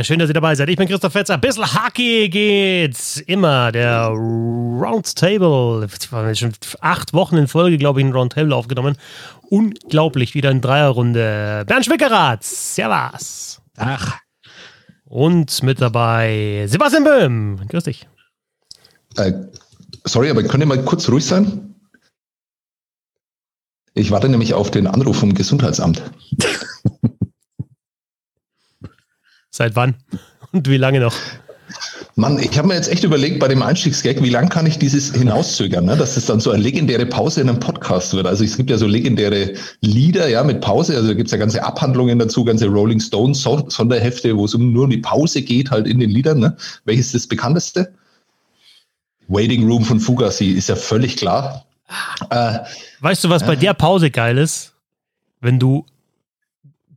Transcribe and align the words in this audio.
Ehre. 0.00 0.04
Schön, 0.04 0.18
dass 0.18 0.30
ihr 0.30 0.34
dabei 0.34 0.54
seid. 0.54 0.68
Ich 0.68 0.76
bin 0.76 0.88
Christoph 0.88 1.12
Fetzer. 1.12 1.34
Ein 1.34 1.40
bisschen 1.40 1.64
Hockey 1.64 2.28
geht's 2.28 3.18
immer. 3.18 3.70
Der 3.72 4.06
Roundtable. 4.06 5.88
Schon 6.34 6.52
acht 6.80 7.12
Wochen 7.12 7.36
in 7.36 7.48
Folge, 7.48 7.78
glaube 7.78 8.00
ich, 8.00 8.06
ein 8.06 8.12
Roundtable 8.12 8.54
aufgenommen. 8.54 8.96
Unglaublich, 9.48 10.34
wieder 10.34 10.50
in 10.50 10.60
Dreierrunde. 10.60 11.64
Bernd 11.66 11.84
Schwickerath. 11.84 12.44
Servus. 12.44 13.60
Ach. 13.76 14.18
Und 15.04 15.62
mit 15.62 15.80
dabei 15.80 16.64
Sebastian 16.68 17.04
Böhm. 17.04 17.60
Grüß 17.68 17.84
dich. 17.84 18.08
Äh, 19.16 19.32
sorry, 20.04 20.30
aber 20.30 20.42
könnt 20.44 20.62
ihr 20.62 20.66
mal 20.66 20.82
kurz 20.84 21.08
ruhig 21.08 21.26
sein? 21.26 21.74
Ich 23.94 24.10
warte 24.12 24.28
nämlich 24.28 24.54
auf 24.54 24.70
den 24.70 24.86
Anruf 24.86 25.18
vom 25.18 25.34
Gesundheitsamt. 25.34 26.02
Seit 29.60 29.76
wann? 29.76 29.94
Und 30.52 30.70
wie 30.70 30.78
lange 30.78 31.00
noch? 31.00 31.14
Mann, 32.14 32.38
ich 32.38 32.56
habe 32.56 32.68
mir 32.68 32.76
jetzt 32.76 32.90
echt 32.90 33.04
überlegt 33.04 33.40
bei 33.40 33.46
dem 33.46 33.60
Einstiegsgag, 33.60 34.22
wie 34.22 34.30
lange 34.30 34.48
kann 34.48 34.64
ich 34.64 34.78
dieses 34.78 35.12
hinauszögern, 35.12 35.84
ne? 35.84 35.98
dass 35.98 36.16
es 36.16 36.24
dann 36.24 36.40
so 36.40 36.50
eine 36.50 36.62
legendäre 36.62 37.04
Pause 37.04 37.42
in 37.42 37.50
einem 37.50 37.60
Podcast 37.60 38.14
wird. 38.14 38.26
Also 38.26 38.42
es 38.42 38.56
gibt 38.56 38.70
ja 38.70 38.78
so 38.78 38.86
legendäre 38.86 39.52
Lieder, 39.82 40.28
ja, 40.28 40.42
mit 40.44 40.62
Pause. 40.62 40.96
Also 40.96 41.08
da 41.08 41.14
gibt 41.14 41.26
es 41.26 41.32
ja 41.32 41.36
ganze 41.36 41.62
Abhandlungen 41.62 42.18
dazu, 42.18 42.42
ganze 42.42 42.68
Rolling 42.68 43.00
Stones 43.00 43.42
Sonderhefte, 43.42 44.34
wo 44.34 44.46
es 44.46 44.54
um 44.54 44.72
nur 44.72 44.84
um 44.84 44.90
die 44.90 44.96
Pause 44.96 45.42
geht, 45.42 45.70
halt 45.70 45.86
in 45.86 46.00
den 46.00 46.08
Liedern. 46.08 46.38
Ne? 46.38 46.56
Welches 46.86 47.08
ist 47.08 47.16
das 47.16 47.26
bekannteste? 47.26 47.92
Waiting 49.28 49.68
Room 49.70 49.84
von 49.84 50.00
Fugazi 50.00 50.52
ist 50.52 50.70
ja 50.70 50.76
völlig 50.76 51.18
klar. 51.18 51.66
Äh, 52.30 52.60
weißt 53.00 53.24
du, 53.24 53.28
was 53.28 53.42
äh, 53.42 53.46
bei 53.46 53.56
der 53.56 53.74
Pause 53.74 54.10
geil 54.10 54.38
ist? 54.38 54.72
Wenn 55.42 55.58
du 55.58 55.84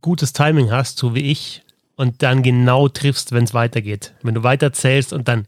gutes 0.00 0.32
Timing 0.32 0.70
hast, 0.70 0.96
so 0.96 1.14
wie 1.14 1.30
ich, 1.30 1.63
und 1.96 2.22
dann 2.22 2.42
genau 2.42 2.88
triffst, 2.88 3.32
wenn 3.32 3.44
es 3.44 3.54
weitergeht. 3.54 4.14
Wenn 4.22 4.34
du 4.34 4.42
weiter 4.42 4.72
zählst 4.72 5.12
und 5.12 5.28
dann 5.28 5.46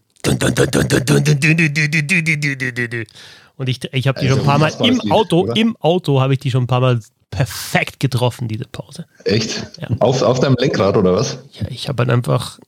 und 3.57 3.69
ich, 3.69 3.81
ich 3.93 4.09
habe 4.09 4.21
die 4.21 4.29
schon 4.29 4.41
ein 4.41 4.45
paar 4.45 4.59
Mal 4.59 4.73
im 4.83 5.13
Auto, 5.13 5.47
im 5.53 5.77
Auto 5.77 6.21
habe 6.21 6.35
ich 6.35 6.41
die 6.41 6.51
schon 6.51 6.65
ein 6.65 6.67
paar 6.67 6.81
Mal 6.81 7.01
perfekt 7.31 8.01
getroffen, 8.01 8.49
diese 8.49 8.65
Pause. 8.65 9.07
Echt? 9.25 9.67
Ja. 9.81 9.89
Auf, 10.01 10.23
auf 10.23 10.41
deinem 10.41 10.57
Lenkrad 10.59 10.97
oder 10.97 11.15
was? 11.15 11.39
Ja, 11.53 11.67
ich 11.69 11.89
habe 11.89 12.03
halt 12.03 12.11
einfach 12.11 12.59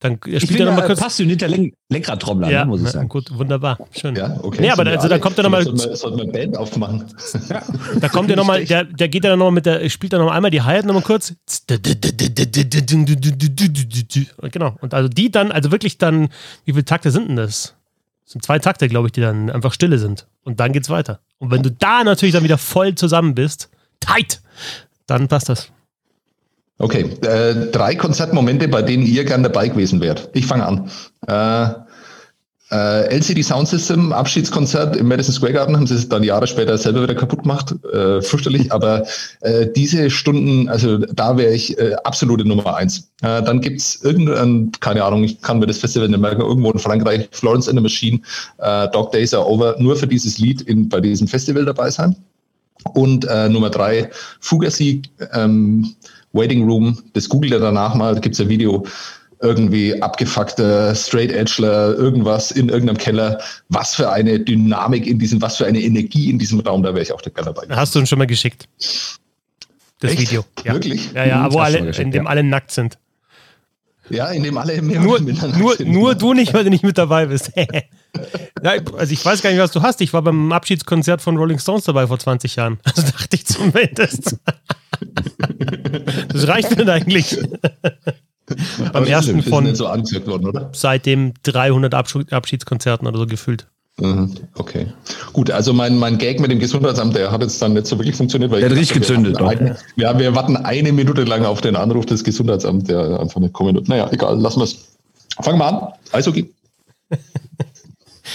dann 0.00 0.18
er 0.26 0.40
spielt 0.40 0.60
er 0.60 0.66
nochmal 0.66 0.86
kurz. 0.86 1.00
passionierter 1.00 1.48
Lenk 1.48 1.74
Lenkradtrommler, 1.88 2.50
ja, 2.50 2.64
ne, 2.64 2.70
muss 2.70 2.82
ich 2.82 2.88
sagen. 2.90 3.08
Gut, 3.08 3.36
wunderbar. 3.36 3.78
Schön. 3.90 4.14
Ja, 4.14 4.38
okay. 4.42 4.58
Nee, 4.60 4.70
aber 4.70 4.84
da, 4.84 4.92
also, 4.92 5.08
da 5.08 5.18
kommt 5.18 5.38
er 5.38 5.44
nochmal. 5.44 5.64
Sollte 5.64 6.16
man 6.16 6.30
Band 6.30 6.56
aufmachen. 6.56 7.04
Da 8.00 8.08
kommt 8.08 8.30
er 8.30 8.36
nochmal, 8.36 8.64
der, 8.64 8.84
der 8.84 9.08
geht 9.08 9.24
dann 9.24 9.38
nochmal 9.38 9.52
mit 9.52 9.66
der, 9.66 9.88
spielt 9.90 10.12
dann 10.12 10.20
nochmal 10.20 10.36
einmal 10.36 10.52
die 10.52 10.62
Hi-Hat 10.62 10.84
nochmal 10.84 11.02
kurz. 11.02 11.34
Genau. 14.52 14.76
Und 14.80 14.94
also 14.94 15.08
die 15.08 15.30
dann, 15.32 15.50
also 15.50 15.72
wirklich 15.72 15.98
dann, 15.98 16.28
wie 16.64 16.72
viele 16.72 16.84
Takte 16.84 17.10
sind 17.10 17.28
denn 17.28 17.36
das? 17.36 17.74
Das 18.24 18.32
sind 18.32 18.44
zwei 18.44 18.58
Takte, 18.58 18.88
glaube 18.88 19.08
ich, 19.08 19.12
die 19.12 19.22
dann 19.22 19.50
einfach 19.50 19.72
stille 19.72 19.98
sind. 19.98 20.28
Und 20.44 20.60
dann 20.60 20.72
geht's 20.72 20.90
weiter. 20.90 21.20
Und 21.38 21.50
wenn 21.50 21.62
du 21.62 21.72
da 21.72 22.04
natürlich 22.04 22.34
dann 22.34 22.44
wieder 22.44 22.58
voll 22.58 22.94
zusammen 22.94 23.34
bist, 23.34 23.68
tight, 24.00 24.42
dann 25.06 25.26
passt 25.26 25.48
das. 25.48 25.72
Okay, 26.78 27.10
äh, 27.22 27.70
drei 27.72 27.96
Konzertmomente, 27.96 28.68
bei 28.68 28.82
denen 28.82 29.04
ihr 29.04 29.24
gern 29.24 29.42
dabei 29.42 29.68
gewesen 29.68 30.00
wärt. 30.00 30.30
Ich 30.32 30.46
fange 30.46 30.64
an. 30.64 30.90
Äh, 31.26 31.74
äh, 32.70 33.08
LCD 33.16 33.42
Sound 33.42 33.66
System, 33.66 34.12
Abschiedskonzert 34.12 34.94
im 34.96 35.08
Madison 35.08 35.34
Square 35.34 35.54
Garden, 35.54 35.74
haben 35.74 35.86
sie 35.86 35.94
es 35.94 36.08
dann 36.08 36.22
Jahre 36.22 36.46
später 36.46 36.76
selber 36.76 37.02
wieder 37.02 37.14
kaputt 37.14 37.42
gemacht. 37.42 37.74
Äh, 37.92 38.20
fürchterlich, 38.20 38.70
aber 38.72 39.04
äh, 39.40 39.66
diese 39.74 40.10
Stunden, 40.10 40.68
also 40.68 40.98
da 40.98 41.36
wäre 41.36 41.52
ich 41.52 41.78
äh, 41.78 41.94
absolute 42.04 42.46
Nummer 42.46 42.76
eins. 42.76 43.10
Äh, 43.22 43.42
dann 43.42 43.60
gibt's 43.60 44.00
irgendein, 44.02 44.70
keine 44.80 45.02
Ahnung, 45.02 45.24
ich 45.24 45.40
kann 45.40 45.58
mir 45.58 45.66
das 45.66 45.78
Festival 45.78 46.08
nicht 46.08 46.20
merken, 46.20 46.42
irgendwo 46.42 46.70
in 46.70 46.78
Frankreich, 46.78 47.28
Florence 47.32 47.68
in 47.68 47.76
the 47.76 47.82
Machine, 47.82 48.20
äh, 48.58 48.88
Dog 48.90 49.12
Days 49.12 49.32
Are 49.32 49.48
Over, 49.48 49.76
nur 49.78 49.96
für 49.96 50.06
dieses 50.06 50.38
Lied 50.38 50.60
in, 50.62 50.88
bei 50.88 51.00
diesem 51.00 51.26
Festival 51.26 51.64
dabei 51.64 51.90
sein. 51.90 52.14
Und 52.92 53.24
äh, 53.24 53.48
Nummer 53.48 53.70
drei, 53.70 54.10
Fugazi, 54.40 55.02
ähm, 55.32 55.94
Waiting 56.38 56.64
Room, 56.64 56.98
das 57.12 57.28
googelt 57.28 57.52
er 57.52 57.60
danach 57.60 57.94
mal, 57.94 58.14
da 58.14 58.20
gibt 58.20 58.34
es 58.34 58.40
ein 58.40 58.48
Video, 58.48 58.86
irgendwie 59.40 60.00
abgefuckter 60.02 60.94
Straight 60.94 61.30
Edgeler, 61.32 61.94
irgendwas 61.94 62.50
in 62.50 62.68
irgendeinem 62.68 62.98
Keller. 62.98 63.40
Was 63.68 63.94
für 63.94 64.10
eine 64.10 64.40
Dynamik 64.40 65.06
in 65.06 65.18
diesem, 65.18 65.40
was 65.40 65.56
für 65.58 65.66
eine 65.66 65.80
Energie 65.80 66.30
in 66.30 66.38
diesem 66.38 66.60
Raum, 66.60 66.82
da 66.82 66.90
wäre 66.90 67.02
ich 67.02 67.12
auch 67.12 67.22
dabei. 67.22 67.62
Hast 67.70 67.94
du 67.94 68.00
uns 68.00 68.08
schon 68.08 68.18
mal 68.18 68.26
geschickt? 68.26 68.68
Das 70.00 70.12
Echt? 70.12 70.20
Video. 70.20 70.44
Ja. 70.64 70.72
Wirklich? 70.74 71.12
Ja, 71.12 71.24
ja, 71.24 71.52
wo 71.52 71.58
alle, 71.58 71.78
in 71.78 72.10
dem 72.10 72.24
ja. 72.24 72.30
alle 72.30 72.42
nackt 72.42 72.70
sind. 72.70 72.98
Ja, 74.10 74.28
in 74.28 74.42
dem 74.42 74.56
alle 74.56 74.80
mehr 74.80 75.00
nur, 75.00 75.20
nur, 75.20 75.76
nur 75.84 76.14
du 76.14 76.32
nicht, 76.32 76.54
weil 76.54 76.64
du 76.64 76.70
nicht 76.70 76.84
mit 76.84 76.96
dabei 76.96 77.26
bist. 77.26 77.52
ja, 78.62 78.72
also 78.96 79.12
ich 79.12 79.24
weiß 79.24 79.42
gar 79.42 79.50
nicht, 79.50 79.58
was 79.58 79.72
du 79.72 79.82
hast. 79.82 80.00
Ich 80.00 80.12
war 80.12 80.22
beim 80.22 80.52
Abschiedskonzert 80.52 81.22
von 81.22 81.36
Rolling 81.36 81.58
Stones 81.58 81.84
dabei 81.84 82.06
vor 82.06 82.18
20 82.18 82.56
Jahren. 82.56 82.78
Also 82.84 83.02
dachte 83.02 83.36
ich 83.36 83.46
zumindest. 83.46 84.36
das 86.28 86.48
reicht 86.48 86.76
mir 86.76 86.90
eigentlich. 86.92 87.38
beim 88.92 89.04
ersten 89.04 89.42
von 89.42 89.74
so 89.74 89.84
worden, 89.84 90.66
seitdem 90.72 91.34
300 91.42 91.94
Abschiedskonzerten 91.94 93.06
oder 93.06 93.18
so 93.18 93.26
gefühlt. 93.26 93.66
Mhm, 94.00 94.32
okay. 94.54 94.86
Gut, 95.32 95.50
also 95.50 95.72
mein, 95.72 95.98
mein 95.98 96.18
Gag 96.18 96.38
mit 96.40 96.50
dem 96.50 96.60
Gesundheitsamt, 96.60 97.16
der 97.16 97.32
hat 97.32 97.42
jetzt 97.42 97.60
dann 97.60 97.72
nicht 97.72 97.86
so 97.86 97.98
wirklich 97.98 98.14
funktioniert, 98.14 98.50
weil 98.52 98.60
der 98.60 98.70
hat 98.70 98.76
richtig 98.76 99.00
gezündet. 99.00 99.38
Wir, 99.40 99.48
eine, 99.48 99.76
ja, 99.96 100.16
wir 100.16 100.34
warten 100.34 100.56
eine 100.56 100.92
Minute 100.92 101.24
lang 101.24 101.44
auf 101.44 101.60
den 101.60 101.74
Anruf 101.74 102.06
des 102.06 102.22
Gesundheitsamts, 102.22 102.84
der 102.84 103.18
einfach 103.18 103.40
nicht 103.40 103.52
kommen 103.52 103.74
wird. 103.74 103.88
Naja, 103.88 104.08
egal, 104.12 104.38
lassen 104.38 104.60
wir 104.60 104.64
es. 104.64 104.96
Fangen 105.40 105.58
wir 105.58 105.66
an. 105.66 105.92
Eishockey. 106.12 106.48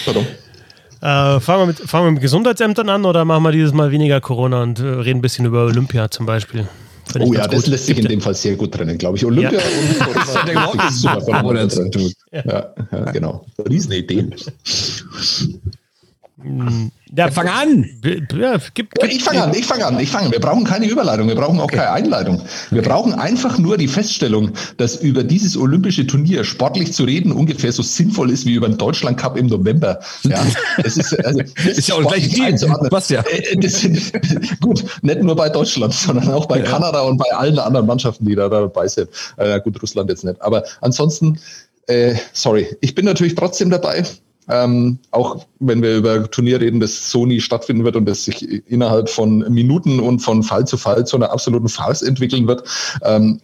Pardon. 0.04 0.26
Äh, 1.00 1.40
fangen, 1.40 1.62
wir 1.62 1.66
mit, 1.66 1.78
fangen 1.78 2.06
wir 2.06 2.12
mit 2.12 2.22
Gesundheitsämtern 2.22 2.88
an 2.88 3.04
oder 3.04 3.24
machen 3.24 3.42
wir 3.42 3.52
dieses 3.52 3.72
Mal 3.72 3.90
weniger 3.90 4.20
Corona 4.20 4.62
und 4.62 4.78
äh, 4.78 4.84
reden 4.84 5.18
ein 5.18 5.22
bisschen 5.22 5.44
über 5.44 5.64
Olympia 5.66 6.10
zum 6.10 6.24
Beispiel? 6.24 6.66
Oh 7.18 7.32
ja, 7.34 7.46
das 7.46 7.64
gut. 7.64 7.66
lässt 7.66 7.86
sich 7.86 7.98
in 7.98 8.06
dem 8.06 8.20
Fall 8.20 8.34
sehr 8.34 8.56
gut 8.56 8.72
trennen, 8.72 8.96
glaube 8.96 9.18
ich. 9.18 9.24
Olympia 9.26 9.60
ja. 9.60 9.66
und 10.06 10.54
Corona 10.54 10.88
ist 10.88 11.02
super 11.02 11.68
zu 11.68 11.90
tun. 11.90 12.12
Ja, 12.32 12.44
ja, 12.90 13.12
genau. 13.12 13.44
Riesenidee. 13.68 14.30
Ja, 17.16 17.30
fang 17.30 17.46
an! 17.46 17.88
Ja, 18.02 18.58
gib, 18.74 18.92
gib, 18.92 19.12
ich 19.12 19.22
fange 19.22 19.44
an, 19.44 19.54
ich 19.54 19.64
fange 19.64 19.86
an, 19.86 20.00
ich 20.00 20.10
fange 20.10 20.26
an. 20.26 20.32
Wir 20.32 20.40
brauchen 20.40 20.64
keine 20.64 20.86
Überleitung, 20.86 21.28
wir 21.28 21.36
brauchen 21.36 21.60
auch 21.60 21.64
okay. 21.64 21.76
keine 21.76 21.92
Einleitung. 21.92 22.42
Wir 22.70 22.82
brauchen 22.82 23.12
einfach 23.12 23.56
nur 23.58 23.78
die 23.78 23.86
Feststellung, 23.86 24.50
dass 24.76 24.96
über 24.96 25.22
dieses 25.22 25.56
olympische 25.56 26.08
Turnier 26.08 26.42
sportlich 26.42 26.92
zu 26.92 27.04
reden 27.04 27.30
ungefähr 27.30 27.70
so 27.70 27.84
sinnvoll 27.84 28.30
ist 28.30 28.46
wie 28.46 28.54
über 28.54 28.68
den 28.68 28.78
Deutschland 28.78 29.16
Cup 29.16 29.36
im 29.36 29.46
November. 29.46 30.00
Ja, 30.24 30.44
das 30.82 30.96
ist, 30.96 31.24
also, 31.24 31.38
das 31.56 31.78
ist 31.78 31.88
ja 31.88 31.94
auch 31.94 32.08
gleich 32.08 32.36
Was 32.90 33.10
ja. 33.10 33.20
Äh, 33.20 33.54
äh, 33.54 34.40
gut, 34.60 34.84
nicht 35.02 35.22
nur 35.22 35.36
bei 35.36 35.48
Deutschland, 35.48 35.94
sondern 35.94 36.32
auch 36.32 36.46
bei 36.46 36.58
ja. 36.58 36.64
Kanada 36.64 37.02
und 37.02 37.16
bei 37.16 37.32
allen 37.32 37.60
anderen 37.60 37.86
Mannschaften, 37.86 38.26
die 38.26 38.34
da 38.34 38.48
dabei 38.48 38.88
sind. 38.88 39.08
Äh, 39.36 39.60
gut, 39.60 39.80
Russland 39.80 40.10
jetzt 40.10 40.24
nicht. 40.24 40.42
Aber 40.42 40.64
ansonsten, 40.80 41.38
äh, 41.86 42.16
sorry, 42.32 42.76
ich 42.80 42.96
bin 42.96 43.04
natürlich 43.04 43.36
trotzdem 43.36 43.70
dabei. 43.70 44.04
Ähm, 44.48 44.98
auch 45.10 45.46
wenn 45.60 45.82
wir 45.82 45.96
über 45.96 46.30
Turnier 46.30 46.60
reden, 46.60 46.80
das 46.80 47.10
Sony 47.10 47.40
stattfinden 47.40 47.84
wird 47.84 47.96
und 47.96 48.06
das 48.06 48.24
sich 48.24 48.42
innerhalb 48.70 49.08
von 49.08 49.38
Minuten 49.52 50.00
und 50.00 50.20
von 50.20 50.42
Fall 50.42 50.66
zu 50.66 50.76
Fall 50.76 51.06
zu 51.06 51.16
einer 51.16 51.30
absoluten 51.30 51.68
Farce 51.68 52.02
entwickeln 52.02 52.46
wird, 52.46 52.64
ähm, 53.02 53.40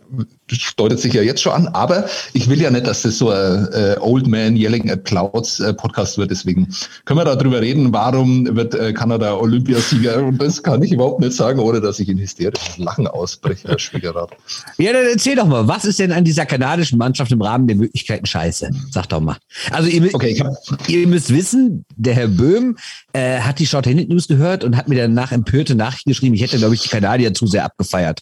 deutet 0.77 0.99
sich 0.99 1.15
ja 1.15 1.23
jetzt 1.23 1.41
schon 1.41 1.53
an. 1.53 1.69
Aber 1.69 2.07
ich 2.33 2.49
will 2.49 2.61
ja 2.61 2.71
nicht, 2.71 2.87
dass 2.87 3.03
das 3.03 3.19
so 3.19 3.31
ein 3.31 3.69
äh, 3.73 3.97
Old 4.01 4.27
Man 4.27 4.57
Yelling 4.57 4.91
at 4.91 5.05
Clouds 5.05 5.61
äh, 5.61 5.73
Podcast 5.73 6.19
wird. 6.19 6.31
Deswegen 6.31 6.69
können 7.05 7.21
wir 7.21 7.25
darüber 7.25 7.61
reden, 7.61 7.93
warum 7.93 8.55
wird 8.57 8.75
äh, 8.75 8.93
Kanada 8.93 9.37
Olympiasieger. 9.37 10.25
Und 10.25 10.39
das 10.39 10.63
kann 10.63 10.83
ich 10.83 10.93
überhaupt 10.93 11.21
nicht 11.21 11.33
sagen, 11.33 11.61
ohne 11.61 11.81
dass 11.81 11.99
ich 12.01 12.09
in 12.09 12.19
hysterisches 12.19 12.79
Lachen 12.79 13.07
ausbreche, 13.07 13.69
Herr 13.69 13.79
Schwiegerrat. 13.79 14.31
Ja, 14.79 14.93
dann 14.93 15.07
erzähl 15.07 15.37
doch 15.37 15.47
mal, 15.47 15.67
was 15.69 15.85
ist 15.85 15.99
denn 15.99 16.13
an 16.13 16.25
dieser 16.25 16.47
kanadischen 16.47 16.99
Mannschaft 16.99 17.33
im 17.33 17.43
Rahmen 17.43 17.67
der 17.67 17.77
Möglichkeiten 17.77 18.27
scheiße? 18.27 18.71
Sag 18.91 19.09
doch 19.09 19.21
mal. 19.21 19.37
Also 19.71 19.89
ihr, 19.89 20.13
okay, 20.13 20.43
ihr 20.91 21.07
müsst 21.07 21.33
wissen, 21.33 21.85
der 21.97 22.15
Herr 22.15 22.29
Böhm 22.29 22.77
äh, 23.13 23.41
hat 23.41 23.59
die 23.59 23.67
Short 23.67 23.87
Handed 23.87 24.09
News 24.09 24.29
gehört 24.29 24.65
und 24.65 24.77
hat 24.77 24.89
mir 24.89 24.97
danach 24.97 25.33
empörte 25.33 25.75
Nachrichten 25.75 26.11
geschrieben. 26.11 26.35
Ich 26.35 26.43
hätte, 26.43 26.59
glaube 26.59 26.75
ich, 26.75 26.83
die 26.83 26.89
Kanadier 26.89 27.33
zu 27.35 27.47
sehr 27.47 27.65
abgefeiert. 27.65 28.21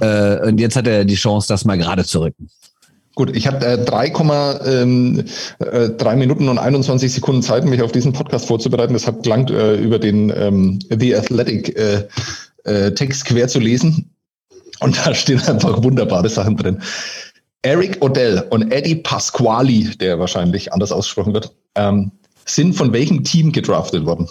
Äh, 0.00 0.48
und 0.48 0.58
jetzt 0.58 0.76
hat 0.76 0.86
er 0.86 1.04
die 1.04 1.14
Chance, 1.14 1.48
das 1.48 1.64
mal 1.64 1.76
gerade 1.76 2.04
zu 2.04 2.20
rücken. 2.20 2.48
Gut, 3.14 3.34
ich 3.34 3.46
habe 3.46 3.64
äh, 3.64 3.82
3, 3.82 4.12
ähm, 4.66 5.24
äh, 5.58 5.88
3 5.88 6.16
Minuten 6.16 6.48
und 6.48 6.58
21 6.58 7.12
Sekunden 7.12 7.42
Zeit, 7.42 7.64
mich 7.64 7.80
auf 7.80 7.92
diesen 7.92 8.12
Podcast 8.12 8.46
vorzubereiten. 8.46 8.92
Das 8.92 9.06
hat 9.06 9.22
gelangt, 9.22 9.50
äh, 9.50 9.76
über 9.76 9.98
den 9.98 10.30
ähm, 10.36 10.78
The 10.90 11.16
Athletic 11.16 11.78
äh, 11.78 12.06
äh, 12.64 12.92
Text 12.92 13.24
quer 13.24 13.48
zu 13.48 13.58
lesen. 13.58 14.10
Und 14.80 14.98
da 14.98 15.14
stehen 15.14 15.40
einfach 15.40 15.82
wunderbare 15.82 16.28
Sachen 16.28 16.56
drin. 16.56 16.82
Eric 17.66 18.00
Odell 18.00 18.46
und 18.50 18.70
Eddie 18.70 18.94
Pasquali, 18.94 19.96
der 19.96 20.20
wahrscheinlich 20.20 20.72
anders 20.72 20.92
ausgesprochen 20.92 21.34
wird, 21.34 21.52
ähm, 21.74 22.12
sind 22.44 22.74
von 22.74 22.92
welchem 22.92 23.24
Team 23.24 23.50
gedraftet 23.50 24.06
worden? 24.06 24.28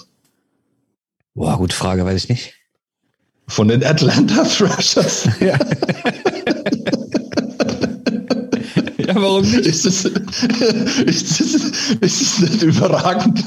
Boah, 1.34 1.58
gute 1.58 1.76
Frage, 1.76 2.06
weiß 2.06 2.24
ich 2.24 2.30
nicht. 2.30 2.54
Von 3.48 3.68
den 3.68 3.84
Atlanta 3.84 4.44
Thrashers. 4.46 5.28
Ja. 5.42 5.60
Ja, 9.08 9.16
warum 9.16 9.44
nicht? 9.44 9.66
Ist 9.66 9.86
es, 9.86 10.06
ist 11.06 11.40
es, 11.40 11.56
ist 12.00 12.22
es 12.22 12.40
nicht 12.40 12.62
überragend? 12.64 13.44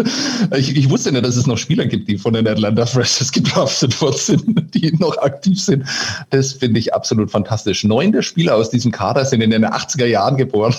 Ich, 0.57 0.77
ich 0.77 0.89
wusste 0.89 1.13
nicht, 1.13 1.25
dass 1.25 1.37
es 1.37 1.47
noch 1.47 1.59
Spieler 1.59 1.87
gibt, 1.87 2.09
die 2.09 2.19
von 2.19 2.33
den 2.33 2.47
Atlanta 2.47 2.85
Thrashers 2.85 3.33
gedraftet 3.33 4.01
worden 4.01 4.17
sind, 4.17 4.75
die 4.75 4.93
noch 4.99 5.17
aktiv 5.19 5.61
sind. 5.61 5.85
Das 6.31 6.53
finde 6.53 6.79
ich 6.81 6.95
absolut 6.95 7.31
fantastisch. 7.31 7.85
Neun 7.85 8.13
der 8.13 8.23
Spieler 8.23 8.57
aus 8.57 8.71
diesem 8.71 8.93
Kader 8.93 9.25
sind 9.25 9.41
in 9.41 9.51
den 9.51 9.65
80er 9.65 10.07
Jahren 10.07 10.37
geboren. 10.37 10.75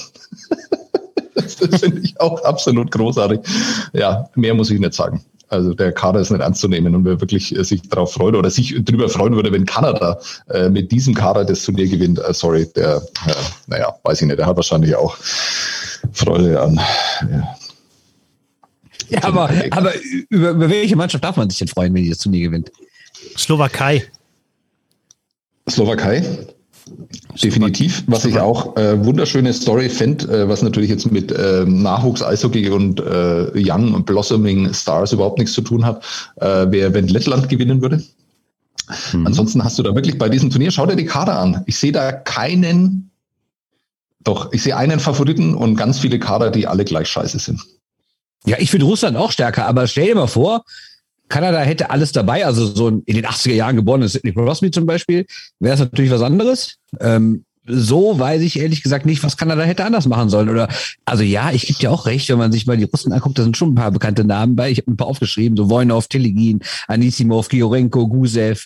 das 1.36 1.56
finde 1.56 2.02
ich 2.02 2.20
auch 2.20 2.44
absolut 2.44 2.92
großartig. 2.92 3.40
Ja, 3.94 4.30
mehr 4.36 4.54
muss 4.54 4.72
ich 4.72 4.80
nicht 4.80 4.94
sagen. 4.94 5.24
Also 5.50 5.74
der 5.74 5.92
Kader 5.92 6.20
ist 6.20 6.30
nicht 6.30 6.42
ernst 6.42 6.62
zu 6.62 6.68
nehmen 6.68 6.96
und 6.96 7.06
wer 7.06 7.20
wirklich 7.20 7.56
äh, 7.56 7.64
sich 7.64 7.82
darauf 7.90 8.14
freut 8.14 8.36
oder 8.36 8.50
sich 8.52 8.76
darüber 8.84 9.10
freuen 9.10 9.36
würde, 9.36 9.52
wenn 9.52 9.66
Kanada 9.66 10.20
äh, 10.50 10.70
mit 10.70 10.92
diesem 10.92 11.16
Kader 11.16 11.44
das 11.44 11.64
Turnier 11.64 11.88
gewinnt, 11.88 12.20
äh, 12.20 12.34
sorry, 12.34 12.68
der, 12.76 12.98
äh, 13.28 13.34
naja, 13.68 13.96
weiß 14.04 14.22
ich 14.22 14.28
nicht, 14.28 14.38
der 14.38 14.46
hat 14.46 14.56
wahrscheinlich 14.56 14.96
auch 14.96 15.18
Freude 16.14 16.62
an. 16.62 16.80
Ja, 17.22 17.56
ja 19.10 19.24
aber, 19.24 19.50
aber 19.72 19.94
über, 20.30 20.52
über 20.52 20.70
welche 20.70 20.96
Mannschaft 20.96 21.24
darf 21.24 21.36
man 21.36 21.50
sich 21.50 21.60
denn 21.60 21.68
freuen, 21.68 21.94
wenn 21.96 22.04
die 22.04 22.10
das 22.10 22.20
Turnier 22.20 22.42
gewinnt? 22.42 22.72
Slowakei. 23.36 24.08
Slowakei? 25.68 26.24
Definitiv. 27.42 28.04
Was 28.08 28.26
ich 28.26 28.40
auch 28.40 28.76
äh, 28.76 29.04
wunderschöne 29.06 29.54
Story 29.54 29.90
fände, 29.90 30.26
äh, 30.26 30.50
was 30.50 30.62
natürlich 30.62 30.90
jetzt 30.90 31.12
mit 31.12 31.32
äh, 31.32 31.66
Nachwuchs-Eishockey 31.66 32.70
und 32.70 33.00
äh, 33.00 33.52
Young 33.56 33.94
und 33.94 34.06
Blossoming 34.06 34.74
Stars 34.74 35.14
überhaupt 35.14 35.38
nichts 35.38 35.54
zu 35.54 35.62
tun 35.62 35.86
hat, 35.86 36.04
äh, 36.38 36.72
wäre, 36.72 36.94
wenn 36.94 37.08
Lettland 37.08 37.50
gewinnen 37.50 37.82
würde. 37.82 38.04
Mhm. 39.14 39.28
Ansonsten 39.28 39.64
hast 39.64 39.78
du 39.78 39.84
da 39.84 39.94
wirklich 39.96 40.18
bei 40.18 40.30
diesem 40.30 40.50
Turnier, 40.50 40.72
schau 40.72 40.86
dir 40.86 40.96
die 40.96 41.06
Kader 41.06 41.40
an. 41.40 41.64
Ich 41.68 41.78
sehe 41.78 41.92
da 41.92 42.12
keinen, 42.12 43.12
doch, 44.24 44.52
ich 44.52 44.64
sehe 44.64 44.76
einen 44.76 45.00
Favoriten 45.00 45.56
und 45.56 45.76
ganz 45.76 46.00
viele 46.00 46.20
Kader, 46.20 46.50
die 46.52 46.68
alle 46.68 46.86
gleich 46.86 47.08
scheiße 47.08 47.40
sind. 47.40 47.62
Ja, 48.46 48.58
ich 48.60 48.72
finde 48.72 48.86
Russland 48.86 49.18
auch 49.18 49.32
stärker, 49.32 49.66
aber 49.66 49.86
stell 49.88 50.08
dir 50.08 50.16
mal 50.16 50.28
vor, 50.28 50.64
Kanada 51.30 51.60
hätte 51.60 51.92
alles 51.92 52.12
dabei, 52.12 52.46
also 52.46 52.66
so 52.66 52.88
in 52.90 53.04
den 53.06 53.26
80er 53.26 53.54
Jahren 53.54 53.76
geborenes 53.76 54.14
Sidney 54.14 54.34
Crosby 54.34 54.72
zum 54.72 54.86
Beispiel, 54.86 55.26
wäre 55.60 55.76
es 55.76 55.80
natürlich 55.80 56.12
was 56.12 56.22
anderes. 56.22 56.78
Ähm, 57.00 57.46
so 57.70 58.18
weiß 58.18 58.42
ich 58.42 58.60
ehrlich 58.60 58.82
gesagt 58.82 59.06
nicht, 59.06 59.24
was 59.24 59.38
Kanada 59.38 59.62
hätte 59.62 59.86
anders 59.86 60.08
machen 60.08 60.30
sollen. 60.30 60.50
Oder 60.50 60.68
also 61.06 61.24
ja, 61.24 61.52
ich 61.52 61.68
gebe 61.68 61.80
dir 61.80 61.92
auch 61.92 62.08
recht, 62.08 62.28
wenn 62.30 62.40
man 62.40 62.52
sich 62.52 62.66
mal 62.66 62.78
die 62.78 62.86
Russen 62.86 63.14
anguckt, 63.14 63.38
da 63.38 63.44
sind 63.44 63.58
schon 63.58 63.72
ein 63.72 63.76
paar 63.76 63.92
bekannte 63.92 64.24
Namen 64.24 64.56
bei. 64.56 64.72
Ich 64.72 64.80
habe 64.80 64.92
ein 64.92 64.98
paar 64.98 65.08
aufgeschrieben, 65.08 65.56
so 65.56 65.70
Voinov, 65.70 66.08
Telegin, 66.08 66.62
Anisimov, 66.88 67.48
Giorenko, 67.48 68.08
Gusev, 68.08 68.66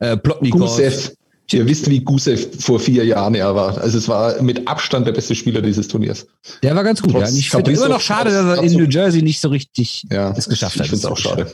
äh, 0.00 0.16
Plotnikov. 0.16 0.60
Gusev. 0.60 1.12
Ihr 1.50 1.66
wisst, 1.66 1.90
wie 1.90 2.00
Gusev 2.00 2.48
vor 2.60 2.80
vier 2.80 3.04
Jahren 3.04 3.34
er 3.34 3.54
war. 3.54 3.76
Also 3.78 3.98
es 3.98 4.08
war 4.08 4.40
mit 4.40 4.66
Abstand 4.66 5.06
der 5.06 5.12
beste 5.12 5.34
Spieler 5.34 5.60
dieses 5.60 5.86
Turniers. 5.86 6.26
Der 6.62 6.74
war 6.74 6.82
ganz 6.82 7.02
gut. 7.02 7.12
Trotz, 7.12 7.30
ja. 7.30 7.36
Ich 7.36 7.50
finde 7.50 7.72
immer 7.72 7.88
noch 7.88 8.00
schade, 8.00 8.30
dass 8.30 8.58
er 8.58 8.62
in 8.62 8.72
New 8.72 8.86
Jersey 8.88 9.20
nicht 9.20 9.40
so 9.40 9.48
richtig 9.48 10.06
ja, 10.10 10.32
es 10.34 10.48
geschafft 10.48 10.76
hat. 10.76 10.86
Ich 10.86 10.90
finde 10.90 11.06
es 11.06 11.12
auch 11.12 11.18
schade. 11.18 11.52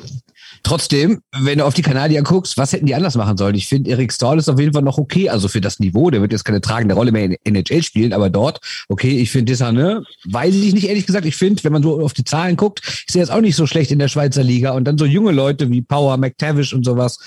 Trotzdem, 0.63 1.21
wenn 1.33 1.59
du 1.59 1.65
auf 1.65 1.75
die 1.75 1.83
Kanadier 1.83 2.23
guckst, 2.23 2.57
was 2.57 2.73
hätten 2.73 2.87
die 2.87 2.95
anders 2.95 3.17
machen 3.17 3.37
sollen? 3.37 3.55
Ich 3.55 3.67
finde, 3.67 3.91
Erik 3.91 4.13
Stahl 4.13 4.39
ist 4.39 4.49
auf 4.49 4.59
jeden 4.59 4.73
Fall 4.73 4.83
noch 4.83 4.99
okay, 4.99 5.29
also 5.29 5.49
für 5.49 5.61
das 5.61 5.79
Niveau. 5.79 6.11
Der 6.11 6.21
wird 6.21 6.33
jetzt 6.33 6.45
keine 6.45 6.61
tragende 6.61 6.95
Rolle 6.95 7.13
mehr 7.13 7.25
in 7.25 7.37
NHL 7.45 7.83
spielen, 7.83 8.13
aber 8.13 8.31
dort, 8.31 8.61
okay, 8.89 9.19
ich 9.19 9.31
finde 9.31 9.53
ne, 9.73 10.03
weiß 10.25 10.55
ich 10.55 10.75
nicht, 10.75 10.89
ehrlich 10.89 11.07
gesagt. 11.07 11.27
Ich 11.27 11.37
finde, 11.37 11.63
wenn 11.65 11.73
man 11.73 11.83
so 11.83 12.01
auf 12.01 12.13
die 12.13 12.25
Zahlen 12.25 12.57
guckt, 12.57 12.81
ist 13.07 13.17
er 13.17 13.21
jetzt 13.21 13.31
auch 13.31 13.41
nicht 13.41 13.57
so 13.57 13.67
schlecht 13.67 13.91
in 13.91 13.99
der 13.99 14.09
Schweizer 14.09 14.43
Liga. 14.43 14.73
Und 14.73 14.85
dann 14.85 14.99
so 14.99 15.05
junge 15.05 15.33
Leute 15.33 15.71
wie 15.71 15.83
Power, 15.83 16.17
McTavish 16.17 16.73
und 16.73 16.85
sowas. 16.85 17.19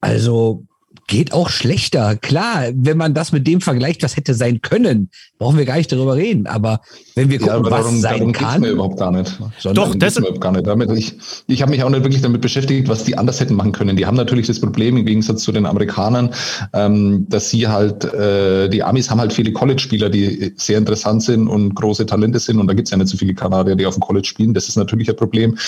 Also, 0.00 0.64
geht 1.06 1.32
auch 1.32 1.50
schlechter. 1.50 2.16
Klar, 2.16 2.68
wenn 2.74 2.96
man 2.96 3.14
das 3.14 3.32
mit 3.32 3.46
dem 3.46 3.60
vergleicht, 3.60 4.02
was 4.02 4.16
hätte 4.16 4.34
sein 4.34 4.60
können, 4.62 5.10
brauchen 5.38 5.58
wir 5.58 5.64
gar 5.64 5.76
nicht 5.76 5.92
darüber 5.92 6.16
reden. 6.16 6.46
Aber 6.46 6.80
wenn 7.14 7.30
wir 7.30 7.38
gucken, 7.38 7.64
ja, 7.64 7.70
was 7.70 7.82
darum, 7.82 8.00
sein 8.00 8.18
darum 8.18 8.32
kann, 8.32 8.60
mir 8.60 8.70
überhaupt 8.70 8.98
gar 8.98 9.10
nicht. 9.10 9.38
Doch, 9.74 9.94
das 9.94 10.18
mir 10.18 10.32
gar 10.38 10.52
nicht. 10.52 10.66
Damit 10.66 10.90
ich 10.92 11.14
ich 11.46 11.60
habe 11.62 11.70
mich 11.70 11.82
auch 11.82 11.90
nicht 11.90 12.04
wirklich 12.04 12.22
damit 12.22 12.40
beschäftigt, 12.40 12.88
was 12.88 13.04
die 13.04 13.16
anders 13.16 13.40
hätten 13.40 13.54
machen 13.54 13.72
können. 13.72 13.96
Die 13.96 14.06
haben 14.06 14.16
natürlich 14.16 14.46
das 14.46 14.60
Problem 14.60 14.96
im 14.96 15.04
Gegensatz 15.04 15.42
zu 15.42 15.52
den 15.52 15.66
Amerikanern, 15.66 16.30
ähm, 16.72 17.26
dass 17.28 17.50
sie 17.50 17.68
halt 17.68 18.04
äh, 18.04 18.68
die 18.68 18.82
Amis 18.82 19.10
haben 19.10 19.20
halt 19.20 19.32
viele 19.32 19.52
College-Spieler, 19.52 20.08
die 20.08 20.52
sehr 20.56 20.78
interessant 20.78 21.22
sind 21.22 21.48
und 21.48 21.74
große 21.74 22.06
Talente 22.06 22.38
sind. 22.38 22.58
Und 22.58 22.66
da 22.66 22.74
gibt 22.74 22.88
es 22.88 22.92
ja 22.92 22.96
nicht 22.96 23.08
so 23.08 23.16
viele 23.16 23.34
Kanadier, 23.34 23.76
die 23.76 23.86
auf 23.86 23.94
dem 23.94 24.00
College 24.00 24.26
spielen. 24.26 24.54
Das 24.54 24.68
ist 24.68 24.76
natürlich 24.76 25.08
ein 25.08 25.16
Problem. 25.16 25.58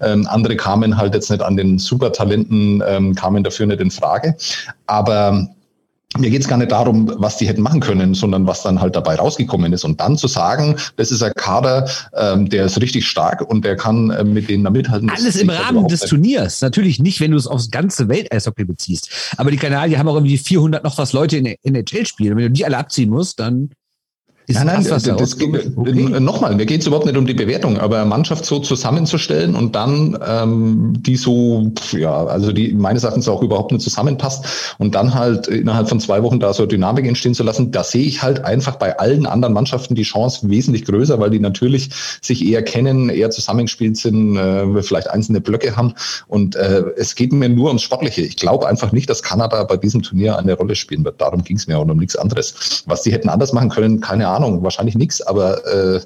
Ähm, 0.00 0.26
andere 0.30 0.56
kamen 0.56 0.96
halt 0.96 1.14
jetzt 1.14 1.30
nicht 1.30 1.42
an 1.42 1.56
den 1.56 1.78
Supertalenten, 1.78 2.82
ähm, 2.86 3.14
kamen 3.14 3.44
dafür 3.44 3.66
nicht 3.66 3.80
in 3.80 3.90
Frage. 3.90 4.36
Aber 4.86 5.48
mir 6.18 6.30
geht 6.30 6.42
es 6.42 6.48
gar 6.48 6.56
nicht 6.56 6.72
darum, 6.72 7.12
was 7.16 7.36
die 7.36 7.46
hätten 7.46 7.62
machen 7.62 7.80
können, 7.80 8.14
sondern 8.14 8.46
was 8.46 8.62
dann 8.62 8.80
halt 8.80 8.96
dabei 8.96 9.16
rausgekommen 9.16 9.72
ist. 9.72 9.84
Und 9.84 10.00
dann 10.00 10.16
zu 10.16 10.28
sagen, 10.28 10.76
das 10.96 11.10
ist 11.10 11.22
ein 11.22 11.32
Kader, 11.34 11.88
ähm, 12.14 12.48
der 12.48 12.66
ist 12.66 12.80
richtig 12.80 13.06
stark 13.06 13.42
und 13.42 13.64
der 13.64 13.76
kann 13.76 14.10
äh, 14.10 14.24
mit 14.24 14.48
denen 14.48 14.64
da 14.64 14.70
mithalten. 14.70 15.10
Alles 15.10 15.36
im 15.36 15.50
Rahmen 15.50 15.88
des 15.88 16.00
Turniers. 16.00 16.62
Natürlich 16.62 16.98
nicht, 16.98 17.20
wenn 17.20 17.32
du 17.32 17.36
es 17.36 17.46
aufs 17.46 17.70
ganze 17.70 18.08
Welt-Eishockey 18.08 18.64
beziehst. 18.64 19.34
Aber 19.36 19.50
die 19.50 19.56
Kanadier 19.56 19.98
haben 19.98 20.08
auch 20.08 20.14
irgendwie 20.14 20.38
400 20.38 20.84
noch 20.84 20.98
was 20.98 21.12
Leute 21.12 21.36
in 21.38 21.44
der 21.44 21.56
NHL 21.62 22.06
spielen. 22.06 22.36
wenn 22.36 22.44
du 22.44 22.50
die 22.50 22.64
alle 22.64 22.78
abziehen 22.78 23.10
musst, 23.10 23.40
dann 23.40 23.70
ist 24.48 24.56
nein, 24.56 24.66
nein, 24.66 24.84
das, 24.84 25.02
das, 25.02 25.16
das 25.16 25.40
okay. 25.40 26.20
nochmal, 26.20 26.54
mir 26.54 26.66
geht 26.66 26.80
es 26.80 26.86
überhaupt 26.86 27.06
nicht 27.06 27.16
um 27.16 27.26
die 27.26 27.34
Bewertung, 27.34 27.78
aber 27.78 28.04
Mannschaft 28.04 28.44
so 28.44 28.60
zusammenzustellen 28.60 29.56
und 29.56 29.74
dann 29.74 30.16
ähm, 30.24 30.92
die 30.98 31.16
so, 31.16 31.72
ja, 31.90 32.26
also 32.26 32.52
die 32.52 32.72
meines 32.72 33.02
Erachtens 33.02 33.28
auch 33.28 33.42
überhaupt 33.42 33.72
nicht 33.72 33.82
zusammenpasst 33.82 34.76
und 34.78 34.94
dann 34.94 35.14
halt 35.14 35.48
innerhalb 35.48 35.88
von 35.88 35.98
zwei 35.98 36.22
Wochen 36.22 36.38
da 36.38 36.52
so 36.52 36.64
Dynamik 36.64 37.06
entstehen 37.06 37.34
zu 37.34 37.42
lassen, 37.42 37.72
da 37.72 37.82
sehe 37.82 38.04
ich 38.04 38.22
halt 38.22 38.44
einfach 38.44 38.76
bei 38.76 38.96
allen 39.00 39.26
anderen 39.26 39.52
Mannschaften 39.52 39.96
die 39.96 40.04
Chance 40.04 40.48
wesentlich 40.48 40.84
größer, 40.84 41.18
weil 41.18 41.30
die 41.30 41.40
natürlich 41.40 41.90
sich 42.22 42.46
eher 42.46 42.62
kennen, 42.62 43.08
eher 43.08 43.30
zusammengespielt 43.30 43.96
sind, 43.96 44.36
äh, 44.36 44.80
vielleicht 44.82 45.10
einzelne 45.10 45.40
Blöcke 45.40 45.76
haben 45.76 45.94
und 46.28 46.54
äh, 46.54 46.84
es 46.96 47.16
geht 47.16 47.32
mir 47.32 47.48
nur 47.48 47.66
ums 47.68 47.82
Sportliche. 47.82 48.20
Ich 48.22 48.36
glaube 48.36 48.68
einfach 48.68 48.92
nicht, 48.92 49.10
dass 49.10 49.24
Kanada 49.24 49.64
bei 49.64 49.76
diesem 49.76 50.02
Turnier 50.02 50.38
eine 50.38 50.52
Rolle 50.54 50.76
spielen 50.76 51.04
wird. 51.04 51.20
Darum 51.20 51.42
ging 51.42 51.56
es 51.56 51.66
mir 51.66 51.78
auch 51.78 51.82
um 51.82 51.96
nichts 51.96 52.14
anderes. 52.14 52.84
Was 52.86 53.02
die 53.02 53.12
hätten 53.12 53.28
anders 53.28 53.52
machen 53.52 53.70
können, 53.70 54.00
keine 54.00 54.28
Ahnung. 54.28 54.35
Ahnung, 54.36 54.62
wahrscheinlich 54.62 54.94
nichts, 54.94 55.20
aber 55.22 55.64
äh, 55.66 56.00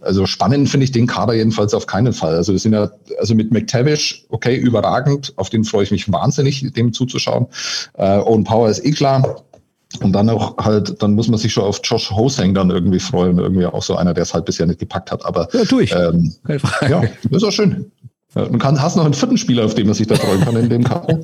also 0.00 0.26
spannend 0.26 0.68
finde 0.68 0.84
ich 0.84 0.92
den 0.92 1.06
Kader 1.06 1.34
jedenfalls 1.34 1.74
auf 1.74 1.86
keinen 1.86 2.12
Fall. 2.12 2.36
Also 2.36 2.52
wir 2.52 2.58
sind 2.58 2.72
ja, 2.72 2.90
also 3.18 3.34
mit 3.34 3.52
McTavish, 3.52 4.24
okay, 4.30 4.56
überragend, 4.56 5.32
auf 5.36 5.50
den 5.50 5.64
freue 5.64 5.84
ich 5.84 5.90
mich 5.90 6.10
wahnsinnig, 6.10 6.72
dem 6.72 6.92
zuzuschauen. 6.92 7.46
Äh, 7.94 8.18
Owen 8.18 8.44
Power 8.44 8.68
ist 8.68 8.84
eh 8.84 8.92
klar. 8.92 9.42
Und 10.00 10.12
dann 10.12 10.30
auch 10.30 10.56
halt, 10.56 11.02
dann 11.02 11.12
muss 11.12 11.28
man 11.28 11.38
sich 11.38 11.52
schon 11.52 11.64
auf 11.64 11.80
Josh 11.84 12.10
Hosang 12.10 12.54
dann 12.54 12.70
irgendwie 12.70 12.98
freuen, 12.98 13.38
irgendwie 13.38 13.66
auch 13.66 13.82
so 13.82 13.96
einer, 13.96 14.14
der 14.14 14.22
es 14.22 14.32
halt 14.32 14.46
bisher 14.46 14.66
nicht 14.66 14.78
gepackt 14.78 15.12
hat. 15.12 15.24
Aber 15.24 15.48
ja, 15.52 15.64
tu 15.64 15.80
ich. 15.80 15.94
Ähm, 15.94 16.34
ja, 16.88 17.02
ist 17.30 17.44
auch 17.44 17.50
schön. 17.50 17.90
Ja, 18.34 18.46
du 18.46 18.58
kannst, 18.58 18.80
hast 18.80 18.96
noch 18.96 19.04
einen 19.04 19.14
vierten 19.14 19.36
Spieler, 19.36 19.66
auf 19.66 19.74
den 19.74 19.86
man 19.86 19.94
sich 19.94 20.06
da 20.06 20.14
freuen 20.14 20.40
kann 20.40 20.56
in 20.56 20.70
dem 20.70 20.84
Kader. 20.84 21.20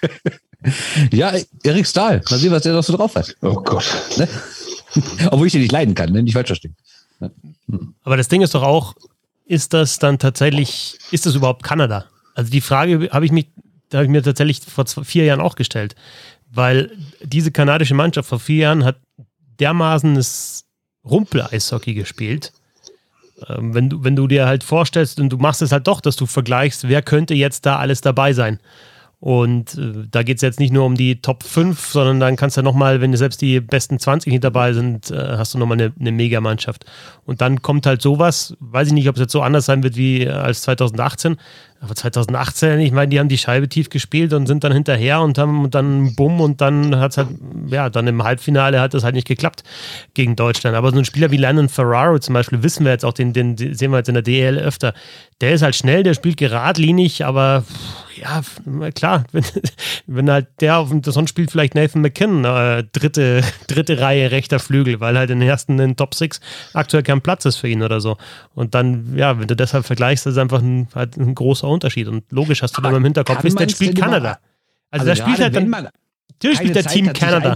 ja, 1.12 1.32
Erik 1.64 1.86
Stahl. 1.86 2.22
Mal 2.30 2.38
sehen, 2.38 2.52
was 2.52 2.62
der 2.62 2.74
noch 2.74 2.84
so 2.84 2.96
drauf 2.96 3.16
hat. 3.16 3.34
Oh 3.42 3.54
Gott. 3.54 3.84
Ne? 4.16 4.28
Obwohl 5.30 5.46
ich 5.46 5.52
den 5.52 5.62
nicht 5.62 5.72
leiden 5.72 5.94
kann, 5.94 6.12
ne? 6.12 6.22
nicht 6.22 6.34
falsch 6.34 6.48
verstehen. 6.48 6.76
Aber 8.02 8.16
das 8.16 8.28
Ding 8.28 8.42
ist 8.42 8.54
doch 8.54 8.62
auch, 8.62 8.94
ist 9.46 9.72
das 9.72 9.98
dann 9.98 10.18
tatsächlich, 10.18 10.98
ist 11.10 11.26
das 11.26 11.34
überhaupt 11.34 11.62
Kanada? 11.62 12.06
Also 12.34 12.50
die 12.50 12.60
Frage 12.60 13.10
habe 13.12 13.24
ich 13.24 13.32
mich, 13.32 13.46
ich 13.92 14.08
mir 14.08 14.22
tatsächlich 14.22 14.60
vor 14.60 14.86
zwei, 14.86 15.04
vier 15.04 15.24
Jahren 15.24 15.40
auch 15.40 15.54
gestellt, 15.54 15.94
weil 16.50 16.90
diese 17.22 17.52
kanadische 17.52 17.94
Mannschaft 17.94 18.28
vor 18.28 18.40
vier 18.40 18.64
Jahren 18.64 18.84
hat 18.84 18.96
dermaßen 19.60 20.14
das 20.14 20.64
Rumpel-Eishockey 21.04 21.94
gespielt. 21.94 22.52
Ähm, 23.48 23.74
wenn, 23.74 23.90
du, 23.90 24.04
wenn 24.04 24.16
du 24.16 24.26
dir 24.26 24.46
halt 24.46 24.64
vorstellst 24.64 25.20
und 25.20 25.30
du 25.30 25.36
machst 25.36 25.62
es 25.62 25.72
halt 25.72 25.86
doch, 25.86 26.00
dass 26.00 26.16
du 26.16 26.26
vergleichst, 26.26 26.88
wer 26.88 27.02
könnte 27.02 27.34
jetzt 27.34 27.66
da 27.66 27.78
alles 27.78 28.00
dabei 28.00 28.32
sein. 28.32 28.60
Und 29.22 29.78
äh, 29.78 30.08
da 30.10 30.24
geht 30.24 30.38
es 30.38 30.42
jetzt 30.42 30.58
nicht 30.58 30.72
nur 30.72 30.84
um 30.84 30.96
die 30.96 31.22
Top 31.22 31.44
5, 31.44 31.78
sondern 31.86 32.18
dann 32.18 32.34
kannst 32.34 32.56
du 32.56 32.62
nochmal, 32.62 33.00
wenn 33.00 33.16
selbst 33.16 33.40
die 33.40 33.60
besten 33.60 34.00
20 34.00 34.32
nicht 34.32 34.42
dabei 34.42 34.72
sind, 34.72 35.12
äh, 35.12 35.36
hast 35.36 35.54
du 35.54 35.58
nochmal 35.58 35.80
eine, 35.80 35.92
eine 36.00 36.10
Mega-Mannschaft. 36.10 36.86
Und 37.24 37.40
dann 37.40 37.62
kommt 37.62 37.86
halt 37.86 38.02
sowas, 38.02 38.56
weiß 38.58 38.88
ich 38.88 38.94
nicht, 38.94 39.08
ob 39.08 39.14
es 39.14 39.20
jetzt 39.20 39.30
so 39.30 39.40
anders 39.40 39.64
sein 39.64 39.84
wird 39.84 39.94
wie 39.94 40.28
als 40.28 40.62
2018, 40.62 41.36
aber 41.82 41.96
2018, 41.96 42.78
ich 42.78 42.92
meine, 42.92 43.08
die 43.08 43.18
haben 43.18 43.28
die 43.28 43.38
Scheibe 43.38 43.68
tief 43.68 43.90
gespielt 43.90 44.32
und 44.32 44.46
sind 44.46 44.62
dann 44.62 44.72
hinterher 44.72 45.20
und 45.20 45.36
haben 45.36 45.68
dann 45.68 46.14
bumm 46.14 46.40
und 46.40 46.60
dann 46.60 46.94
hat 47.00 47.10
es 47.10 47.16
halt, 47.16 47.30
ja, 47.66 47.90
dann 47.90 48.06
im 48.06 48.22
Halbfinale 48.22 48.80
hat 48.80 48.94
das 48.94 49.02
halt 49.02 49.16
nicht 49.16 49.26
geklappt 49.26 49.64
gegen 50.14 50.36
Deutschland. 50.36 50.76
Aber 50.76 50.92
so 50.92 50.98
ein 50.98 51.04
Spieler 51.04 51.32
wie 51.32 51.38
Lennon 51.38 51.68
Ferraro 51.68 52.20
zum 52.20 52.34
Beispiel, 52.34 52.62
wissen 52.62 52.84
wir 52.84 52.92
jetzt 52.92 53.04
auch, 53.04 53.12
den, 53.12 53.32
den 53.32 53.56
sehen 53.56 53.90
wir 53.90 53.98
jetzt 53.98 54.08
in 54.08 54.14
der 54.14 54.22
DL 54.22 54.60
öfter, 54.60 54.94
der 55.40 55.54
ist 55.54 55.62
halt 55.62 55.74
schnell, 55.74 56.04
der 56.04 56.14
spielt 56.14 56.36
geradlinig, 56.36 57.24
aber 57.24 57.64
ja, 58.16 58.42
klar, 58.94 59.24
wenn, 59.32 59.44
wenn 60.06 60.30
halt 60.30 60.46
der 60.60 60.78
auf 60.78 60.90
dem 60.90 61.02
Sonst 61.02 61.30
spielt 61.30 61.50
vielleicht 61.50 61.74
Nathan 61.74 62.00
McKinnon, 62.00 62.44
äh, 62.44 62.84
dritte, 62.92 63.42
dritte 63.66 64.00
Reihe 64.00 64.30
rechter 64.30 64.60
Flügel, 64.60 65.00
weil 65.00 65.18
halt 65.18 65.30
in 65.30 65.40
den 65.40 65.48
ersten 65.48 65.72
in 65.72 65.78
den 65.78 65.96
Top 65.96 66.14
6 66.14 66.40
aktuell 66.74 67.02
kein 67.02 67.20
Platz 67.20 67.44
ist 67.44 67.56
für 67.56 67.68
ihn 67.68 67.82
oder 67.82 68.00
so. 68.00 68.18
Und 68.54 68.74
dann, 68.74 69.16
ja, 69.16 69.40
wenn 69.40 69.48
du 69.48 69.56
deshalb 69.56 69.84
vergleichst, 69.84 70.26
das 70.26 70.34
ist 70.34 70.38
einfach 70.38 70.60
ein, 70.60 70.86
halt 70.94 71.16
ein 71.16 71.34
großer 71.34 71.66
Unterschied. 71.72 72.08
Und 72.08 72.30
logisch 72.30 72.62
hast 72.62 72.76
du 72.76 72.82
dann 72.82 72.94
im 72.94 73.04
Hinterkopf, 73.04 73.42
wisst, 73.42 73.58
der 73.58 73.68
spielt 73.68 73.98
Kanada. 73.98 74.38
Also, 74.90 75.06
also 75.06 75.06
da 75.06 75.16
spielt 75.16 75.40
halt 75.40 75.56
dann. 75.56 75.70
Natürlich 75.70 76.58
spielt 76.58 76.76
der 76.76 76.84
Team 76.84 77.12
Kanada. 77.12 77.54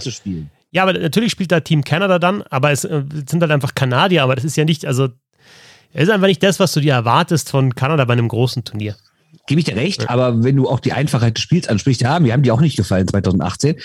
Ja, 0.71 0.83
aber 0.83 0.93
natürlich 0.93 1.33
spielt 1.33 1.53
da 1.53 1.61
Team 1.61 1.85
Canada 1.85 2.19
dann, 2.19 2.43
aber 2.51 2.71
es 2.71 2.85
äh, 2.85 3.03
sind 3.29 3.41
halt 3.41 3.51
einfach 3.51 3.75
Kanadier, 3.75 4.23
aber 4.23 4.35
das 4.35 4.45
ist 4.45 4.57
ja 4.57 4.65
nicht, 4.65 4.85
also 4.85 5.09
es 5.93 6.05
ist 6.05 6.11
einfach 6.11 6.27
nicht 6.27 6.43
das, 6.43 6.61
was 6.61 6.73
du 6.73 6.81
dir 6.81 6.93
erwartest 6.93 7.51
von 7.51 7.75
Kanada 7.75 8.05
bei 8.05 8.13
einem 8.13 8.29
großen 8.29 8.65
Turnier. 8.65 8.97
Gebe 9.47 9.61
ich 9.61 9.65
dir 9.65 9.77
recht, 9.77 10.11
aber 10.11 10.43
wenn 10.45 10.57
du 10.57 10.69
auch 10.69 10.81
die 10.81 10.93
Einfachheit 10.93 11.37
des 11.37 11.43
Spiels 11.43 11.69
ansprichst, 11.69 12.03
ja, 12.03 12.19
mir 12.19 12.33
haben 12.33 12.43
die 12.43 12.51
auch 12.51 12.61
nicht 12.61 12.77
gefallen 12.77 13.07
2018. 13.07 13.77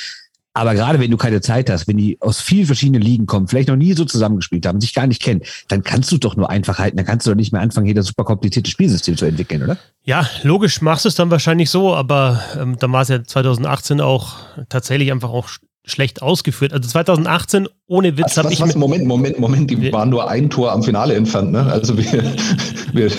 Aber 0.54 0.74
gerade 0.74 1.00
wenn 1.00 1.10
du 1.10 1.18
keine 1.18 1.40
Zeit 1.40 1.70
hast, 1.70 1.88
wenn 1.88 1.98
die 1.98 2.18
aus 2.20 2.42
vielen 2.42 2.66
verschiedenen 2.66 3.02
Ligen 3.02 3.26
kommen, 3.26 3.48
vielleicht 3.48 3.70
noch 3.70 3.78
nie 3.78 3.94
so 3.94 4.04
zusammengespielt 4.04 4.66
haben, 4.66 4.82
sich 4.82 4.94
gar 4.94 5.08
nicht 5.08 5.22
kennen, 5.22 5.42
dann 5.70 5.84
kannst 5.84 6.12
du 6.12 6.18
doch 6.18 6.36
nur 6.36 6.50
einfach 6.50 6.78
halten. 6.78 6.98
Dann 6.98 7.06
kannst 7.06 7.26
du 7.26 7.32
doch 7.32 7.38
nicht 7.38 7.54
mehr 7.54 7.62
anfangen, 7.62 7.86
hier 7.86 7.96
das 7.96 8.08
super 8.08 8.26
komplizierte 8.26 8.70
Spielsystem 8.70 9.16
zu 9.16 9.26
entwickeln, 9.26 9.64
oder? 9.64 9.78
Ja, 10.04 10.28
logisch 10.44 10.82
machst 10.82 11.06
du 11.06 11.10
es 11.10 11.16
dann 11.16 11.32
wahrscheinlich 11.32 11.70
so, 11.70 11.96
aber 11.96 12.42
ähm, 12.60 12.76
dann 12.80 12.92
war 12.92 13.04
es 13.04 13.08
ja 13.08 13.24
2018 13.24 14.02
auch 14.02 14.36
tatsächlich 14.68 15.12
einfach 15.12 15.30
auch 15.30 15.48
schlecht 15.86 16.22
ausgeführt. 16.22 16.74
Also 16.74 16.90
2018 16.90 17.68
ohne 17.88 18.18
Witz 18.18 18.38
habe 18.38 18.52
ich. 18.52 18.60
Was, 18.60 18.76
Moment, 18.76 19.06
Moment, 19.06 19.40
Moment, 19.40 19.70
die 19.72 19.92
waren 19.92 20.10
nur 20.10 20.30
ein 20.30 20.50
Tor 20.50 20.72
am 20.72 20.84
Finale 20.84 21.16
entfernt. 21.16 21.52
Ne? 21.52 21.66
Also 21.66 21.98
wir, 21.98 22.24
wir, 22.94 23.12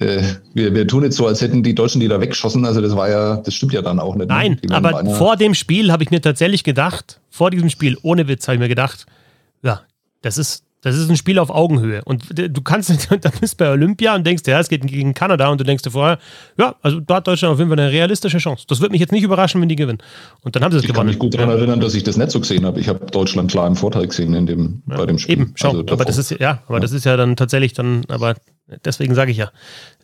äh, 0.00 0.22
wir, 0.54 0.74
wir 0.74 0.86
tun 0.86 1.04
jetzt 1.04 1.16
so, 1.16 1.26
als 1.26 1.40
hätten 1.40 1.62
die 1.62 1.74
Deutschen 1.74 2.00
die 2.00 2.08
da 2.08 2.20
weggeschossen. 2.20 2.64
Also 2.64 2.80
das 2.80 2.96
war 2.96 3.08
ja, 3.08 3.36
das 3.36 3.54
stimmt 3.54 3.72
ja 3.72 3.82
dann 3.82 4.00
auch 4.00 4.14
nicht. 4.14 4.28
Ne? 4.28 4.34
Nein, 4.34 4.60
ne? 4.64 4.74
aber 4.74 5.04
vor 5.14 5.36
dem 5.36 5.54
Spiel 5.54 5.92
habe 5.92 6.02
ich 6.02 6.10
mir 6.10 6.20
tatsächlich 6.20 6.64
gedacht, 6.64 7.20
vor 7.30 7.50
diesem 7.50 7.70
Spiel, 7.70 7.96
ohne 8.02 8.28
Witz, 8.28 8.46
habe 8.46 8.56
ich 8.56 8.60
mir 8.60 8.68
gedacht, 8.68 9.06
ja, 9.62 9.82
das 10.22 10.38
ist, 10.38 10.64
das 10.82 10.96
ist 10.96 11.08
ein 11.08 11.16
Spiel 11.16 11.38
auf 11.38 11.48
Augenhöhe. 11.48 12.02
Und 12.04 12.24
du 12.36 12.60
kannst, 12.62 12.90
da 13.20 13.30
bist 13.40 13.56
bei 13.56 13.70
Olympia 13.70 14.14
und 14.14 14.26
denkst, 14.26 14.42
ja, 14.46 14.60
es 14.60 14.68
geht 14.68 14.86
gegen 14.86 15.14
Kanada 15.14 15.48
und 15.48 15.58
du 15.58 15.64
denkst 15.64 15.82
dir 15.82 15.90
vorher, 15.90 16.18
ja, 16.58 16.74
also 16.82 17.00
da 17.00 17.16
hat 17.16 17.26
Deutschland 17.26 17.54
auf 17.54 17.58
jeden 17.58 17.70
Fall 17.70 17.80
eine 17.80 17.90
realistische 17.90 18.38
Chance. 18.38 18.66
Das 18.68 18.80
würde 18.80 18.92
mich 18.92 19.00
jetzt 19.00 19.12
nicht 19.12 19.22
überraschen, 19.22 19.60
wenn 19.62 19.68
die 19.68 19.76
gewinnen. 19.76 19.98
Und 20.42 20.54
dann 20.54 20.62
haben 20.62 20.72
sie 20.72 20.78
es 20.78 20.84
gewonnen. 20.84 21.08
Ich 21.08 21.18
kann 21.18 21.28
mich 21.28 21.32
gut 21.32 21.34
daran 21.34 21.50
erinnern, 21.50 21.80
dass 21.80 21.94
ich 21.94 22.02
das 22.02 22.16
nicht 22.16 22.30
so 22.30 22.40
gesehen 22.40 22.66
habe. 22.66 22.80
Ich 22.80 22.88
habe 22.88 23.06
Deutschland 23.06 23.50
klar 23.50 23.66
im 23.66 23.76
Vorteil 23.76 24.06
gesehen 24.06 24.34
in 24.34 24.46
dem, 24.46 24.82
ja, 24.88 24.98
bei 24.98 25.06
dem 25.06 25.18
Spiel. 25.18 25.32
Eben, 25.38 25.52
schau, 25.54 25.70
also 25.70 25.86
aber 25.88 26.04
das 26.04 26.18
ist 26.18 26.30
ja, 26.30 26.62
aber 26.66 26.76
ja. 26.76 26.80
das 26.80 26.92
ist 26.92 27.04
ja 27.04 27.16
dann 27.16 27.36
tatsächlich 27.36 27.72
dann, 27.72 28.02
aber 28.08 28.34
deswegen 28.84 29.14
sage 29.14 29.30
ich 29.30 29.36
ja, 29.36 29.50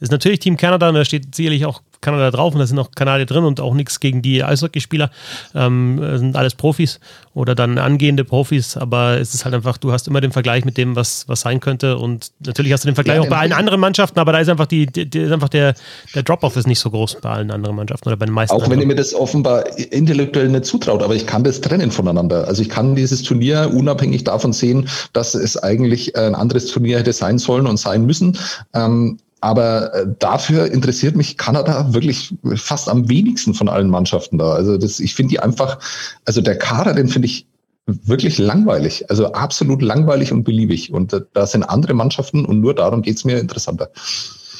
ist 0.00 0.12
natürlich 0.12 0.40
Team 0.40 0.57
Kanada 0.57 0.88
und 0.88 0.95
da 0.95 1.05
steht 1.05 1.35
sicherlich 1.35 1.67
auch 1.67 1.83
Kanada 2.00 2.30
drauf 2.30 2.54
und 2.54 2.61
da 2.61 2.66
sind 2.66 2.78
auch 2.78 2.90
Kanadier 2.92 3.26
drin 3.26 3.45
und 3.45 3.61
auch 3.61 3.75
nichts 3.75 4.00
gegen 4.00 4.23
die 4.23 4.42
Eishockeyspieler. 4.42 5.11
Ähm, 5.54 6.00
sind 6.19 6.37
alles 6.37 6.54
Profis 6.54 7.00
oder 7.35 7.54
dann 7.54 7.78
angehende 7.78 8.25
Profis, 8.25 8.76
aber 8.76 9.21
es 9.21 9.35
ist 9.35 9.45
halt 9.45 9.54
einfach, 9.54 9.76
du 9.78 9.92
hast 9.92 10.09
immer 10.09 10.21
den 10.21 10.33
Vergleich 10.33 10.64
mit 10.64 10.76
dem, 10.76 10.97
was, 10.97 11.28
was 11.28 11.42
sein 11.42 11.61
könnte 11.61 11.99
und 11.99 12.33
natürlich 12.45 12.73
hast 12.73 12.85
du 12.85 12.88
den 12.88 12.95
Vergleich 12.95 13.16
ja, 13.16 13.23
auch 13.23 13.28
bei 13.28 13.37
allen 13.37 13.52
anderen 13.52 13.80
Mannschaften, 13.80 14.19
aber 14.19 14.33
da 14.33 14.38
ist 14.38 14.49
einfach 14.49 14.66
die, 14.66 14.87
die, 14.87 15.09
die 15.09 15.21
ist 15.21 15.33
einfach 15.33 15.49
der, 15.49 15.75
der 16.14 16.23
Drop-Off 16.23 16.57
ist 16.57 16.66
nicht 16.66 16.80
so 16.80 16.90
groß 16.90 17.19
bei 17.23 17.30
allen 17.30 17.50
anderen 17.50 17.76
Mannschaften 17.76 18.09
oder 18.09 18.16
bei 18.16 18.26
den 18.26 18.35
meisten. 18.35 18.54
Auch 18.54 18.69
wenn 18.69 18.80
ihr 18.80 18.87
mir 18.87 18.97
das 18.97 19.14
offenbar 19.14 19.64
intellektuell 19.92 20.49
nicht 20.49 20.64
zutraut, 20.64 21.02
aber 21.02 21.14
ich 21.14 21.26
kann 21.26 21.45
das 21.45 21.61
trennen 21.61 21.90
voneinander. 21.90 22.49
Also 22.49 22.62
ich 22.62 22.69
kann 22.69 22.95
dieses 22.97 23.23
Turnier 23.23 23.71
unabhängig 23.73 24.25
davon 24.25 24.52
sehen, 24.52 24.88
dass 25.12 25.35
es 25.35 25.57
eigentlich 25.57 26.16
ein 26.16 26.35
anderes 26.35 26.66
Turnier 26.66 26.99
hätte 26.99 27.12
sein 27.12 27.38
sollen 27.38 27.66
und 27.66 27.76
sein 27.76 28.07
müssen. 28.07 28.37
Ähm, 28.75 29.19
aber 29.41 29.95
äh, 29.95 30.07
dafür 30.19 30.71
interessiert 30.71 31.17
mich 31.17 31.37
Kanada 31.37 31.93
wirklich 31.95 32.35
fast 32.57 32.89
am 32.89 33.09
wenigsten 33.09 33.55
von 33.55 33.69
allen 33.69 33.89
Mannschaften 33.89 34.39
da. 34.39 34.53
Also 34.53 34.77
das, 34.77 35.01
ich 35.01 35.15
finde 35.15 35.31
die 35.31 35.41
einfach, 35.41 35.79
also 36.25 36.41
der 36.41 36.59
Kader, 36.59 36.95
den 36.95 37.09
finde 37.09 37.27
ich 37.27 37.47
wirklich 37.87 38.39
langweilig. 38.39 39.09
Also 39.11 39.33
absolut 39.33 39.83
langweilig 39.83 40.33
und 40.33 40.45
beliebig. 40.45 40.93
Und 40.93 41.13
äh, 41.13 41.23
da 41.33 41.47
sind 41.47 41.65
andere 41.65 41.95
Mannschaften 41.95 42.45
und 42.45 42.61
nur 42.61 42.75
darum 42.75 43.03
geht's 43.03 43.25
mir 43.25 43.39
interessanter. 43.39 43.91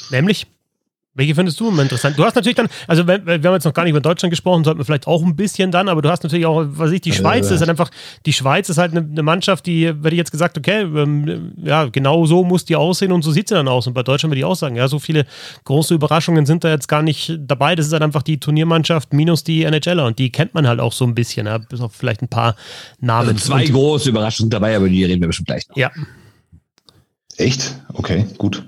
Nämlich? 0.09 0.47
Welche 1.13 1.35
findest 1.35 1.59
du 1.59 1.67
immer 1.67 1.81
interessant? 1.81 2.17
Du 2.17 2.23
hast 2.23 2.35
natürlich 2.35 2.55
dann, 2.55 2.69
also 2.87 3.05
wir 3.05 3.15
haben 3.15 3.43
jetzt 3.53 3.65
noch 3.65 3.73
gar 3.73 3.83
nicht 3.83 3.91
über 3.91 3.99
Deutschland 3.99 4.31
gesprochen, 4.31 4.63
sollten 4.63 4.79
wir 4.79 4.85
vielleicht 4.85 5.07
auch 5.07 5.21
ein 5.21 5.35
bisschen 5.35 5.69
dann, 5.69 5.89
aber 5.89 6.01
du 6.01 6.09
hast 6.09 6.23
natürlich 6.23 6.45
auch, 6.45 6.63
was 6.65 6.91
ich, 6.91 7.01
die 7.01 7.11
Schweiz 7.11 7.51
äh, 7.51 7.55
ist 7.55 7.59
halt 7.59 7.69
einfach, 7.69 7.91
die 8.25 8.31
Schweiz 8.31 8.69
ist 8.69 8.77
halt 8.77 8.91
eine, 8.91 9.01
eine 9.01 9.21
Mannschaft, 9.21 9.65
die, 9.65 9.87
werde 9.87 10.11
ich 10.11 10.17
jetzt 10.17 10.31
gesagt, 10.31 10.57
okay, 10.57 10.83
ähm, 10.83 11.51
ja, 11.61 11.85
genau 11.85 12.25
so 12.25 12.45
muss 12.45 12.63
die 12.63 12.77
aussehen 12.77 13.11
und 13.11 13.23
so 13.23 13.31
sieht 13.31 13.49
sie 13.49 13.55
dann 13.55 13.67
aus. 13.67 13.87
Und 13.87 13.93
bei 13.93 14.03
Deutschland 14.03 14.31
würde 14.31 14.39
ich 14.39 14.45
auch 14.45 14.55
sagen, 14.55 14.77
ja, 14.77 14.87
so 14.87 14.99
viele 14.99 15.25
große 15.65 15.93
Überraschungen 15.93 16.45
sind 16.45 16.63
da 16.63 16.69
jetzt 16.69 16.87
gar 16.87 17.01
nicht 17.01 17.37
dabei. 17.41 17.75
Das 17.75 17.87
ist 17.87 17.91
halt 17.91 18.03
einfach 18.03 18.23
die 18.23 18.39
Turniermannschaft 18.39 19.11
minus 19.11 19.43
die 19.43 19.63
NHLer 19.63 20.05
und 20.05 20.17
die 20.17 20.31
kennt 20.31 20.53
man 20.53 20.65
halt 20.65 20.79
auch 20.79 20.93
so 20.93 21.03
ein 21.03 21.13
bisschen, 21.13 21.45
ja, 21.45 21.57
bis 21.57 21.81
auf 21.81 21.93
vielleicht 21.93 22.21
ein 22.21 22.29
paar 22.29 22.55
Namen. 23.01 23.31
Also 23.31 23.49
zwei 23.49 23.65
und, 23.65 23.73
große 23.73 24.09
Überraschungen 24.09 24.49
dabei, 24.49 24.77
aber 24.77 24.87
die 24.87 25.03
reden 25.03 25.19
wir 25.19 25.27
bestimmt 25.27 25.47
gleich 25.47 25.67
noch. 25.67 25.75
Ja. 25.75 25.91
Echt? 27.35 27.75
Okay, 27.93 28.27
gut. 28.37 28.63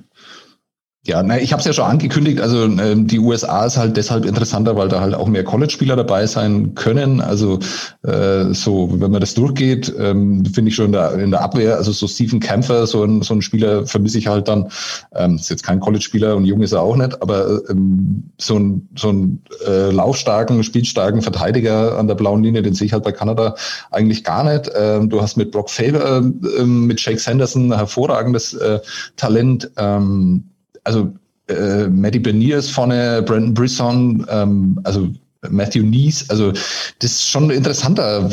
Ja, 1.06 1.22
na, 1.22 1.38
ich 1.38 1.52
habe 1.52 1.60
es 1.60 1.66
ja 1.66 1.74
schon 1.74 1.84
angekündigt. 1.84 2.40
Also 2.40 2.64
ähm, 2.64 3.08
die 3.08 3.20
USA 3.20 3.66
ist 3.66 3.76
halt 3.76 3.98
deshalb 3.98 4.24
interessanter, 4.24 4.78
weil 4.78 4.88
da 4.88 5.02
halt 5.02 5.14
auch 5.14 5.28
mehr 5.28 5.44
College-Spieler 5.44 5.98
dabei 5.98 6.26
sein 6.28 6.76
können. 6.76 7.20
Also 7.20 7.60
äh, 8.04 8.54
so, 8.54 8.90
wenn 9.02 9.12
man 9.12 9.20
das 9.20 9.34
durchgeht, 9.34 9.94
ähm, 10.00 10.46
finde 10.46 10.70
ich 10.70 10.76
schon 10.76 10.86
in 10.86 10.92
der, 10.94 11.12
in 11.16 11.32
der 11.32 11.42
Abwehr, 11.42 11.76
also 11.76 11.92
so 11.92 12.08
Stephen 12.08 12.40
Kämpfer, 12.40 12.88
so 12.88 13.04
ein, 13.04 13.22
so 13.22 13.34
ein 13.34 13.42
Spieler 13.42 13.86
vermisse 13.86 14.18
ich 14.18 14.28
halt 14.28 14.48
dann. 14.48 14.70
Ähm, 15.14 15.36
ist 15.36 15.50
jetzt 15.50 15.64
kein 15.64 15.82
College-Spieler 15.82 16.38
und 16.38 16.46
jung 16.46 16.62
ist 16.62 16.72
er 16.72 16.82
auch 16.82 16.96
nicht, 16.96 17.22
aber 17.22 17.60
ähm, 17.70 18.32
so 18.38 18.58
ein 18.58 18.88
so 18.96 19.10
ein 19.10 19.44
äh, 19.68 19.92
laufstarken, 19.92 20.64
spielstarken 20.64 21.22
Verteidiger 21.22 21.98
an 21.98 22.08
der 22.08 22.16
blauen 22.16 22.44
Linie, 22.44 22.62
den 22.62 22.76
sehe 22.76 22.88
ich 22.88 22.94
halt 22.94 23.04
bei 23.04 23.12
Kanada 23.12 23.56
eigentlich 23.92 24.24
gar 24.24 24.46
nicht. 24.46 24.72
Ähm, 24.74 25.10
du 25.10 25.22
hast 25.22 25.36
mit 25.36 25.52
Brock 25.52 25.70
Faber, 25.70 26.20
äh, 26.20 26.64
mit 26.64 27.02
Jake 27.06 27.20
Sanderson 27.20 27.76
hervorragendes 27.76 28.54
äh, 28.54 28.80
Talent. 29.18 29.70
Ähm, 29.76 30.46
also 30.84 31.14
äh, 31.48 31.88
Maddie 31.88 32.20
Bernier 32.20 32.62
vorne, 32.64 33.22
Brandon 33.24 33.54
Brisson, 33.54 34.26
ähm, 34.30 34.80
also 34.84 35.10
Matthew 35.50 35.84
Nees, 35.84 36.30
also 36.30 36.52
das 37.00 37.12
ist 37.12 37.30
schon 37.30 37.50
interessanter. 37.50 38.30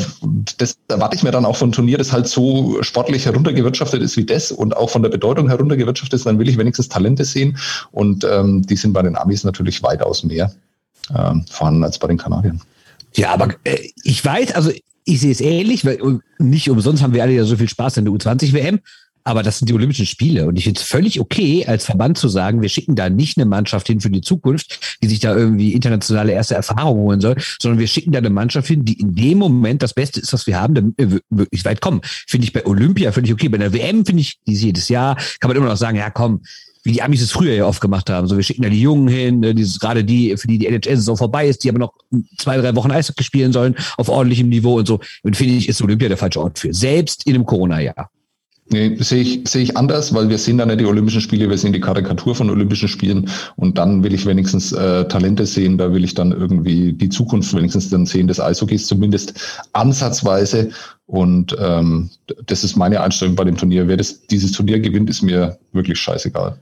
Das 0.57 0.77
erwarte 0.87 1.15
ich 1.15 1.23
mir 1.23 1.31
dann 1.31 1.45
auch 1.45 1.57
von 1.57 1.71
Turnier, 1.71 1.97
das 1.97 2.11
halt 2.11 2.27
so 2.27 2.81
sportlich 2.81 3.25
heruntergewirtschaftet 3.25 4.01
ist 4.01 4.17
wie 4.17 4.25
das 4.25 4.51
und 4.51 4.75
auch 4.75 4.89
von 4.89 5.03
der 5.03 5.09
Bedeutung 5.09 5.49
heruntergewirtschaftet 5.49 6.19
ist, 6.19 6.25
dann 6.25 6.39
will 6.39 6.49
ich 6.49 6.57
wenigstens 6.57 6.89
Talente 6.89 7.25
sehen. 7.25 7.57
Und 7.91 8.23
ähm, 8.23 8.61
die 8.61 8.75
sind 8.75 8.93
bei 8.93 9.01
den 9.01 9.17
Amis 9.17 9.43
natürlich 9.43 9.83
weitaus 9.83 10.23
mehr 10.23 10.53
ähm, 11.15 11.45
vorhanden 11.49 11.83
als 11.83 11.99
bei 11.99 12.07
den 12.07 12.17
Kanadiern. 12.17 12.61
Ja, 13.13 13.33
aber 13.33 13.49
äh, 13.63 13.77
ich 14.03 14.23
weiß, 14.23 14.53
also 14.53 14.71
ich 15.03 15.19
sehe 15.19 15.31
es 15.31 15.41
ähnlich, 15.41 15.83
weil 15.83 15.99
nicht 16.39 16.69
umsonst 16.69 17.03
haben 17.03 17.13
wir 17.13 17.23
alle 17.23 17.33
ja 17.33 17.43
so 17.43 17.57
viel 17.57 17.67
Spaß 17.67 17.97
in 17.97 18.05
der 18.05 18.13
U20-WM. 18.13 18.79
Aber 19.23 19.43
das 19.43 19.59
sind 19.59 19.69
die 19.69 19.73
Olympischen 19.73 20.05
Spiele. 20.05 20.47
Und 20.47 20.57
ich 20.57 20.63
finde 20.63 20.79
es 20.79 20.85
völlig 20.85 21.19
okay, 21.19 21.65
als 21.65 21.85
Verband 21.85 22.17
zu 22.17 22.27
sagen, 22.27 22.61
wir 22.61 22.69
schicken 22.69 22.95
da 22.95 23.09
nicht 23.09 23.37
eine 23.37 23.45
Mannschaft 23.45 23.87
hin 23.87 23.99
für 23.99 24.09
die 24.09 24.21
Zukunft, 24.21 24.97
die 25.03 25.07
sich 25.07 25.19
da 25.19 25.35
irgendwie 25.35 25.73
internationale 25.73 26.31
erste 26.31 26.55
Erfahrungen 26.55 27.01
holen 27.01 27.21
soll, 27.21 27.35
sondern 27.61 27.79
wir 27.79 27.87
schicken 27.87 28.11
da 28.11 28.19
eine 28.19 28.29
Mannschaft 28.29 28.67
hin, 28.67 28.85
die 28.85 28.99
in 28.99 29.15
dem 29.15 29.37
Moment 29.37 29.83
das 29.83 29.93
Beste 29.93 30.19
ist, 30.19 30.33
was 30.33 30.47
wir 30.47 30.59
haben, 30.59 30.73
damit 30.73 30.95
wir 30.97 31.19
wirklich 31.29 31.65
weit 31.65 31.81
kommen. 31.81 32.01
Finde 32.03 32.45
ich 32.45 32.53
bei 32.53 32.65
Olympia 32.65 33.11
völlig 33.11 33.31
okay. 33.31 33.49
Bei 33.49 33.57
der 33.57 33.73
WM 33.73 34.05
finde 34.05 34.21
ich, 34.21 34.39
die 34.47 34.53
ist 34.53 34.63
jedes 34.63 34.89
Jahr, 34.89 35.15
kann 35.39 35.49
man 35.49 35.57
immer 35.57 35.67
noch 35.67 35.77
sagen, 35.77 35.97
ja 35.97 36.09
komm, 36.09 36.41
wie 36.83 36.93
die 36.93 37.01
Amis 37.01 37.21
es 37.21 37.31
früher 37.31 37.53
ja 37.53 37.65
oft 37.65 37.81
gemacht 37.81 38.09
haben. 38.09 38.27
So, 38.27 38.35
wir 38.35 38.43
schicken 38.43 38.63
da 38.63 38.69
die 38.69 38.81
Jungen 38.81 39.07
hin, 39.07 39.41
dieses, 39.55 39.79
gerade 39.79 40.03
die, 40.03 40.35
für 40.37 40.47
die 40.47 40.57
die 40.57 40.67
NHL-Saison 40.67 41.17
vorbei 41.17 41.47
ist, 41.47 41.63
die 41.63 41.69
aber 41.69 41.79
noch 41.79 41.93
zwei, 42.37 42.57
drei 42.57 42.75
Wochen 42.75 42.91
Eishockey 42.91 43.23
spielen 43.23 43.53
sollen, 43.53 43.75
auf 43.97 44.09
ordentlichem 44.09 44.49
Niveau 44.49 44.79
und 44.79 44.87
so. 44.87 44.99
Und 45.23 45.37
finde 45.37 45.55
ich, 45.55 45.69
ist 45.69 45.81
Olympia 45.81 46.07
der 46.07 46.17
falsche 46.17 46.41
Ort 46.41 46.59
für. 46.59 46.73
Selbst 46.73 47.27
in 47.27 47.35
einem 47.35 47.45
Corona-Jahr. 47.45 48.09
Nee, 48.71 48.95
sehe 48.99 49.21
ich, 49.21 49.41
sehe 49.49 49.63
ich 49.63 49.75
anders, 49.75 50.13
weil 50.13 50.29
wir 50.29 50.37
sehen 50.37 50.57
dann 50.57 50.69
nicht 50.69 50.79
die 50.79 50.85
Olympischen 50.85 51.19
Spiele, 51.19 51.49
wir 51.49 51.57
sehen 51.57 51.73
die 51.73 51.81
Karikatur 51.81 52.35
von 52.35 52.49
Olympischen 52.49 52.87
Spielen 52.87 53.29
und 53.57 53.77
dann 53.77 54.01
will 54.01 54.13
ich 54.13 54.25
wenigstens 54.25 54.71
äh, 54.71 55.05
Talente 55.09 55.45
sehen, 55.45 55.77
da 55.77 55.93
will 55.93 56.05
ich 56.05 56.13
dann 56.13 56.31
irgendwie 56.31 56.93
die 56.93 57.09
Zukunft 57.09 57.53
wenigstens 57.53 57.89
dann 57.89 58.05
sehen 58.05 58.27
des 58.27 58.39
Eishockeys, 58.39 58.87
zumindest 58.87 59.33
ansatzweise. 59.73 60.69
Und 61.05 61.53
ähm, 61.59 62.09
das 62.45 62.63
ist 62.63 62.77
meine 62.77 63.01
Einstellung 63.01 63.35
bei 63.35 63.43
dem 63.43 63.57
Turnier. 63.57 63.89
Wer 63.89 63.97
das, 63.97 64.25
dieses 64.27 64.53
Turnier 64.53 64.79
gewinnt, 64.79 65.09
ist 65.09 65.21
mir 65.21 65.57
wirklich 65.73 65.99
scheißegal. 65.99 66.57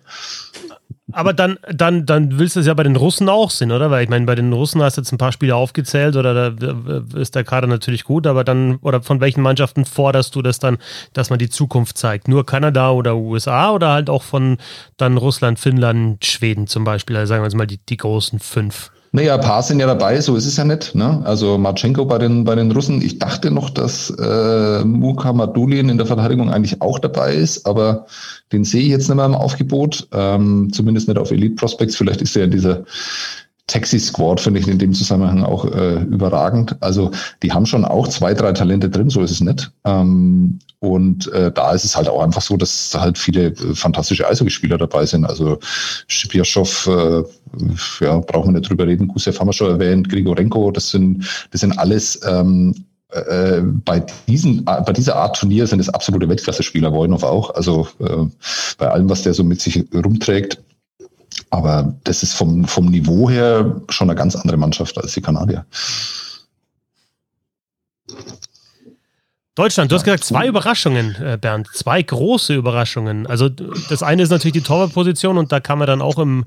Aber 1.11 1.33
dann, 1.33 1.57
dann, 1.71 2.05
dann 2.05 2.37
willst 2.37 2.55
du 2.55 2.59
es 2.59 2.65
ja 2.65 2.73
bei 2.73 2.83
den 2.83 2.95
Russen 2.95 3.29
auch 3.29 3.51
sehen, 3.51 3.71
oder? 3.71 3.89
Weil 3.91 4.03
ich 4.03 4.09
meine, 4.09 4.25
bei 4.25 4.35
den 4.35 4.53
Russen 4.53 4.81
hast 4.81 4.97
du 4.97 5.01
jetzt 5.01 5.11
ein 5.11 5.17
paar 5.17 5.31
Spiele 5.31 5.55
aufgezählt 5.55 6.15
oder 6.15 6.51
da 6.51 7.01
ist 7.19 7.35
der 7.35 7.43
Kader 7.43 7.67
natürlich 7.67 8.03
gut, 8.03 8.27
aber 8.27 8.43
dann, 8.43 8.77
oder 8.77 9.01
von 9.01 9.19
welchen 9.19 9.41
Mannschaften 9.41 9.85
forderst 9.85 10.35
du 10.35 10.41
das 10.41 10.59
dann, 10.59 10.77
dass 11.13 11.29
man 11.29 11.39
die 11.39 11.49
Zukunft 11.49 11.97
zeigt? 11.97 12.27
Nur 12.27 12.45
Kanada 12.45 12.91
oder 12.91 13.15
USA 13.15 13.71
oder 13.71 13.89
halt 13.89 14.09
auch 14.09 14.23
von 14.23 14.57
dann 14.97 15.17
Russland, 15.17 15.59
Finnland, 15.59 16.25
Schweden 16.25 16.67
zum 16.67 16.83
Beispiel? 16.83 17.17
Also 17.17 17.29
sagen 17.29 17.41
wir 17.41 17.47
jetzt 17.47 17.55
mal 17.55 17.67
die, 17.67 17.79
die 17.79 17.97
großen 17.97 18.39
fünf. 18.39 18.91
Naja, 19.11 19.35
ein 19.35 19.41
paar 19.41 19.63
sind 19.63 19.79
ja 19.79 19.87
dabei, 19.87 20.21
so 20.21 20.35
ist 20.35 20.45
es 20.45 20.57
ja 20.57 20.63
nicht. 20.63 20.93
Ne? 20.93 21.21
Also 21.25 21.57
Marchenko 21.57 22.05
bei 22.05 22.19
den, 22.19 22.43
bei 22.43 22.53
den 22.53 22.71
Russen. 22.71 23.01
Ich 23.01 23.17
dachte 23.17 23.49
noch, 23.49 23.71
dass 23.71 24.11
äh, 24.11 24.83
Muka 24.85 25.33
Madulin 25.33 25.89
in 25.89 25.97
der 25.97 26.05
Verteidigung 26.05 26.51
eigentlich 26.51 26.79
auch 26.81 26.99
dabei 26.99 27.33
ist, 27.33 27.65
aber 27.65 28.05
den 28.51 28.63
sehe 28.63 28.81
ich 28.83 28.89
jetzt 28.89 29.07
nicht 29.07 29.15
mehr 29.15 29.25
im 29.25 29.33
Aufgebot. 29.33 30.07
Ähm, 30.11 30.69
zumindest 30.71 31.07
nicht 31.07 31.17
auf 31.17 31.31
Elite 31.31 31.55
Prospects. 31.55 31.95
Vielleicht 31.95 32.21
ist 32.21 32.35
er 32.35 32.45
in 32.45 32.51
dieser 32.51 32.83
Taxi 33.69 33.99
Squad 33.99 34.41
finde 34.41 34.59
ich 34.59 34.67
in 34.67 34.79
dem 34.79 34.93
Zusammenhang 34.93 35.43
auch 35.43 35.65
äh, 35.65 36.01
überragend. 36.03 36.75
Also 36.81 37.11
die 37.43 37.53
haben 37.53 37.65
schon 37.65 37.85
auch 37.85 38.07
zwei, 38.07 38.33
drei 38.33 38.51
Talente 38.51 38.89
drin, 38.89 39.09
so 39.09 39.21
ist 39.21 39.31
es 39.31 39.41
nicht. 39.41 39.71
Ähm, 39.85 40.59
und 40.79 41.31
äh, 41.33 41.51
da 41.51 41.73
ist 41.73 41.85
es 41.85 41.95
halt 41.95 42.09
auch 42.09 42.21
einfach 42.21 42.41
so, 42.41 42.57
dass 42.57 42.97
halt 42.97 43.17
viele 43.17 43.47
äh, 43.47 43.75
fantastische 43.75 44.27
Eishockeyspieler 44.27 44.77
dabei 44.77 45.05
sind. 45.05 45.25
Also 45.25 45.59
Schipjaschow, 46.07 46.87
äh, 46.87 47.23
ja, 48.03 48.17
brauchen 48.19 48.53
wir 48.53 48.59
nicht 48.59 48.69
drüber 48.69 48.87
reden, 48.87 49.07
Gusev 49.07 49.39
haben 49.39 49.47
wir 49.47 49.53
schon 49.53 49.69
erwähnt, 49.69 50.09
Grigorenko, 50.09 50.71
das 50.71 50.89
sind, 50.89 51.25
das 51.51 51.61
sind 51.61 51.77
alles 51.77 52.19
ähm, 52.27 52.73
äh, 53.11 53.61
bei, 53.61 54.03
diesen, 54.27 54.65
bei 54.65 54.93
dieser 54.93 55.15
Art 55.15 55.39
Turnier 55.39 55.67
sind 55.67 55.79
es 55.79 55.89
absolute 55.89 56.29
Weltklasse-Spieler, 56.29 56.91
Wojnov 56.91 57.23
auch. 57.23 57.53
Also 57.55 57.87
äh, 57.99 58.25
bei 58.77 58.87
allem, 58.87 59.09
was 59.09 59.23
der 59.23 59.33
so 59.33 59.43
mit 59.43 59.61
sich 59.61 59.85
rumträgt. 59.93 60.59
Aber 61.49 61.95
das 62.03 62.23
ist 62.23 62.33
vom, 62.33 62.65
vom 62.65 62.87
Niveau 62.87 63.29
her 63.29 63.81
schon 63.89 64.09
eine 64.09 64.17
ganz 64.17 64.35
andere 64.35 64.57
Mannschaft 64.57 64.97
als 64.97 65.13
die 65.13 65.21
Kanadier. 65.21 65.65
Deutschland, 69.59 69.91
du 69.91 69.95
hast 69.95 70.05
gesagt, 70.05 70.23
zwei 70.23 70.47
Überraschungen, 70.47 71.17
äh, 71.21 71.37
Bernd. 71.39 71.67
Zwei 71.73 72.01
große 72.01 72.55
Überraschungen. 72.55 73.27
Also 73.27 73.49
das 73.49 74.01
eine 74.01 74.23
ist 74.23 74.29
natürlich 74.29 74.53
die 74.53 74.61
Torwartposition 74.61 75.37
und 75.37 75.51
da 75.51 75.59
kam 75.59 75.81
er 75.81 75.87
dann 75.87 76.01
auch 76.01 76.17
im, 76.17 76.45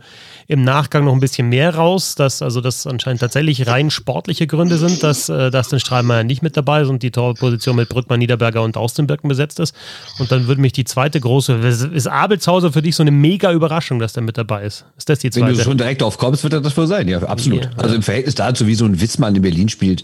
im 0.48 0.64
Nachgang 0.64 1.04
noch 1.04 1.12
ein 1.12 1.20
bisschen 1.20 1.50
mehr 1.50 1.74
raus, 1.74 2.14
dass 2.14 2.40
also 2.40 2.62
das 2.62 2.86
anscheinend 2.86 3.20
tatsächlich 3.20 3.66
rein 3.66 3.90
sportliche 3.90 4.46
Gründe 4.46 4.78
sind, 4.78 5.02
dass 5.02 5.28
äh, 5.28 5.50
Dustin 5.50 5.78
Strahlmeier 5.78 6.24
nicht 6.24 6.40
mit 6.40 6.56
dabei 6.56 6.80
ist 6.80 6.88
und 6.88 7.02
die 7.02 7.10
Torwartposition 7.10 7.76
mit 7.76 7.90
Brückmann, 7.90 8.18
Niederberger 8.18 8.62
und 8.62 8.78
Austenbergen 8.78 9.28
besetzt 9.28 9.60
ist. 9.60 9.74
Und 10.18 10.32
dann 10.32 10.46
würde 10.46 10.62
mich 10.62 10.72
die 10.72 10.84
zweite 10.84 11.20
große, 11.20 11.52
ist 11.52 12.06
Abelshauser 12.06 12.72
für 12.72 12.80
dich 12.80 12.96
so 12.96 13.02
eine 13.02 13.10
mega 13.10 13.52
Überraschung, 13.52 13.98
dass 13.98 14.14
der 14.14 14.22
mit 14.22 14.38
dabei 14.38 14.64
ist? 14.64 14.86
Ist 14.96 15.10
das 15.10 15.18
die 15.18 15.28
zweite? 15.28 15.48
Wenn 15.48 15.58
du 15.58 15.62
schon 15.62 15.76
direkt 15.76 16.00
drauf 16.00 16.16
kommst, 16.16 16.44
wird 16.44 16.54
das 16.54 16.74
wohl 16.74 16.86
sein, 16.86 17.06
ja, 17.08 17.22
absolut. 17.22 17.66
Ja, 17.66 17.70
also 17.76 17.94
im 17.94 18.02
Verhältnis 18.02 18.36
dazu, 18.36 18.66
wie 18.66 18.74
so 18.74 18.86
ein 18.86 19.02
Witzmann 19.02 19.36
in 19.36 19.42
Berlin 19.42 19.68
spielt, 19.68 20.02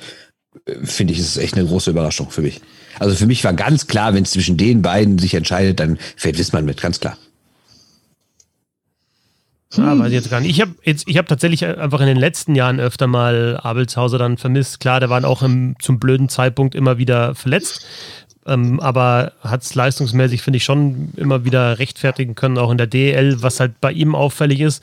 äh, 0.67 0.75
finde 0.85 1.15
ich, 1.15 1.21
ist 1.21 1.29
es 1.29 1.37
echt 1.39 1.55
eine 1.55 1.65
große 1.67 1.91
Überraschung 1.91 2.29
für 2.29 2.43
mich. 2.43 2.61
Also 2.99 3.15
für 3.15 3.27
mich 3.27 3.45
war 3.45 3.53
ganz 3.53 3.87
klar, 3.87 4.15
wenn 4.15 4.23
es 4.23 4.33
zwischen 4.33 4.57
den 4.57 4.83
beiden 4.83 5.19
sich 5.19 5.35
entscheidet, 5.35 5.81
dann 5.81 5.99
fällt 6.17 6.39
Wissmann 6.39 6.65
mit, 6.65 6.81
ganz 6.81 7.01
klar. 7.01 7.17
Ja, 9.75 9.99
weiß 9.99 10.09
ich 10.09 10.15
jetzt 10.15 10.31
gar 10.31 10.41
nicht. 10.41 10.51
Ich 10.51 10.61
habe 10.61 10.75
jetzt, 10.83 11.07
ich 11.07 11.19
habe 11.19 11.29
tatsächlich 11.29 11.65
einfach 11.67 12.01
in 12.01 12.07
den 12.07 12.17
letzten 12.17 12.55
Jahren 12.55 12.81
öfter 12.81 13.07
mal 13.07 13.59
Abelshauser 13.59 14.17
dann 14.19 14.39
vermisst. 14.39 14.81
Klar, 14.81 14.99
der 15.01 15.11
war 15.11 15.23
auch 15.25 15.43
im, 15.43 15.77
zum 15.79 15.99
blöden 15.99 16.29
Zeitpunkt 16.29 16.75
immer 16.75 16.97
wieder 16.97 17.35
verletzt. 17.35 17.87
Ähm, 18.47 18.81
aber 18.81 19.33
hat 19.43 19.63
es 19.63 19.75
leistungsmäßig, 19.75 20.41
finde 20.41 20.57
ich, 20.57 20.65
schon 20.65 21.13
immer 21.17 21.45
wieder 21.45 21.79
rechtfertigen 21.79 22.35
können, 22.35 22.57
auch 22.57 22.71
in 22.71 22.79
der 22.79 22.87
DL, 22.87 23.43
was 23.43 23.61
halt 23.61 23.79
bei 23.81 23.93
ihm 23.93 24.15
auffällig 24.15 24.61
ist 24.61 24.83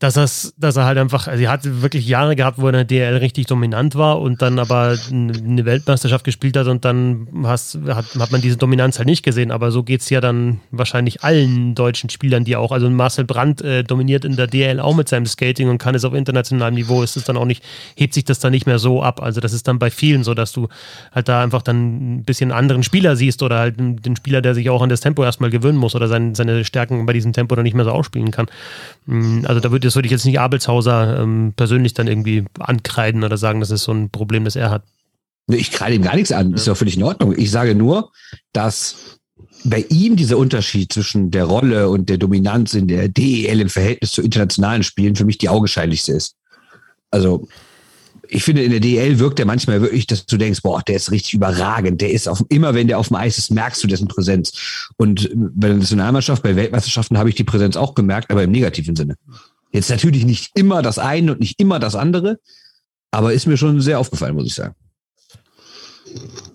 dass, 0.00 0.14
das, 0.14 0.54
dass 0.58 0.76
er 0.76 0.86
halt 0.86 0.98
einfach, 0.98 1.28
also 1.28 1.42
er 1.44 1.50
hat 1.50 1.60
wirklich 1.64 2.06
Jahre 2.06 2.34
gehabt, 2.34 2.58
wo 2.58 2.64
er 2.64 2.70
in 2.70 2.74
der 2.74 2.84
DL 2.84 3.16
richtig 3.18 3.46
dominant 3.46 3.94
war 3.94 4.20
und 4.20 4.42
dann 4.42 4.58
aber 4.58 4.98
eine 5.10 5.64
Weltmeisterschaft 5.64 6.24
gespielt 6.24 6.56
hat 6.56 6.66
und 6.66 6.84
dann 6.84 7.28
hast, 7.44 7.78
hat, 7.86 8.06
hat 8.18 8.32
man 8.32 8.40
diese 8.40 8.56
Dominanz 8.56 8.98
halt 8.98 9.06
nicht 9.06 9.22
gesehen. 9.22 9.52
Aber 9.52 9.70
so 9.70 9.84
geht 9.84 10.00
es 10.00 10.10
ja 10.10 10.20
dann 10.20 10.60
wahrscheinlich 10.72 11.22
allen 11.22 11.76
deutschen 11.76 12.10
Spielern, 12.10 12.44
die 12.44 12.56
auch, 12.56 12.72
also 12.72 12.90
Marcel 12.90 13.24
Brandt 13.24 13.62
äh, 13.62 13.84
dominiert 13.84 14.24
in 14.24 14.34
der 14.34 14.48
DL 14.48 14.80
auch 14.80 14.96
mit 14.96 15.08
seinem 15.08 15.26
Skating 15.26 15.68
und 15.68 15.78
kann 15.78 15.94
es 15.94 16.04
auf 16.04 16.12
internationalem 16.12 16.74
Niveau, 16.74 17.02
ist 17.02 17.16
es 17.16 17.24
dann 17.24 17.36
auch 17.36 17.46
nicht, 17.46 17.62
hebt 17.94 18.14
sich 18.14 18.24
das 18.24 18.40
dann 18.40 18.50
nicht 18.50 18.66
mehr 18.66 18.80
so 18.80 19.00
ab. 19.00 19.22
Also 19.22 19.40
das 19.40 19.52
ist 19.52 19.68
dann 19.68 19.78
bei 19.78 19.90
vielen 19.90 20.24
so, 20.24 20.34
dass 20.34 20.50
du 20.50 20.68
halt 21.12 21.28
da 21.28 21.40
einfach 21.40 21.62
dann 21.62 22.16
ein 22.16 22.24
bisschen 22.24 22.50
anderen 22.50 22.82
Spieler 22.82 23.14
siehst 23.14 23.44
oder 23.44 23.58
halt 23.60 23.78
den 23.78 24.16
Spieler, 24.16 24.42
der 24.42 24.54
sich 24.54 24.68
auch 24.70 24.82
an 24.82 24.88
das 24.88 25.00
Tempo 25.00 25.22
erstmal 25.22 25.50
gewöhnen 25.50 25.78
muss 25.78 25.94
oder 25.94 26.08
sein, 26.08 26.34
seine 26.34 26.64
Stärken 26.64 27.06
bei 27.06 27.12
diesem 27.12 27.32
Tempo 27.32 27.54
dann 27.54 27.62
nicht 27.62 27.74
mehr 27.74 27.84
so 27.84 27.92
ausspielen 27.92 28.32
kann. 28.32 28.46
Mm, 29.06 29.46
also 29.46 29.60
da 29.60 29.70
würde 29.70 29.84
das 29.94 29.98
würde 29.98 30.06
ich 30.06 30.12
jetzt 30.12 30.26
nicht 30.26 30.40
Abelshauser 30.40 31.20
ähm, 31.20 31.52
persönlich 31.54 31.94
dann 31.94 32.08
irgendwie 32.08 32.44
ankreiden 32.58 33.22
oder 33.22 33.36
sagen, 33.36 33.60
das 33.60 33.70
ist 33.70 33.84
so 33.84 33.92
ein 33.92 34.10
Problem, 34.10 34.44
das 34.44 34.56
er 34.56 34.70
hat. 34.70 34.82
Ich 35.46 35.70
kreide 35.70 35.94
ihm 35.94 36.02
gar 36.02 36.16
nichts 36.16 36.32
an, 36.32 36.52
ist 36.52 36.66
ja 36.66 36.74
völlig 36.74 36.96
in 36.96 37.04
Ordnung. 37.04 37.32
Ich 37.36 37.52
sage 37.52 37.76
nur, 37.76 38.10
dass 38.52 39.20
bei 39.62 39.84
ihm 39.90 40.16
dieser 40.16 40.36
Unterschied 40.36 40.92
zwischen 40.92 41.30
der 41.30 41.44
Rolle 41.44 41.88
und 41.90 42.08
der 42.08 42.18
Dominanz 42.18 42.74
in 42.74 42.88
der 42.88 43.08
DEL 43.08 43.60
im 43.60 43.68
Verhältnis 43.68 44.10
zu 44.10 44.22
internationalen 44.22 44.82
Spielen 44.82 45.14
für 45.14 45.24
mich 45.24 45.38
die 45.38 45.48
augenscheinlichste 45.48 46.10
ist. 46.10 46.34
Also 47.12 47.46
ich 48.28 48.42
finde, 48.42 48.64
in 48.64 48.72
der 48.72 48.80
DL 48.80 49.20
wirkt 49.20 49.38
er 49.38 49.46
manchmal 49.46 49.80
wirklich, 49.80 50.08
dass 50.08 50.26
du 50.26 50.36
denkst, 50.36 50.62
boah, 50.62 50.82
der 50.82 50.96
ist 50.96 51.12
richtig 51.12 51.34
überragend. 51.34 52.00
Der 52.00 52.10
ist 52.10 52.28
auf, 52.28 52.42
immer, 52.48 52.74
wenn 52.74 52.88
der 52.88 52.98
auf 52.98 53.08
dem 53.08 53.16
Eis 53.16 53.38
ist, 53.38 53.52
merkst 53.52 53.84
du 53.84 53.86
dessen 53.86 54.08
Präsenz. 54.08 54.90
Und 54.96 55.30
bei 55.34 55.68
der 55.68 55.76
Nationalmannschaft, 55.76 56.42
bei 56.42 56.56
Weltmeisterschaften 56.56 57.16
habe 57.16 57.28
ich 57.28 57.36
die 57.36 57.44
Präsenz 57.44 57.76
auch 57.76 57.94
gemerkt, 57.94 58.32
aber 58.32 58.42
im 58.42 58.50
negativen 58.50 58.96
Sinne. 58.96 59.16
Jetzt 59.74 59.90
natürlich 59.90 60.24
nicht 60.24 60.52
immer 60.54 60.82
das 60.82 61.00
eine 61.00 61.32
und 61.32 61.40
nicht 61.40 61.60
immer 61.60 61.80
das 61.80 61.96
andere, 61.96 62.38
aber 63.10 63.32
ist 63.32 63.46
mir 63.46 63.56
schon 63.56 63.80
sehr 63.80 63.98
aufgefallen, 63.98 64.36
muss 64.36 64.46
ich 64.46 64.54
sagen. 64.54 64.76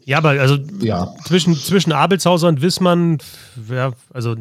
Ja, 0.05 0.19
aber 0.19 0.29
also 0.29 0.57
ja. 0.79 1.13
Zwischen, 1.25 1.53
zwischen 1.53 1.91
Abelshauser 1.91 2.47
und 2.47 2.61
Wissmann, 2.61 3.17
ja, 3.69 3.91
also 4.13 4.37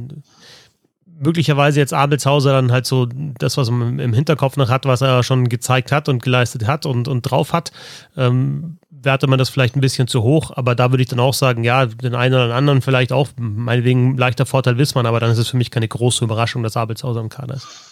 möglicherweise 1.06 1.80
jetzt 1.80 1.92
Abelshauser 1.92 2.52
dann 2.52 2.70
halt 2.70 2.86
so 2.86 3.08
das, 3.40 3.56
was 3.56 3.68
man 3.68 3.98
im 3.98 4.12
Hinterkopf 4.12 4.56
noch 4.56 4.68
hat, 4.68 4.86
was 4.86 5.00
er 5.00 5.24
schon 5.24 5.48
gezeigt 5.48 5.90
hat 5.90 6.08
und 6.08 6.22
geleistet 6.22 6.68
hat 6.68 6.86
und, 6.86 7.08
und 7.08 7.22
drauf 7.22 7.52
hat, 7.52 7.72
ähm, 8.16 8.78
werte 8.90 9.26
man 9.26 9.40
das 9.40 9.48
vielleicht 9.48 9.74
ein 9.74 9.80
bisschen 9.80 10.06
zu 10.06 10.22
hoch, 10.22 10.52
aber 10.54 10.76
da 10.76 10.92
würde 10.92 11.02
ich 11.02 11.08
dann 11.08 11.18
auch 11.18 11.34
sagen, 11.34 11.64
ja, 11.64 11.86
den 11.86 12.14
einen 12.14 12.34
oder 12.34 12.54
anderen 12.54 12.80
vielleicht 12.80 13.10
auch, 13.12 13.30
meinetwegen 13.36 14.16
leichter 14.16 14.46
Vorteil 14.46 14.78
Wissmann, 14.78 15.06
aber 15.06 15.18
dann 15.18 15.32
ist 15.32 15.38
es 15.38 15.48
für 15.48 15.56
mich 15.56 15.72
keine 15.72 15.88
große 15.88 16.22
Überraschung, 16.22 16.62
dass 16.62 16.76
Abelshauser 16.76 17.20
im 17.20 17.28
Kader 17.28 17.54
ist. 17.56 17.87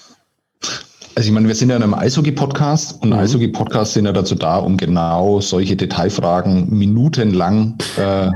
Also 1.17 1.29
ich 1.29 1.33
meine, 1.33 1.49
wir 1.49 1.55
sind 1.55 1.71
ja 1.71 1.77
in 1.77 1.83
einem 1.83 1.95
Eishockey-Podcast 1.95 3.03
und 3.03 3.09
mhm. 3.09 3.15
Eishockey-Podcasts 3.15 3.95
sind 3.95 4.05
ja 4.05 4.13
dazu 4.13 4.35
da, 4.35 4.59
um 4.59 4.77
genau 4.77 5.41
solche 5.41 5.75
Detailfragen 5.75 6.69
minutenlang 6.69 7.79
äh, 7.97 8.29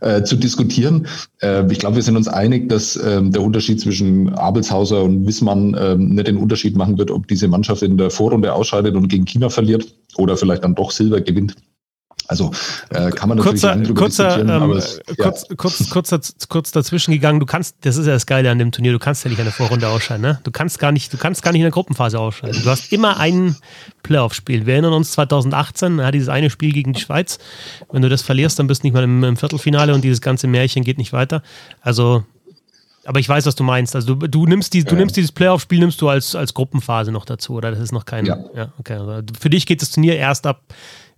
äh, 0.00 0.22
zu 0.22 0.36
diskutieren. 0.36 1.06
Äh, 1.42 1.70
ich 1.70 1.80
glaube, 1.80 1.96
wir 1.96 2.02
sind 2.02 2.16
uns 2.16 2.26
einig, 2.26 2.70
dass 2.70 2.96
äh, 2.96 3.20
der 3.22 3.42
Unterschied 3.42 3.78
zwischen 3.78 4.32
Abelshauser 4.32 5.02
und 5.02 5.26
Wissmann 5.26 5.74
äh, 5.74 5.96
nicht 5.96 6.26
den 6.26 6.38
Unterschied 6.38 6.78
machen 6.78 6.96
wird, 6.96 7.10
ob 7.10 7.28
diese 7.28 7.46
Mannschaft 7.46 7.82
in 7.82 7.98
der 7.98 8.08
Vorrunde 8.08 8.54
ausscheidet 8.54 8.94
und 8.96 9.08
gegen 9.08 9.26
China 9.26 9.50
verliert 9.50 9.94
oder 10.16 10.38
vielleicht 10.38 10.64
dann 10.64 10.74
doch 10.74 10.92
Silber 10.92 11.20
gewinnt. 11.20 11.54
Also 12.26 12.52
äh, 12.90 13.10
kann 13.10 13.28
man 13.28 13.38
natürlich 13.38 13.62
kurzer, 13.62 13.94
kurzer, 13.94 14.38
ähm, 14.40 14.70
es, 14.72 15.00
ja. 15.06 15.24
kurz, 15.24 15.46
kurz, 15.56 15.90
kurz, 15.90 16.34
kurz 16.48 16.72
dazwischen 16.72 17.12
gegangen. 17.12 17.40
Du 17.40 17.46
kannst, 17.46 17.76
das 17.82 17.96
ist 17.96 18.06
ja 18.06 18.12
das 18.12 18.26
Geile 18.26 18.50
an 18.50 18.58
dem 18.58 18.72
Turnier. 18.72 18.92
Du 18.92 18.98
kannst 18.98 19.24
ja 19.24 19.30
nicht 19.30 19.40
eine 19.40 19.50
Vorrunde 19.50 19.88
ausscheiden. 19.88 20.22
Ne? 20.22 20.40
Du 20.42 20.50
kannst 20.50 20.78
gar 20.78 20.92
nicht, 20.92 21.12
du 21.12 21.18
kannst 21.18 21.42
gar 21.42 21.52
nicht 21.52 21.60
in 21.60 21.64
der 21.64 21.70
Gruppenphase 21.70 22.18
ausscheiden. 22.18 22.62
Du 22.62 22.70
hast 22.70 22.92
immer 22.92 23.18
ein 23.18 23.56
Playoff-Spiel. 24.02 24.66
Wir 24.66 24.74
erinnern 24.74 24.94
uns 24.94 25.12
2018, 25.12 25.98
ja, 25.98 26.10
dieses 26.10 26.28
eine 26.28 26.50
Spiel 26.50 26.72
gegen 26.72 26.94
die 26.94 27.00
Schweiz. 27.00 27.38
Wenn 27.90 28.02
du 28.02 28.08
das 28.08 28.22
verlierst, 28.22 28.58
dann 28.58 28.66
bist 28.66 28.82
du 28.82 28.86
nicht 28.86 28.94
mal 28.94 29.04
im, 29.04 29.22
im 29.22 29.36
Viertelfinale 29.36 29.94
und 29.94 30.02
dieses 30.02 30.20
ganze 30.20 30.46
Märchen 30.46 30.82
geht 30.84 30.98
nicht 30.98 31.12
weiter. 31.12 31.42
Also 31.80 32.24
aber 33.06 33.20
ich 33.20 33.28
weiß, 33.28 33.44
was 33.44 33.54
du 33.54 33.64
meinst. 33.64 33.94
Also 33.94 34.14
du, 34.14 34.26
du 34.26 34.46
nimmst, 34.46 34.72
die, 34.72 34.82
du 34.82 34.94
nimmst 34.94 35.16
dieses 35.16 35.30
Playoff-Spiel 35.30 35.78
nimmst 35.78 36.00
du 36.00 36.08
als, 36.08 36.34
als 36.34 36.54
Gruppenphase 36.54 37.12
noch 37.12 37.26
dazu, 37.26 37.54
oder? 37.54 37.70
Das 37.70 37.80
ist 37.80 37.92
noch 37.92 38.06
kein. 38.06 38.24
Ja. 38.24 38.38
ja 38.56 38.72
okay. 38.78 38.94
Also 38.94 39.22
für 39.38 39.50
dich 39.50 39.66
geht 39.66 39.82
das 39.82 39.90
Turnier 39.90 40.16
erst 40.16 40.46
ab 40.46 40.62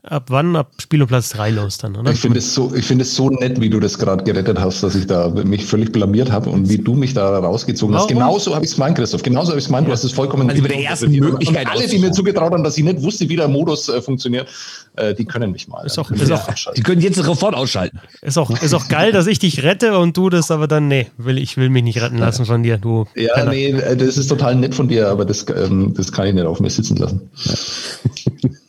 ab 0.07 0.25
wann? 0.29 0.57
Ab 0.57 0.71
Spiel 0.81 1.03
und 1.03 1.09
Platz 1.09 1.31
3 1.31 1.51
los 1.51 1.79
dann, 1.79 1.97
oder? 1.97 2.11
Ich 2.11 2.21
finde 2.21 2.39
es 2.39 2.55
so, 2.55 2.73
ich 2.75 2.91
es 2.91 3.15
so 3.15 3.31
nett, 3.31 3.61
wie 3.61 3.69
du 3.69 3.81
das 3.81 3.99
gerade 3.99 4.25
gerettet 4.25 4.59
hast, 4.59 4.83
dass 4.83 4.95
ich 4.95 5.07
da 5.07 5.29
mich 5.29 5.65
völlig 5.65 5.93
blamiert 5.93 6.33
habe 6.33 6.51
und 6.51 6.69
wie 6.69 6.79
du 6.79 6.95
mich 6.95 7.15
da 7.15 7.39
rausgezogen 7.39 7.95
Warum? 7.95 8.09
hast. 8.09 8.15
Genauso 8.15 8.55
habe 8.55 8.65
ich 8.65 8.71
es 8.71 8.77
gemeint, 8.77 8.97
Christoph. 8.97 9.23
Genauso 9.23 9.51
habe 9.51 9.59
ich 9.59 9.65
es 9.65 9.69
gemeint. 9.69 9.85
Ja. 9.85 9.89
Du 9.89 9.93
hast 9.93 10.05
es 10.05 10.13
vollkommen. 10.13 10.49
Also 10.49 10.61
über 10.61 10.69
der 10.69 10.83
ersten 10.83 11.13
Möglichkeit. 11.13 11.67
Alle, 11.69 11.87
die 11.87 11.99
mir 11.99 12.13
zugetraut 12.13 12.53
haben, 12.53 12.65
dass 12.65 12.79
ich 12.79 12.85
nicht 12.85 13.03
wusste, 13.03 13.29
wie 13.29 13.37
der 13.37 13.49
Modus 13.49 13.89
äh, 13.89 14.01
funktioniert, 14.01 14.49
äh, 14.97 15.15
die 15.15 15.25
können 15.25 15.53
mich 15.53 15.69
mal. 15.69 15.85
Ist 15.85 15.99
auch, 15.99 16.11
ist 16.11 16.33
auch, 16.33 16.73
die 16.75 16.83
können 16.83 17.01
jetzt 17.01 17.17
sofort 17.17 17.55
ausschalten. 17.55 18.01
Ist 18.23 18.39
auch, 18.39 18.51
ist 18.51 18.75
auch 18.75 18.89
geil, 18.89 19.13
dass 19.13 19.27
ich 19.27 19.39
dich 19.39 19.63
rette 19.63 19.99
und 19.99 20.17
du 20.17 20.31
das 20.31 20.51
aber 20.51 20.69
dann, 20.69 20.89
nee, 20.89 21.09
will, 21.19 21.39
ich 21.39 21.57
will 21.57 21.71
mich 21.71 21.83
nicht 21.83 22.01
retten 22.01 22.19
lassen 22.19 22.47
von 22.47 22.63
dir. 22.63 22.79
Du 22.79 23.07
ja, 23.15 23.35
Penner. 23.35 23.51
nee, 23.51 23.71
äh, 23.71 23.97
das 23.97 24.17
ist 24.17 24.29
total 24.29 24.55
nett 24.55 24.75
von 24.75 24.89
dir, 24.89 25.09
aber 25.09 25.25
das, 25.25 25.47
ähm, 25.55 25.95
das 25.95 26.13
kann 26.13 26.27
ich 26.27 26.35
nicht 26.35 26.47
auf 26.47 26.61
mir 26.61 26.71
sitzen 26.71 26.97
lassen. 26.97 27.31
Ja. 27.45 28.51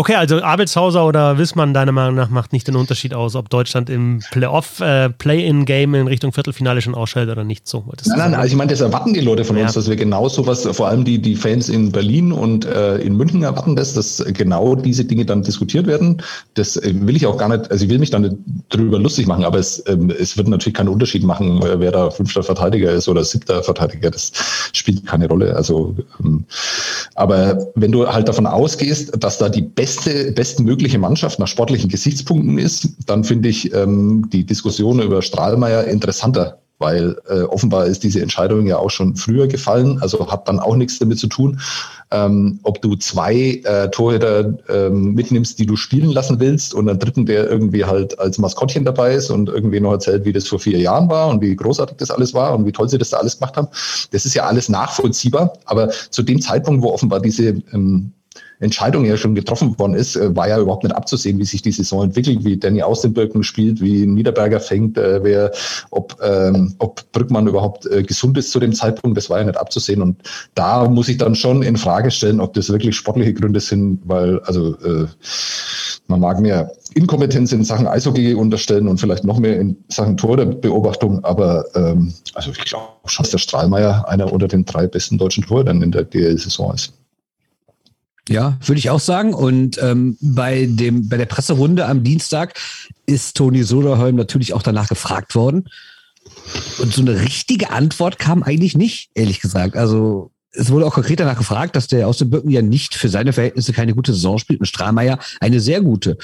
Okay, 0.00 0.14
also 0.14 0.40
Abelshauser 0.40 1.04
oder 1.04 1.36
Wissmann, 1.36 1.74
deiner 1.74 1.92
Meinung 1.92 2.14
nach, 2.14 2.30
macht 2.30 2.54
nicht 2.54 2.66
den 2.66 2.74
Unterschied 2.74 3.12
aus, 3.12 3.36
ob 3.36 3.50
Deutschland 3.50 3.90
im 3.90 4.22
Playoff, 4.30 4.80
äh, 4.80 5.10
Play-in-Game 5.10 5.94
in 5.94 6.06
Richtung 6.06 6.32
Viertelfinale 6.32 6.80
schon 6.80 6.94
ausschaltet 6.94 7.32
oder 7.32 7.44
nicht 7.44 7.68
so. 7.68 7.84
nein, 8.06 8.16
nein, 8.16 8.34
also 8.34 8.46
ich 8.46 8.56
meine, 8.56 8.70
das 8.70 8.80
erwarten 8.80 9.12
die 9.12 9.20
Leute 9.20 9.44
von 9.44 9.58
ja. 9.58 9.64
uns, 9.64 9.74
dass 9.74 9.90
wir 9.90 9.96
genau 9.96 10.26
sowas, 10.30 10.66
vor 10.72 10.88
allem 10.88 11.04
die, 11.04 11.18
die 11.18 11.36
Fans 11.36 11.68
in 11.68 11.92
Berlin 11.92 12.32
und 12.32 12.64
äh, 12.64 12.96
in 12.96 13.14
München 13.14 13.42
erwarten 13.42 13.76
das, 13.76 13.92
dass 13.92 14.24
genau 14.28 14.74
diese 14.74 15.04
Dinge 15.04 15.26
dann 15.26 15.42
diskutiert 15.42 15.86
werden. 15.86 16.22
Das 16.54 16.78
äh, 16.78 16.94
will 16.94 17.14
ich 17.14 17.26
auch 17.26 17.36
gar 17.36 17.50
nicht, 17.50 17.70
also 17.70 17.84
ich 17.84 17.90
will 17.90 17.98
mich 17.98 18.08
dann 18.08 18.22
nicht 18.22 18.36
drüber 18.70 18.98
lustig 18.98 19.26
machen, 19.26 19.44
aber 19.44 19.58
es, 19.58 19.84
ähm, 19.86 20.10
es 20.18 20.34
wird 20.38 20.48
natürlich 20.48 20.76
keinen 20.78 20.88
Unterschied 20.88 21.24
machen, 21.24 21.60
wer 21.62 21.92
da 21.92 22.08
fünfter 22.08 22.42
Verteidiger 22.42 22.90
ist 22.90 23.06
oder 23.06 23.22
siebter 23.22 23.62
Verteidiger. 23.62 24.10
Das 24.10 24.32
spielt 24.72 25.04
keine 25.04 25.28
Rolle. 25.28 25.54
Also, 25.54 25.94
ähm, 26.24 26.46
aber 27.16 27.58
wenn 27.74 27.92
du 27.92 28.08
halt 28.08 28.28
davon 28.28 28.46
ausgehst, 28.46 29.12
dass 29.22 29.36
da 29.36 29.50
die 29.50 29.60
besten 29.60 29.89
beste, 29.90 30.30
bestmögliche 30.30 30.98
Mannschaft 30.98 31.40
nach 31.40 31.48
sportlichen 31.48 31.88
Gesichtspunkten 31.90 32.58
ist, 32.58 32.90
dann 33.06 33.24
finde 33.24 33.48
ich 33.48 33.74
ähm, 33.74 34.28
die 34.30 34.44
Diskussion 34.46 35.02
über 35.02 35.20
Strahlmeier 35.20 35.84
interessanter, 35.84 36.58
weil 36.78 37.16
äh, 37.28 37.42
offenbar 37.42 37.86
ist 37.86 38.04
diese 38.04 38.22
Entscheidung 38.22 38.68
ja 38.68 38.78
auch 38.78 38.90
schon 38.90 39.16
früher 39.16 39.48
gefallen, 39.48 39.98
also 40.00 40.30
hat 40.30 40.46
dann 40.46 40.60
auch 40.60 40.76
nichts 40.76 41.00
damit 41.00 41.18
zu 41.18 41.26
tun, 41.26 41.58
ähm, 42.12 42.60
ob 42.62 42.80
du 42.82 42.94
zwei 42.94 43.60
äh, 43.64 43.90
Torhüter 43.90 44.54
ähm, 44.68 45.14
mitnimmst, 45.14 45.58
die 45.58 45.66
du 45.66 45.74
spielen 45.74 46.10
lassen 46.10 46.38
willst 46.38 46.72
und 46.72 46.88
einen 46.88 47.00
dritten, 47.00 47.26
der 47.26 47.50
irgendwie 47.50 47.84
halt 47.84 48.16
als 48.20 48.38
Maskottchen 48.38 48.84
dabei 48.84 49.14
ist 49.14 49.30
und 49.30 49.48
irgendwie 49.48 49.80
noch 49.80 49.92
erzählt, 49.92 50.24
wie 50.24 50.32
das 50.32 50.46
vor 50.46 50.60
vier 50.60 50.78
Jahren 50.78 51.10
war 51.10 51.28
und 51.30 51.40
wie 51.40 51.56
großartig 51.56 51.96
das 51.96 52.12
alles 52.12 52.32
war 52.32 52.54
und 52.54 52.64
wie 52.64 52.72
toll 52.72 52.88
sie 52.88 52.98
das 52.98 53.10
da 53.10 53.16
alles 53.16 53.38
gemacht 53.38 53.56
haben. 53.56 53.68
Das 54.12 54.24
ist 54.24 54.34
ja 54.34 54.44
alles 54.44 54.68
nachvollziehbar, 54.68 55.54
aber 55.64 55.90
zu 56.10 56.22
dem 56.22 56.40
Zeitpunkt, 56.40 56.84
wo 56.84 56.92
offenbar 56.92 57.18
diese 57.18 57.60
ähm, 57.72 58.12
Entscheidung 58.60 59.04
ja 59.04 59.16
schon 59.16 59.34
getroffen 59.34 59.78
worden 59.78 59.94
ist, 59.94 60.16
äh, 60.16 60.34
war 60.36 60.48
ja 60.48 60.58
überhaupt 60.58 60.84
nicht 60.84 60.94
abzusehen, 60.94 61.38
wie 61.38 61.44
sich 61.44 61.62
die 61.62 61.72
Saison 61.72 62.04
entwickelt, 62.04 62.44
wie 62.44 62.56
Danny 62.56 62.82
aus 62.82 63.00
den 63.00 63.14
Birken 63.14 63.42
spielt, 63.42 63.80
wie 63.80 64.06
Niederberger 64.06 64.60
fängt, 64.60 64.98
äh, 64.98 65.22
wer, 65.24 65.50
ob, 65.90 66.16
ähm, 66.22 66.74
ob 66.78 67.10
Brückmann 67.12 67.46
überhaupt 67.46 67.86
äh, 67.86 68.02
gesund 68.02 68.36
ist 68.38 68.50
zu 68.50 68.60
dem 68.60 68.74
Zeitpunkt, 68.74 69.16
das 69.16 69.30
war 69.30 69.38
ja 69.38 69.44
nicht 69.44 69.58
abzusehen. 69.58 70.02
Und 70.02 70.22
da 70.54 70.88
muss 70.88 71.08
ich 71.08 71.18
dann 71.18 71.34
schon 71.34 71.62
in 71.62 71.76
Frage 71.76 72.10
stellen, 72.10 72.40
ob 72.40 72.54
das 72.54 72.70
wirklich 72.70 72.94
sportliche 72.96 73.34
Gründe 73.34 73.60
sind, 73.60 74.00
weil, 74.04 74.40
also 74.40 74.76
äh, 74.80 75.06
man 76.06 76.20
mag 76.20 76.40
mir 76.40 76.70
Inkompetenz 76.94 77.52
in 77.52 77.64
Sachen 77.64 77.86
Eishockey 77.86 78.34
unterstellen 78.34 78.88
und 78.88 78.98
vielleicht 78.98 79.24
noch 79.24 79.38
mehr 79.38 79.58
in 79.58 79.76
Sachen 79.88 80.16
Torbeobachtung, 80.16 81.24
aber 81.24 81.64
ähm, 81.74 82.12
also 82.34 82.50
ich 82.50 82.58
glaube 82.58 82.88
schon, 83.06 83.22
dass 83.22 83.30
der 83.30 83.38
Strahlmeier 83.38 84.06
einer 84.08 84.32
unter 84.32 84.48
den 84.48 84.64
drei 84.64 84.86
besten 84.86 85.18
deutschen 85.18 85.44
Torhütern 85.44 85.82
in 85.82 85.92
der 85.92 86.04
DL-Saison 86.04 86.74
ist. 86.74 86.99
Ja, 88.28 88.58
würde 88.64 88.78
ich 88.78 88.90
auch 88.90 89.00
sagen. 89.00 89.34
Und 89.34 89.78
ähm, 89.82 90.16
bei 90.20 90.66
dem 90.66 91.08
bei 91.08 91.16
der 91.16 91.26
Presserunde 91.26 91.86
am 91.86 92.04
Dienstag 92.04 92.54
ist 93.06 93.36
Toni 93.36 93.62
Soderholm 93.62 94.16
natürlich 94.16 94.52
auch 94.54 94.62
danach 94.62 94.88
gefragt 94.88 95.34
worden. 95.34 95.68
Und 96.78 96.92
so 96.92 97.02
eine 97.02 97.20
richtige 97.20 97.70
Antwort 97.70 98.18
kam 98.18 98.42
eigentlich 98.42 98.76
nicht, 98.76 99.10
ehrlich 99.14 99.40
gesagt. 99.40 99.76
Also 99.76 100.30
es 100.52 100.70
wurde 100.70 100.86
auch 100.86 100.94
konkret 100.94 101.20
danach 101.20 101.38
gefragt, 101.38 101.76
dass 101.76 101.86
der 101.86 102.08
aus 102.08 102.18
dem 102.18 102.30
Birken 102.30 102.50
ja 102.50 102.62
nicht 102.62 102.94
für 102.94 103.08
seine 103.08 103.32
Verhältnisse 103.32 103.72
keine 103.72 103.94
gute 103.94 104.12
Saison 104.12 104.38
spielt 104.38 104.60
und 104.60 104.66
Strahlmeier 104.66 105.18
eine 105.40 105.60
sehr 105.60 105.80
gute. 105.80 106.18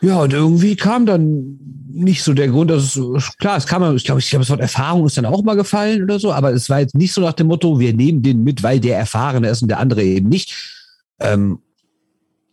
Ja, 0.00 0.20
und 0.20 0.32
irgendwie 0.32 0.76
kam 0.76 1.06
dann 1.06 1.58
nicht 1.90 2.22
so 2.22 2.32
der 2.32 2.48
Grund, 2.48 2.70
dass 2.70 2.94
es, 2.94 3.36
klar, 3.38 3.56
es 3.56 3.66
kam, 3.66 3.96
ich 3.96 4.04
glaube, 4.04 4.20
ich 4.20 4.30
glaube, 4.30 4.42
das 4.42 4.50
Wort 4.50 4.60
Erfahrung 4.60 5.06
ist 5.06 5.16
dann 5.16 5.26
auch 5.26 5.42
mal 5.42 5.56
gefallen 5.56 6.04
oder 6.04 6.20
so, 6.20 6.32
aber 6.32 6.52
es 6.52 6.70
war 6.70 6.78
jetzt 6.78 6.94
nicht 6.94 7.12
so 7.12 7.20
nach 7.20 7.32
dem 7.32 7.48
Motto, 7.48 7.80
wir 7.80 7.92
nehmen 7.92 8.22
den 8.22 8.44
mit, 8.44 8.62
weil 8.62 8.78
der 8.78 8.96
Erfahrene 8.96 9.48
ist 9.48 9.62
und 9.62 9.68
der 9.68 9.80
andere 9.80 10.04
eben 10.04 10.28
nicht. 10.28 10.77
Ähm, 11.20 11.60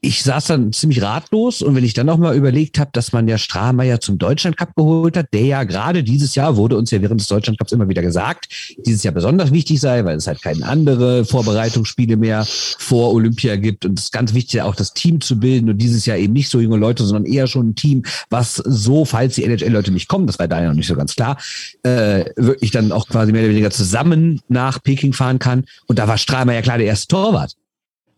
ich 0.05 0.21
saß 0.23 0.45
dann 0.45 0.71
ziemlich 0.71 1.01
ratlos 1.01 1.63
und 1.63 1.73
wenn 1.75 1.83
ich 1.83 1.95
dann 1.95 2.05
nochmal 2.05 2.35
überlegt 2.35 2.77
habe, 2.77 2.91
dass 2.93 3.11
man 3.11 3.27
ja 3.27 3.39
Strahlmeier 3.39 3.99
zum 3.99 4.19
Deutschlandcup 4.19 4.75
geholt 4.75 5.17
hat, 5.17 5.33
der 5.33 5.45
ja 5.45 5.63
gerade 5.63 6.03
dieses 6.03 6.35
Jahr 6.35 6.57
wurde 6.57 6.77
uns 6.77 6.91
ja 6.91 7.01
während 7.01 7.21
des 7.21 7.27
Deutschlandcups 7.27 7.71
immer 7.71 7.89
wieder 7.89 8.03
gesagt, 8.03 8.75
dieses 8.85 9.01
Jahr 9.01 9.15
besonders 9.15 9.51
wichtig 9.51 9.81
sei, 9.81 10.05
weil 10.05 10.17
es 10.17 10.27
halt 10.27 10.43
keine 10.43 10.67
andere 10.67 11.25
Vorbereitungsspiele 11.25 12.17
mehr 12.17 12.45
vor 12.45 13.13
Olympia 13.13 13.55
gibt 13.55 13.83
und 13.83 13.97
es 13.97 14.05
ist 14.05 14.13
ganz 14.13 14.35
wichtig, 14.35 14.61
auch 14.61 14.75
das 14.75 14.93
Team 14.93 15.21
zu 15.21 15.39
bilden 15.39 15.71
und 15.71 15.79
dieses 15.79 16.05
Jahr 16.05 16.17
eben 16.17 16.33
nicht 16.33 16.49
so 16.49 16.59
junge 16.59 16.77
Leute, 16.77 17.03
sondern 17.03 17.25
eher 17.25 17.47
schon 17.47 17.69
ein 17.69 17.75
Team, 17.75 18.03
was 18.29 18.55
so, 18.55 19.05
falls 19.05 19.35
die 19.35 19.43
NHL-Leute 19.43 19.91
nicht 19.91 20.07
kommen, 20.07 20.27
das 20.27 20.37
war 20.37 20.47
da 20.47 20.61
ja 20.61 20.67
noch 20.67 20.75
nicht 20.75 20.87
so 20.87 20.95
ganz 20.95 21.15
klar, 21.15 21.37
äh, 21.81 22.25
wirklich 22.35 22.69
dann 22.69 22.91
auch 22.91 23.07
quasi 23.07 23.31
mehr 23.31 23.41
oder 23.41 23.51
weniger 23.51 23.71
zusammen 23.71 24.41
nach 24.49 24.83
Peking 24.83 25.13
fahren 25.13 25.39
kann 25.39 25.65
und 25.87 25.97
da 25.97 26.07
war 26.07 26.19
Strahlmeier 26.19 26.61
klar 26.61 26.77
der 26.77 26.87
erste 26.87 27.07
Torwart. 27.07 27.55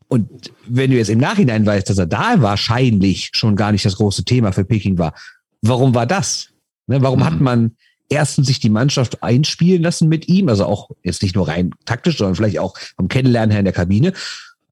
Und 0.08 0.52
wenn 0.66 0.92
du 0.92 0.98
jetzt 0.98 1.10
im 1.10 1.20
Nachhinein 1.20 1.66
weißt, 1.66 1.90
dass 1.90 1.98
er 1.98 2.06
da 2.06 2.42
wahrscheinlich 2.42 3.30
schon 3.34 3.56
gar 3.56 3.72
nicht 3.72 3.86
das 3.86 3.98
große 3.98 4.24
Thema 4.24 4.54
für 4.54 4.64
Peking 4.64 4.98
war, 4.98 5.14
warum 5.62 5.94
war 5.94 6.06
das? 6.06 6.50
Ne, 6.88 7.02
warum 7.02 7.20
mhm. 7.20 7.26
hat 7.26 7.42
man 7.42 7.76
erstens 8.10 8.48
sich 8.48 8.60
die 8.60 8.70
Mannschaft 8.70 9.22
einspielen 9.22 9.84
lassen 9.84 10.08
mit 10.08 10.30
ihm, 10.30 10.48
also 10.48 10.66
auch 10.66 10.90
jetzt 11.04 11.22
nicht 11.22 11.36
nur 11.36 11.48
rein 11.48 11.72
taktisch, 11.86 12.18
sondern 12.18 12.36
vielleicht 12.36 12.60
auch 12.60 12.78
vom 12.96 13.10
Kennenlernen 13.10 13.52
her 13.52 13.60
in 13.60 13.66
der 13.66 13.74
Kabine. 13.74 14.14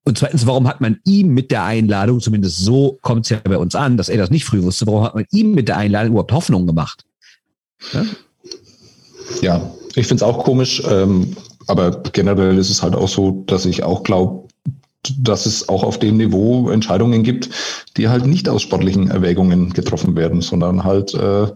Und 0.06 0.18
zweitens, 0.18 0.46
warum 0.46 0.68
hat 0.68 0.82
man 0.82 1.00
ihm 1.04 1.30
mit 1.30 1.52
der 1.52 1.64
Einladung, 1.64 2.22
zumindest 2.22 2.60
so 2.60 2.98
kommt 3.02 3.26
es 3.26 3.32
ja 3.32 3.42
bei 3.44 3.58
uns 3.58 3.76
an, 3.76 3.98
dass 3.98 4.08
er 4.08 4.18
das 4.18 4.30
nicht 4.30 4.46
früh 4.46 4.62
wusste, 4.62 4.86
warum 4.88 5.04
hat 5.04 5.16
man 5.16 5.26
ihm 5.32 5.54
mit 5.54 5.68
der 5.68 5.78
Einladung 5.78 6.12
überhaupt 6.12 6.32
Hoffnung 6.32 6.68
gemacht? 6.68 7.06
Ja, 7.92 8.06
ja 9.42 9.72
ich 9.96 10.08
finde 10.08 10.24
es 10.24 10.24
auch 10.24 10.44
komisch, 10.44 10.82
ähm, 10.88 11.36
aber 11.68 12.04
generell 12.14 12.58
ist 12.58 12.70
es 12.70 12.84
halt 12.84 12.96
auch 12.96 13.10
so, 13.10 13.44
dass 13.48 13.66
ich 13.66 13.84
auch 13.84 14.04
glaube, 14.04 14.45
dass 15.18 15.46
es 15.46 15.70
auch 15.70 15.84
auf 15.84 16.00
dem 16.00 16.18
Niveau 16.18 16.70
Entscheidungen 16.70 17.24
gibt, 17.24 17.50
die 17.98 18.10
halt 18.10 18.26
nicht 18.26 18.50
aus 18.50 18.62
sportlichen 18.62 19.10
Erwägungen 19.10 19.74
getroffen 19.74 20.16
werden, 20.16 20.42
sondern 20.42 20.84
halt, 20.84 21.14
äh, 21.14 21.48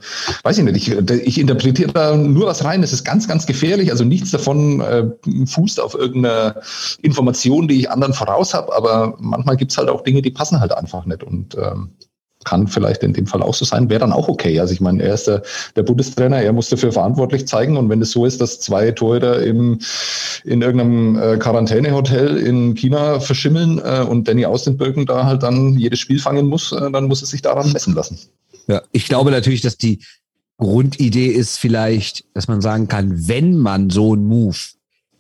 weiß 0.44 0.58
ich 0.58 0.64
nicht, 0.64 0.76
ich, 0.78 0.92
ich 0.92 1.40
interpretiere 1.40 1.92
da 1.92 2.16
nur 2.16 2.48
was 2.48 2.64
rein, 2.64 2.84
es 2.84 2.94
ist 2.94 3.04
ganz, 3.04 3.28
ganz 3.28 3.46
gefährlich, 3.46 3.92
also 3.92 4.04
nichts 4.04 4.32
davon 4.32 4.82
äh, 4.82 5.06
fußt 5.46 5.80
auf 5.80 5.96
irgendeine 5.96 6.62
Information, 7.02 7.68
die 7.68 7.80
ich 7.80 7.92
anderen 7.92 8.14
voraus 8.14 8.54
habe, 8.54 8.76
aber 8.76 9.16
manchmal 9.20 9.58
gibt's 9.58 9.78
halt 9.78 9.90
auch 9.90 10.02
Dinge, 10.02 10.22
die 10.22 10.32
passen 10.32 10.60
halt 10.60 10.72
einfach 10.72 11.06
nicht 11.06 11.24
und 11.24 11.56
ähm, 11.56 11.92
kann 12.50 12.68
vielleicht 12.68 13.04
in 13.04 13.14
dem 13.14 13.28
Fall 13.28 13.44
auch 13.44 13.54
so 13.54 13.64
sein, 13.64 13.90
wäre 13.92 14.00
dann 14.00 14.12
auch 14.12 14.28
okay. 14.28 14.60
Also 14.60 14.74
ich 14.74 14.82
meine, 14.82 15.04
er 15.04 15.14
ist 15.14 15.28
der, 15.28 15.44
der 15.76 15.84
Bundestrainer, 15.84 16.42
er 16.42 16.52
muss 16.52 16.70
dafür 16.70 16.92
verantwortlich 16.92 17.48
zeigen 17.48 17.78
und 17.78 17.90
wenn 17.90 18.02
es 18.02 18.10
so 18.10 18.26
ist, 18.26 18.42
dass 18.42 18.60
zwei 18.60 18.90
Torhüter 18.90 19.44
im, 19.44 19.80
in 20.46 20.64
irgendeinem 20.64 21.20
äh, 21.20 21.38
Quarantänehotel 21.38 22.38
in 22.38 22.74
China 22.74 23.20
verschimmeln 23.20 23.80
äh, 23.84 24.02
und 24.02 24.28
Danny 24.28 24.46
aus 24.46 24.64
den 24.64 24.78
Böcken 24.78 25.06
da 25.06 25.26
halt 25.26 25.44
dann 25.44 25.78
jedes 25.78 26.00
Spiel 26.00 26.18
fangen 26.18 26.48
muss, 26.48 26.72
äh, 26.72 26.90
dann 26.92 27.06
muss 27.06 27.22
es 27.22 27.30
sich 27.30 27.44
daran 27.44 27.72
messen 27.72 27.94
lassen. 27.94 28.18
Ja, 28.68 28.82
ich 28.92 29.06
glaube 29.06 29.30
natürlich, 29.30 29.62
dass 29.62 29.78
die 29.78 30.00
Grundidee 30.58 31.28
ist 31.28 31.58
vielleicht, 31.58 32.26
dass 32.34 32.48
man 32.48 32.62
sagen 32.62 32.88
kann, 32.88 33.28
wenn 33.28 33.58
man 33.58 33.92
so 33.92 34.14
einen 34.14 34.26
Move 34.26 34.58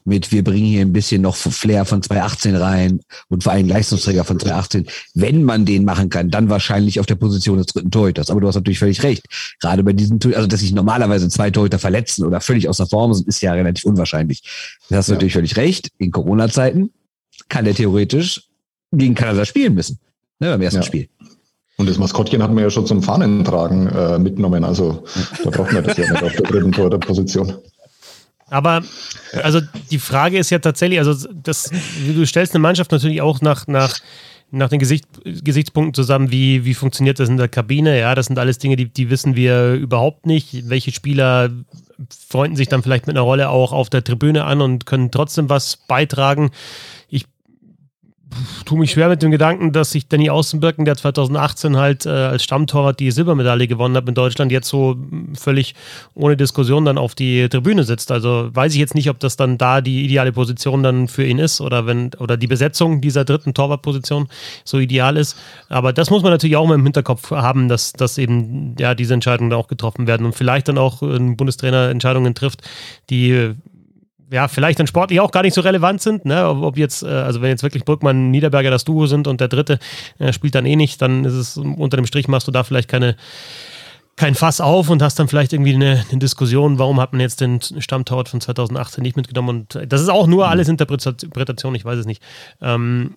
mit, 0.10 0.32
wir 0.32 0.44
bringen 0.44 0.66
hier 0.66 0.82
ein 0.82 0.92
bisschen 0.92 1.22
noch 1.22 1.36
Flair 1.36 1.86
von 1.86 2.02
2018 2.02 2.56
rein 2.56 3.00
und 3.30 3.44
vor 3.44 3.54
allem 3.54 3.68
Leistungsträger 3.68 4.26
von 4.26 4.40
2018. 4.40 4.88
Wenn 5.14 5.44
man 5.44 5.66
den 5.66 5.86
machen 5.86 6.10
kann, 6.10 6.30
dann 6.30 6.50
wahrscheinlich 6.50 7.00
auf 7.00 7.06
der 7.06 7.16
Position 7.16 7.58
des 7.58 7.68
dritten 7.68 7.92
Torhüters. 7.92 8.30
Aber 8.30 8.42
du 8.42 8.48
hast 8.48 8.56
natürlich 8.56 8.80
völlig 8.80 9.02
recht. 9.04 9.26
Gerade 9.62 9.84
bei 9.84 9.94
diesen, 9.94 10.20
also 10.34 10.48
dass 10.48 10.60
sich 10.60 10.74
normalerweise 10.74 11.30
zwei 11.30 11.50
Torhüter 11.50 11.80
verletzen 11.80 12.26
oder 12.26 12.42
völlig 12.42 12.68
außer 12.68 12.88
Form 12.88 13.14
sind, 13.14 13.28
ist 13.28 13.42
ja 13.42 13.54
relativ 13.54 13.86
unwahrscheinlich. 13.86 14.44
Da 14.90 14.98
hast 14.98 15.08
du 15.08 15.14
ja. 15.14 15.16
natürlich 15.16 15.34
völlig 15.34 15.56
recht. 15.56 15.90
In 15.98 16.12
Corona-Zeiten 16.12 16.92
kann 17.48 17.66
der 17.66 17.76
theoretisch 17.76 18.50
gegen 18.92 19.16
Kanada 19.16 19.46
spielen 19.46 19.74
müssen. 19.76 20.00
Ne, 20.40 20.50
beim 20.50 20.62
ersten 20.62 20.82
ja. 20.82 20.84
Spiel. 20.84 21.10
Und 21.80 21.88
das 21.88 21.98
Maskottchen 21.98 22.44
hat 22.44 22.54
man 22.54 22.64
ja 22.64 22.70
schon 22.70 22.86
zum 22.86 23.02
Fahnentragen 23.02 23.88
äh, 23.88 24.20
mitgenommen. 24.20 24.66
Also 24.66 25.04
da 25.44 25.50
braucht 25.50 25.72
man 25.72 25.84
das 25.84 25.96
ja 25.96 26.12
nicht 26.12 26.24
auf 26.24 26.34
der 26.34 26.44
dritten 26.44 26.74
Torhüterposition. 26.74 27.54
Aber 28.50 28.84
also 29.44 29.62
die 29.92 30.00
Frage 30.00 30.38
ist 30.38 30.50
ja 30.50 30.60
tatsächlich, 30.60 31.00
also 31.00 31.28
das, 31.34 31.72
du 32.06 32.26
stellst 32.26 32.54
eine 32.54 32.62
Mannschaft 32.62 32.92
natürlich 32.92 33.22
auch 33.22 33.42
nach, 33.42 33.68
nach, 33.68 33.98
nach 34.52 34.70
den 34.70 34.80
Gesicht, 34.80 35.06
Gesichtspunkten 35.24 35.94
zusammen, 35.94 36.32
wie, 36.32 36.66
wie 36.66 36.74
funktioniert 36.74 37.20
das 37.20 37.30
in 37.30 37.38
der 37.38 37.48
Kabine. 37.48 38.00
Ja, 38.00 38.16
das 38.16 38.28
sind 38.28 38.40
alles 38.40 38.58
Dinge, 38.58 38.76
die, 38.76 38.86
die 38.86 39.10
wissen 39.10 39.36
wir 39.36 39.74
überhaupt 39.74 40.26
nicht. 40.26 40.70
Welche 40.70 40.92
Spieler 40.92 41.50
freunden 42.30 42.56
sich 42.56 42.68
dann 42.68 42.82
vielleicht 42.82 43.08
mit 43.08 43.16
einer 43.16 43.26
Rolle 43.26 43.50
auch 43.50 43.72
auf 43.72 43.90
der 43.90 44.04
Tribüne 44.04 44.46
an 44.46 44.62
und 44.62 44.86
können 44.86 45.12
trotzdem 45.12 45.50
was 45.50 45.78
beitragen 45.78 46.52
tue 48.66 48.80
mich 48.80 48.92
schwer 48.92 49.10
mit 49.10 49.22
dem 49.22 49.32
Gedanken, 49.32 49.72
dass 49.72 49.92
sich 49.92 50.08
Danny 50.08 50.30
Außenbirken, 50.30 50.86
der 50.86 50.96
2018 50.96 51.78
halt 51.78 52.06
äh, 52.06 52.10
als 52.10 52.44
Stammtorwart 52.44 53.00
die 53.00 53.12
Silbermedaille 53.12 53.68
gewonnen 53.68 53.96
hat 53.96 54.08
in 54.08 54.14
Deutschland, 54.14 54.52
jetzt 54.52 54.68
so 54.68 54.96
völlig 55.34 55.76
ohne 56.14 56.38
Diskussion 56.38 56.86
dann 56.86 56.98
auf 56.98 57.16
die 57.16 57.50
Tribüne 57.50 57.84
sitzt. 57.84 58.12
Also 58.12 58.50
weiß 58.54 58.74
ich 58.74 58.80
jetzt 58.80 58.96
nicht, 58.96 59.10
ob 59.10 59.20
das 59.20 59.36
dann 59.36 59.58
da 59.58 59.82
die 59.82 60.06
ideale 60.06 60.32
Position 60.32 60.84
dann 60.84 61.08
für 61.08 61.26
ihn 61.26 61.40
ist 61.40 61.62
oder 61.62 61.86
wenn 61.86 62.12
oder 62.20 62.38
die 62.38 62.48
Besetzung 62.48 63.02
dieser 63.02 63.26
dritten 63.26 63.54
Torwartposition 63.54 64.28
so 64.64 64.78
ideal 64.78 65.18
ist. 65.18 65.38
Aber 65.70 65.94
das 65.94 66.10
muss 66.10 66.22
man 66.22 66.32
natürlich 66.32 66.56
auch 66.56 66.68
mal 66.68 66.76
im 66.76 66.84
Hinterkopf 66.84 67.32
haben, 67.32 67.68
dass, 67.68 67.94
dass 67.94 68.18
eben 68.18 68.76
ja 68.80 68.96
diese 68.96 69.14
Entscheidungen 69.14 69.50
da 69.50 69.58
auch 69.58 69.68
getroffen 69.68 70.08
werden 70.08 70.26
und 70.26 70.36
vielleicht 70.36 70.68
dann 70.68 70.78
auch 70.78 71.02
ein 71.02 71.36
Bundestrainer 71.36 71.90
Entscheidungen 71.90 72.36
trifft, 72.36 72.62
die 73.10 73.56
ja, 74.32 74.48
vielleicht 74.48 74.80
dann 74.80 74.88
sportlich 74.88 75.20
auch 75.20 75.32
gar 75.32 75.44
nicht 75.44 75.54
so 75.54 75.62
relevant 75.62 76.02
sind. 76.02 76.26
Ne? 76.26 76.48
Ob 76.48 76.78
jetzt, 76.78 77.04
äh, 77.04 77.08
also 77.08 77.42
wenn 77.42 77.50
jetzt 77.50 77.64
wirklich 77.64 77.86
Brückmann, 77.86 78.32
Niederberger 78.32 78.72
das 78.72 78.86
Duo 78.86 79.08
sind 79.08 79.28
und 79.28 79.42
der 79.42 79.48
dritte 79.48 79.80
äh, 80.20 80.34
spielt 80.34 80.56
dann 80.56 80.66
eh 80.66 80.76
nicht, 80.76 81.02
dann 81.02 81.26
ist 81.26 81.34
es 81.34 81.58
unter 81.58 81.98
dem 81.98 82.06
Strich 82.06 82.28
machst 82.28 82.48
du 82.48 82.52
da 82.52 82.64
vielleicht 82.64 82.90
keine 82.90 83.16
kein 84.16 84.36
Fass 84.36 84.60
auf 84.60 84.90
und 84.90 85.02
hast 85.02 85.18
dann 85.18 85.30
vielleicht 85.30 85.54
irgendwie 85.54 85.74
eine, 85.74 86.04
eine 86.10 86.20
Diskussion, 86.20 86.78
warum 86.78 87.00
hat 87.00 87.14
man 87.14 87.22
jetzt 87.22 87.40
den 87.40 87.62
Stammtorwart 87.62 88.28
von 88.28 88.42
2018 88.42 89.02
nicht 89.02 89.16
mitgenommen 89.16 89.50
und 89.50 89.80
das 89.88 90.02
ist 90.02 90.10
auch 90.10 90.28
nur 90.28 90.50
alles 90.50 90.68
Interpretation, 90.68 91.74
ich 91.74 91.86
weiß 91.86 92.00
es 92.00 92.06
nicht. 92.06 92.22
Ähm, 92.62 93.16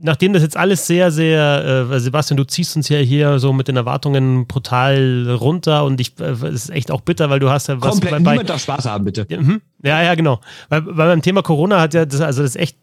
nachdem 0.00 0.32
das 0.32 0.42
jetzt 0.42 0.56
alles 0.56 0.86
sehr, 0.86 1.10
sehr, 1.10 1.88
äh, 1.90 1.98
Sebastian, 1.98 2.36
du 2.36 2.44
ziehst 2.44 2.76
uns 2.76 2.88
ja 2.88 2.98
hier 2.98 3.40
so 3.40 3.52
mit 3.52 3.68
den 3.68 3.76
Erwartungen 3.76 4.46
brutal 4.46 5.28
runter 5.40 5.84
und 5.84 6.00
ich, 6.00 6.18
äh, 6.20 6.30
es 6.30 6.42
ist 6.42 6.70
echt 6.70 6.90
auch 6.90 7.00
bitter, 7.00 7.30
weil 7.30 7.40
du 7.40 7.50
hast 7.50 7.66
ja 7.66 7.80
was. 7.80 7.90
Komplett, 7.90 8.12
bei, 8.22 8.32
niemand 8.32 8.50
darf 8.50 8.62
Spaß 8.62 8.86
haben, 8.86 9.04
bitte. 9.04 9.26
Mhm. 9.28 9.60
Ja, 9.82 10.02
ja, 10.02 10.14
genau. 10.14 10.40
Weil, 10.68 10.84
weil 10.86 11.08
beim 11.08 11.22
Thema 11.22 11.42
Corona 11.42 11.80
hat 11.80 11.94
ja, 11.94 12.04
das, 12.04 12.20
also 12.20 12.42
das 12.42 12.50
ist 12.54 12.60
echt 12.60 12.76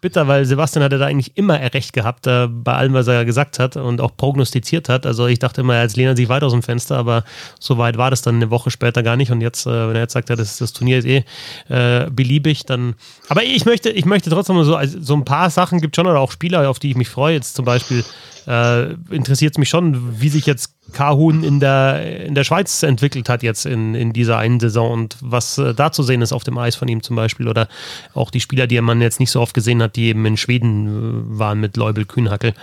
bitter, 0.00 0.28
weil 0.28 0.46
Sebastian 0.46 0.82
hatte 0.82 0.98
da 0.98 1.06
eigentlich 1.06 1.36
immer 1.36 1.60
recht 1.74 1.92
gehabt, 1.92 2.26
äh, 2.26 2.46
bei 2.48 2.72
allem, 2.72 2.94
was 2.94 3.06
er 3.06 3.24
gesagt 3.26 3.58
hat 3.58 3.76
und 3.76 4.00
auch 4.00 4.16
prognostiziert 4.16 4.88
hat. 4.88 5.04
Also 5.04 5.26
ich 5.26 5.38
dachte 5.38 5.60
immer, 5.60 5.80
jetzt 5.80 5.96
lehnt 5.96 6.08
er 6.08 6.16
sich 6.16 6.28
weit 6.28 6.42
aus 6.42 6.52
dem 6.52 6.62
Fenster, 6.62 6.96
aber 6.96 7.24
so 7.60 7.76
weit 7.76 7.98
war 7.98 8.10
das 8.10 8.22
dann 8.22 8.36
eine 8.36 8.50
Woche 8.50 8.70
später 8.70 9.02
gar 9.02 9.16
nicht. 9.16 9.30
Und 9.30 9.42
jetzt, 9.42 9.66
äh, 9.66 9.88
wenn 9.88 9.96
er 9.96 10.02
jetzt 10.02 10.14
sagt, 10.14 10.30
ja, 10.30 10.36
das, 10.36 10.56
das 10.58 10.72
Turnier 10.72 10.98
ist 10.98 11.06
eh 11.06 11.24
äh, 11.68 12.08
beliebig, 12.10 12.64
dann. 12.64 12.94
Aber 13.28 13.42
ich 13.42 13.66
möchte, 13.66 13.90
ich 13.90 14.06
möchte 14.06 14.30
trotzdem 14.30 14.62
so, 14.64 14.74
also 14.74 14.98
so 15.00 15.14
ein 15.14 15.24
paar 15.24 15.50
Sachen 15.50 15.80
gibt 15.80 15.96
schon 15.96 16.06
oder 16.06 16.20
auch 16.20 16.32
Spieler, 16.32 16.68
auf 16.70 16.78
die 16.78 16.90
ich 16.90 16.96
mich 16.96 17.08
freue. 17.08 17.34
Jetzt 17.34 17.56
zum 17.56 17.66
Beispiel 17.66 18.04
äh, 18.46 18.94
interessiert 19.10 19.52
es 19.52 19.58
mich 19.58 19.68
schon, 19.68 20.20
wie 20.20 20.30
sich 20.30 20.46
jetzt 20.46 20.77
Kahun 20.92 21.44
in 21.44 21.60
der, 21.60 22.24
in 22.26 22.34
der 22.34 22.44
Schweiz 22.44 22.82
entwickelt 22.82 23.28
hat 23.28 23.42
jetzt 23.42 23.66
in, 23.66 23.94
in 23.94 24.12
dieser 24.12 24.38
einen 24.38 24.60
Saison 24.60 24.92
und 24.92 25.16
was 25.20 25.58
äh, 25.58 25.74
da 25.74 25.92
zu 25.92 26.02
sehen 26.02 26.22
ist 26.22 26.32
auf 26.32 26.44
dem 26.44 26.58
Eis 26.58 26.76
von 26.76 26.88
ihm 26.88 27.02
zum 27.02 27.16
Beispiel 27.16 27.48
oder 27.48 27.68
auch 28.14 28.30
die 28.30 28.40
Spieler, 28.40 28.66
die 28.66 28.80
man 28.80 29.00
jetzt 29.00 29.20
nicht 29.20 29.30
so 29.30 29.40
oft 29.40 29.54
gesehen 29.54 29.82
hat, 29.82 29.96
die 29.96 30.06
eben 30.06 30.24
in 30.24 30.36
Schweden 30.36 30.86
äh, 30.86 31.38
waren 31.38 31.60
mit 31.60 31.76
Leubel 31.76 32.04
Kühnhackel 32.04 32.54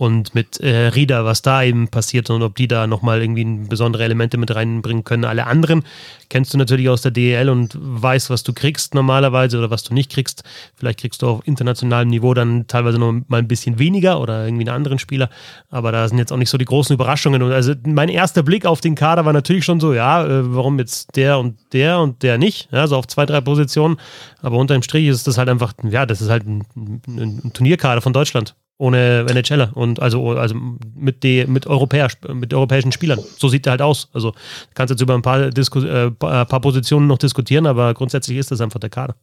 und 0.00 0.34
mit 0.34 0.58
äh, 0.60 0.86
Rieder, 0.86 1.26
was 1.26 1.42
da 1.42 1.62
eben 1.62 1.88
passiert 1.88 2.30
und 2.30 2.42
ob 2.42 2.56
die 2.56 2.66
da 2.66 2.86
nochmal 2.86 3.20
irgendwie 3.20 3.44
besondere 3.68 4.02
Elemente 4.02 4.38
mit 4.38 4.54
reinbringen 4.54 5.04
können. 5.04 5.26
Alle 5.26 5.46
anderen 5.46 5.84
kennst 6.30 6.54
du 6.54 6.58
natürlich 6.58 6.88
aus 6.88 7.02
der 7.02 7.10
DEL 7.10 7.50
und 7.50 7.76
weißt, 7.78 8.30
was 8.30 8.42
du 8.42 8.54
kriegst 8.54 8.94
normalerweise 8.94 9.58
oder 9.58 9.70
was 9.70 9.82
du 9.82 9.92
nicht 9.92 10.10
kriegst. 10.10 10.42
Vielleicht 10.74 11.00
kriegst 11.00 11.20
du 11.20 11.28
auf 11.28 11.46
internationalem 11.46 12.08
Niveau 12.08 12.32
dann 12.32 12.66
teilweise 12.66 12.98
noch 12.98 13.12
mal 13.28 13.40
ein 13.40 13.48
bisschen 13.48 13.78
weniger 13.78 14.22
oder 14.22 14.46
irgendwie 14.46 14.66
einen 14.66 14.74
anderen 14.74 14.98
Spieler, 14.98 15.28
aber 15.68 15.92
da 15.92 16.08
sind 16.08 16.16
jetzt 16.16 16.32
auch 16.32 16.38
nicht 16.38 16.48
so 16.48 16.56
die 16.56 16.64
großen 16.64 16.94
Überraschungen. 16.94 17.42
Und 17.42 17.52
also 17.52 17.69
mein 17.86 18.08
erster 18.08 18.42
Blick 18.42 18.66
auf 18.66 18.80
den 18.80 18.94
Kader 18.94 19.24
war 19.24 19.32
natürlich 19.32 19.64
schon 19.64 19.80
so, 19.80 19.92
ja, 19.92 20.24
äh, 20.24 20.54
warum 20.54 20.78
jetzt 20.78 21.16
der 21.16 21.38
und 21.38 21.58
der 21.72 22.00
und 22.00 22.22
der 22.22 22.38
nicht? 22.38 22.68
Ja, 22.72 22.86
so 22.86 22.96
auf 22.96 23.06
zwei, 23.06 23.26
drei 23.26 23.40
Positionen. 23.40 23.98
Aber 24.42 24.56
unter 24.56 24.74
dem 24.74 24.82
Strich 24.82 25.06
ist 25.06 25.26
das 25.26 25.38
halt 25.38 25.48
einfach, 25.48 25.74
ja, 25.82 26.06
das 26.06 26.20
ist 26.20 26.30
halt 26.30 26.46
ein, 26.46 26.64
ein 27.06 27.52
Turnierkader 27.52 28.00
von 28.00 28.12
Deutschland 28.12 28.54
ohne 28.80 29.26
NHLer 29.28 29.76
und 29.76 30.00
also, 30.00 30.30
also 30.30 30.54
mit, 30.94 31.22
die, 31.22 31.44
mit, 31.46 31.66
Europäer, 31.66 32.08
mit 32.32 32.54
europäischen 32.54 32.92
Spielern. 32.92 33.20
So 33.36 33.48
sieht 33.48 33.66
er 33.66 33.72
halt 33.72 33.82
aus. 33.82 34.08
Also 34.14 34.32
kannst 34.72 34.90
jetzt 34.90 35.02
über 35.02 35.14
ein 35.14 35.20
paar, 35.20 35.50
Disku 35.50 35.80
äh, 35.80 36.10
paar 36.10 36.46
Positionen 36.46 37.06
noch 37.06 37.18
diskutieren, 37.18 37.66
aber 37.66 37.92
grundsätzlich 37.92 38.38
ist 38.38 38.50
das 38.50 38.62
einfach 38.62 38.80
der 38.80 38.88
Kader. 38.88 39.16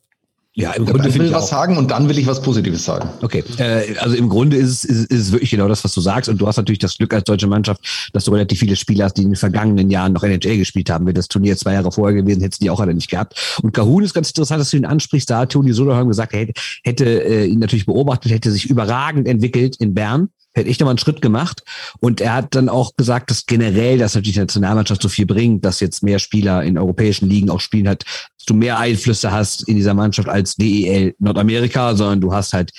Ja, 0.59 0.71
im 0.71 0.87
Grunde 0.87 1.07
ich 1.07 1.19
will 1.19 1.27
ich 1.27 1.33
was 1.33 1.49
sagen 1.49 1.77
und 1.77 1.91
dann 1.91 2.09
will 2.09 2.17
ich 2.17 2.25
was 2.25 2.41
Positives 2.41 2.83
sagen. 2.83 3.07
Okay, 3.21 3.43
äh, 3.59 3.95
also 3.99 4.15
im 4.15 4.27
Grunde 4.27 4.57
ist 4.57 4.69
es, 4.69 4.85
ist, 4.85 5.11
ist 5.11 5.19
es 5.19 5.31
wirklich 5.31 5.51
genau 5.51 5.67
das, 5.67 5.83
was 5.83 5.93
du 5.93 6.01
sagst. 6.01 6.29
Und 6.29 6.41
du 6.41 6.47
hast 6.47 6.57
natürlich 6.57 6.79
das 6.79 6.97
Glück 6.97 7.13
als 7.13 7.25
deutsche 7.25 7.45
Mannschaft, 7.45 8.09
dass 8.11 8.23
du 8.23 8.31
relativ 8.31 8.57
viele 8.57 8.75
Spieler 8.75 9.05
hast, 9.05 9.17
die 9.17 9.21
in 9.21 9.29
den 9.29 9.35
vergangenen 9.35 9.91
Jahren 9.91 10.13
noch 10.13 10.23
NHL 10.23 10.57
gespielt 10.57 10.89
haben. 10.89 11.05
Wäre 11.05 11.13
das 11.13 11.27
Turnier 11.27 11.55
zwei 11.57 11.73
Jahre 11.73 11.91
vorher 11.91 12.19
gewesen, 12.19 12.41
hättest 12.41 12.59
du 12.59 12.65
die 12.65 12.69
auch 12.71 12.79
alle 12.79 12.95
nicht 12.95 13.07
gehabt. 13.07 13.59
Und 13.61 13.71
Kahun 13.71 14.03
ist 14.03 14.15
ganz 14.15 14.29
interessant, 14.29 14.59
dass 14.59 14.71
du 14.71 14.77
ihn 14.77 14.85
ansprichst. 14.85 15.29
Da 15.29 15.41
hat 15.41 15.51
Toni 15.51 15.73
Soderholm 15.73 16.07
gesagt, 16.07 16.33
er 16.33 16.39
hätte, 16.39 16.53
hätte 16.83 17.05
äh, 17.05 17.45
ihn 17.45 17.59
natürlich 17.59 17.85
beobachtet, 17.85 18.31
hätte 18.31 18.49
sich 18.49 18.67
überragend 18.67 19.27
entwickelt 19.27 19.75
in 19.75 19.93
Bern 19.93 20.29
hätte 20.57 20.69
echt 20.69 20.79
nochmal 20.79 20.93
einen 20.93 20.97
Schritt 20.97 21.21
gemacht. 21.21 21.63
Und 21.99 22.19
er 22.19 22.33
hat 22.33 22.55
dann 22.55 22.67
auch 22.67 22.95
gesagt, 22.95 23.29
dass 23.29 23.45
generell 23.45 23.97
das 23.97 24.15
natürlich 24.15 24.35
der 24.35 24.43
Nationalmannschaft 24.43 25.01
so 25.01 25.07
viel 25.07 25.25
bringt, 25.25 25.63
dass 25.63 25.79
jetzt 25.79 26.03
mehr 26.03 26.19
Spieler 26.19 26.63
in 26.63 26.77
europäischen 26.77 27.29
Ligen 27.29 27.49
auch 27.49 27.59
spielen 27.59 27.87
hat, 27.87 28.03
du 28.47 28.53
mehr 28.53 28.79
Einflüsse 28.79 29.31
hast 29.31 29.67
in 29.67 29.75
dieser 29.75 29.93
Mannschaft 29.93 30.29
als 30.29 30.55
DEL 30.55 31.15
Nordamerika, 31.19 31.95
sondern 31.95 32.21
du 32.21 32.33
hast 32.33 32.53
halt 32.53 32.71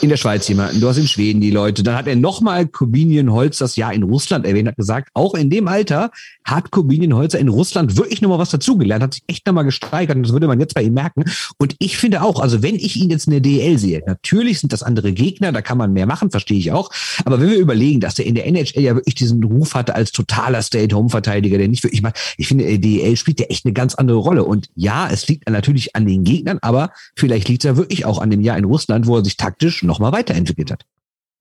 in 0.00 0.08
der 0.08 0.16
Schweiz 0.16 0.46
jemanden, 0.48 0.80
du 0.80 0.88
hast 0.88 0.98
in 0.98 1.08
Schweden 1.08 1.40
die 1.40 1.50
Leute. 1.50 1.82
Dann 1.82 1.96
hat 1.96 2.06
er 2.06 2.16
nochmal 2.16 2.66
Corbinian 2.66 3.32
Holz 3.32 3.58
das 3.58 3.76
Jahr 3.76 3.92
in 3.92 4.02
Russland 4.02 4.46
erwähnt, 4.46 4.68
hat 4.68 4.76
gesagt, 4.76 5.10
auch 5.14 5.34
in 5.34 5.50
dem 5.50 5.66
Alter 5.66 6.10
hat 6.44 6.70
Corbinian 6.70 7.14
Holzer 7.14 7.38
in 7.38 7.48
Russland 7.48 7.96
wirklich 7.96 8.20
nochmal 8.20 8.38
was 8.38 8.50
dazugelernt, 8.50 9.02
hat 9.02 9.14
sich 9.14 9.22
echt 9.26 9.46
nochmal 9.46 9.64
gesteigert 9.64 10.16
und 10.16 10.24
das 10.24 10.32
würde 10.32 10.46
man 10.46 10.60
jetzt 10.60 10.74
bei 10.74 10.82
ihm 10.82 10.94
merken. 10.94 11.24
Und 11.58 11.74
ich 11.78 11.96
finde 11.96 12.22
auch, 12.22 12.40
also 12.40 12.62
wenn 12.62 12.74
ich 12.74 12.96
ihn 12.96 13.10
jetzt 13.10 13.26
in 13.26 13.32
der 13.32 13.40
DEL 13.40 13.78
sehe, 13.78 14.02
natürlich 14.06 14.60
sind 14.60 14.72
das 14.72 14.82
andere 14.82 15.12
Gegner, 15.12 15.52
da 15.52 15.62
kann 15.62 15.78
man 15.78 15.92
mehr 15.92 16.06
machen, 16.06 16.30
verstehe 16.30 16.58
ich 16.58 16.70
auch. 16.70 16.90
Aber 17.24 17.40
wenn 17.40 17.48
wir 17.48 17.58
überlegen, 17.58 18.00
dass 18.00 18.18
er 18.18 18.26
in 18.26 18.34
der 18.34 18.46
NHL 18.46 18.82
ja 18.82 18.94
wirklich 18.94 19.14
diesen 19.14 19.42
Ruf 19.42 19.74
hatte 19.74 19.94
als 19.94 20.12
totaler 20.12 20.60
Stay-at-Home-Verteidiger, 20.60 21.56
der 21.56 21.68
nicht 21.68 21.82
wirklich 21.82 22.02
mal, 22.02 22.12
ich 22.36 22.48
finde, 22.48 22.78
DEL 22.78 23.16
spielt 23.16 23.40
ja 23.40 23.46
echt 23.46 23.64
eine 23.64 23.72
ganz 23.72 23.94
andere 23.94 24.18
Rolle. 24.18 24.44
Und 24.44 24.68
ja, 24.74 25.06
es 25.14 25.28
liegt 25.28 25.48
natürlich 25.48 25.96
an 25.96 26.06
den 26.06 26.24
Gegnern, 26.24 26.58
aber 26.60 26.90
vielleicht 27.16 27.48
liegt 27.48 27.64
es 27.64 27.68
ja 27.68 27.76
wirklich 27.76 28.04
auch 28.04 28.20
an 28.20 28.30
dem 28.30 28.40
Jahr 28.40 28.58
in 28.58 28.64
Russland, 28.64 29.06
wo 29.06 29.16
er 29.16 29.24
sich 29.24 29.36
taktisch 29.36 29.82
nochmal 29.82 30.12
weiterentwickelt 30.12 30.70
hat. 30.70 30.84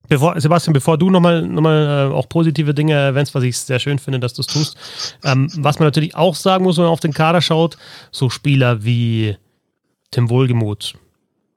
Bevor, 0.10 0.40
Sebastian, 0.40 0.74
bevor 0.74 0.98
du 0.98 1.10
nochmal 1.10 1.42
noch 1.42 1.62
mal, 1.62 2.10
äh, 2.12 2.14
auch 2.14 2.28
positive 2.28 2.74
Dinge 2.74 2.94
erwähnst, 2.94 3.34
was 3.36 3.44
ich 3.44 3.58
sehr 3.58 3.80
schön 3.80 4.00
finde, 4.00 4.20
dass 4.20 4.34
du 4.34 4.42
es 4.42 4.48
tust, 4.48 4.78
ähm, 5.24 5.50
was 5.58 5.80
man 5.80 5.88
natürlich 5.88 6.16
auch 6.16 6.36
sagen 6.36 6.64
muss, 6.66 6.78
wenn 6.78 6.84
man 6.84 6.94
auf 6.94 7.00
den 7.00 7.14
Kader 7.14 7.42
schaut, 7.42 7.78
so 8.12 8.30
Spieler 8.30 8.84
wie 8.84 9.38
Tim 10.12 10.30
Wohlgemuth, 10.30 10.96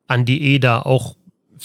Andi 0.06 0.38
Eder, 0.54 0.86
auch 0.86 1.16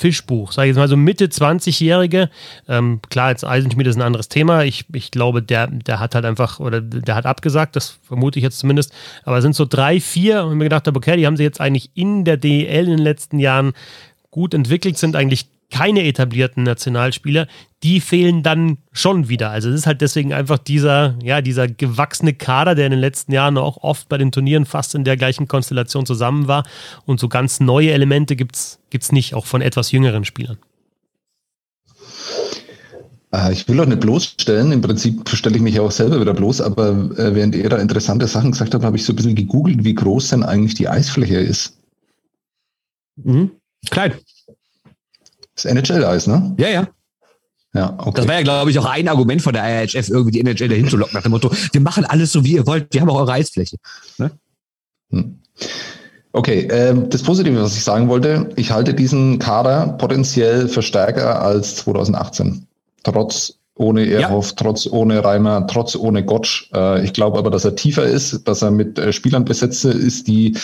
Fischbuch, 0.02 0.52
sage 0.52 0.68
ich 0.68 0.70
jetzt 0.72 0.80
mal 0.80 0.88
so 0.88 0.98
Mitte 0.98 1.26
20-Jährige. 1.26 2.32
Ähm, 2.68 3.02
klar, 3.10 3.30
jetzt 3.30 3.46
Eisenschmied 3.46 3.86
ist 3.86 3.98
ein 3.98 4.02
anderes 4.02 4.30
Thema. 4.30 4.64
Ich, 4.64 4.86
ich 4.92 5.12
glaube, 5.12 5.44
der, 5.44 5.68
der 5.68 6.00
hat 6.00 6.16
halt 6.16 6.26
einfach, 6.26 6.60
oder 6.60 6.82
der 6.82 7.14
hat 7.14 7.28
abgesagt, 7.28 7.76
das 7.76 8.00
vermute 8.02 8.40
ich 8.40 8.44
jetzt 8.44 8.58
zumindest. 8.58 8.92
Aber 9.24 9.38
es 9.38 9.44
sind 9.44 9.56
so 9.56 9.66
drei, 9.66 10.00
vier, 10.00 10.44
und 10.46 10.58
mir 10.58 10.66
gedacht 10.66 10.88
habe, 10.88 10.98
okay, 10.98 11.18
die 11.18 11.28
haben 11.28 11.38
sie 11.38 11.44
jetzt 11.44 11.62
eigentlich 11.62 11.92
in 11.94 12.26
der 12.26 12.38
DEL 12.38 12.86
in 12.86 12.98
den 12.98 13.00
letzten 13.00 13.38
Jahren 13.38 13.74
gut 14.32 14.56
entwickelt, 14.56 14.98
sind 14.98 15.16
eigentlich 15.16 15.46
keine 15.70 16.04
etablierten 16.04 16.64
Nationalspieler, 16.64 17.48
die 17.84 18.00
fehlen 18.00 18.44
dann 18.44 18.78
schon 18.91 19.28
wieder. 19.28 19.50
Also 19.50 19.70
es 19.70 19.76
ist 19.76 19.88
halt 19.88 20.02
deswegen 20.02 20.34
einfach 20.34 20.60
dieser, 20.60 21.15
ja, 21.24 21.41
dieser 21.41 21.67
gewachsene 21.67 22.34
Kader, 22.34 22.76
der 22.76 22.86
in 22.86 22.91
den 22.91 23.00
letzten 23.00 23.32
Jahren 23.32 23.58
auch 23.58 23.78
oft 23.78 24.08
bei 24.08 24.17
den 24.17 24.32
Turnieren 24.32 24.65
fast 24.65 24.94
in 24.94 25.04
der 25.04 25.17
gleichen 25.17 25.48
Konstellation 25.48 26.06
zusammen 26.06 26.48
war. 26.48 26.63
Und 27.06 27.20
so 27.20 27.28
ganz 27.28 27.60
neue 27.60 27.91
Elemente 27.91 28.36
gibt 28.36 28.56
es 28.56 29.12
nicht, 29.12 29.34
auch 29.34 29.46
von 29.46 29.62
etwas 29.62 29.91
jüngeren 29.91 30.26
Spielern. 30.26 30.58
Äh, 33.34 33.54
ich 33.54 33.67
will 33.67 33.80
auch 33.80 33.86
nicht 33.86 34.02
bloßstellen. 34.02 34.72
Im 34.72 34.82
Prinzip 34.82 35.28
stelle 35.30 35.56
ich 35.56 35.62
mich 35.62 35.80
auch 35.80 35.91
selber 35.91 36.22
wieder 36.22 36.34
bloß, 36.36 36.62
aber 36.62 36.89
äh, 37.17 37.34
während 37.34 37.56
ihr 37.56 37.70
da 37.70 37.78
interessante 37.78 38.28
Sachen 38.28 38.52
gesagt 38.52 38.76
habt, 38.76 38.84
habe 38.84 38.98
ich 38.98 39.06
so 39.06 39.13
ein 39.13 39.15
bisschen 39.15 39.36
gegoogelt, 39.36 39.84
wie 39.84 39.96
groß 39.96 40.30
denn 40.30 40.44
eigentlich 40.44 40.76
die 40.76 40.88
Eisfläche 40.88 41.38
ist. 41.38 41.78
Mhm. 43.15 43.52
Klein. 43.89 44.13
Das 45.56 45.65
NHL-Eis, 45.65 46.28
ne? 46.28 46.56
Ja, 46.60 46.70
ja. 46.70 46.88
Ja, 47.74 47.94
okay. 47.98 48.12
Das 48.16 48.28
war 48.28 48.36
ja, 48.36 48.42
glaube 48.42 48.70
ich, 48.70 48.80
auch 48.80 48.86
ein 48.86 49.08
Argument 49.08 49.42
von 49.42 49.54
der 49.54 49.84
IHF, 49.84 50.10
irgendwie 50.10 50.32
die 50.32 50.42
NHL 50.42 50.68
dahin 50.68 50.90
zu 50.90 50.98
locken, 50.98 51.14
nach 51.14 51.24
dem 51.24 51.32
Motto, 51.32 51.52
wir 51.72 51.82
machen 51.82 52.04
alles 52.06 52.32
so, 52.32 52.44
wie 52.44 52.54
ihr 52.54 52.68
wollt, 52.68 52.94
wir 52.94 53.02
haben 53.02 53.10
auch 53.10 53.20
eure 53.20 53.34
Eisfläche. 53.34 53.78
Ne? 54.18 54.32
Hm. 55.12 55.40
Okay, 56.34 56.62
äh, 56.68 56.96
das 57.10 57.24
Positive, 57.24 57.62
was 57.62 57.76
ich 57.76 57.84
sagen 57.84 58.08
wollte, 58.08 58.50
ich 58.56 58.72
halte 58.72 58.94
diesen 58.94 59.40
Kader 59.40 59.96
potenziell 59.98 60.68
für 60.68 60.82
stärker 60.82 61.42
als 61.42 61.76
2018. 61.78 62.66
Trotz 63.04 63.58
ohne 63.76 64.06
Erhoff, 64.10 64.50
ja. 64.50 64.56
trotz 64.58 64.88
ohne 64.88 65.24
Reimer, 65.24 65.66
trotz 65.68 65.96
ohne 65.96 66.24
Gottsch. 66.24 66.70
Äh, 66.74 67.04
ich 67.04 67.14
glaube 67.14 67.38
aber, 67.38 67.50
dass 67.50 67.66
er 67.66 67.76
tiefer 67.76 68.04
ist, 68.04 68.48
dass 68.48 68.62
er 68.62 68.72
mit 68.72 68.98
äh, 68.98 69.12
Spielern 69.12 69.44
besetzt 69.44 69.84
ist, 69.84 70.28
die 70.28 70.56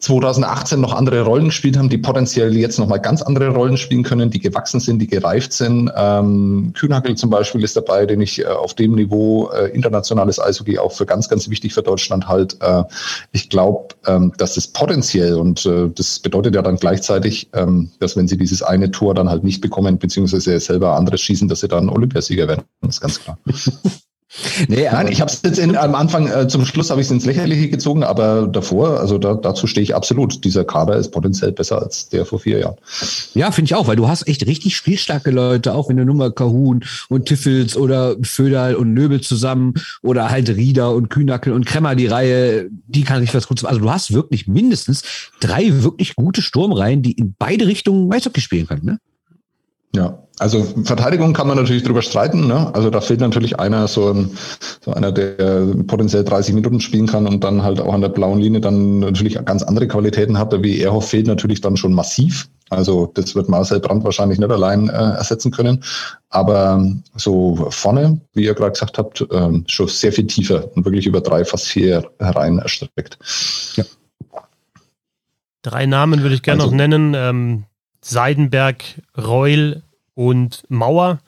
2018 0.00 0.80
noch 0.80 0.92
andere 0.92 1.22
Rollen 1.22 1.46
gespielt 1.46 1.76
haben, 1.76 1.88
die 1.88 1.98
potenziell 1.98 2.56
jetzt 2.56 2.78
nochmal 2.78 3.00
ganz 3.00 3.20
andere 3.20 3.48
Rollen 3.48 3.76
spielen 3.76 4.04
können, 4.04 4.30
die 4.30 4.38
gewachsen 4.38 4.78
sind, 4.78 5.00
die 5.00 5.08
gereift 5.08 5.52
sind. 5.52 5.90
Ähm, 5.96 6.72
Kühnhackel 6.76 7.16
zum 7.16 7.30
Beispiel 7.30 7.64
ist 7.64 7.76
dabei, 7.76 8.06
den 8.06 8.20
ich 8.20 8.40
äh, 8.40 8.46
auf 8.46 8.74
dem 8.74 8.94
Niveau 8.94 9.50
äh, 9.50 9.70
internationales 9.70 10.40
Eishockey 10.40 10.78
auch 10.78 10.92
für 10.92 11.04
ganz, 11.04 11.28
ganz 11.28 11.50
wichtig 11.50 11.74
für 11.74 11.82
Deutschland 11.82 12.28
halt. 12.28 12.56
Äh, 12.60 12.84
ich 13.32 13.50
glaube, 13.50 13.96
ähm, 14.06 14.32
dass 14.38 14.54
das 14.54 14.68
potenziell 14.68 15.34
und 15.34 15.66
äh, 15.66 15.88
das 15.92 16.20
bedeutet 16.20 16.54
ja 16.54 16.62
dann 16.62 16.76
gleichzeitig, 16.76 17.48
ähm, 17.54 17.90
dass 17.98 18.16
wenn 18.16 18.28
sie 18.28 18.38
dieses 18.38 18.62
eine 18.62 18.92
Tor 18.92 19.14
dann 19.14 19.28
halt 19.28 19.42
nicht 19.42 19.60
bekommen, 19.60 19.98
beziehungsweise 19.98 20.60
selber 20.60 20.94
anderes 20.94 21.20
schießen, 21.22 21.48
dass 21.48 21.60
sie 21.60 21.68
dann 21.68 21.88
Olympiasieger 21.88 22.46
werden. 22.46 22.62
Das 22.82 22.96
ist 22.96 23.00
ganz 23.00 23.20
klar. 23.20 23.38
Nee, 24.68 24.88
Nein, 24.92 25.08
ich 25.08 25.22
habe 25.22 25.30
es 25.30 25.40
jetzt 25.42 25.58
in, 25.58 25.74
am 25.74 25.94
Anfang, 25.94 26.28
äh, 26.28 26.48
zum 26.48 26.66
Schluss 26.66 26.90
habe 26.90 27.00
ich 27.00 27.06
es 27.06 27.10
ins 27.10 27.24
Lächerliche 27.24 27.70
gezogen, 27.70 28.02
aber 28.04 28.46
davor, 28.46 29.00
also 29.00 29.16
da, 29.16 29.34
dazu 29.34 29.66
stehe 29.66 29.82
ich 29.82 29.94
absolut. 29.94 30.44
Dieser 30.44 30.64
Kader 30.64 30.96
ist 30.96 31.10
potenziell 31.12 31.52
besser 31.52 31.80
als 31.80 32.10
der 32.10 32.26
vor 32.26 32.38
vier 32.38 32.58
Jahren. 32.58 32.76
Ja, 33.34 33.50
finde 33.50 33.68
ich 33.70 33.74
auch, 33.74 33.86
weil 33.86 33.96
du 33.96 34.06
hast 34.06 34.28
echt 34.28 34.46
richtig 34.46 34.76
spielstarke 34.76 35.30
Leute, 35.30 35.74
auch 35.74 35.88
wenn 35.88 35.96
du 35.96 36.04
nur 36.04 36.14
mal 36.14 36.30
Kahun 36.30 36.84
und 37.08 37.26
Tiffels 37.26 37.76
oder 37.76 38.16
Föderl 38.22 38.74
und 38.74 38.92
Nöbel 38.92 39.22
zusammen 39.22 39.74
oder 40.02 40.30
halt 40.30 40.50
Rieder 40.50 40.94
und 40.94 41.08
Kühnackel 41.08 41.54
und 41.54 41.64
Kremmer, 41.64 41.94
die 41.94 42.06
Reihe, 42.06 42.68
die 42.86 43.04
kann 43.04 43.22
ich 43.22 43.34
was 43.34 43.48
Gutes. 43.48 43.64
Also 43.64 43.80
du 43.80 43.90
hast 43.90 44.12
wirklich 44.12 44.46
mindestens 44.46 45.02
drei 45.40 45.82
wirklich 45.82 46.16
gute 46.16 46.42
Sturmreihen, 46.42 47.00
die 47.02 47.12
in 47.12 47.34
beide 47.38 47.66
Richtungen 47.66 48.12
Eishockey 48.12 48.42
spielen 48.42 48.66
können, 48.66 48.84
ne? 48.84 48.98
Ja, 49.98 50.16
also 50.38 50.64
Verteidigung 50.84 51.32
kann 51.32 51.48
man 51.48 51.56
natürlich 51.56 51.82
drüber 51.82 52.02
streiten. 52.02 52.46
Ne? 52.46 52.72
Also 52.72 52.88
da 52.88 53.00
fehlt 53.00 53.18
natürlich 53.18 53.58
einer, 53.58 53.88
so, 53.88 54.12
ein, 54.12 54.30
so 54.80 54.92
einer, 54.92 55.10
der 55.10 55.74
potenziell 55.88 56.22
30 56.22 56.54
Minuten 56.54 56.80
spielen 56.80 57.08
kann 57.08 57.26
und 57.26 57.42
dann 57.42 57.64
halt 57.64 57.80
auch 57.80 57.92
an 57.92 58.00
der 58.00 58.10
blauen 58.10 58.38
Linie 58.38 58.60
dann 58.60 59.00
natürlich 59.00 59.44
ganz 59.44 59.64
andere 59.64 59.88
Qualitäten 59.88 60.38
hat. 60.38 60.54
Wie 60.62 60.80
Erhoff 60.80 61.08
fehlt 61.08 61.26
natürlich 61.26 61.60
dann 61.60 61.76
schon 61.76 61.94
massiv. 61.94 62.48
Also 62.70 63.10
das 63.14 63.34
wird 63.34 63.48
Marcel 63.48 63.80
Brandt 63.80 64.04
wahrscheinlich 64.04 64.38
nicht 64.38 64.52
allein 64.52 64.88
äh, 64.88 64.92
ersetzen 64.92 65.50
können. 65.50 65.82
Aber 66.28 66.86
so 67.16 67.66
vorne, 67.70 68.20
wie 68.34 68.44
ihr 68.44 68.54
gerade 68.54 68.72
gesagt 68.72 68.98
habt, 68.98 69.26
ähm, 69.32 69.64
schon 69.66 69.88
sehr 69.88 70.12
viel 70.12 70.28
tiefer 70.28 70.70
und 70.76 70.84
wirklich 70.84 71.08
über 71.08 71.20
drei, 71.20 71.44
fast 71.44 71.66
vier 71.66 72.08
herein 72.20 72.60
erstreckt. 72.60 73.18
Ja. 73.74 73.84
Drei 75.62 75.86
Namen 75.86 76.22
würde 76.22 76.36
ich 76.36 76.42
gerne 76.42 76.62
also, 76.62 76.70
noch 76.70 76.76
nennen. 76.76 77.14
Ähm, 77.16 77.64
Seidenberg, 78.00 78.84
Reul 79.16 79.82
und 80.18 80.64
Mauer, 80.68 81.20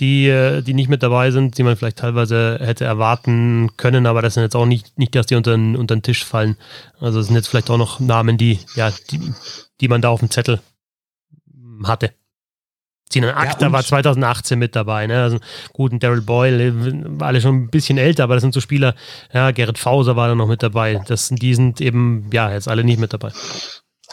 die, 0.00 0.26
äh, 0.26 0.62
die 0.62 0.72
nicht 0.72 0.88
mit 0.88 1.02
dabei 1.02 1.30
sind, 1.30 1.58
die 1.58 1.62
man 1.62 1.76
vielleicht 1.76 1.98
teilweise 1.98 2.58
hätte 2.62 2.86
erwarten 2.86 3.76
können, 3.76 4.06
aber 4.06 4.22
das 4.22 4.34
sind 4.34 4.42
jetzt 4.42 4.56
auch 4.56 4.64
nicht, 4.64 4.98
nicht 4.98 5.14
dass 5.14 5.26
die 5.26 5.34
unter 5.34 5.50
den, 5.50 5.76
unter 5.76 5.94
den 5.94 6.02
Tisch 6.02 6.24
fallen. 6.24 6.56
Also 6.98 7.20
es 7.20 7.26
sind 7.26 7.36
jetzt 7.36 7.48
vielleicht 7.48 7.68
auch 7.68 7.76
noch 7.76 8.00
Namen, 8.00 8.38
die, 8.38 8.58
ja, 8.74 8.90
die, 9.10 9.20
die 9.82 9.88
man 9.88 10.00
da 10.00 10.08
auf 10.08 10.20
dem 10.20 10.30
Zettel 10.30 10.62
hatte. 11.84 12.14
Sinan 13.12 13.34
Akhtar 13.34 13.68
ja, 13.68 13.72
war 13.72 13.84
2018 13.84 14.58
mit 14.58 14.74
dabei, 14.74 15.06
ne? 15.06 15.22
Also 15.22 15.38
guten 15.74 15.98
Daryl 15.98 16.22
Boyle, 16.22 16.72
war 17.20 17.28
alle 17.28 17.42
schon 17.42 17.64
ein 17.64 17.68
bisschen 17.68 17.98
älter, 17.98 18.24
aber 18.24 18.32
das 18.36 18.40
sind 18.40 18.54
so 18.54 18.62
Spieler, 18.62 18.94
ja, 19.34 19.50
Gerrit 19.50 19.76
Fauser 19.76 20.16
war 20.16 20.28
da 20.28 20.34
noch 20.34 20.48
mit 20.48 20.62
dabei. 20.62 21.02
Das, 21.06 21.28
die 21.28 21.54
sind 21.54 21.82
eben, 21.82 22.30
ja, 22.32 22.50
jetzt 22.50 22.66
alle 22.66 22.82
nicht 22.82 22.98
mit 22.98 23.12
dabei. 23.12 23.30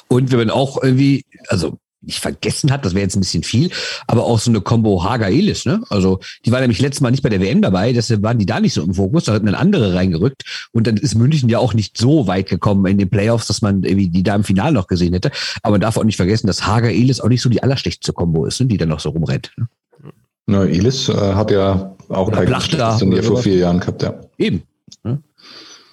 Und 0.09 0.29
wenn 0.31 0.39
man 0.39 0.49
auch 0.49 0.83
irgendwie, 0.83 1.23
also 1.47 1.79
nicht 2.01 2.19
vergessen 2.19 2.71
hat, 2.71 2.85
das 2.85 2.93
wäre 2.93 3.03
jetzt 3.03 3.15
ein 3.15 3.21
bisschen 3.21 3.43
viel, 3.43 3.71
aber 4.07 4.25
auch 4.25 4.39
so 4.39 4.49
eine 4.49 4.61
Combo 4.61 5.03
Hager-Elis, 5.03 5.65
ne? 5.65 5.81
Also 5.89 6.19
die 6.45 6.51
war 6.51 6.61
nämlich 6.61 6.79
letztes 6.79 7.01
Mal 7.01 7.11
nicht 7.11 7.23
bei 7.23 7.29
der 7.29 7.41
WM 7.41 7.61
dabei, 7.61 7.93
deshalb 7.93 8.23
waren 8.23 8.37
die 8.37 8.45
da 8.45 8.59
nicht 8.59 8.73
so 8.73 8.83
im 8.83 8.93
Fokus, 8.93 9.25
da 9.25 9.33
hat 9.33 9.43
man 9.43 9.55
andere 9.55 9.93
reingerückt 9.93 10.69
und 10.71 10.87
dann 10.87 10.97
ist 10.97 11.15
München 11.15 11.49
ja 11.49 11.59
auch 11.59 11.73
nicht 11.73 11.97
so 11.97 12.27
weit 12.27 12.49
gekommen 12.49 12.85
in 12.85 12.97
den 12.97 13.09
Playoffs, 13.09 13.47
dass 13.47 13.61
man 13.61 13.83
irgendwie 13.83 14.09
die 14.09 14.23
da 14.23 14.35
im 14.35 14.43
Finale 14.43 14.73
noch 14.73 14.87
gesehen 14.87 15.13
hätte. 15.13 15.31
Aber 15.61 15.73
man 15.73 15.81
darf 15.81 15.97
auch 15.97 16.03
nicht 16.03 16.17
vergessen, 16.17 16.47
dass 16.47 16.65
Hager-Elis 16.65 17.19
auch 17.19 17.29
nicht 17.29 17.41
so 17.41 17.49
die 17.49 17.61
allerschlechteste 17.61 18.13
Combo 18.13 18.45
ist, 18.45 18.59
ne? 18.61 18.67
die 18.67 18.77
dann 18.77 18.89
noch 18.89 18.99
so 18.99 19.09
rumrennt. 19.09 19.51
Ne? 19.57 19.67
Na, 20.47 20.65
Elis 20.65 21.09
äh, 21.09 21.13
hat 21.13 21.51
ja 21.51 21.95
auch 22.09 22.31
bei 22.31 22.45
Turnier 22.45 23.23
vor 23.23 23.37
vier 23.37 23.57
Jahren 23.57 23.79
gehabt, 23.79 24.01
ja. 24.01 24.19
Eben. 24.37 24.63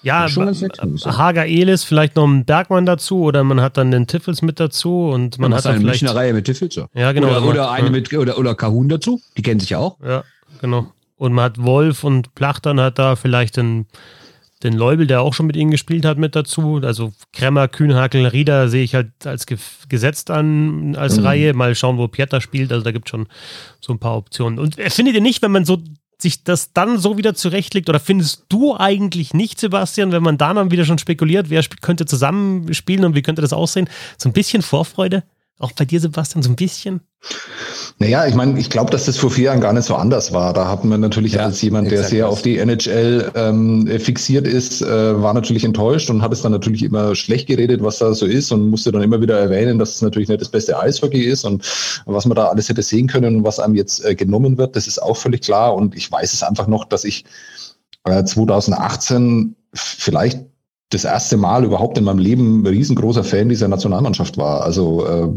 Ja, 0.06 0.28
Hager 0.28 1.46
Elis, 1.46 1.82
vielleicht 1.82 2.14
noch 2.14 2.28
ein 2.28 2.44
Bergmann 2.44 2.86
dazu 2.86 3.22
oder 3.22 3.42
man 3.42 3.60
hat 3.60 3.76
dann 3.76 3.90
den 3.90 4.06
Tiffels 4.06 4.40
mit 4.40 4.60
dazu 4.60 5.08
und 5.08 5.40
man 5.40 5.52
hat 5.52 5.66
eine 5.66 5.80
vielleicht 5.80 6.04
eine 6.04 6.14
Reihe 6.14 6.32
mit 6.32 6.44
Tiffels. 6.44 6.76
Ja, 6.76 6.86
ja 6.94 7.10
genau. 7.10 7.28
Oder, 7.28 7.44
oder 7.44 7.70
eine 7.72 7.86
ja. 7.86 7.90
mit 7.90 8.12
oder 8.12 8.38
oder 8.38 8.54
Kahun 8.54 8.88
dazu, 8.88 9.20
die 9.36 9.42
kennen 9.42 9.58
sich 9.58 9.70
ja 9.70 9.78
auch. 9.78 9.98
Ja, 10.06 10.22
genau. 10.60 10.92
Und 11.16 11.32
man 11.32 11.46
hat 11.46 11.60
Wolf 11.60 12.04
und 12.04 12.36
Plachtern 12.36 12.80
hat 12.80 13.00
da 13.00 13.16
vielleicht 13.16 13.56
den, 13.56 13.86
den 14.62 14.74
Leubel, 14.74 15.08
der 15.08 15.22
auch 15.22 15.34
schon 15.34 15.46
mit 15.46 15.56
ihnen 15.56 15.72
gespielt 15.72 16.04
hat, 16.04 16.18
mit 16.18 16.36
dazu. 16.36 16.80
Also 16.84 17.12
Kremmer, 17.32 17.66
Kühnhakel, 17.66 18.26
Rieder 18.26 18.68
sehe 18.68 18.84
ich 18.84 18.94
halt 18.94 19.10
als 19.24 19.46
ge 19.46 19.58
gesetzt 19.88 20.30
an 20.30 20.94
als 20.94 21.18
mhm. 21.18 21.26
Reihe. 21.26 21.54
Mal 21.54 21.74
schauen, 21.74 21.98
wo 21.98 22.06
Pieter 22.06 22.40
spielt. 22.40 22.70
Also 22.70 22.84
da 22.84 22.92
gibt 22.92 23.08
es 23.08 23.10
schon 23.10 23.26
so 23.80 23.92
ein 23.92 23.98
paar 23.98 24.16
Optionen. 24.16 24.60
Und 24.60 24.76
findet 24.76 25.16
ihr 25.16 25.20
nicht, 25.20 25.42
wenn 25.42 25.50
man 25.50 25.64
so 25.64 25.82
sich 26.18 26.44
das 26.44 26.72
dann 26.72 26.98
so 26.98 27.18
wieder 27.18 27.34
zurechtlegt? 27.34 27.88
Oder 27.88 28.00
findest 28.00 28.44
du 28.48 28.76
eigentlich 28.76 29.34
nicht, 29.34 29.60
Sebastian, 29.60 30.12
wenn 30.12 30.22
man 30.22 30.38
da 30.38 30.54
dann 30.54 30.70
wieder 30.70 30.84
schon 30.84 30.98
spekuliert, 30.98 31.50
wer 31.50 31.62
könnte 31.80 32.06
zusammenspielen 32.06 33.04
und 33.04 33.14
wie 33.14 33.22
könnte 33.22 33.42
das 33.42 33.52
aussehen? 33.52 33.88
So 34.16 34.28
ein 34.28 34.32
bisschen 34.32 34.62
Vorfreude? 34.62 35.24
Auch 35.58 35.72
bei 35.72 35.86
dir, 35.86 36.00
Sebastian, 36.00 36.42
so 36.42 36.50
ein 36.50 36.56
bisschen? 36.56 37.00
Naja, 37.98 38.26
ich 38.26 38.34
meine, 38.34 38.58
ich 38.60 38.68
glaube, 38.68 38.90
dass 38.90 39.06
das 39.06 39.16
vor 39.16 39.30
vier 39.30 39.44
Jahren 39.44 39.62
gar 39.62 39.72
nicht 39.72 39.86
so 39.86 39.94
anders 39.94 40.34
war. 40.34 40.52
Da 40.52 40.68
hatten 40.68 40.90
wir 40.90 40.98
natürlich 40.98 41.32
ja, 41.32 41.44
als 41.44 41.62
jemand, 41.62 41.90
der 41.90 42.04
sehr 42.04 42.28
auf 42.28 42.42
die 42.42 42.58
NHL 42.58 43.32
ähm, 43.34 43.88
fixiert 43.98 44.46
ist, 44.46 44.82
äh, 44.82 45.22
war 45.22 45.32
natürlich 45.32 45.64
enttäuscht 45.64 46.10
und 46.10 46.20
hat 46.20 46.30
es 46.34 46.42
dann 46.42 46.52
natürlich 46.52 46.82
immer 46.82 47.14
schlecht 47.14 47.46
geredet, 47.46 47.82
was 47.82 47.98
da 47.98 48.12
so 48.12 48.26
ist 48.26 48.52
und 48.52 48.68
musste 48.68 48.92
dann 48.92 49.02
immer 49.02 49.22
wieder 49.22 49.38
erwähnen, 49.38 49.78
dass 49.78 49.94
es 49.94 50.02
natürlich 50.02 50.28
nicht 50.28 50.42
das 50.42 50.50
beste 50.50 50.78
Eishockey 50.78 51.22
ist 51.22 51.44
und 51.44 51.64
was 52.04 52.26
man 52.26 52.36
da 52.36 52.48
alles 52.48 52.68
hätte 52.68 52.82
sehen 52.82 53.06
können 53.06 53.36
und 53.36 53.44
was 53.44 53.58
einem 53.58 53.76
jetzt 53.76 54.04
äh, 54.04 54.14
genommen 54.14 54.58
wird, 54.58 54.76
das 54.76 54.86
ist 54.86 55.02
auch 55.02 55.16
völlig 55.16 55.40
klar. 55.40 55.74
Und 55.74 55.96
ich 55.96 56.12
weiß 56.12 56.34
es 56.34 56.42
einfach 56.42 56.66
noch, 56.66 56.84
dass 56.84 57.04
ich 57.04 57.24
äh, 58.04 58.22
2018 58.22 59.56
vielleicht 59.72 60.40
das 60.90 61.04
erste 61.04 61.36
Mal 61.36 61.64
überhaupt 61.64 61.98
in 61.98 62.04
meinem 62.04 62.20
Leben 62.20 62.64
riesengroßer 62.64 63.24
Fan 63.24 63.48
dieser 63.48 63.66
Nationalmannschaft 63.66 64.38
war. 64.38 64.62
Also 64.62 65.04
äh, 65.04 65.28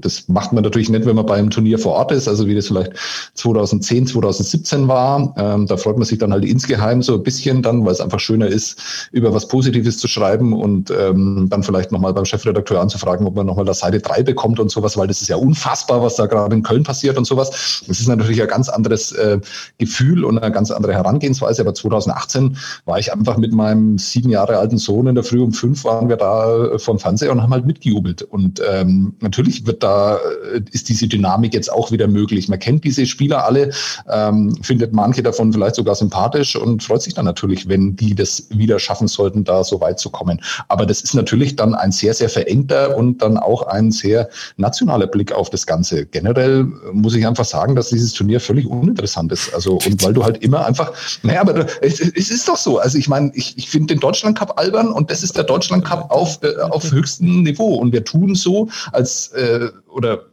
das 0.00 0.26
macht 0.28 0.54
man 0.54 0.64
natürlich 0.64 0.88
nicht, 0.88 1.04
wenn 1.04 1.16
man 1.16 1.26
beim 1.26 1.50
Turnier 1.50 1.78
vor 1.78 1.92
Ort 1.92 2.12
ist, 2.12 2.28
also 2.28 2.46
wie 2.46 2.54
das 2.54 2.68
vielleicht 2.68 2.92
2010, 3.34 4.06
2017 4.06 4.88
war. 4.88 5.34
Ähm, 5.36 5.66
da 5.66 5.76
freut 5.76 5.98
man 5.98 6.06
sich 6.06 6.18
dann 6.18 6.32
halt 6.32 6.46
insgeheim 6.46 7.02
so 7.02 7.16
ein 7.16 7.22
bisschen 7.22 7.60
dann, 7.60 7.84
weil 7.84 7.92
es 7.92 8.00
einfach 8.00 8.20
schöner 8.20 8.46
ist, 8.46 9.08
über 9.12 9.34
was 9.34 9.48
Positives 9.48 9.98
zu 9.98 10.08
schreiben 10.08 10.54
und 10.54 10.90
ähm, 10.90 11.48
dann 11.50 11.62
vielleicht 11.62 11.92
nochmal 11.92 12.14
beim 12.14 12.24
Chefredakteur 12.24 12.80
anzufragen, 12.80 13.26
ob 13.26 13.36
man 13.36 13.44
nochmal 13.44 13.66
das 13.66 13.80
Seite 13.80 14.00
3 14.00 14.22
bekommt 14.22 14.58
und 14.60 14.70
sowas, 14.70 14.96
weil 14.96 15.08
das 15.08 15.20
ist 15.20 15.28
ja 15.28 15.36
unfassbar, 15.36 16.00
was 16.00 16.16
da 16.16 16.24
gerade 16.24 16.56
in 16.56 16.62
Köln 16.62 16.84
passiert 16.84 17.18
und 17.18 17.26
sowas. 17.26 17.82
Das 17.86 18.00
ist 18.00 18.08
natürlich 18.08 18.40
ein 18.40 18.48
ganz 18.48 18.70
anderes 18.70 19.12
äh, 19.12 19.40
Gefühl 19.76 20.24
und 20.24 20.38
eine 20.38 20.50
ganz 20.50 20.70
andere 20.70 20.94
Herangehensweise. 20.94 21.60
Aber 21.60 21.74
2018 21.74 22.56
war 22.86 22.98
ich 22.98 23.12
einfach 23.12 23.36
mit 23.36 23.52
meinem 23.52 23.98
sieben 23.98 24.30
Jahre 24.30 24.56
alten 24.56 24.78
Sohn 24.86 25.06
in 25.08 25.14
der 25.14 25.24
Früh 25.24 25.40
um 25.40 25.52
fünf 25.52 25.84
waren 25.84 26.08
wir 26.08 26.16
da 26.16 26.66
äh, 26.66 26.78
vom 26.78 26.98
Fernseher 26.98 27.32
und 27.32 27.42
haben 27.42 27.52
halt 27.52 27.66
mitgejubelt. 27.66 28.22
Und 28.22 28.62
ähm, 28.66 29.14
natürlich 29.20 29.66
wird 29.66 29.82
da, 29.82 30.16
äh, 30.16 30.62
ist 30.72 30.88
diese 30.88 31.08
Dynamik 31.08 31.52
jetzt 31.52 31.70
auch 31.70 31.90
wieder 31.90 32.06
möglich. 32.06 32.48
Man 32.48 32.58
kennt 32.58 32.84
diese 32.84 33.04
Spieler 33.06 33.44
alle, 33.44 33.70
ähm, 34.10 34.56
findet 34.62 34.92
manche 34.92 35.22
davon 35.22 35.52
vielleicht 35.52 35.74
sogar 35.74 35.94
sympathisch 35.94 36.56
und 36.56 36.82
freut 36.82 37.02
sich 37.02 37.14
dann 37.14 37.24
natürlich, 37.24 37.68
wenn 37.68 37.96
die 37.96 38.14
das 38.14 38.46
wieder 38.50 38.78
schaffen 38.78 39.08
sollten, 39.08 39.44
da 39.44 39.64
so 39.64 39.80
weit 39.80 39.98
zu 39.98 40.10
kommen. 40.10 40.40
Aber 40.68 40.86
das 40.86 41.00
ist 41.00 41.14
natürlich 41.14 41.56
dann 41.56 41.74
ein 41.74 41.92
sehr, 41.92 42.14
sehr 42.14 42.28
verengter 42.28 42.96
und 42.96 43.22
dann 43.22 43.36
auch 43.36 43.62
ein 43.66 43.90
sehr 43.90 44.28
nationaler 44.56 45.06
Blick 45.06 45.32
auf 45.32 45.50
das 45.50 45.66
Ganze. 45.66 46.06
Generell 46.06 46.64
muss 46.92 47.14
ich 47.14 47.26
einfach 47.26 47.44
sagen, 47.44 47.74
dass 47.74 47.88
dieses 47.88 48.12
Turnier 48.12 48.40
völlig 48.40 48.66
uninteressant 48.66 49.32
ist. 49.32 49.52
Also, 49.52 49.78
und 49.84 50.02
weil 50.04 50.12
du 50.12 50.24
halt 50.24 50.42
immer 50.42 50.64
einfach, 50.64 50.92
naja, 51.22 51.40
aber 51.40 51.66
es, 51.82 52.00
es 52.00 52.30
ist 52.30 52.48
doch 52.48 52.56
so. 52.56 52.78
Also 52.78 52.98
ich 52.98 53.08
meine, 53.08 53.32
ich, 53.34 53.58
ich 53.58 53.68
finde 53.68 53.94
den 53.94 54.00
Deutschland 54.00 54.38
Cup 54.38 54.58
albern, 54.58 54.75
albern 54.76 54.92
und 54.92 55.10
das 55.10 55.22
ist 55.22 55.36
der 55.36 55.44
Deutschland 55.44 55.84
Cup 55.84 56.10
auf, 56.10 56.38
äh, 56.42 56.56
auf 56.60 56.90
höchstem 56.90 57.42
Niveau. 57.42 57.74
Und 57.76 57.92
wir 57.92 58.04
tun 58.04 58.34
so, 58.34 58.68
als 58.92 59.28
äh, 59.28 59.68
oder 59.88 60.26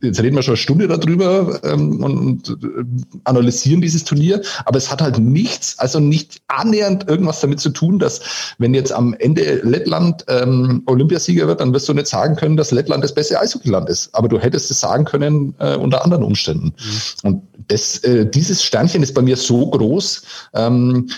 jetzt 0.00 0.20
reden 0.20 0.34
wir 0.34 0.42
schon 0.42 0.52
eine 0.52 0.56
Stunde 0.56 0.88
darüber 0.88 1.60
ähm, 1.62 2.02
und, 2.02 2.48
und 2.50 2.64
äh, 2.64 3.18
analysieren 3.22 3.80
dieses 3.80 4.02
Turnier, 4.02 4.42
aber 4.64 4.76
es 4.76 4.90
hat 4.90 5.00
halt 5.00 5.18
nichts, 5.18 5.78
also 5.78 6.00
nicht 6.00 6.42
annähernd 6.48 7.08
irgendwas 7.08 7.40
damit 7.40 7.60
zu 7.60 7.70
tun, 7.70 8.00
dass 8.00 8.20
wenn 8.58 8.74
jetzt 8.74 8.92
am 8.92 9.14
Ende 9.14 9.60
Lettland 9.62 10.24
ähm, 10.26 10.82
Olympiasieger 10.86 11.46
wird, 11.46 11.60
dann 11.60 11.72
wirst 11.72 11.88
du 11.88 11.94
nicht 11.94 12.08
sagen 12.08 12.34
können, 12.34 12.56
dass 12.56 12.72
Lettland 12.72 13.04
das 13.04 13.14
beste 13.14 13.38
Eishockeyland 13.38 13.88
ist. 13.88 14.12
Aber 14.12 14.26
du 14.28 14.40
hättest 14.40 14.72
es 14.72 14.80
sagen 14.80 15.04
können 15.04 15.54
äh, 15.60 15.76
unter 15.76 16.04
anderen 16.04 16.24
Umständen. 16.24 16.74
Mhm. 17.22 17.28
Und 17.28 17.42
das, 17.68 17.98
äh, 17.98 18.26
dieses 18.26 18.64
Sternchen 18.64 19.04
ist 19.04 19.14
bei 19.14 19.22
mir 19.22 19.36
so 19.36 19.70
groß. 19.70 20.22
Ähm, 20.54 21.08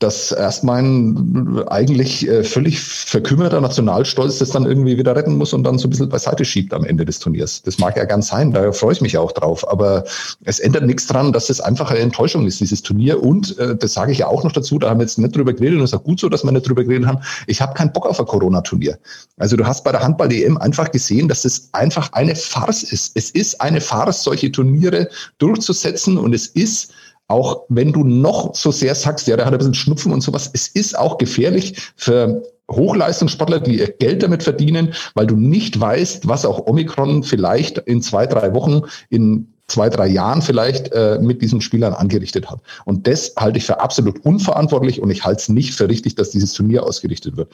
dass 0.00 0.32
erst 0.32 0.64
mein 0.64 1.64
eigentlich 1.68 2.28
äh, 2.28 2.42
völlig 2.42 2.80
verkümmerter 2.80 3.60
Nationalstolz 3.60 4.38
das 4.38 4.50
dann 4.50 4.66
irgendwie 4.66 4.98
wieder 4.98 5.14
retten 5.14 5.36
muss 5.36 5.52
und 5.52 5.62
dann 5.62 5.78
so 5.78 5.86
ein 5.86 5.90
bisschen 5.90 6.08
beiseite 6.08 6.44
schiebt 6.44 6.74
am 6.74 6.84
Ende 6.84 7.04
des 7.04 7.20
Turniers. 7.20 7.62
Das 7.62 7.78
mag 7.78 7.96
ja 7.96 8.04
gern 8.04 8.20
sein, 8.20 8.52
da 8.52 8.72
freue 8.72 8.92
ich 8.92 9.00
mich 9.00 9.16
auch 9.16 9.30
drauf. 9.30 9.66
Aber 9.70 10.04
es 10.44 10.58
ändert 10.58 10.84
nichts 10.84 11.06
dran, 11.06 11.32
dass 11.32 11.48
es 11.48 11.60
einfach 11.60 11.90
eine 11.90 12.00
Enttäuschung 12.00 12.44
ist, 12.44 12.60
dieses 12.60 12.82
Turnier. 12.82 13.22
Und 13.22 13.56
äh, 13.58 13.76
das 13.76 13.94
sage 13.94 14.10
ich 14.10 14.18
ja 14.18 14.26
auch 14.26 14.42
noch 14.42 14.52
dazu, 14.52 14.80
da 14.80 14.90
haben 14.90 14.98
wir 14.98 15.04
jetzt 15.04 15.18
nicht 15.18 15.36
drüber 15.36 15.52
geredet 15.52 15.78
und 15.78 15.84
es 15.84 15.92
ist 15.92 15.98
auch 15.98 16.04
gut 16.04 16.18
so, 16.18 16.28
dass 16.28 16.42
wir 16.42 16.50
nicht 16.50 16.68
drüber 16.68 16.82
geredet 16.82 17.06
haben. 17.06 17.20
Ich 17.46 17.60
habe 17.60 17.74
keinen 17.74 17.92
Bock 17.92 18.06
auf 18.06 18.18
ein 18.18 18.26
Corona-Turnier. 18.26 18.98
Also 19.38 19.56
du 19.56 19.64
hast 19.64 19.84
bei 19.84 19.92
der 19.92 20.02
Handball-EM 20.02 20.58
einfach 20.58 20.90
gesehen, 20.90 21.28
dass 21.28 21.44
es 21.44 21.68
einfach 21.72 22.12
eine 22.12 22.34
Farce 22.34 22.82
ist. 22.82 23.12
Es 23.14 23.30
ist 23.30 23.60
eine 23.60 23.80
Farce, 23.80 24.24
solche 24.24 24.50
Turniere 24.50 25.08
durchzusetzen 25.38 26.18
und 26.18 26.34
es 26.34 26.48
ist 26.48 26.92
auch 27.28 27.62
wenn 27.68 27.92
du 27.92 28.04
noch 28.04 28.54
so 28.54 28.70
sehr 28.70 28.94
sagst, 28.94 29.26
ja, 29.26 29.36
der 29.36 29.46
hat 29.46 29.52
ein 29.52 29.58
bisschen 29.58 29.74
Schnupfen 29.74 30.12
und 30.12 30.20
sowas, 30.20 30.50
es 30.52 30.68
ist 30.68 30.98
auch 30.98 31.18
gefährlich 31.18 31.92
für 31.96 32.42
Hochleistungssportler, 32.70 33.60
die 33.60 33.78
ihr 33.78 33.90
Geld 33.92 34.22
damit 34.22 34.42
verdienen, 34.42 34.94
weil 35.14 35.26
du 35.26 35.36
nicht 35.36 35.78
weißt, 35.78 36.26
was 36.26 36.44
auch 36.44 36.66
Omikron 36.66 37.22
vielleicht 37.22 37.78
in 37.78 38.02
zwei, 38.02 38.26
drei 38.26 38.54
Wochen, 38.54 38.82
in 39.10 39.48
zwei, 39.68 39.88
drei 39.88 40.06
Jahren 40.06 40.42
vielleicht 40.42 40.92
äh, 40.92 41.18
mit 41.20 41.42
diesen 41.42 41.60
Spielern 41.60 41.94
angerichtet 41.94 42.50
hat. 42.50 42.60
Und 42.84 43.06
das 43.06 43.34
halte 43.38 43.58
ich 43.58 43.64
für 43.64 43.80
absolut 43.80 44.24
unverantwortlich 44.24 45.00
und 45.00 45.10
ich 45.10 45.24
halte 45.24 45.40
es 45.40 45.48
nicht 45.48 45.74
für 45.74 45.88
richtig, 45.88 46.14
dass 46.14 46.30
dieses 46.30 46.52
Turnier 46.52 46.84
ausgerichtet 46.84 47.36
wird. 47.36 47.50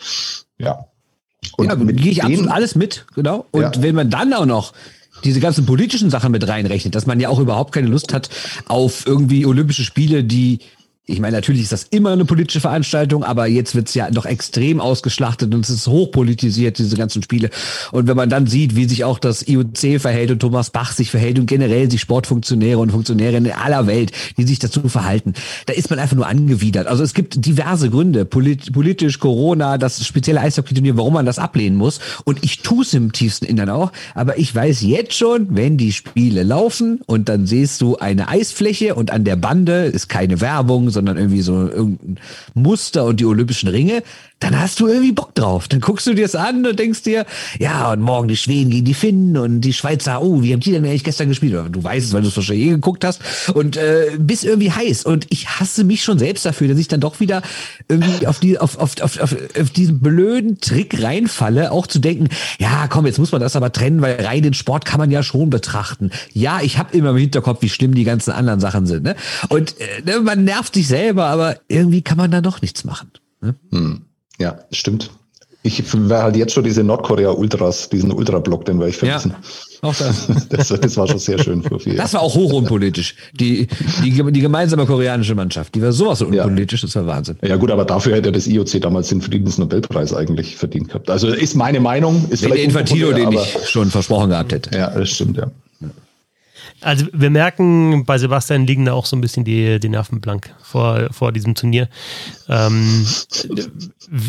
Ja. 0.58 0.86
Und 1.56 1.66
ja, 1.66 1.74
gehe 1.74 2.12
ich 2.12 2.22
absolut 2.22 2.50
alles 2.50 2.74
mit, 2.74 3.06
genau. 3.14 3.46
Und 3.50 3.76
ja. 3.76 3.82
wenn 3.82 3.94
man 3.94 4.10
dann 4.10 4.32
auch 4.32 4.46
noch 4.46 4.72
diese 5.24 5.40
ganzen 5.40 5.66
politischen 5.66 6.10
Sachen 6.10 6.32
mit 6.32 6.46
reinrechnet, 6.46 6.94
dass 6.94 7.06
man 7.06 7.20
ja 7.20 7.28
auch 7.28 7.38
überhaupt 7.38 7.72
keine 7.72 7.88
Lust 7.88 8.12
hat 8.12 8.30
auf 8.66 9.06
irgendwie 9.06 9.46
Olympische 9.46 9.84
Spiele, 9.84 10.24
die 10.24 10.60
ich 11.10 11.20
meine, 11.20 11.36
natürlich 11.36 11.62
ist 11.62 11.72
das 11.72 11.86
immer 11.90 12.12
eine 12.12 12.24
politische 12.24 12.60
Veranstaltung, 12.60 13.24
aber 13.24 13.46
jetzt 13.46 13.74
wird's 13.74 13.94
ja 13.94 14.10
noch 14.10 14.26
extrem 14.26 14.80
ausgeschlachtet 14.80 15.52
und 15.54 15.64
es 15.64 15.70
ist 15.70 15.86
hochpolitisiert, 15.86 16.78
diese 16.78 16.96
ganzen 16.96 17.22
Spiele. 17.22 17.50
Und 17.90 18.06
wenn 18.06 18.16
man 18.16 18.30
dann 18.30 18.46
sieht, 18.46 18.76
wie 18.76 18.84
sich 18.86 19.04
auch 19.04 19.18
das 19.18 19.46
IOC 19.46 20.00
verhält 20.00 20.30
und 20.30 20.38
Thomas 20.38 20.70
Bach 20.70 20.92
sich 20.92 21.10
verhält 21.10 21.38
und 21.38 21.46
generell 21.46 21.90
sich 21.90 22.00
Sportfunktionäre 22.00 22.78
und 22.78 22.92
Funktionärinnen 22.92 23.46
in 23.46 23.56
aller 23.56 23.86
Welt, 23.86 24.12
die 24.36 24.44
sich 24.44 24.58
dazu 24.58 24.88
verhalten, 24.88 25.34
da 25.66 25.72
ist 25.72 25.90
man 25.90 25.98
einfach 25.98 26.16
nur 26.16 26.26
angewidert. 26.26 26.86
Also 26.86 27.02
es 27.02 27.14
gibt 27.14 27.44
diverse 27.44 27.90
Gründe, 27.90 28.24
polit 28.24 28.72
politisch, 28.72 29.18
Corona, 29.18 29.78
das 29.78 30.04
spezielle 30.06 30.40
Eishockey-Turnier, 30.40 30.96
warum 30.96 31.14
man 31.14 31.26
das 31.26 31.38
ablehnen 31.38 31.76
muss. 31.76 31.98
Und 32.24 32.44
ich 32.44 32.60
tue 32.60 32.82
es 32.82 32.94
im 32.94 33.12
tiefsten 33.12 33.46
Innern 33.46 33.70
auch, 33.70 33.92
aber 34.14 34.38
ich 34.38 34.54
weiß 34.54 34.82
jetzt 34.82 35.14
schon, 35.14 35.48
wenn 35.50 35.76
die 35.76 35.92
Spiele 35.92 36.42
laufen 36.42 37.00
und 37.06 37.28
dann 37.28 37.46
siehst 37.46 37.80
du 37.80 37.96
eine 37.96 38.28
Eisfläche 38.28 38.94
und 38.94 39.10
an 39.10 39.24
der 39.24 39.36
Bande 39.36 39.84
ist 39.86 40.08
keine 40.08 40.40
Werbung, 40.40 40.90
sondern 41.00 41.16
irgendwie 41.16 41.40
so 41.40 41.66
irgendein 41.66 42.18
Muster 42.52 43.06
und 43.06 43.20
die 43.20 43.24
Olympischen 43.24 43.70
Ringe, 43.70 44.02
dann 44.40 44.58
hast 44.58 44.80
du 44.80 44.88
irgendwie 44.88 45.12
Bock 45.12 45.34
drauf. 45.34 45.68
Dann 45.68 45.80
guckst 45.80 46.06
du 46.06 46.14
dir 46.14 46.24
das 46.24 46.34
an 46.34 46.66
und 46.66 46.78
denkst 46.78 47.02
dir, 47.02 47.26
ja, 47.58 47.92
und 47.92 48.00
morgen 48.00 48.26
die 48.26 48.36
Schweden 48.36 48.70
gegen 48.70 48.86
die 48.86 48.94
Finnen 48.94 49.36
und 49.36 49.60
die 49.60 49.74
Schweizer, 49.74 50.22
oh, 50.22 50.42
wie 50.42 50.52
haben 50.52 50.60
die 50.60 50.72
denn 50.72 50.84
eigentlich 50.84 51.04
gestern 51.04 51.28
gespielt? 51.28 51.54
Du 51.70 51.84
weißt 51.84 52.06
es, 52.06 52.12
weil 52.12 52.22
du 52.22 52.28
es 52.28 52.36
wahrscheinlich 52.36 52.66
eh 52.66 52.70
geguckt 52.70 53.04
hast 53.04 53.20
und 53.52 53.76
äh, 53.76 54.12
bist 54.18 54.44
irgendwie 54.44 54.72
heiß. 54.72 55.04
Und 55.04 55.26
ich 55.28 55.48
hasse 55.48 55.84
mich 55.84 56.02
schon 56.02 56.18
selbst 56.18 56.46
dafür, 56.46 56.68
dass 56.68 56.78
ich 56.78 56.88
dann 56.88 57.00
doch 57.00 57.20
wieder 57.20 57.42
irgendwie 57.88 58.26
auf, 58.26 58.40
die, 58.40 58.58
auf, 58.58 58.78
auf, 58.78 59.00
auf, 59.02 59.20
auf, 59.20 59.36
auf 59.60 59.70
diesen 59.70 60.00
blöden 60.00 60.58
Trick 60.58 61.02
reinfalle, 61.02 61.70
auch 61.70 61.86
zu 61.86 61.98
denken, 61.98 62.28
ja, 62.58 62.88
komm, 62.88 63.06
jetzt 63.06 63.18
muss 63.18 63.32
man 63.32 63.42
das 63.42 63.56
aber 63.56 63.72
trennen, 63.72 64.00
weil 64.00 64.24
rein 64.24 64.42
den 64.42 64.54
Sport 64.54 64.86
kann 64.86 64.98
man 64.98 65.10
ja 65.10 65.22
schon 65.22 65.50
betrachten. 65.50 66.10
Ja, 66.32 66.60
ich 66.62 66.78
habe 66.78 66.96
immer 66.96 67.10
im 67.10 67.18
Hinterkopf, 67.18 67.60
wie 67.60 67.68
schlimm 67.68 67.94
die 67.94 68.04
ganzen 68.04 68.30
anderen 68.30 68.60
Sachen 68.60 68.86
sind. 68.86 69.02
Ne? 69.02 69.16
Und 69.50 69.74
äh, 69.80 70.02
ne, 70.04 70.20
man 70.20 70.44
nervt 70.44 70.74
sich 70.74 70.88
selber, 70.88 71.26
aber 71.26 71.56
irgendwie 71.68 72.00
kann 72.00 72.16
man 72.16 72.30
da 72.30 72.40
doch 72.40 72.62
nichts 72.62 72.84
machen. 72.84 73.10
Ne? 73.42 73.54
Hm. 73.70 74.02
Ja, 74.40 74.58
stimmt. 74.72 75.10
Ich 75.62 75.84
wäre 75.92 76.22
halt 76.22 76.36
jetzt 76.36 76.54
schon 76.54 76.64
diese 76.64 76.82
Nordkorea-Ultras, 76.82 77.90
diesen 77.90 78.10
Ultra-Block, 78.12 78.64
den 78.64 78.78
werde 78.78 78.90
ich 78.90 78.96
vermissen. 78.96 79.34
Ja, 79.82 79.88
auch 79.88 79.94
das. 79.94 80.26
das. 80.48 80.68
das. 80.68 80.96
war 80.96 81.06
schon 81.06 81.18
sehr 81.18 81.38
schön. 81.38 81.62
Das 81.96 82.14
war 82.14 82.22
auch 82.22 82.34
hoch 82.34 82.54
unpolitisch. 82.54 83.14
Die, 83.34 83.68
die, 84.02 84.32
die 84.32 84.40
gemeinsame 84.40 84.86
koreanische 84.86 85.34
Mannschaft, 85.34 85.74
die 85.74 85.82
war 85.82 85.92
sowas 85.92 86.22
unpolitisch, 86.22 86.80
ja. 86.80 86.86
das 86.86 86.96
war 86.96 87.06
Wahnsinn. 87.06 87.36
Ja 87.42 87.56
gut, 87.56 87.70
aber 87.70 87.84
dafür 87.84 88.16
hätte 88.16 88.32
das 88.32 88.46
IOC 88.46 88.80
damals 88.80 89.10
den 89.10 89.20
Friedensnobelpreis 89.20 90.14
eigentlich 90.14 90.56
verdient 90.56 90.88
gehabt. 90.88 91.10
Also 91.10 91.28
ist 91.28 91.54
meine 91.54 91.80
Meinung. 91.80 92.24
Ist 92.30 92.42
Wenn 92.42 92.52
vielleicht 92.52 92.54
der 92.56 92.64
Infantino, 92.64 93.12
den 93.12 93.32
ich 93.32 93.58
schon 93.68 93.90
versprochen 93.90 94.30
gehabt 94.30 94.52
hätte. 94.52 94.76
Ja, 94.76 94.88
das 94.88 95.10
stimmt, 95.10 95.36
ja. 95.36 95.50
Also 96.82 97.06
wir 97.12 97.30
merken, 97.30 98.04
bei 98.04 98.18
Sebastian 98.18 98.66
liegen 98.66 98.84
da 98.84 98.92
auch 98.92 99.06
so 99.06 99.16
ein 99.16 99.20
bisschen 99.20 99.44
die, 99.44 99.78
die 99.80 99.88
Nerven 99.88 100.20
blank 100.20 100.54
vor, 100.62 101.08
vor 101.10 101.32
diesem 101.32 101.54
Turnier. 101.54 101.88
Ähm, 102.48 103.06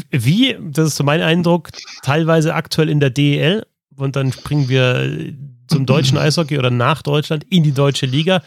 wie, 0.10 0.58
das 0.60 0.90
ist 0.90 0.96
so 0.98 1.04
mein 1.04 1.22
Eindruck, 1.22 1.70
teilweise 2.04 2.54
aktuell 2.54 2.90
in 2.90 3.00
der 3.00 3.10
DEL 3.10 3.66
und 3.96 4.16
dann 4.16 4.32
springen 4.32 4.70
wir 4.70 5.34
zum 5.68 5.86
deutschen 5.86 6.18
Eishockey 6.18 6.58
oder 6.58 6.72
nach 6.72 7.02
Deutschland 7.02 7.46
in 7.50 7.64
die 7.64 7.72
deutsche 7.72 8.06
Liga. 8.06 8.42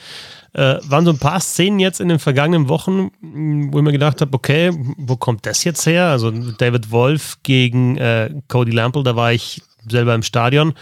Äh, 0.53 0.79
waren 0.83 1.05
so 1.05 1.11
ein 1.11 1.19
paar 1.19 1.41
Szenen 1.41 1.81
jetzt 1.81 2.01
in 2.01 2.09
den 2.09 2.21
vergangenen 2.21 2.69
Wochen, 2.69 3.11
wo 3.73 3.79
ich 3.79 3.85
mir 3.85 3.91
gedacht 3.91 4.21
habe, 4.21 4.33
okay, 4.35 4.71
wo 4.97 5.17
kommt 5.17 5.47
das 5.47 5.65
jetzt 5.65 5.85
her? 5.85 6.07
Also 6.07 6.31
David 6.31 6.93
Wolf 6.93 7.39
gegen 7.43 7.97
äh, 7.97 8.31
Cody 8.47 8.71
Lample, 8.71 9.03
da 9.03 9.17
war 9.17 9.33
ich 9.33 9.63
selber 9.89 10.15
im 10.15 10.23
Stadion 10.23 10.75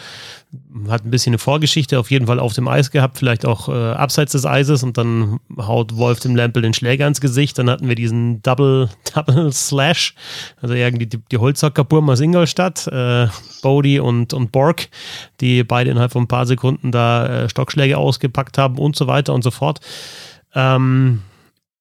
hat 0.89 1.05
ein 1.05 1.11
bisschen 1.11 1.31
eine 1.31 1.39
Vorgeschichte 1.39 1.99
auf 1.99 2.11
jeden 2.11 2.27
Fall 2.27 2.39
auf 2.39 2.53
dem 2.53 2.69
Eis 2.69 2.91
gehabt, 2.91 3.19
vielleicht 3.19 3.47
auch 3.47 3.69
äh, 3.69 3.73
abseits 3.73 4.33
des 4.33 4.45
Eises 4.45 4.83
und 4.83 4.99
dann 4.99 5.41
haut 5.57 5.97
Wolf 5.97 6.21
dem 6.21 6.37
Lampel 6.37 6.63
den 6.63 6.75
Schläger 6.75 7.07
ins 7.07 7.23
Gesicht. 7.23 7.59
Dann 7.59 7.71
hatten 7.71 7.89
wir 7.89 7.95
diesen 7.95 8.43
Double, 8.43 8.91
Double 9.15 9.51
Slash, 9.53 10.15
also 10.61 10.75
irgendwie 10.75 11.07
die, 11.07 11.19
die 11.31 11.39
Holzhockerburm 11.39 12.11
aus 12.11 12.21
Ingolstadt, 12.21 12.87
äh, 12.89 13.29
Bodie 13.63 14.01
und, 14.01 14.35
und 14.35 14.53
Borg, 14.53 14.89
die 15.41 15.65
beide 15.65 15.91
innerhalb 15.91 16.13
von 16.13 16.25
ein 16.25 16.29
paar 16.29 16.47
Sekunden 16.47 16.93
da 16.93 17.45
äh, 17.45 17.49
Stockschläge 17.49 17.97
ausgepackt 17.97 18.59
haben 18.59 18.79
und 18.79 18.95
so 18.95 19.07
weiter 19.07 19.33
und 19.33 19.43
so 19.43 19.51
fort. 19.51 19.81
Ähm, 20.55 21.23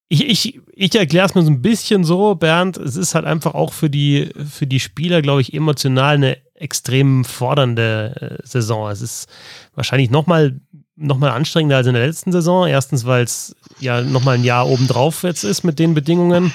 ich, 0.08 0.30
ich, 0.30 0.60
ich 0.82 0.96
erkläre 0.96 1.28
es 1.28 1.36
mir 1.36 1.44
so 1.44 1.52
ein 1.52 1.62
bisschen 1.62 2.04
so, 2.04 2.34
Bernd, 2.34 2.78
es 2.78 2.96
ist 2.96 3.14
halt 3.14 3.26
einfach 3.26 3.54
auch 3.54 3.72
für 3.72 3.92
die, 3.92 4.32
für 4.50 4.66
die 4.66 4.80
Spieler, 4.80 5.22
glaube 5.22 5.42
ich, 5.42 5.54
emotional 5.54 6.16
eine 6.16 6.38
extrem 6.56 7.24
fordernde 7.24 8.40
äh, 8.42 8.48
Saison. 8.48 8.90
Es 8.90 9.02
ist 9.02 9.30
wahrscheinlich 9.76 10.10
nochmal 10.10 10.60
noch 10.96 11.20
mal 11.20 11.30
anstrengender 11.32 11.78
als 11.78 11.88
in 11.88 11.94
der 11.94 12.06
letzten 12.06 12.32
Saison. 12.32 12.68
Erstens, 12.68 13.06
weil 13.06 13.24
es 13.24 13.56
ja 13.80 14.02
nochmal 14.02 14.36
ein 14.36 14.44
Jahr 14.44 14.68
obendrauf 14.68 15.22
jetzt 15.22 15.44
ist 15.44 15.64
mit 15.64 15.78
den 15.78 15.94
Bedingungen 15.94 16.52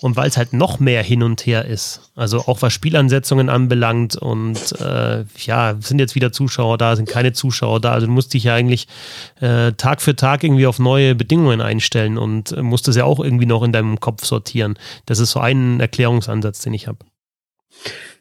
und 0.00 0.16
weil 0.16 0.28
es 0.28 0.36
halt 0.36 0.52
noch 0.52 0.80
mehr 0.80 1.02
hin 1.02 1.22
und 1.22 1.46
her 1.46 1.64
ist. 1.64 2.10
Also 2.14 2.40
auch 2.40 2.62
was 2.62 2.72
Spielansetzungen 2.72 3.48
anbelangt 3.48 4.16
und 4.16 4.72
äh, 4.80 5.24
ja, 5.38 5.76
sind 5.80 5.98
jetzt 5.98 6.14
wieder 6.14 6.32
Zuschauer 6.32 6.78
da, 6.78 6.96
sind 6.96 7.08
keine 7.08 7.32
Zuschauer 7.32 7.80
da. 7.80 7.92
Also 7.92 8.06
du 8.06 8.12
musst 8.12 8.34
dich 8.34 8.44
ja 8.44 8.54
eigentlich 8.54 8.88
äh, 9.40 9.72
Tag 9.72 10.02
für 10.02 10.16
Tag 10.16 10.44
irgendwie 10.44 10.66
auf 10.66 10.78
neue 10.78 11.14
Bedingungen 11.14 11.60
einstellen 11.60 12.18
und 12.18 12.52
äh, 12.52 12.62
musst 12.62 12.88
das 12.88 12.96
ja 12.96 13.04
auch 13.04 13.20
irgendwie 13.20 13.46
noch 13.46 13.62
in 13.62 13.72
deinem 13.72 14.00
Kopf 14.00 14.24
sortieren. 14.24 14.78
Das 15.06 15.18
ist 15.18 15.32
so 15.32 15.40
ein 15.40 15.80
Erklärungsansatz, 15.80 16.60
den 16.60 16.74
ich 16.74 16.86
habe. 16.86 16.98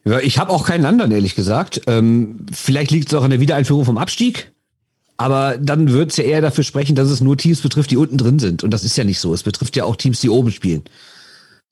Ja, 0.06 0.20
ich 0.20 0.38
habe 0.40 0.52
auch 0.52 0.66
keinen 0.66 0.86
anderen, 0.86 1.12
ehrlich 1.12 1.36
gesagt. 1.36 1.82
Ähm, 1.88 2.46
vielleicht 2.52 2.92
liegt 2.92 3.10
es 3.10 3.14
auch 3.14 3.24
an 3.24 3.32
der 3.32 3.40
Wiedereinführung 3.40 3.86
vom 3.86 3.98
Abstieg. 3.98 4.52
Aber 5.18 5.58
dann 5.58 5.92
wird 5.92 6.12
es 6.12 6.18
ja 6.18 6.24
eher 6.24 6.42
dafür 6.42 6.64
sprechen, 6.64 6.96
dass 6.96 7.10
es 7.10 7.22
nur 7.22 7.38
Teams 7.38 7.62
betrifft, 7.62 7.90
die 7.90 7.98
unten 7.98 8.18
drin 8.18 8.38
sind. 8.38 8.64
Und 8.64 8.72
das 8.72 8.84
ist 8.84 8.96
ja 8.98 9.04
nicht 9.04 9.20
so. 9.20 9.34
Es 9.34 9.44
betrifft 9.44 9.76
ja 9.76 9.84
auch 9.84 9.96
Teams, 9.96 10.22
die 10.22 10.30
oben 10.30 10.52
spielen. 10.52 10.84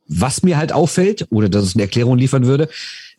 Was 0.08 0.43
mir 0.43 0.58
halt 0.58 0.72
auffällt, 0.72 1.28
oder 1.32 1.49
dass 1.49 1.64
es 1.64 1.76
eine 1.76 1.84
Erklärung 1.84 2.18
liefern 2.18 2.45
würde, 2.45 2.70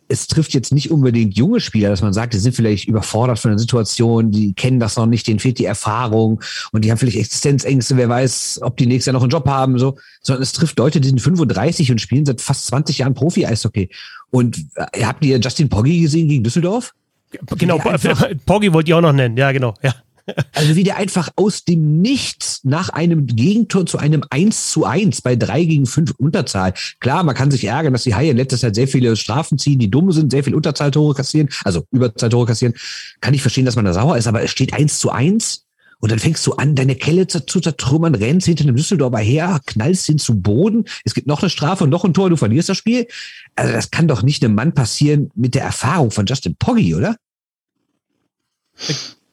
es 0.08 0.26
trifft 0.26 0.54
jetzt 0.54 0.72
nicht 0.72 0.90
unbedingt 0.90 1.36
junge 1.36 1.60
Spieler, 1.60 1.88
dass 1.88 2.02
man 2.02 2.12
sagt, 2.12 2.32
die 2.34 2.38
sind 2.38 2.54
vielleicht 2.54 2.86
überfordert 2.86 3.38
von 3.38 3.50
der 3.50 3.58
Situation, 3.58 4.30
die 4.30 4.52
kennen 4.54 4.78
das 4.78 4.96
noch 4.96 5.06
nicht, 5.06 5.26
denen 5.26 5.40
fehlt 5.40 5.58
die 5.58 5.64
Erfahrung 5.64 6.40
und 6.72 6.84
die 6.84 6.90
haben 6.90 6.98
vielleicht 6.98 7.18
Existenzängste, 7.18 7.96
wer 7.96 8.08
weiß, 8.08 8.60
ob 8.62 8.76
die 8.76 8.86
nächstes 8.86 9.06
Jahr 9.06 9.14
noch 9.14 9.22
einen 9.22 9.30
Job 9.30 9.48
haben, 9.48 9.78
so, 9.78 9.96
sondern 10.22 10.42
es 10.42 10.52
trifft 10.52 10.78
Leute, 10.78 11.00
die 11.00 11.08
sind 11.08 11.20
35 11.20 11.90
und 11.90 12.00
spielen 12.00 12.24
seit 12.24 12.40
fast 12.40 12.66
20 12.68 12.98
Jahren 12.98 13.14
Profi-Eishockey. 13.14 13.90
Und 14.30 14.58
äh, 14.76 15.04
habt 15.04 15.24
ihr 15.24 15.38
Justin 15.38 15.68
Poggi 15.68 16.00
gesehen 16.00 16.28
gegen 16.28 16.44
Düsseldorf? 16.44 16.94
Genau, 17.58 17.78
Poggi 18.46 18.72
wollte 18.72 18.90
ich 18.90 18.94
auch 18.94 19.00
noch 19.00 19.12
nennen, 19.12 19.36
ja, 19.36 19.50
genau, 19.52 19.74
ja. 19.82 19.94
Also 20.52 20.74
wie 20.74 20.84
der 20.84 20.96
einfach 20.96 21.28
aus 21.36 21.64
dem 21.64 22.00
Nichts 22.00 22.60
nach 22.64 22.88
einem 22.88 23.26
Gegentor 23.26 23.86
zu 23.86 23.98
einem 23.98 24.24
1 24.28 24.70
zu 24.70 24.84
1 24.84 25.22
bei 25.22 25.36
3 25.36 25.64
gegen 25.64 25.86
5 25.86 26.12
Unterzahl. 26.18 26.74
Klar, 27.00 27.22
man 27.22 27.34
kann 27.34 27.50
sich 27.50 27.64
ärgern, 27.64 27.92
dass 27.92 28.02
die 28.02 28.14
Haie 28.14 28.30
in 28.30 28.36
letzter 28.36 28.58
Zeit 28.58 28.74
sehr 28.74 28.88
viele 28.88 29.16
Strafen 29.16 29.58
ziehen, 29.58 29.78
die 29.78 29.90
dumm 29.90 30.10
sind, 30.12 30.32
sehr 30.32 30.44
viel 30.44 30.54
Unterzahltore 30.54 31.14
kassieren, 31.14 31.48
also 31.64 31.84
Überzahltore 31.92 32.46
kassieren. 32.46 32.74
Kann 33.20 33.34
ich 33.34 33.42
verstehen, 33.42 33.64
dass 33.64 33.76
man 33.76 33.84
da 33.84 33.92
sauer 33.92 34.16
ist, 34.16 34.26
aber 34.26 34.42
es 34.42 34.50
steht 34.50 34.72
1 34.72 34.98
zu 34.98 35.10
1 35.10 35.66
und 35.98 36.12
dann 36.12 36.18
fängst 36.18 36.46
du 36.46 36.52
an, 36.54 36.74
deine 36.74 36.94
Kelle 36.94 37.26
zu, 37.26 37.44
zu 37.44 37.60
zertrümmern, 37.60 38.14
rennst 38.14 38.46
hinter 38.46 38.64
einem 38.64 38.76
Düsseldorfer 38.76 39.18
her, 39.18 39.60
knallst 39.64 40.08
ihn 40.08 40.18
zu 40.18 40.40
Boden. 40.40 40.84
Es 41.04 41.14
gibt 41.14 41.26
noch 41.26 41.40
eine 41.42 41.50
Strafe 41.50 41.84
und 41.84 41.90
noch 41.90 42.04
ein 42.04 42.14
Tor, 42.14 42.28
du 42.28 42.36
verlierst 42.36 42.68
das 42.68 42.76
Spiel. 42.76 43.06
Also 43.54 43.72
das 43.72 43.90
kann 43.90 44.08
doch 44.08 44.22
nicht 44.22 44.44
einem 44.44 44.54
Mann 44.54 44.74
passieren 44.74 45.30
mit 45.34 45.54
der 45.54 45.62
Erfahrung 45.62 46.10
von 46.10 46.26
Justin 46.26 46.56
Poggi, 46.56 46.94
oder? 46.94 47.16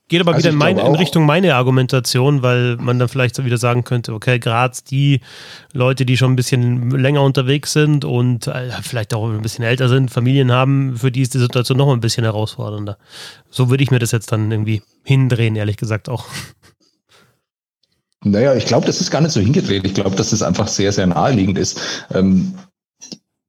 Geht 0.10 0.20
aber 0.20 0.34
also 0.34 0.44
wieder 0.44 0.52
in, 0.52 0.58
mein, 0.58 0.78
in, 0.78 0.96
Richtung 0.96 1.26
meine 1.26 1.56
Argumentation, 1.56 2.42
weil 2.44 2.76
man 2.76 3.00
dann 3.00 3.08
vielleicht 3.08 3.36
so 3.36 3.46
wieder 3.46 3.58
sagen 3.58 3.84
könnte, 3.86 4.14
okay, 4.14 4.38
gerade 4.38 4.78
die 4.90 5.22
Leute, 5.72 6.06
die 6.06 6.18
schon 6.18 6.34
ein 6.34 6.36
bisschen 6.36 6.92
länger 6.92 7.22
unterwegs 7.24 7.72
sind 7.72 8.04
und 8.04 8.48
äh, 8.48 8.70
vielleicht 8.82 9.14
auch 9.14 9.30
ein 9.30 9.42
bisschen 9.42 9.64
älter 9.64 9.88
sind, 9.88 10.12
Familien 10.12 10.52
haben, 10.52 10.98
für 10.98 11.12
die 11.12 11.22
ist 11.22 11.34
die 11.34 11.40
Situation 11.40 11.78
noch 11.78 11.92
ein 11.92 12.02
bisschen 12.02 12.26
herausfordernder. 12.26 12.98
So 13.50 13.70
würde 13.70 13.84
ich 13.84 13.92
mir 13.92 14.00
das 14.00 14.12
jetzt 14.12 14.32
dann 14.32 14.52
irgendwie 14.52 14.82
hindrehen, 15.04 15.56
ehrlich 15.56 15.78
gesagt 15.78 16.10
auch. 16.10 16.26
Naja, 18.26 18.56
ich 18.56 18.66
glaube, 18.66 18.86
das 18.86 19.02
ist 19.02 19.12
gar 19.12 19.22
nicht 19.22 19.32
so 19.32 19.42
hingedreht. 19.42 19.86
Ich 19.86 19.94
glaube, 19.94 20.16
dass 20.16 20.30
das 20.30 20.42
einfach 20.42 20.68
sehr, 20.68 20.92
sehr 20.92 21.08
naheliegend 21.08 21.58
ist. 21.58 21.80
Ähm, 22.14 22.56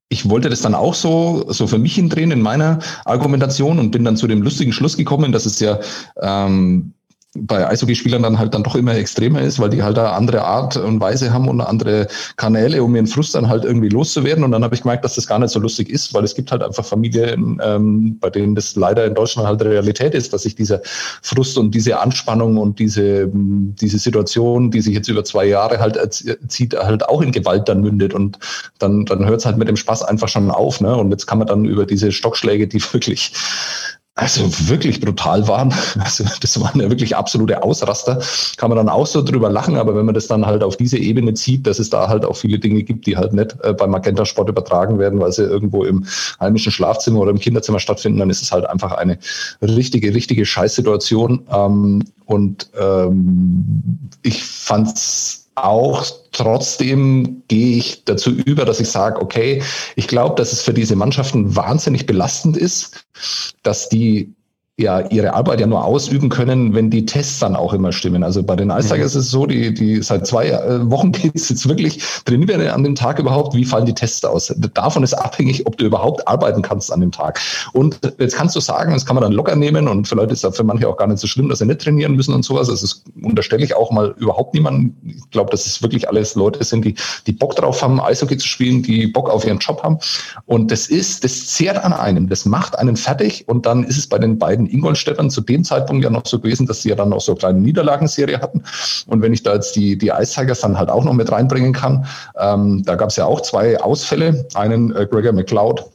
ich 0.09 0.29
wollte 0.29 0.49
das 0.49 0.61
dann 0.61 0.75
auch 0.75 0.93
so, 0.93 1.45
so 1.51 1.67
für 1.67 1.77
mich 1.77 1.95
hindrehen 1.95 2.31
in 2.31 2.41
meiner 2.41 2.79
Argumentation 3.05 3.79
und 3.79 3.91
bin 3.91 4.03
dann 4.03 4.17
zu 4.17 4.27
dem 4.27 4.41
lustigen 4.41 4.73
Schluss 4.73 4.97
gekommen, 4.97 5.31
dass 5.31 5.45
es 5.45 5.59
ja 5.59 5.79
ähm, 6.21 6.93
bei 7.35 7.67
Eishockeyspielern 7.67 8.23
dann 8.23 8.39
halt 8.39 8.53
dann 8.53 8.63
doch 8.63 8.75
immer 8.75 8.95
extremer 8.95 9.41
ist, 9.41 9.59
weil 9.59 9.69
die 9.69 9.83
halt 9.83 9.99
eine 9.99 10.11
andere 10.11 10.43
Art 10.43 10.77
und 10.77 10.99
Weise 10.99 11.33
haben 11.33 11.49
und 11.49 11.61
andere 11.61 12.07
Kanäle, 12.37 12.81
um 12.83 12.95
ihren 12.95 13.07
Frust 13.07 13.35
dann 13.35 13.49
halt 13.49 13.65
irgendwie 13.65 13.89
loszuwerden. 13.89 14.43
Und 14.43 14.51
dann 14.51 14.63
habe 14.63 14.75
ich 14.75 14.81
gemerkt, 14.81 15.03
dass 15.03 15.15
das 15.15 15.27
gar 15.27 15.39
nicht 15.39 15.51
so 15.51 15.59
lustig 15.59 15.89
ist, 15.89 16.13
weil 16.13 16.23
es 16.23 16.35
gibt 16.35 16.51
halt 16.51 16.63
einfach 16.63 16.85
Familien, 16.85 17.59
ähm, 17.63 18.17
bei 18.19 18.29
denen 18.29 18.55
das 18.55 18.75
leider 18.75 19.05
in 19.05 19.13
Deutschland 19.13 19.47
halt 19.47 19.61
Realität 19.61 20.13
ist, 20.13 20.33
dass 20.33 20.43
sich 20.43 20.55
dieser 20.55 20.81
Frust 21.21 21.57
und 21.57 21.75
diese 21.75 21.99
Anspannung 21.99 22.57
und 22.57 22.79
diese, 22.79 23.29
diese 23.33 23.99
Situation, 23.99 24.71
die 24.71 24.81
sich 24.81 24.93
jetzt 24.93 25.09
über 25.09 25.23
zwei 25.23 25.45
Jahre 25.45 25.79
halt 25.79 25.99
zieht, 26.47 26.75
halt 26.75 27.07
auch 27.07 27.21
in 27.21 27.31
Gewalt 27.31 27.67
dann 27.67 27.81
mündet. 27.81 28.13
Und 28.13 28.39
dann, 28.79 29.05
dann 29.05 29.25
hört 29.25 29.39
es 29.39 29.45
halt 29.45 29.57
mit 29.57 29.67
dem 29.67 29.77
Spaß 29.77 30.03
einfach 30.03 30.29
schon 30.29 30.49
auf. 30.51 30.79
Ne? 30.81 30.95
Und 30.95 31.11
jetzt 31.11 31.27
kann 31.27 31.39
man 31.39 31.47
dann 31.47 31.65
über 31.65 31.85
diese 31.85 32.11
Stockschläge, 32.11 32.67
die 32.67 32.81
wirklich 32.93 33.33
also 34.15 34.43
wirklich 34.69 35.01
brutal 35.01 35.47
waren. 35.47 35.73
Also 36.05 36.23
das 36.41 36.59
waren 36.59 36.79
ja 36.79 36.89
wirklich 36.89 37.15
absolute 37.15 37.63
Ausraster. 37.63 38.21
Kann 38.57 38.69
man 38.69 38.77
dann 38.77 38.89
auch 38.89 39.07
so 39.07 39.21
drüber 39.21 39.49
lachen, 39.49 39.75
aber 39.75 39.95
wenn 39.95 40.05
man 40.05 40.13
das 40.13 40.27
dann 40.27 40.45
halt 40.45 40.63
auf 40.63 40.77
diese 40.77 40.97
Ebene 40.97 41.33
zieht, 41.33 41.65
dass 41.65 41.79
es 41.79 41.89
da 41.89 42.07
halt 42.07 42.25
auch 42.25 42.37
viele 42.37 42.59
Dinge 42.59 42.83
gibt, 42.83 43.07
die 43.07 43.17
halt 43.17 43.33
nicht 43.33 43.57
äh, 43.63 43.73
beim 43.73 43.91
Magenta 43.91 44.25
Sport 44.25 44.49
übertragen 44.49 44.99
werden, 44.99 45.19
weil 45.19 45.31
sie 45.31 45.43
irgendwo 45.43 45.83
im 45.83 46.05
heimischen 46.39 46.71
Schlafzimmer 46.71 47.21
oder 47.21 47.31
im 47.31 47.39
Kinderzimmer 47.39 47.79
stattfinden, 47.79 48.19
dann 48.19 48.29
ist 48.29 48.41
es 48.41 48.51
halt 48.51 48.65
einfach 48.65 48.91
eine 48.93 49.17
richtige, 49.61 50.13
richtige 50.13 50.45
Scheißsituation. 50.45 51.47
Ähm, 51.51 52.03
und 52.25 52.69
ähm, 52.79 54.09
ich 54.21 54.43
fand's 54.43 55.44
auch 55.55 56.05
trotzdem 56.31 57.43
gehe 57.47 57.77
ich 57.77 58.03
dazu 58.05 58.31
über, 58.31 58.65
dass 58.65 58.79
ich 58.79 58.89
sage, 58.89 59.21
okay, 59.21 59.63
ich 59.95 60.07
glaube, 60.07 60.35
dass 60.35 60.51
es 60.51 60.61
für 60.61 60.73
diese 60.73 60.95
Mannschaften 60.95 61.55
wahnsinnig 61.55 62.05
belastend 62.05 62.57
ist, 62.57 63.05
dass 63.63 63.89
die 63.89 64.34
ja 64.77 64.99
ihre 65.09 65.33
Arbeit 65.33 65.61
ja 65.61 65.67
nur 65.67 65.85
ausüben 65.85 66.27
können, 66.27 66.73
wenn 66.73 66.89
die 66.89 67.05
Tests 67.05 67.39
dann 67.39 67.55
auch 67.55 67.71
immer 67.71 67.93
stimmen. 67.93 68.23
Also 68.23 68.43
bei 68.43 68.57
den 68.57 68.71
Eisberger 68.71 69.03
mhm. 69.03 69.07
ist 69.07 69.15
es 69.15 69.31
so, 69.31 69.45
die, 69.45 69.73
die 69.73 70.01
seit 70.01 70.27
zwei 70.27 70.49
äh, 70.49 70.91
Wochen 70.91 71.11
geht 71.13 71.35
es 71.35 71.47
jetzt 71.47 71.67
wirklich, 71.67 72.03
trainieren 72.25 72.59
wir 72.59 72.73
an 72.73 72.83
dem 72.83 72.93
Tag 72.93 73.17
überhaupt, 73.17 73.55
wie 73.55 73.63
fallen 73.63 73.85
die 73.85 73.93
Tests 73.93 74.25
aus? 74.25 74.53
Davon 74.73 75.03
ist 75.03 75.13
abhängig, 75.13 75.65
ob 75.65 75.77
du 75.77 75.85
überhaupt 75.85 76.27
arbeiten 76.27 76.61
kannst 76.61 76.91
an 76.91 76.99
dem 76.99 77.11
Tag. 77.11 77.39
Und 77.71 77.99
jetzt 78.19 78.35
kannst 78.35 78.53
du 78.55 78.59
sagen, 78.59 78.91
das 78.91 79.05
kann 79.05 79.15
man 79.15 79.23
dann 79.23 79.31
locker 79.31 79.55
nehmen 79.55 79.87
und 79.87 80.09
vielleicht 80.09 80.31
ist 80.31 80.43
das 80.43 80.57
für 80.57 80.65
manche 80.65 80.89
auch 80.89 80.97
gar 80.97 81.07
nicht 81.07 81.19
so 81.19 81.27
schlimm, 81.27 81.47
dass 81.47 81.59
sie 81.59 81.65
nicht 81.65 81.79
trainieren 81.79 82.15
müssen 82.15 82.33
und 82.33 82.43
sowas. 82.43 82.67
Das 82.67 82.83
ist, 82.83 83.05
unterstelle 83.21 83.63
ich 83.63 83.75
auch 83.75 83.91
mal 83.91 84.13
überhaupt 84.17 84.53
niemanden. 84.53 84.97
Ich 85.05 85.29
glaube, 85.31 85.51
dass 85.51 85.65
es 85.65 85.81
wirklich 85.81 86.09
alles 86.09 86.35
Leute 86.35 86.61
sind, 86.65 86.83
die, 86.83 86.95
die 87.27 87.31
Bock 87.31 87.55
drauf 87.55 87.81
haben, 87.81 88.01
Eishockey 88.01 88.37
zu 88.37 88.47
spielen, 88.47 88.83
die 88.83 89.07
Bock 89.07 89.29
auf 89.29 89.45
ihren 89.45 89.59
Job 89.59 89.83
haben. 89.83 89.99
Und 90.45 90.69
das 90.69 90.87
ist, 90.87 91.23
das 91.23 91.47
zehrt 91.47 91.77
an 91.77 91.93
einem, 91.93 92.27
das 92.27 92.43
macht 92.43 92.77
einen 92.77 92.97
fertig 92.97 93.47
und 93.47 93.65
dann 93.65 93.85
ist 93.85 93.97
es 93.97 94.07
bei 94.07 94.19
den 94.19 94.37
beiden 94.37 94.64
Ingolstädtern 94.67 95.29
zu 95.29 95.41
dem 95.41 95.63
Zeitpunkt 95.63 96.03
ja 96.03 96.09
noch 96.09 96.25
so 96.25 96.39
gewesen, 96.39 96.65
dass 96.65 96.81
sie 96.81 96.89
ja 96.89 96.95
dann 96.95 97.09
noch 97.09 97.21
so 97.21 97.33
eine 97.33 97.39
kleine 97.39 97.59
Niederlagenserie 97.59 98.39
hatten. 98.39 98.63
Und 99.07 99.21
wenn 99.21 99.33
ich 99.33 99.43
da 99.43 99.53
jetzt 99.53 99.75
die, 99.75 99.97
die 99.97 100.09
Ice 100.09 100.33
Tigers 100.33 100.61
dann 100.61 100.77
halt 100.77 100.89
auch 100.89 101.03
noch 101.03 101.13
mit 101.13 101.31
reinbringen 101.31 101.73
kann, 101.73 102.05
ähm, 102.37 102.83
da 102.85 102.95
gab 102.95 103.09
es 103.09 103.15
ja 103.15 103.25
auch 103.25 103.41
zwei 103.41 103.79
Ausfälle. 103.79 104.45
Einen 104.53 104.95
äh, 104.95 105.07
Gregor 105.09 105.33
McLeod, 105.33 105.85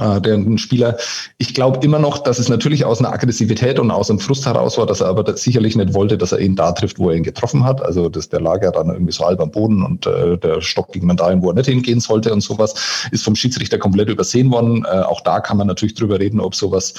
äh, 0.00 0.20
der 0.20 0.42
Spieler. 0.58 0.96
Ich 1.38 1.54
glaube 1.54 1.84
immer 1.84 1.98
noch, 1.98 2.18
dass 2.18 2.38
es 2.38 2.48
natürlich 2.48 2.84
aus 2.84 3.00
einer 3.00 3.12
Aggressivität 3.12 3.78
und 3.78 3.90
aus 3.90 4.10
einem 4.10 4.18
Frust 4.18 4.46
heraus 4.46 4.78
war, 4.78 4.86
dass 4.86 5.00
er 5.00 5.08
aber 5.08 5.36
sicherlich 5.36 5.76
nicht 5.76 5.94
wollte, 5.94 6.18
dass 6.18 6.32
er 6.32 6.40
ihn 6.40 6.56
da 6.56 6.72
trifft, 6.72 6.98
wo 6.98 7.10
er 7.10 7.16
ihn 7.16 7.22
getroffen 7.22 7.64
hat. 7.64 7.82
Also 7.82 8.08
dass 8.08 8.28
der 8.28 8.40
lag 8.40 8.62
ja 8.62 8.70
dann 8.70 8.88
irgendwie 8.88 9.12
so 9.12 9.24
halb 9.24 9.40
am 9.40 9.50
Boden 9.50 9.82
und 9.82 10.06
äh, 10.06 10.38
der 10.38 10.60
Stock 10.60 10.92
ging 10.92 11.08
dann 11.08 11.16
dahin, 11.16 11.42
wo 11.42 11.50
er 11.50 11.54
nicht 11.54 11.66
hingehen 11.66 12.00
sollte 12.00 12.32
und 12.32 12.40
sowas. 12.40 12.74
Ist 13.10 13.24
vom 13.24 13.36
Schiedsrichter 13.36 13.78
komplett 13.78 14.08
übersehen 14.08 14.50
worden. 14.50 14.84
Äh, 14.84 15.00
auch 15.00 15.20
da 15.20 15.40
kann 15.40 15.56
man 15.56 15.66
natürlich 15.66 15.94
drüber 15.94 16.18
reden, 16.18 16.40
ob 16.40 16.54
sowas 16.54 16.94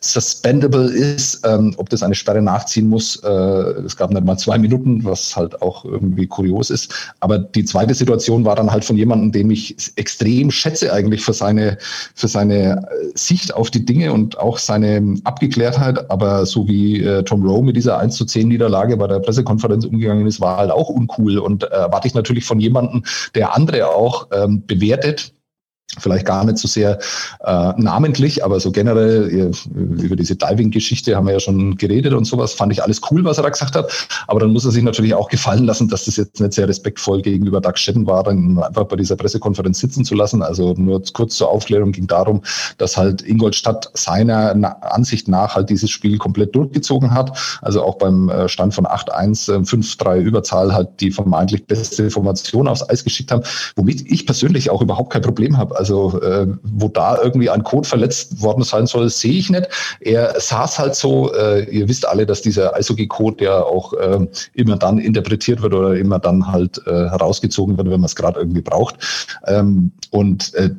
suspendable 0.00 0.90
ist, 0.90 1.46
ähm, 1.46 1.74
ob 1.76 1.88
das 1.88 2.02
eine 2.02 2.14
Sperre 2.14 2.42
nachziehen 2.42 2.88
muss. 2.88 3.16
Äh, 3.22 3.28
es 3.28 3.96
gab 3.96 4.10
nicht 4.10 4.24
mal 4.24 4.36
zwei 4.36 4.58
Minuten, 4.58 5.04
was 5.04 5.36
halt 5.36 5.60
auch 5.62 5.84
irgendwie 5.84 6.26
kurios 6.26 6.70
ist. 6.70 6.92
Aber 7.20 7.38
die 7.38 7.64
zweite 7.64 7.94
Situation 7.94 8.44
war 8.44 8.56
dann 8.56 8.70
halt 8.70 8.84
von 8.84 8.96
jemandem, 8.96 9.32
den 9.32 9.50
ich 9.50 9.76
extrem 9.96 10.50
schätze 10.50 10.92
eigentlich 10.92 11.22
für 11.22 11.32
seine, 11.32 11.78
für 12.14 12.28
seine 12.34 12.82
äh, 12.82 13.12
Sicht 13.14 13.54
auf 13.54 13.70
die 13.70 13.84
Dinge 13.84 14.12
und 14.12 14.38
auch 14.38 14.58
seine 14.58 15.16
Abgeklärtheit. 15.24 16.10
Aber 16.10 16.44
so 16.44 16.68
wie 16.68 17.02
äh, 17.02 17.22
Tom 17.22 17.46
Rowe 17.46 17.64
mit 17.64 17.76
dieser 17.76 17.98
1 17.98 18.16
zu 18.16 18.24
10 18.26 18.48
Niederlage 18.48 18.96
bei 18.96 19.06
der 19.06 19.20
Pressekonferenz 19.20 19.86
umgegangen 19.86 20.26
ist, 20.26 20.40
war 20.40 20.58
halt 20.58 20.70
auch 20.70 20.88
uncool. 20.88 21.38
Und 21.38 21.62
äh, 21.62 21.66
erwarte 21.66 22.08
ich 22.08 22.14
natürlich 22.14 22.44
von 22.44 22.60
jemandem, 22.60 23.04
der 23.34 23.54
andere 23.54 23.88
auch 23.88 24.28
ähm, 24.32 24.62
bewertet, 24.66 25.33
vielleicht 25.98 26.26
gar 26.26 26.44
nicht 26.44 26.58
so 26.58 26.68
sehr 26.68 26.98
äh, 27.44 27.72
namentlich, 27.76 28.44
aber 28.44 28.60
so 28.60 28.70
generell 28.70 29.52
über 29.74 30.16
diese 30.16 30.36
Diving-Geschichte 30.36 31.16
haben 31.16 31.26
wir 31.26 31.34
ja 31.34 31.40
schon 31.40 31.76
geredet 31.76 32.12
und 32.12 32.24
sowas. 32.24 32.52
Fand 32.52 32.72
ich 32.72 32.82
alles 32.82 33.00
cool, 33.10 33.24
was 33.24 33.38
er 33.38 33.42
da 33.42 33.50
gesagt 33.50 33.74
hat. 33.74 33.90
Aber 34.26 34.40
dann 34.40 34.52
muss 34.52 34.64
er 34.64 34.70
sich 34.70 34.82
natürlich 34.82 35.14
auch 35.14 35.28
gefallen 35.28 35.64
lassen, 35.64 35.88
dass 35.88 36.04
das 36.04 36.16
jetzt 36.16 36.40
nicht 36.40 36.52
sehr 36.54 36.68
respektvoll 36.68 37.22
gegenüber 37.22 37.60
Doug 37.60 37.76
Shedden 37.76 38.06
war, 38.06 38.24
dann 38.24 38.58
einfach 38.58 38.84
bei 38.84 38.96
dieser 38.96 39.16
Pressekonferenz 39.16 39.80
sitzen 39.80 40.04
zu 40.04 40.14
lassen. 40.14 40.42
Also 40.42 40.74
nur 40.74 41.02
kurz 41.12 41.36
zur 41.36 41.50
Aufklärung 41.50 41.92
ging 41.92 42.06
darum, 42.06 42.42
dass 42.78 42.96
halt 42.96 43.22
Ingolstadt 43.22 43.90
seiner 43.94 44.54
Ansicht 44.82 45.28
nach 45.28 45.54
halt 45.54 45.70
dieses 45.70 45.90
Spiel 45.90 46.18
komplett 46.18 46.54
durchgezogen 46.54 47.12
hat. 47.12 47.36
Also 47.62 47.82
auch 47.82 47.96
beim 47.96 48.28
äh, 48.28 48.48
Stand 48.48 48.74
von 48.74 48.86
8-1, 48.86 49.50
5-3 49.68 50.16
äh, 50.16 50.20
Überzahl 50.20 50.72
halt 50.72 50.88
die 51.00 51.10
vermeintlich 51.10 51.66
beste 51.66 52.10
Formation 52.10 52.68
aufs 52.68 52.88
Eis 52.88 53.04
geschickt 53.04 53.30
haben, 53.30 53.42
womit 53.76 54.10
ich 54.10 54.26
persönlich 54.26 54.70
auch 54.70 54.82
überhaupt 54.82 55.12
kein 55.12 55.22
Problem 55.22 55.56
habe. 55.58 55.76
Also 55.76 55.83
äh, 55.90 56.46
wo 56.62 56.88
da 56.88 57.18
irgendwie 57.22 57.50
ein 57.50 57.62
Code 57.62 57.88
verletzt 57.88 58.42
worden 58.42 58.64
sein 58.64 58.86
soll, 58.86 59.08
sehe 59.08 59.34
ich 59.34 59.50
nicht. 59.50 59.68
Er 60.00 60.38
saß 60.38 60.78
halt 60.78 60.94
so, 60.94 61.32
äh, 61.34 61.64
ihr 61.70 61.88
wisst 61.88 62.06
alle, 62.06 62.26
dass 62.26 62.42
dieser 62.42 62.74
Eishockey-Code 62.74 63.44
ja 63.44 63.62
auch 63.62 63.92
äh, 63.94 64.26
immer 64.54 64.76
dann 64.76 64.98
interpretiert 64.98 65.62
wird 65.62 65.74
oder 65.74 65.96
immer 65.96 66.18
dann 66.18 66.50
halt 66.50 66.80
äh, 66.86 66.90
herausgezogen 66.90 67.76
wird, 67.76 67.88
wenn 67.88 68.00
man 68.00 68.04
es 68.04 68.16
gerade 68.16 68.40
irgendwie 68.40 68.62
braucht. 68.62 68.96
Ähm, 69.46 69.92
und 70.10 70.54
äh, 70.54 70.70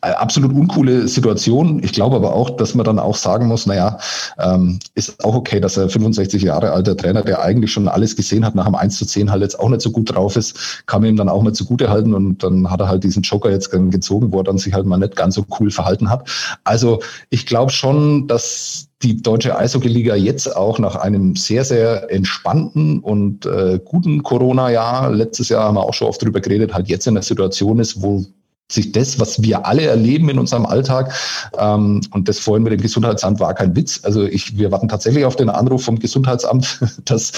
absolut 0.00 0.52
uncoole 0.52 1.08
Situation. 1.08 1.82
Ich 1.82 1.92
glaube 1.92 2.16
aber 2.16 2.34
auch, 2.34 2.50
dass 2.50 2.74
man 2.74 2.84
dann 2.84 2.98
auch 2.98 3.16
sagen 3.16 3.46
muss, 3.46 3.66
naja, 3.66 3.98
ähm, 4.38 4.78
ist 4.94 5.24
auch 5.24 5.34
okay, 5.34 5.60
dass 5.60 5.76
er 5.76 5.88
65 5.88 6.42
Jahre 6.42 6.72
alter 6.72 6.96
Trainer, 6.96 7.22
der 7.22 7.42
eigentlich 7.42 7.72
schon 7.72 7.88
alles 7.88 8.16
gesehen 8.16 8.44
hat, 8.44 8.54
nach 8.54 8.66
dem 8.66 8.74
1 8.74 8.96
zu 8.98 9.06
10 9.06 9.30
halt 9.30 9.42
jetzt 9.42 9.58
auch 9.58 9.68
nicht 9.68 9.82
so 9.82 9.90
gut 9.90 10.14
drauf 10.14 10.36
ist, 10.36 10.86
kann 10.86 11.02
man 11.02 11.10
ihm 11.10 11.16
dann 11.16 11.28
auch 11.28 11.42
mal 11.42 11.52
zugute 11.52 11.88
halten 11.88 12.14
und 12.14 12.42
dann 12.42 12.70
hat 12.70 12.80
er 12.80 12.88
halt 12.88 13.04
diesen 13.04 13.22
Joker 13.22 13.50
jetzt 13.50 13.70
gezogen, 13.70 14.32
wo 14.32 14.38
er 14.38 14.44
dann 14.44 14.58
sich 14.58 14.74
halt 14.74 14.86
mal 14.86 14.98
nicht 14.98 15.16
ganz 15.16 15.34
so 15.34 15.44
cool 15.58 15.70
verhalten 15.70 16.10
hat. 16.10 16.28
Also 16.64 17.00
ich 17.30 17.46
glaube 17.46 17.72
schon, 17.72 18.26
dass 18.26 18.88
die 19.02 19.20
deutsche 19.20 19.56
Eishockey-Liga 19.56 20.14
jetzt 20.14 20.56
auch 20.56 20.78
nach 20.78 20.96
einem 20.96 21.36
sehr, 21.36 21.64
sehr 21.64 22.10
entspannten 22.10 23.00
und 23.00 23.44
äh, 23.44 23.78
guten 23.84 24.22
Corona-Jahr, 24.22 25.12
letztes 25.12 25.50
Jahr 25.50 25.64
haben 25.64 25.74
wir 25.74 25.82
auch 25.82 25.94
schon 25.94 26.08
oft 26.08 26.22
drüber 26.22 26.40
geredet, 26.40 26.72
halt 26.72 26.88
jetzt 26.88 27.06
in 27.06 27.14
der 27.14 27.22
Situation 27.22 27.78
ist, 27.78 28.00
wo 28.00 28.24
sich 28.70 28.92
das, 28.92 29.20
was 29.20 29.42
wir 29.42 29.66
alle 29.66 29.82
erleben 29.82 30.28
in 30.28 30.38
unserem 30.38 30.66
Alltag, 30.66 31.14
ähm, 31.58 32.00
und 32.10 32.28
das 32.28 32.38
vorhin 32.38 32.64
mit 32.64 32.72
dem 32.72 32.80
Gesundheitsamt 32.80 33.38
war 33.40 33.54
kein 33.54 33.76
Witz. 33.76 34.00
Also 34.02 34.24
ich, 34.24 34.58
wir 34.58 34.72
warten 34.72 34.88
tatsächlich 34.88 35.24
auf 35.24 35.36
den 35.36 35.48
Anruf 35.48 35.84
vom 35.84 35.98
Gesundheitsamt, 35.98 36.80
dass 37.04 37.32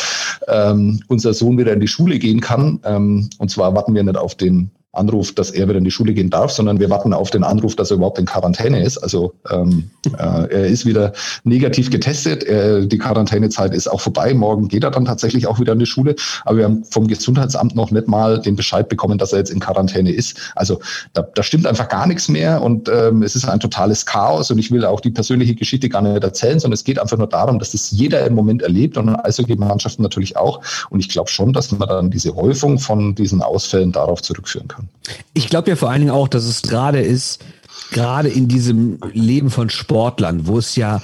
ähm, 0.48 1.02
unser 1.08 1.34
Sohn 1.34 1.58
wieder 1.58 1.72
in 1.72 1.80
die 1.80 1.88
Schule 1.88 2.18
gehen 2.18 2.40
kann. 2.40 2.80
Ähm, 2.84 3.28
und 3.38 3.50
zwar 3.50 3.74
warten 3.74 3.94
wir 3.94 4.02
nicht 4.02 4.16
auf 4.16 4.34
den 4.34 4.70
Anruf, 4.98 5.34
dass 5.34 5.50
er 5.50 5.68
wieder 5.68 5.78
in 5.78 5.84
die 5.84 5.90
Schule 5.90 6.12
gehen 6.12 6.30
darf, 6.30 6.50
sondern 6.50 6.80
wir 6.80 6.90
warten 6.90 7.12
auf 7.12 7.30
den 7.30 7.44
Anruf, 7.44 7.76
dass 7.76 7.90
er 7.90 7.96
überhaupt 7.96 8.18
in 8.18 8.26
Quarantäne 8.26 8.82
ist. 8.82 8.98
Also 8.98 9.34
ähm, 9.50 9.90
äh, 10.06 10.12
er 10.18 10.66
ist 10.66 10.84
wieder 10.86 11.12
negativ 11.44 11.90
getestet. 11.90 12.44
Er, 12.44 12.86
die 12.86 12.98
Quarantänezeit 12.98 13.74
ist 13.74 13.88
auch 13.88 14.00
vorbei. 14.00 14.34
Morgen 14.34 14.68
geht 14.68 14.84
er 14.84 14.90
dann 14.90 15.04
tatsächlich 15.04 15.46
auch 15.46 15.60
wieder 15.60 15.72
in 15.72 15.78
die 15.78 15.86
Schule. 15.86 16.16
Aber 16.44 16.58
wir 16.58 16.64
haben 16.64 16.84
vom 16.84 17.06
Gesundheitsamt 17.06 17.74
noch 17.74 17.90
nicht 17.90 18.08
mal 18.08 18.40
den 18.40 18.56
Bescheid 18.56 18.88
bekommen, 18.88 19.18
dass 19.18 19.32
er 19.32 19.38
jetzt 19.38 19.50
in 19.50 19.60
Quarantäne 19.60 20.12
ist. 20.12 20.52
Also 20.54 20.80
da, 21.12 21.22
da 21.22 21.42
stimmt 21.42 21.66
einfach 21.66 21.88
gar 21.88 22.06
nichts 22.06 22.28
mehr 22.28 22.62
und 22.62 22.88
ähm, 22.88 23.22
es 23.22 23.36
ist 23.36 23.48
ein 23.48 23.60
totales 23.60 24.04
Chaos. 24.04 24.50
Und 24.50 24.58
ich 24.58 24.70
will 24.70 24.84
auch 24.84 25.00
die 25.00 25.10
persönliche 25.10 25.54
Geschichte 25.54 25.88
gar 25.88 26.02
nicht 26.02 26.22
erzählen, 26.22 26.58
sondern 26.58 26.74
es 26.74 26.84
geht 26.84 26.98
einfach 26.98 27.16
nur 27.16 27.28
darum, 27.28 27.58
dass 27.58 27.72
das 27.72 27.90
jeder 27.90 28.26
im 28.26 28.34
Moment 28.34 28.62
erlebt 28.62 28.96
und 28.96 29.08
also 29.08 29.44
Mannschaften 29.56 30.02
natürlich 30.02 30.36
auch. 30.36 30.60
Und 30.90 31.00
ich 31.00 31.08
glaube 31.08 31.30
schon, 31.30 31.52
dass 31.52 31.72
man 31.72 31.88
dann 31.88 32.10
diese 32.10 32.34
Häufung 32.34 32.78
von 32.78 33.14
diesen 33.14 33.42
Ausfällen 33.42 33.92
darauf 33.92 34.22
zurückführen 34.22 34.68
kann 34.68 34.87
Ich 35.32 35.48
glaube 35.48 35.70
ja 35.70 35.76
vor 35.76 35.90
allen 35.90 36.00
Dingen 36.00 36.12
auch, 36.12 36.28
dass 36.28 36.44
es 36.44 36.62
gerade 36.62 37.00
ist, 37.00 37.44
gerade 37.90 38.28
in 38.28 38.48
diesem 38.48 38.98
Leben 39.12 39.50
von 39.50 39.70
Sportlern, 39.70 40.46
wo 40.46 40.58
es 40.58 40.76
ja 40.76 41.00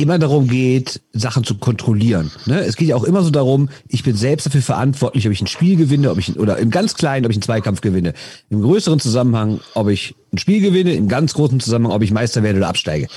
immer 0.00 0.18
darum 0.18 0.48
geht, 0.48 1.00
Sachen 1.12 1.44
zu 1.44 1.56
kontrollieren. 1.56 2.30
Ne? 2.46 2.60
Es 2.60 2.76
geht 2.76 2.88
ja 2.88 2.96
auch 2.96 3.04
immer 3.04 3.22
so 3.22 3.30
darum, 3.30 3.68
ich 3.88 4.02
bin 4.02 4.16
selbst 4.16 4.46
dafür 4.46 4.62
verantwortlich, 4.62 5.26
ob 5.26 5.32
ich 5.32 5.40
ein 5.40 5.46
Spiel 5.46 5.76
gewinne, 5.76 6.10
ob 6.10 6.18
ich 6.18 6.38
oder 6.38 6.58
im 6.58 6.70
ganz 6.70 6.94
kleinen, 6.94 7.26
ob 7.26 7.30
ich 7.30 7.36
einen 7.36 7.42
Zweikampf 7.42 7.80
gewinne. 7.80 8.14
Im 8.50 8.62
größeren 8.62 9.00
Zusammenhang, 9.00 9.60
ob 9.74 9.88
ich 9.88 10.14
ein 10.32 10.38
Spiel 10.38 10.60
gewinne, 10.60 10.92
im 10.92 11.08
ganz 11.08 11.34
großen 11.34 11.58
Zusammenhang, 11.58 11.92
ob 11.92 12.02
ich 12.02 12.12
Meister 12.12 12.42
werde 12.44 12.58
oder 12.58 12.68
absteige. 12.68 13.08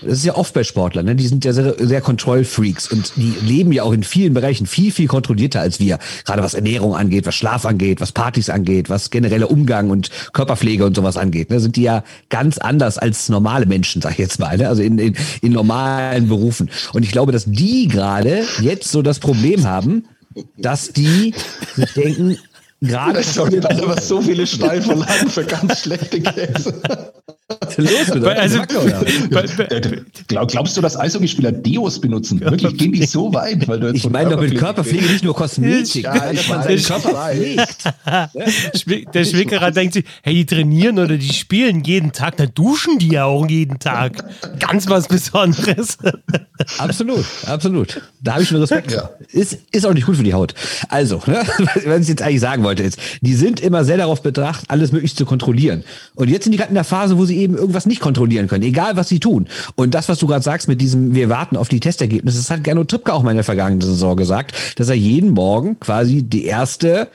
Das 0.00 0.18
ist 0.18 0.24
ja 0.24 0.34
oft 0.34 0.54
bei 0.54 0.64
Sportlern, 0.64 1.04
ne? 1.04 1.14
die 1.14 1.26
sind 1.26 1.44
ja 1.44 1.52
sehr, 1.52 1.74
sehr 1.78 2.00
Kontrollfreaks 2.00 2.90
und 2.90 3.12
die 3.16 3.34
leben 3.42 3.70
ja 3.72 3.82
auch 3.82 3.92
in 3.92 4.02
vielen 4.02 4.32
Bereichen 4.32 4.66
viel, 4.66 4.90
viel 4.90 5.06
kontrollierter 5.06 5.60
als 5.60 5.78
wir. 5.78 5.98
Gerade 6.24 6.42
was 6.42 6.54
Ernährung 6.54 6.94
angeht, 6.94 7.26
was 7.26 7.34
Schlaf 7.34 7.66
angeht, 7.66 8.00
was 8.00 8.12
Partys 8.12 8.48
angeht, 8.48 8.88
was 8.88 9.10
genereller 9.10 9.50
Umgang 9.50 9.90
und 9.90 10.08
Körperpflege 10.32 10.86
und 10.86 10.96
sowas 10.96 11.18
angeht. 11.18 11.50
Ne? 11.50 11.60
Sind 11.60 11.76
die 11.76 11.82
ja 11.82 12.02
ganz 12.30 12.56
anders 12.56 12.96
als 12.96 13.28
normale 13.28 13.66
Menschen, 13.66 14.00
sag 14.00 14.12
ich 14.12 14.18
jetzt 14.18 14.38
mal, 14.38 14.56
ne? 14.56 14.68
also 14.68 14.82
in, 14.82 14.98
in, 14.98 15.16
in 15.42 15.52
normalen 15.52 16.23
Berufen. 16.28 16.70
Und 16.92 17.02
ich 17.02 17.12
glaube, 17.12 17.32
dass 17.32 17.44
die 17.44 17.88
gerade 17.88 18.44
jetzt 18.60 18.90
so 18.90 19.02
das 19.02 19.18
Problem 19.18 19.64
haben, 19.64 20.04
dass 20.56 20.92
die 20.92 21.34
sich 21.76 21.92
denken, 21.92 22.38
Gerade. 22.80 23.22
Doch 23.34 23.48
nicht 23.48 23.64
aber 23.64 24.00
so 24.00 24.20
viele 24.20 24.46
Steilvorlagen 24.46 25.30
für 25.30 25.44
ganz 25.44 25.80
schlechte 25.80 26.20
Käse. 26.20 26.82
Was 27.46 27.76
los 27.76 28.14
mit 28.14 28.24
also, 28.24 28.62
Glaub, 30.28 30.50
glaubst 30.50 30.78
du, 30.78 30.80
dass 30.80 30.98
Eishockeyspieler 30.98 31.52
Deos 31.52 32.00
benutzen? 32.00 32.40
Wirklich, 32.40 32.74
gehen 32.78 32.92
die 32.92 33.04
so 33.04 33.34
weit? 33.34 33.68
Weil 33.68 33.80
du 33.80 33.92
ich 33.92 34.08
meine 34.08 34.30
doch 34.30 34.40
mit 34.40 34.56
Körperpflege 34.56 35.04
nicht 35.04 35.24
nur 35.24 35.34
Kosmetik, 35.34 36.04
ja, 36.04 36.32
man 36.48 36.62
seinen 36.62 36.82
Körper. 36.82 37.30
Der 39.12 39.24
Schwickerer 39.24 39.72
denkt 39.72 39.92
sich, 39.92 40.06
hey, 40.22 40.32
die 40.32 40.46
trainieren 40.46 40.98
oder 40.98 41.18
die 41.18 41.32
spielen 41.34 41.84
jeden 41.84 42.12
Tag, 42.12 42.38
dann 42.38 42.50
duschen 42.54 42.98
die 42.98 43.08
ja 43.08 43.26
auch 43.26 43.46
jeden 43.46 43.78
Tag. 43.78 44.24
Ganz 44.58 44.88
was 44.88 45.06
Besonderes. 45.06 45.98
Absolut, 46.78 47.26
absolut. 47.44 48.00
Da 48.22 48.32
habe 48.32 48.42
ich 48.42 48.48
schon 48.48 48.58
Respekt. 48.58 48.92
Ja. 48.92 49.10
Ist, 49.32 49.58
ist 49.70 49.84
auch 49.84 49.92
nicht 49.92 50.06
gut 50.06 50.16
für 50.16 50.22
die 50.22 50.32
Haut. 50.32 50.54
Also, 50.88 51.20
ne, 51.26 51.42
was 51.84 52.00
ich 52.00 52.08
jetzt 52.08 52.22
eigentlich 52.22 52.40
sagen 52.40 52.64
wollte, 52.64 52.84
ist, 52.84 52.98
die 53.20 53.34
sind 53.34 53.60
immer 53.60 53.84
sehr 53.84 53.98
darauf 53.98 54.22
bedacht, 54.22 54.64
alles 54.68 54.92
möglichst 54.92 55.18
zu 55.18 55.26
kontrollieren. 55.26 55.84
Und 56.14 56.30
jetzt 56.30 56.44
sind 56.44 56.52
die 56.52 56.58
gerade 56.58 56.70
in 56.70 56.74
der 56.74 56.84
Phase, 56.84 57.18
wo 57.18 57.26
sie 57.26 57.33
eben 57.34 57.56
irgendwas 57.56 57.86
nicht 57.86 58.00
kontrollieren 58.00 58.48
können, 58.48 58.64
egal 58.64 58.96
was 58.96 59.08
sie 59.08 59.20
tun. 59.20 59.46
Und 59.76 59.94
das, 59.94 60.08
was 60.08 60.18
du 60.18 60.26
gerade 60.26 60.42
sagst 60.42 60.68
mit 60.68 60.80
diesem, 60.80 61.14
wir 61.14 61.28
warten 61.28 61.56
auf 61.56 61.68
die 61.68 61.80
Testergebnisse, 61.80 62.38
das 62.38 62.50
hat 62.50 62.64
Gernot 62.64 62.88
Trippke 62.88 63.12
auch 63.12 63.22
mal 63.22 63.30
in 63.30 63.36
der 63.36 63.44
vergangenen 63.44 63.80
Saison 63.80 64.16
gesagt, 64.16 64.54
dass 64.76 64.88
er 64.88 64.94
jeden 64.94 65.30
Morgen 65.30 65.78
quasi 65.80 66.22
die 66.22 66.44
erste 66.44 67.08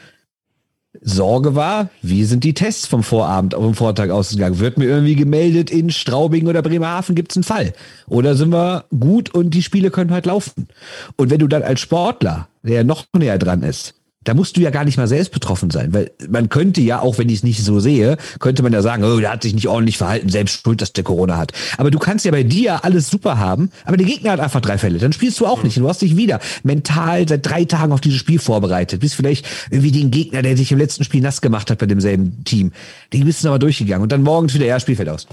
Sorge 1.02 1.56
war, 1.56 1.90
wie 2.02 2.26
sind 2.26 2.44
die 2.44 2.54
Tests 2.54 2.88
vom 2.88 3.04
Vorabend, 3.04 3.54
vom 3.54 3.76
Vortag 3.76 4.10
ausgegangen? 4.10 4.60
Wird 4.60 4.78
mir 4.78 4.86
irgendwie 4.86 5.16
gemeldet, 5.16 5.70
in 5.70 5.92
Straubing 5.92 6.48
oder 6.48 6.62
Bremerhaven 6.62 7.16
gibt 7.16 7.32
es 7.32 7.38
einen 7.38 7.44
Fall? 7.44 7.74
Oder 8.08 8.36
sind 8.36 8.52
wir 8.52 8.86
gut 8.98 9.34
und 9.34 9.52
die 9.52 9.64
Spiele 9.64 9.92
können 9.92 10.12
halt 10.12 10.26
laufen? 10.26 10.68
Und 11.16 11.30
wenn 11.30 11.40
du 11.40 11.48
dann 11.48 11.64
als 11.64 11.80
Sportler, 11.80 12.48
der 12.64 12.84
noch 12.84 13.06
näher 13.16 13.38
dran 13.38 13.62
ist, 13.62 13.99
da 14.26 14.34
musst 14.34 14.58
du 14.58 14.62
ja 14.62 14.70
gar 14.70 14.84
nicht 14.84 14.98
mal 14.98 15.08
selbst 15.08 15.32
betroffen 15.32 15.70
sein, 15.70 15.94
weil 15.94 16.12
man 16.30 16.50
könnte 16.50 16.82
ja, 16.82 17.00
auch 17.00 17.18
wenn 17.18 17.30
ich 17.30 17.38
es 17.38 17.44
nicht 17.44 17.64
so 17.64 17.80
sehe, 17.80 18.18
könnte 18.40 18.64
man 18.64 18.74
ja 18.74 18.82
sagen, 18.82 19.04
oh, 19.06 19.20
der 19.20 19.32
hat 19.32 19.44
sich 19.44 19.54
nicht 19.54 19.70
ordentlich 19.70 19.98
verhalten, 19.98 20.28
selbst 20.28 20.62
schuld, 20.62 20.82
dass 20.82 20.92
der 20.92 21.06
Corona 21.06 21.38
hat. 21.38 21.54
Aber 21.78 21.90
du 21.90 22.00
kannst 22.00 22.26
ja 22.26 22.32
bei 22.32 22.44
dir 22.44 22.84
alles 22.84 23.10
super 23.10 23.38
haben, 23.38 23.72
aber 23.86 23.96
der 23.96 24.06
Gegner 24.06 24.32
hat 24.32 24.42
einfach 24.42 24.60
drei 24.60 24.78
Fälle, 24.78 25.00
dann 25.00 25.14
spielst 25.14 25.40
du 25.40 25.46
auch 25.46 25.64
nicht. 25.64 25.78
Und 25.78 25.84
du 25.84 25.90
hast 25.90 26.02
dich 26.02 26.18
wieder 26.18 26.42
mental 26.64 27.30
seit 27.30 27.46
drei 27.46 27.64
Tagen 27.64 27.94
auf 27.94 28.02
dieses 28.02 28.20
Spiel 28.20 28.40
vorbereitet, 28.40 29.00
bist 29.00 29.16
vielleicht 29.16 29.46
irgendwie 29.72 29.92
den 29.92 30.12
Gegner, 30.12 30.42
der 30.42 30.58
sich 30.58 30.72
im 30.74 30.80
letzten 30.80 31.06
Spiel 31.06 31.22
nass 31.22 31.40
gemacht 31.40 31.72
hat 31.72 31.78
bei 31.78 31.86
demselben 31.86 32.44
Team. 32.44 32.74
Den 33.14 33.24
bist 33.24 33.44
du 33.44 33.48
aber 33.48 33.60
durchgegangen 33.60 34.04
und 34.04 34.12
dann 34.12 34.24
morgens 34.24 34.54
wieder, 34.54 34.66
ja, 34.66 34.82
Spielfeld 34.82 35.08
aus. 35.08 35.28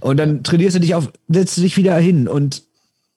Und 0.00 0.18
dann 0.18 0.42
trainierst 0.42 0.76
du 0.76 0.80
dich 0.80 0.94
auf, 0.94 1.10
setzt 1.28 1.56
du 1.56 1.62
dich 1.62 1.78
wieder 1.78 1.96
hin 1.96 2.28
und 2.28 2.62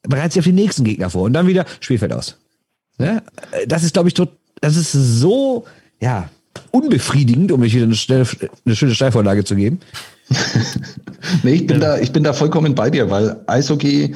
bereitest 0.04 0.36
dich 0.36 0.40
auf 0.40 0.46
den 0.46 0.56
nächsten 0.56 0.86
Gegner 0.86 1.10
vor 1.10 1.24
und 1.24 1.34
dann 1.34 1.48
wieder 1.48 1.66
Spielfeld 1.82 2.14
aus. 2.14 2.38
Ja? 2.98 3.22
Das 3.68 3.84
ist, 3.84 3.94
glaube 3.94 4.08
ich, 4.08 4.14
total 4.14 4.38
das 4.62 4.78
ist 4.78 4.92
so, 4.92 5.66
ja, 6.00 6.30
unbefriedigend, 6.72 7.52
um 7.52 7.60
mich 7.60 7.74
wieder 7.74 7.86
eine, 7.86 7.96
schnelle, 7.96 8.26
eine 8.66 8.76
schöne 8.76 8.96
Steilvorlage 8.96 9.44
zu 9.44 9.56
geben. 9.56 9.80
nee, 11.44 11.54
ich 11.54 11.68
bin 11.68 11.80
da, 11.80 11.98
ich 11.98 12.14
bin 12.14 12.24
da 12.24 12.34
vollkommen 12.34 12.76
bei 12.76 12.90
dir, 12.90 13.10
weil 13.10 13.42
Eishockey 13.48 14.16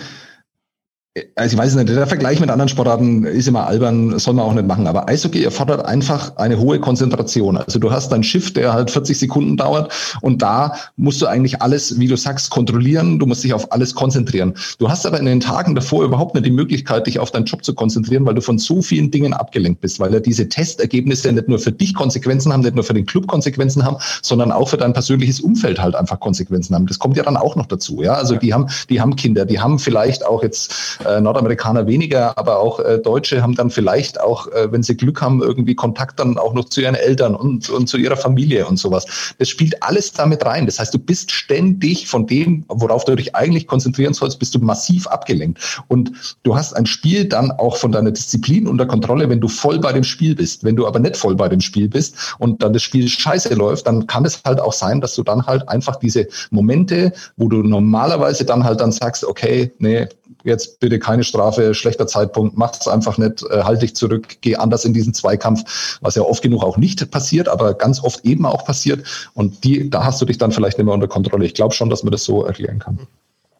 also 1.36 1.55
ich 1.55 1.57
weiß 1.57 1.76
nicht, 1.76 1.88
der 1.88 2.07
Vergleich 2.07 2.41
mit 2.41 2.49
anderen 2.49 2.68
Sportarten 2.68 3.24
ist 3.24 3.47
immer 3.47 3.68
albern, 3.68 4.20
soll 4.20 4.34
man 4.34 4.45
auch 4.45 4.53
nicht 4.53 4.68
machen. 4.68 4.86
Aber 4.86 5.07
Eishockey 5.07 5.43
erfordert 5.43 5.86
einfach 5.86 6.36
eine 6.36 6.59
hohe 6.59 6.80
Konzentration. 6.80 7.55
Also 7.55 7.80
du 7.80 7.89
hast 7.89 8.11
ein 8.11 8.22
Schiff, 8.22 8.51
der 8.51 8.74
halt 8.74 8.91
40 8.91 9.18
Sekunden 9.18 9.55
dauert 9.55 9.93
und 10.22 10.41
da 10.41 10.76
musst 10.97 11.22
du 11.22 11.28
eigentlich 11.28 11.61
alles, 11.61 11.99
wie 11.99 12.07
du 12.07 12.18
sagst, 12.18 12.49
kontrollieren. 12.49 13.18
Du 13.18 13.26
musst 13.28 13.45
dich 13.45 13.53
auf 13.53 13.72
alles 13.72 13.95
konzentrieren. 13.95 14.55
Du 14.78 14.89
hast 14.89 15.05
aber 15.05 15.18
in 15.18 15.26
den 15.26 15.39
Tagen 15.39 15.74
davor 15.74 16.03
überhaupt 16.03 16.36
nicht 16.36 16.45
die 16.45 16.51
Möglichkeit, 16.51 17.07
dich 17.07 17.18
auf 17.18 17.32
deinen 17.32 17.45
Job 17.45 17.63
zu 17.63 17.74
konzentrieren, 17.74 18.26
weil 18.26 18.36
du 18.36 18.41
von 18.41 18.57
so 18.57 18.82
vielen 18.82 19.09
Dingen 19.09 19.34
abgelenkt 19.34 19.80
bist, 19.80 20.01
weil 20.01 20.13
ja 20.13 20.20
diese 20.20 20.49
Testergebnisse 20.49 21.32
nicht 21.32 21.47
nur 21.47 21.59
für 21.59 21.72
dich 21.72 21.93
Konsequenzen 21.93 22.51
haben, 22.51 22.61
nicht 22.61 22.76
nur 22.76 22.84
für 22.84 22.93
den 22.93 23.05
Club 23.05 23.28
Konsequenzen 23.28 23.86
haben, 23.86 23.97
sondern 24.22 24.51
auch 24.51 24.68
für 24.68 24.78
dein 24.78 24.91
persönliches 24.91 25.39
Umfeld 25.39 25.82
halt 25.82 25.95
einfach 25.95 26.20
Konsequenzen 26.20 26.76
haben. 26.76 26.88
Das 26.88 26.99
kommt 26.99 27.16
ja 27.16 27.24
dann 27.24 27.38
auch 27.38 27.55
noch 27.55 27.68
dazu. 27.68 28.03
Ja, 28.03 28.16
also 28.16 28.36
die 28.36 28.53
haben, 28.53 28.68
die 28.89 28.99
haben 28.99 29.16
Kinder, 29.16 29.45
die 29.45 29.61
haben 29.61 29.80
vielleicht 29.80 30.26
auch 30.26 30.43
jetzt 30.43 30.99
äh, 31.06 31.22
Nordamerikaner 31.22 31.88
weniger, 31.88 32.38
aber 32.38 32.60
auch 32.60 32.80
äh, 32.80 32.99
Deutsche 32.99 33.41
haben 33.41 33.56
dann 33.56 33.70
vielleicht 33.70 34.20
auch, 34.20 34.47
äh, 34.47 34.72
wenn 34.72 34.84
sie 34.84 34.95
Glück 34.95 35.22
haben, 35.22 35.41
irgendwie 35.41 35.76
Kontakt 35.76 36.20
dann 36.20 36.38
auch 36.38 36.53
noch 36.53 36.66
zu 36.66 36.82
ihren 36.82 36.95
Eltern 36.95 37.36
und, 37.36 37.70
und 37.70 37.88
zu 37.88 37.97
ihrer 37.97 38.18
Familie 38.18 38.66
und 38.66 38.78
sowas. 38.78 39.06
Das 39.38 39.49
spielt 39.49 39.82
alles 39.84 40.12
damit 40.12 40.45
rein. 40.45 40.66
Das 40.66 40.80
heißt, 40.80 40.93
du 40.93 40.99
bist 40.99 41.32
ständig 41.32 42.08
von 42.08 42.28
dem, 42.28 42.66
worauf 42.68 43.06
du 43.06 43.16
dich 43.16 43.36
eigentlich 43.36 43.68
konzentrieren 43.68 44.14
sollst, 44.14 44.39
bist 44.39 44.56
du 44.56 44.60
massiv 44.60 45.08
abgelenkt. 45.08 45.84
Und 45.88 46.12
du 46.43 46.56
hast 46.56 46.74
ein 46.74 46.86
Spiel 46.86 47.26
dann 47.26 47.51
auch 47.51 47.78
von 47.78 47.91
deiner 47.91 48.12
Disziplin 48.12 48.68
unter 48.68 48.86
Kontrolle, 48.86 49.30
wenn 49.30 49.41
du 49.41 49.47
voll 49.47 49.80
bei 49.80 49.93
dem 49.93 50.03
Spiel 50.03 50.36
bist. 50.36 50.64
Wenn 50.64 50.76
du 50.76 50.88
aber 50.88 50.99
nicht 50.99 51.18
voll 51.18 51.36
bei 51.36 51.49
dem 51.49 51.62
Spiel 51.62 51.88
bist 51.88 52.36
und 52.39 52.62
dann 52.64 52.74
das 52.74 52.84
Spiel 52.84 53.08
scheiße 53.08 53.53
läuft, 53.53 53.88
dann 53.88 54.08
kann 54.08 54.26
es 54.26 54.41
halt 54.45 54.60
auch 54.60 54.74
sein, 54.74 55.01
dass 55.01 55.16
du 55.16 55.24
dann 55.24 55.45
halt 55.45 55.68
einfach 55.70 55.97
diese 55.97 56.28
Momente, 56.51 57.14
wo 57.38 57.47
du 57.47 57.58
normalerweise 57.58 58.45
dann 58.45 58.64
halt 58.64 58.82
dann 58.82 58.91
sagst, 58.91 59.24
okay, 59.26 59.72
nee, 59.80 60.08
jetzt 60.46 60.80
bitte 60.80 61.00
keine 61.00 61.24
Strafe, 61.24 61.74
schlechter 61.74 62.08
Zeitpunkt, 62.08 62.58
mach 62.58 62.74
es 62.80 62.88
einfach 62.88 63.18
nicht, 63.18 63.43
äh, 63.50 63.64
halt 63.64 63.82
dich 63.82 63.96
zurück, 63.96 64.38
geh 64.41 64.56
anders 64.56 64.86
in 64.86 64.93
diesen 64.93 65.14
Zweikampf, 65.14 65.98
was 66.02 66.16
ja 66.16 66.22
oft 66.22 66.41
genug 66.41 66.64
auch 66.64 66.78
nicht 66.78 67.10
passiert, 67.12 67.48
aber 67.50 67.74
ganz 67.74 68.04
oft 68.04 68.24
eben 68.26 68.46
auch 68.46 68.66
passiert. 68.66 69.06
Und 69.34 69.64
die, 69.64 69.89
da 69.89 70.04
hast 70.04 70.22
du 70.22 70.26
dich 70.26 70.38
dann 70.38 70.52
vielleicht 70.52 70.78
nicht 70.78 70.86
mehr 70.86 70.93
unter 70.93 71.08
Kontrolle. 71.08 71.46
Ich 71.46 71.54
glaube 71.54 71.74
schon, 71.74 71.89
dass 71.89 72.04
man 72.04 72.12
das 72.12 72.24
so 72.24 72.43
erklären 72.43 72.80
kann. 72.80 73.00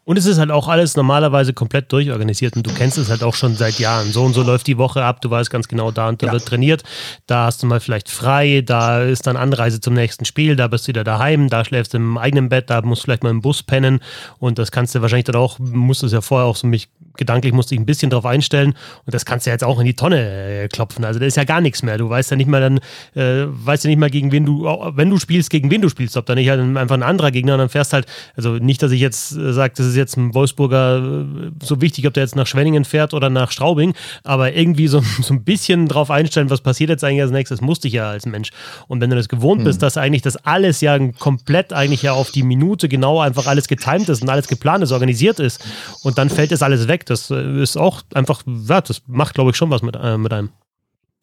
Und 0.06 0.18
es 0.18 0.28
ist 0.28 0.38
halt 0.38 0.51
auch 0.51 0.68
alles 0.68 0.95
normalerweise 0.95 1.53
komplett 1.53 1.91
durchorganisiert 1.91 2.56
und 2.56 2.66
du 2.66 2.72
kennst 2.72 2.99
es 2.99 3.10
halt 3.10 3.24
auch 3.24 3.34
schon 3.34 3.56
seit 3.56 3.80
Jahren. 3.80 4.12
So 4.12 4.24
und 4.24 4.34
so 4.34 4.43
läuft 4.43 4.68
die 4.68 4.78
Woche 4.78 5.03
ab, 5.03 5.20
du 5.22 5.32
weißt 5.32 5.49
ganz 5.49 5.68
genau, 5.68 5.89
da 5.89 6.10
und 6.10 6.22
da 6.22 6.28
ja. 6.28 6.34
wird 6.34 6.45
trainiert, 6.45 6.84
da 7.26 7.45
hast 7.45 7.64
du 7.64 7.68
mal 7.68 7.80
vielleicht 7.80 8.10
frei, 8.10 8.62
da 8.64 9.01
ist 9.01 9.26
dann 9.26 9.36
Anreise 9.36 9.82
zum 9.82 9.95
nächsten 9.95 10.24
Spiel, 10.26 10.56
da 10.56 10.68
bist 10.68 10.86
du 10.86 10.89
wieder 10.89 11.03
daheim, 11.03 11.49
da 11.49 11.66
schläfst 11.66 11.93
du 11.93 11.97
im 11.97 12.20
eigenen 12.20 12.49
Bett, 12.49 12.70
da 12.70 12.84
musst 12.84 13.01
du 13.01 13.06
vielleicht 13.06 13.24
mal 13.24 13.32
im 13.32 13.41
Bus 13.41 13.64
pennen 13.64 13.99
und 14.38 14.60
das 14.60 14.72
kannst 14.72 14.93
du 14.93 15.01
wahrscheinlich 15.01 15.26
dann 15.26 15.38
auch, 15.38 15.58
musst 15.58 16.03
du 16.03 16.06
es 16.06 16.12
ja 16.12 16.22
vorher 16.22 16.47
auch 16.47 16.56
so 16.56 16.68
mich 16.68 16.89
gedanklich 17.18 17.53
musst 17.53 17.72
du 17.72 17.76
dich 17.76 17.82
ein 17.82 17.86
bisschen 17.86 18.11
drauf 18.11 18.26
einstellen 18.26 18.76
und 19.05 19.13
das 19.13 19.26
kannst 19.26 19.47
du 19.47 19.49
jetzt 19.49 19.63
auch 19.63 19.80
in 19.80 19.86
die 19.86 19.95
Tonne 19.95 20.63
äh, 20.63 20.68
klopfen. 20.68 21.03
Also 21.03 21.20
da 21.20 21.26
ist 21.26 21.38
ja 21.38 21.43
gar 21.43 21.61
nichts 21.61 21.82
mehr. 21.82 21.97
Du 21.97 22.09
weißt 22.09 22.32
ja 22.32 22.38
nicht 22.38 22.47
mal 22.47 22.61
dann, 22.61 22.78
äh, 23.16 23.47
weißt 23.47 23.86
ja 23.86 23.89
nicht 23.89 23.99
mal 23.99 24.11
gegen 24.11 24.32
wen 24.32 24.45
du, 24.45 24.66
wenn 24.95 25.09
du 25.09 25.18
spielst, 25.18 25.49
gegen 25.49 25.72
wen 25.72 25.82
du 25.82 25.89
spielst, 25.89 26.16
ob 26.16 26.28
da 26.28 26.36
nicht 26.36 26.49
halt 26.49 26.59
einfach 26.59 26.95
ein 26.95 27.03
anderer 27.03 27.32
Gegner 27.32 27.53
und 27.53 27.59
dann 27.59 27.70
fährst 27.70 27.93
halt, 27.93 28.05
also 28.36 28.55
nicht, 28.57 28.84
dass 28.84 28.91
ich 28.91 29.01
jetzt 29.01 29.36
äh, 29.36 29.51
sage, 29.51 29.74
das 29.76 29.88
ist 29.88 29.95
ist 29.95 29.97
jetzt 29.97 30.18
ein 30.18 30.34
Wolfsburger 30.34 31.26
äh, 31.26 31.51
so 31.63 31.82
wichtig, 31.82 32.05
ob 32.07 32.13
der 32.13 32.24
jetzt 32.24 32.36
nach 32.36 32.47
Schwenningen 32.47 32.86
fährt 32.86 33.13
oder 33.13 33.30
nach 33.30 33.51
Straubing, 33.51 33.93
aber 34.24 34.53
irgendwie 34.53 34.88
so, 34.88 35.01
so 35.22 35.34
ein 35.34 35.43
bisschen 35.43 35.88
drauf 35.88 36.11
einstellen, 36.11 36.49
was 36.49 36.61
passiert 36.61 36.89
jetzt 36.89 37.03
eigentlich 37.03 37.22
als 37.22 37.32
nächstes, 37.32 37.61
musste 37.61 37.88
ich 37.88 37.95
ja 37.95 38.09
als 38.09 38.26
Mensch. 38.26 38.51
Und 38.88 39.01
wenn 39.01 39.09
du 39.09 39.16
das 39.16 39.30
gewohnt 39.30 39.59
hm. 39.59 39.66
bist, 39.66 39.82
dass 39.82 39.97
eigentlich 39.97 40.22
das 40.22 40.38
alles 40.38 40.82
ja 40.82 40.97
komplett 41.20 41.74
eigentlich 41.74 42.03
ja 42.03 42.13
auf 42.13 42.32
die 42.32 42.43
Minute 42.43 42.89
genau 42.89 43.20
einfach 43.20 43.47
alles 43.47 43.68
getimt 43.68 44.09
ist 44.09 44.22
und 44.22 44.30
alles 44.30 44.47
geplant 44.47 44.84
ist, 44.84 44.91
organisiert 44.91 45.39
ist 45.39 45.63
und 46.03 46.18
dann 46.18 46.30
fällt 46.30 46.51
das 46.51 46.61
alles 46.61 46.88
weg, 46.88 47.05
das 47.06 47.32
äh, 47.32 47.62
ist 47.62 47.78
auch 47.78 48.01
einfach, 48.14 48.43
ja, 48.45 48.82
das 48.82 49.01
macht 49.08 49.36
glaube 49.36 49.51
ich 49.51 49.58
schon 49.58 49.70
was 49.70 49.82
mit, 49.82 49.95
äh, 49.95 50.18
mit 50.18 50.34
einem. 50.34 50.49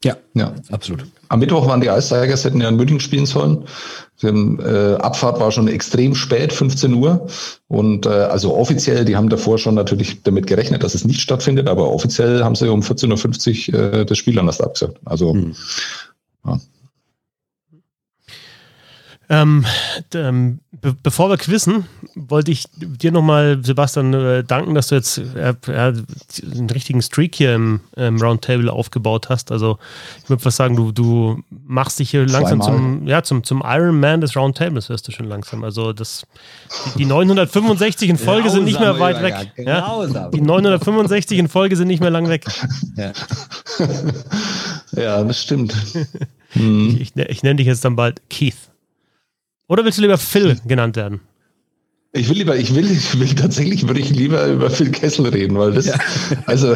Ja, 0.03 0.17
ja, 0.33 0.53
absolut. 0.69 1.05
Am 1.29 1.39
Mittwoch 1.39 1.65
waren 1.65 1.79
die 1.79 1.89
Eistigers, 1.89 2.43
hätten 2.43 2.59
ja 2.59 2.67
in 2.67 2.75
München 2.75 2.99
spielen 2.99 3.25
sollen. 3.25 3.63
Die 4.21 4.27
haben, 4.27 4.59
äh, 4.59 4.95
Abfahrt 4.95 5.39
war 5.39 5.51
schon 5.51 5.69
extrem 5.69 6.13
spät, 6.13 6.51
15 6.51 6.93
Uhr. 6.93 7.25
Und 7.69 8.05
äh, 8.05 8.09
also 8.09 8.53
offiziell, 8.53 9.05
die 9.05 9.15
haben 9.15 9.29
davor 9.29 9.57
schon 9.57 9.75
natürlich 9.75 10.21
damit 10.23 10.45
gerechnet, 10.45 10.83
dass 10.83 10.93
es 10.93 11.05
nicht 11.05 11.21
stattfindet, 11.21 11.69
aber 11.69 11.89
offiziell 11.89 12.43
haben 12.43 12.55
sie 12.55 12.69
um 12.69 12.81
14.50 12.81 13.73
Uhr 13.73 13.93
äh, 13.93 14.05
das 14.05 14.17
Spiel 14.17 14.37
anders 14.37 14.59
abgesagt. 14.59 14.99
Also 15.05 15.33
hm. 15.33 15.55
ja. 16.45 16.59
Ähm, 19.29 19.65
ähm, 20.13 20.59
be 20.71 20.95
bevor 21.01 21.29
wir 21.29 21.37
quizzen, 21.37 21.85
wollte 22.13 22.51
ich 22.51 22.65
dir 22.75 23.11
nochmal, 23.11 23.59
Sebastian, 23.63 24.13
äh, 24.13 24.43
danken, 24.43 24.75
dass 24.75 24.87
du 24.87 24.95
jetzt 24.95 25.17
äh, 25.17 25.53
einen 25.67 26.69
richtigen 26.69 27.01
Streak 27.01 27.35
hier 27.35 27.55
im, 27.55 27.79
im, 27.95 28.21
Roundtable 28.21 28.71
aufgebaut 28.71 29.29
hast. 29.29 29.51
Also 29.51 29.77
ich 30.21 30.29
würde 30.29 30.43
fast 30.43 30.57
sagen, 30.57 30.75
du, 30.75 30.91
du 30.91 31.41
machst 31.49 31.99
dich 31.99 32.09
hier 32.09 32.25
langsam 32.27 32.61
zum, 32.61 33.07
ja, 33.07 33.23
zum, 33.23 33.43
zum 33.43 33.63
Iron 33.65 33.99
Man 33.99 34.19
des 34.19 34.35
Roundtables, 34.35 34.89
wirst 34.89 35.07
du 35.07 35.11
schon 35.11 35.27
langsam. 35.27 35.63
Also 35.63 35.93
das, 35.93 36.27
die, 36.95 36.99
die 36.99 37.05
965 37.05 38.09
in 38.09 38.17
Folge 38.17 38.49
sind 38.49 38.65
nicht 38.65 38.79
mehr 38.79 38.99
weit 38.99 39.21
weg. 39.21 39.53
Ja? 39.57 40.05
Die 40.33 40.41
965 40.41 41.39
in 41.39 41.47
Folge 41.47 41.77
sind 41.77 41.87
nicht 41.87 42.01
mehr 42.01 42.11
lang 42.11 42.27
weg. 42.27 42.45
Ja, 42.97 43.13
ja 45.01 45.23
das 45.23 45.41
stimmt. 45.41 45.73
ich, 46.53 47.01
ich, 47.01 47.15
ich 47.15 47.43
nenne 47.43 47.55
dich 47.55 47.67
jetzt 47.67 47.85
dann 47.85 47.95
bald 47.95 48.21
Keith. 48.29 48.72
Oder 49.67 49.85
willst 49.85 49.97
du 49.97 50.01
lieber 50.01 50.17
Phil 50.17 50.57
genannt 50.65 50.95
werden? 50.95 51.21
Ich 52.15 52.29
will 52.29 52.37
lieber, 52.37 52.55
ich 52.55 52.75
will, 52.75 52.91
ich 52.91 53.19
will 53.19 53.33
tatsächlich, 53.33 53.87
würde 53.87 53.99
ich 53.99 54.11
lieber 54.11 54.45
über 54.45 54.69
Phil 54.69 54.91
Kessel 54.91 55.25
reden, 55.25 55.57
weil 55.57 55.71
das, 55.71 55.87
ja. 55.87 55.95
also, 56.45 56.75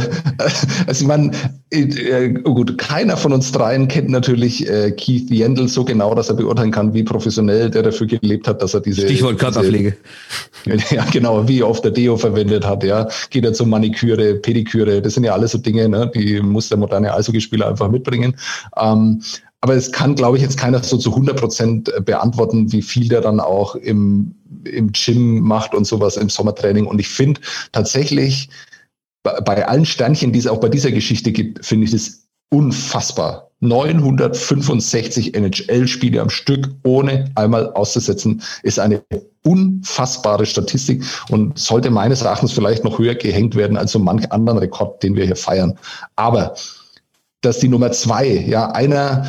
also 0.88 1.06
man, 1.06 1.32
äh, 1.70 2.30
gut, 2.30 2.76
keiner 2.80 3.16
von 3.18 3.32
uns 3.32 3.52
dreien 3.52 3.88
kennt 3.88 4.10
natürlich 4.10 4.68
äh, 4.68 4.90
Keith 4.90 5.30
Yendel 5.30 5.68
so 5.68 5.86
genau, 5.86 6.16
dass 6.16 6.30
er 6.30 6.36
beurteilen 6.36 6.72
kann, 6.72 6.92
wie 6.96 7.04
professionell 7.04 7.70
der 7.70 7.84
dafür 7.84 8.08
gelebt 8.08 8.48
hat, 8.48 8.64
dass 8.64 8.74
er 8.74 8.82
diese 8.82 9.02
Stichwort 9.02 9.38
Körperpflege. 9.38 9.96
Ja, 10.90 11.06
genau, 11.14 11.48
wie 11.48 11.64
oft 11.64 11.84
der 11.86 11.92
Deo 11.92 12.18
verwendet 12.18 12.66
hat, 12.66 12.84
ja, 12.84 13.08
geht 13.30 13.46
er 13.46 13.54
zur 13.54 13.68
Maniküre, 13.68 14.34
Pediküre, 14.36 15.02
das 15.02 15.14
sind 15.14 15.24
ja 15.24 15.34
alles 15.34 15.52
so 15.52 15.60
Dinge, 15.60 15.88
ne, 15.88 16.12
die 16.14 16.42
muss 16.42 16.68
der 16.68 16.78
moderne 16.78 17.14
Eishockeyspieler 17.14 17.70
einfach 17.70 17.90
mitbringen. 17.90 18.36
Ähm, 18.76 19.22
aber 19.62 19.76
es 19.76 19.92
kann, 19.92 20.16
glaube 20.16 20.38
ich, 20.38 20.44
jetzt 20.44 20.58
keiner 20.58 20.84
so 20.84 20.98
zu 20.98 21.10
100 21.10 21.38
Prozent 21.40 21.94
äh, 21.94 22.02
beantworten, 22.02 22.72
wie 22.72 22.82
viel 22.82 23.08
der 23.08 23.22
dann 23.22 23.40
auch 23.40 23.76
im, 23.76 24.36
im 24.66 24.92
Gym 24.92 25.42
macht 25.42 25.74
und 25.74 25.86
sowas 25.86 26.18
im 26.18 26.30
Sommertraining. 26.30 26.86
Und 26.86 27.00
ich 27.00 27.10
finde 27.10 27.42
tatsächlich, 27.72 28.50
bei 29.24 29.68
allen 29.68 29.86
Sternchen, 29.86 30.32
die 30.32 30.40
es 30.40 30.48
auch 30.48 30.60
bei 30.60 30.70
dieser 30.70 30.92
Geschichte 30.92 31.32
gibt, 31.32 31.66
finde 31.66 31.86
ich 31.86 31.92
das 31.92 32.28
unfassbar. 32.50 33.52
965 33.60 35.34
NHL-Spiele 35.34 36.22
am 36.22 36.30
Stück, 36.30 36.70
ohne 36.84 37.32
einmal 37.36 37.74
auszusetzen, 37.74 38.44
ist 38.62 38.80
eine 38.80 39.04
unfassbare 39.44 40.46
Statistik 40.46 41.04
und 41.30 41.58
sollte 41.58 41.90
meines 41.90 42.22
Erachtens 42.22 42.52
vielleicht 42.52 42.84
noch 42.84 43.00
höher 43.00 43.16
gehängt 43.16 43.56
werden 43.56 43.76
als 43.76 43.94
so 43.94 44.00
manch 44.00 44.32
anderen 44.32 44.60
Rekord, 44.60 45.02
den 45.02 45.16
wir 45.16 45.26
hier 45.26 45.36
feiern. 45.36 45.78
Aber 46.16 46.54
dass 47.42 47.60
die 47.60 47.68
Nummer 47.68 47.92
zwei, 47.92 48.28
ja, 48.28 48.72
einer 48.72 49.28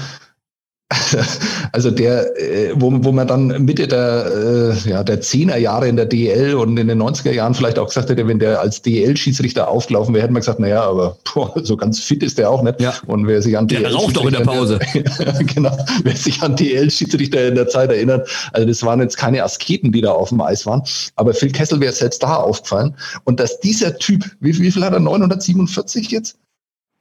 Also 1.72 1.90
der, 1.90 2.36
äh, 2.40 2.72
wo, 2.76 2.92
wo 3.04 3.12
man 3.12 3.28
dann 3.28 3.48
Mitte 3.64 3.86
der, 3.86 4.74
äh, 4.84 4.88
ja, 4.88 5.04
der 5.04 5.20
10er 5.20 5.56
Jahre 5.58 5.86
in 5.86 5.96
der 5.96 6.06
DL 6.06 6.54
und 6.54 6.78
in 6.78 6.88
den 6.88 7.00
90er 7.00 7.32
Jahren 7.32 7.54
vielleicht 7.54 7.78
auch 7.78 7.88
gesagt 7.88 8.08
hätte, 8.08 8.26
wenn 8.26 8.38
der 8.38 8.60
als 8.60 8.80
DL-Schiedsrichter 8.82 9.68
aufgelaufen 9.68 10.14
wäre, 10.14 10.24
hätte 10.24 10.32
man 10.32 10.40
gesagt, 10.40 10.60
naja, 10.60 10.82
aber 10.82 11.18
boah, 11.34 11.52
so 11.62 11.76
ganz 11.76 12.00
fit 12.00 12.22
ist 12.22 12.38
der 12.38 12.50
auch 12.50 12.62
nicht. 12.62 12.80
Ja. 12.80 12.94
Und 13.06 13.26
wer 13.26 13.42
sich 13.42 13.56
an 13.58 13.68
DL 13.68 13.82
der 13.82 13.92
raucht 13.92 14.16
doch 14.16 14.24
in 14.24 14.32
der 14.32 14.40
Pause. 14.40 14.78
genau, 15.54 15.76
wer 16.02 16.16
sich 16.16 16.42
an 16.42 16.56
DL-Schiedsrichter 16.56 17.48
in 17.48 17.54
der 17.54 17.68
Zeit 17.68 17.90
erinnert, 17.90 18.28
also 18.52 18.66
das 18.66 18.82
waren 18.82 19.00
jetzt 19.00 19.18
keine 19.18 19.44
Asketen, 19.44 19.92
die 19.92 20.00
da 20.00 20.12
auf 20.12 20.30
dem 20.30 20.40
Eis 20.40 20.64
waren, 20.64 20.82
aber 21.16 21.34
Phil 21.34 21.52
Kessel 21.52 21.80
wäre 21.80 21.92
selbst 21.92 22.22
da 22.22 22.36
aufgefallen. 22.36 22.96
Und 23.24 23.40
dass 23.40 23.60
dieser 23.60 23.96
Typ, 23.98 24.24
wie, 24.40 24.58
wie 24.58 24.70
viel 24.70 24.84
hat 24.84 24.94
er, 24.94 25.00
947 25.00 26.10
jetzt? 26.10 26.38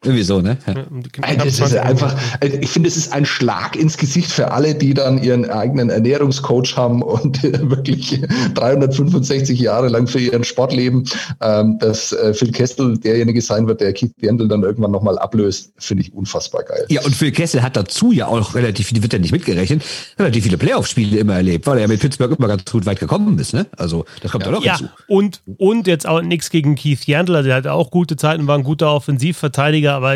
Irgendwie 0.03 0.23
so, 0.23 0.41
ne? 0.41 0.57
Ja. 0.67 1.35
Das 1.35 1.59
ist 1.59 1.75
einfach, 1.75 2.15
also 2.39 2.57
ich 2.61 2.69
finde, 2.69 2.87
es 2.87 2.97
ist 2.97 3.13
ein 3.13 3.25
Schlag 3.25 3.75
ins 3.75 3.97
Gesicht 3.97 4.31
für 4.31 4.51
alle, 4.51 4.75
die 4.75 4.93
dann 4.93 5.21
ihren 5.23 5.49
eigenen 5.49 5.89
Ernährungscoach 5.89 6.77
haben 6.77 7.01
und 7.01 7.41
wirklich 7.43 8.21
365 8.53 9.59
Jahre 9.59 9.87
lang 9.87 10.05
für 10.05 10.19
ihren 10.19 10.43
Sport 10.43 10.71
leben, 10.73 11.05
ähm, 11.41 11.79
dass 11.79 12.13
äh, 12.13 12.35
Phil 12.35 12.51
Kessel 12.51 12.99
derjenige 12.99 13.41
sein 13.41 13.67
wird, 13.67 13.81
der 13.81 13.91
Keith 13.91 14.13
Yandel 14.21 14.47
dann 14.47 14.61
irgendwann 14.61 14.91
nochmal 14.91 15.17
ablöst, 15.17 15.73
finde 15.77 16.03
ich 16.03 16.13
unfassbar 16.13 16.63
geil. 16.63 16.85
Ja, 16.89 17.01
und 17.01 17.15
Phil 17.15 17.31
Kessel 17.31 17.63
hat 17.63 17.75
dazu 17.75 18.11
ja 18.11 18.27
auch 18.27 18.53
relativ, 18.53 18.93
die 18.93 19.01
wird 19.01 19.13
ja 19.13 19.19
nicht 19.19 19.31
mitgerechnet, 19.31 19.81
relativ 20.19 20.43
viele 20.43 20.59
Playoff-Spiele 20.59 21.17
immer 21.17 21.37
erlebt, 21.37 21.65
weil 21.65 21.77
er 21.77 21.81
ja 21.81 21.87
mit 21.87 21.99
Pittsburgh 21.99 22.37
immer 22.37 22.47
ganz 22.47 22.65
gut 22.65 22.85
weit 22.85 22.99
gekommen 22.99 23.39
ist, 23.39 23.55
ne? 23.55 23.65
Also, 23.75 24.05
das 24.21 24.31
kommt 24.31 24.45
ja, 24.45 24.51
ja 24.51 24.57
auch 24.57 24.63
ja, 24.63 24.77
hinzu. 24.77 24.93
Und, 25.07 25.41
und 25.57 25.87
jetzt 25.87 26.07
auch 26.07 26.21
nichts 26.21 26.51
gegen 26.51 26.75
Keith 26.75 27.07
Yandel, 27.07 27.41
der 27.41 27.55
hat 27.55 27.65
auch 27.65 27.89
gute 27.89 28.15
Zeiten, 28.15 28.45
war 28.45 28.57
ein 28.57 28.63
guter 28.63 28.93
Offensivverteidiger, 28.93 29.86
aber 29.95 30.15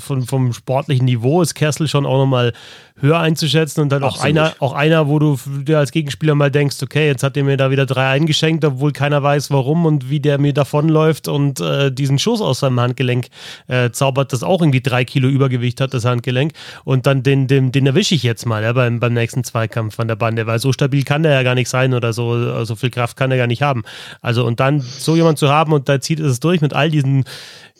von, 0.00 0.22
vom 0.22 0.52
sportlichen 0.52 1.04
Niveau 1.04 1.42
ist 1.42 1.54
Kessel 1.54 1.88
schon 1.88 2.06
auch 2.06 2.18
nochmal 2.18 2.52
höher 3.00 3.18
einzuschätzen 3.18 3.80
und 3.80 3.90
dann 3.90 4.02
auch 4.02 4.20
einer, 4.20 4.52
auch 4.58 4.72
einer, 4.72 5.08
wo 5.08 5.18
du 5.18 5.38
dir 5.46 5.78
als 5.78 5.90
Gegenspieler 5.90 6.34
mal 6.34 6.50
denkst, 6.50 6.76
okay, 6.82 7.06
jetzt 7.06 7.22
hat 7.22 7.36
er 7.36 7.44
mir 7.44 7.56
da 7.56 7.70
wieder 7.70 7.86
drei 7.86 8.08
eingeschenkt, 8.10 8.64
obwohl 8.64 8.92
keiner 8.92 9.22
weiß, 9.22 9.50
warum 9.50 9.86
und 9.86 10.10
wie 10.10 10.20
der 10.20 10.38
mir 10.38 10.52
davonläuft 10.52 11.28
und 11.28 11.60
äh, 11.60 11.90
diesen 11.90 12.18
Schuss 12.18 12.40
aus 12.40 12.60
seinem 12.60 12.80
Handgelenk 12.80 13.28
äh, 13.68 13.90
zaubert, 13.90 14.32
das 14.32 14.42
auch 14.42 14.60
irgendwie 14.60 14.80
drei 14.80 15.04
Kilo 15.04 15.28
Übergewicht 15.28 15.80
hat, 15.80 15.94
das 15.94 16.04
Handgelenk. 16.04 16.52
Und 16.84 17.06
dann 17.06 17.22
den, 17.22 17.46
den, 17.46 17.72
den 17.72 17.86
erwische 17.86 18.14
ich 18.14 18.22
jetzt 18.22 18.46
mal 18.46 18.62
ja, 18.62 18.72
beim, 18.72 19.00
beim 19.00 19.14
nächsten 19.14 19.44
Zweikampf 19.44 19.94
von 19.94 20.08
der 20.08 20.16
Bande, 20.16 20.46
weil 20.46 20.58
so 20.58 20.72
stabil 20.72 21.04
kann 21.04 21.22
der 21.22 21.32
ja 21.32 21.42
gar 21.42 21.54
nicht 21.54 21.68
sein 21.68 21.94
oder 21.94 22.12
so, 22.12 22.64
so 22.64 22.76
viel 22.76 22.90
Kraft 22.90 23.16
kann 23.16 23.30
er 23.30 23.38
gar 23.38 23.46
nicht 23.46 23.62
haben. 23.62 23.82
Also 24.20 24.44
und 24.44 24.60
dann 24.60 24.80
so 24.80 25.16
jemand 25.16 25.38
zu 25.38 25.48
haben 25.48 25.72
und 25.72 25.88
da 25.88 26.00
zieht 26.00 26.20
es 26.20 26.40
durch 26.40 26.60
mit 26.60 26.74
all 26.74 26.90
diesen 26.90 27.24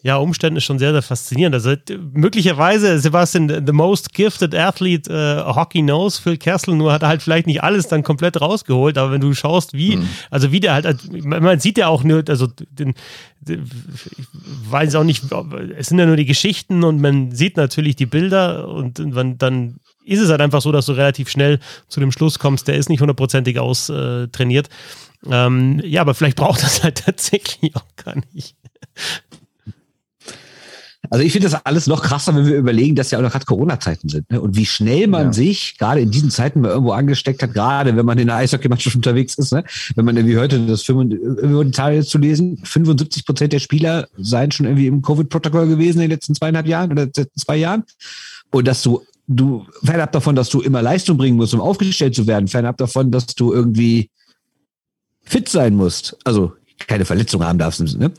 ja, 0.02 0.16
Umständen 0.16 0.56
ist 0.56 0.64
schon 0.64 0.78
sehr, 0.78 0.92
sehr 0.92 1.02
faszinierend. 1.02 1.54
Also 1.54 1.74
möglicherweise, 2.12 2.98
Sebastian, 2.98 3.66
the 3.66 3.72
most 3.72 4.14
gifted 4.14 4.54
athlete 4.54 5.10
uh, 5.10 5.54
Hockey 5.54 5.82
knows, 5.82 6.18
Phil 6.18 6.38
Kessel, 6.38 6.74
nur 6.74 6.92
hat 6.92 7.02
er 7.02 7.08
halt 7.08 7.22
vielleicht 7.22 7.46
nicht 7.46 7.62
alles 7.62 7.88
dann 7.88 8.02
komplett 8.02 8.40
rausgeholt, 8.40 8.96
aber 8.96 9.12
wenn 9.12 9.20
du 9.20 9.34
schaust, 9.34 9.74
wie, 9.74 9.96
mhm. 9.96 10.08
also 10.30 10.52
wie 10.52 10.60
der 10.60 10.72
halt, 10.72 11.12
man 11.24 11.60
sieht 11.60 11.76
ja 11.76 11.88
auch 11.88 12.02
nur, 12.02 12.24
also 12.28 12.46
den, 12.46 12.94
ich 13.46 13.58
weiß 14.70 14.94
auch 14.94 15.04
nicht, 15.04 15.24
es 15.76 15.88
sind 15.88 15.98
ja 15.98 16.06
nur 16.06 16.16
die 16.16 16.26
Geschichten 16.26 16.82
und 16.82 17.00
man 17.00 17.32
sieht 17.32 17.56
natürlich 17.56 17.96
die 17.96 18.06
Bilder 18.06 18.68
und 18.68 18.98
dann 18.98 19.80
ist 20.04 20.20
es 20.20 20.30
halt 20.30 20.40
einfach 20.40 20.62
so, 20.62 20.72
dass 20.72 20.86
du 20.86 20.92
relativ 20.92 21.28
schnell 21.28 21.58
zu 21.88 22.00
dem 22.00 22.10
Schluss 22.10 22.38
kommst, 22.38 22.68
der 22.68 22.76
ist 22.76 22.88
nicht 22.88 23.00
hundertprozentig 23.00 23.58
austrainiert. 23.58 24.68
Ähm, 25.30 25.80
ja, 25.84 26.00
aber 26.00 26.14
vielleicht 26.14 26.38
braucht 26.38 26.62
das 26.62 26.82
halt 26.82 27.02
tatsächlich 27.04 27.76
auch 27.76 27.84
gar 27.96 28.16
nicht. 28.32 28.56
Also 31.10 31.24
ich 31.24 31.32
finde 31.32 31.48
das 31.48 31.66
alles 31.66 31.88
noch 31.88 32.02
krasser, 32.02 32.34
wenn 32.36 32.46
wir 32.46 32.56
überlegen, 32.56 32.94
dass 32.94 33.10
ja 33.10 33.18
auch 33.18 33.22
noch 33.22 33.32
gerade 33.32 33.44
Corona-Zeiten 33.44 34.08
sind. 34.08 34.30
Ne? 34.30 34.40
Und 34.40 34.56
wie 34.56 34.64
schnell 34.64 35.08
man 35.08 35.26
ja. 35.26 35.32
sich 35.32 35.76
gerade 35.76 36.00
in 36.00 36.12
diesen 36.12 36.30
Zeiten 36.30 36.60
mal 36.60 36.68
irgendwo 36.68 36.92
angesteckt 36.92 37.42
hat, 37.42 37.52
gerade 37.52 37.96
wenn 37.96 38.06
man 38.06 38.16
in 38.18 38.28
der 38.28 38.36
Eishockeymannschaft 38.36 38.94
unterwegs 38.94 39.34
ist. 39.34 39.52
Ne? 39.52 39.64
Wenn 39.96 40.04
man 40.04 40.16
irgendwie 40.16 40.38
heute 40.38 40.64
das 40.66 40.88
über 40.88 41.64
die 41.64 41.70
Zahl 41.72 42.04
zu 42.04 42.18
lesen, 42.18 42.58
75 42.62 43.26
Prozent 43.26 43.52
der 43.52 43.58
Spieler 43.58 44.06
seien 44.18 44.52
schon 44.52 44.66
irgendwie 44.66 44.86
im 44.86 45.02
Covid-Protokoll 45.02 45.66
gewesen 45.66 45.98
in 45.98 46.02
den 46.02 46.10
letzten 46.10 46.36
zweieinhalb 46.36 46.68
Jahren 46.68 46.92
oder 46.92 47.08
zwei 47.12 47.56
Jahren. 47.56 47.82
Und 48.52 48.68
dass 48.68 48.82
du, 48.82 49.02
du, 49.26 49.66
fernab 49.82 50.12
davon, 50.12 50.36
dass 50.36 50.48
du 50.48 50.60
immer 50.60 50.80
Leistung 50.80 51.16
bringen 51.16 51.36
musst, 51.36 51.54
um 51.54 51.60
aufgestellt 51.60 52.14
zu 52.14 52.28
werden, 52.28 52.46
fernab 52.46 52.76
davon, 52.76 53.10
dass 53.10 53.26
du 53.26 53.52
irgendwie 53.52 54.10
fit 55.24 55.48
sein 55.48 55.74
musst, 55.74 56.16
also 56.24 56.52
keine 56.86 57.04
Verletzung 57.04 57.44
haben 57.44 57.58
darfst, 57.58 57.80
ne? 57.98 58.12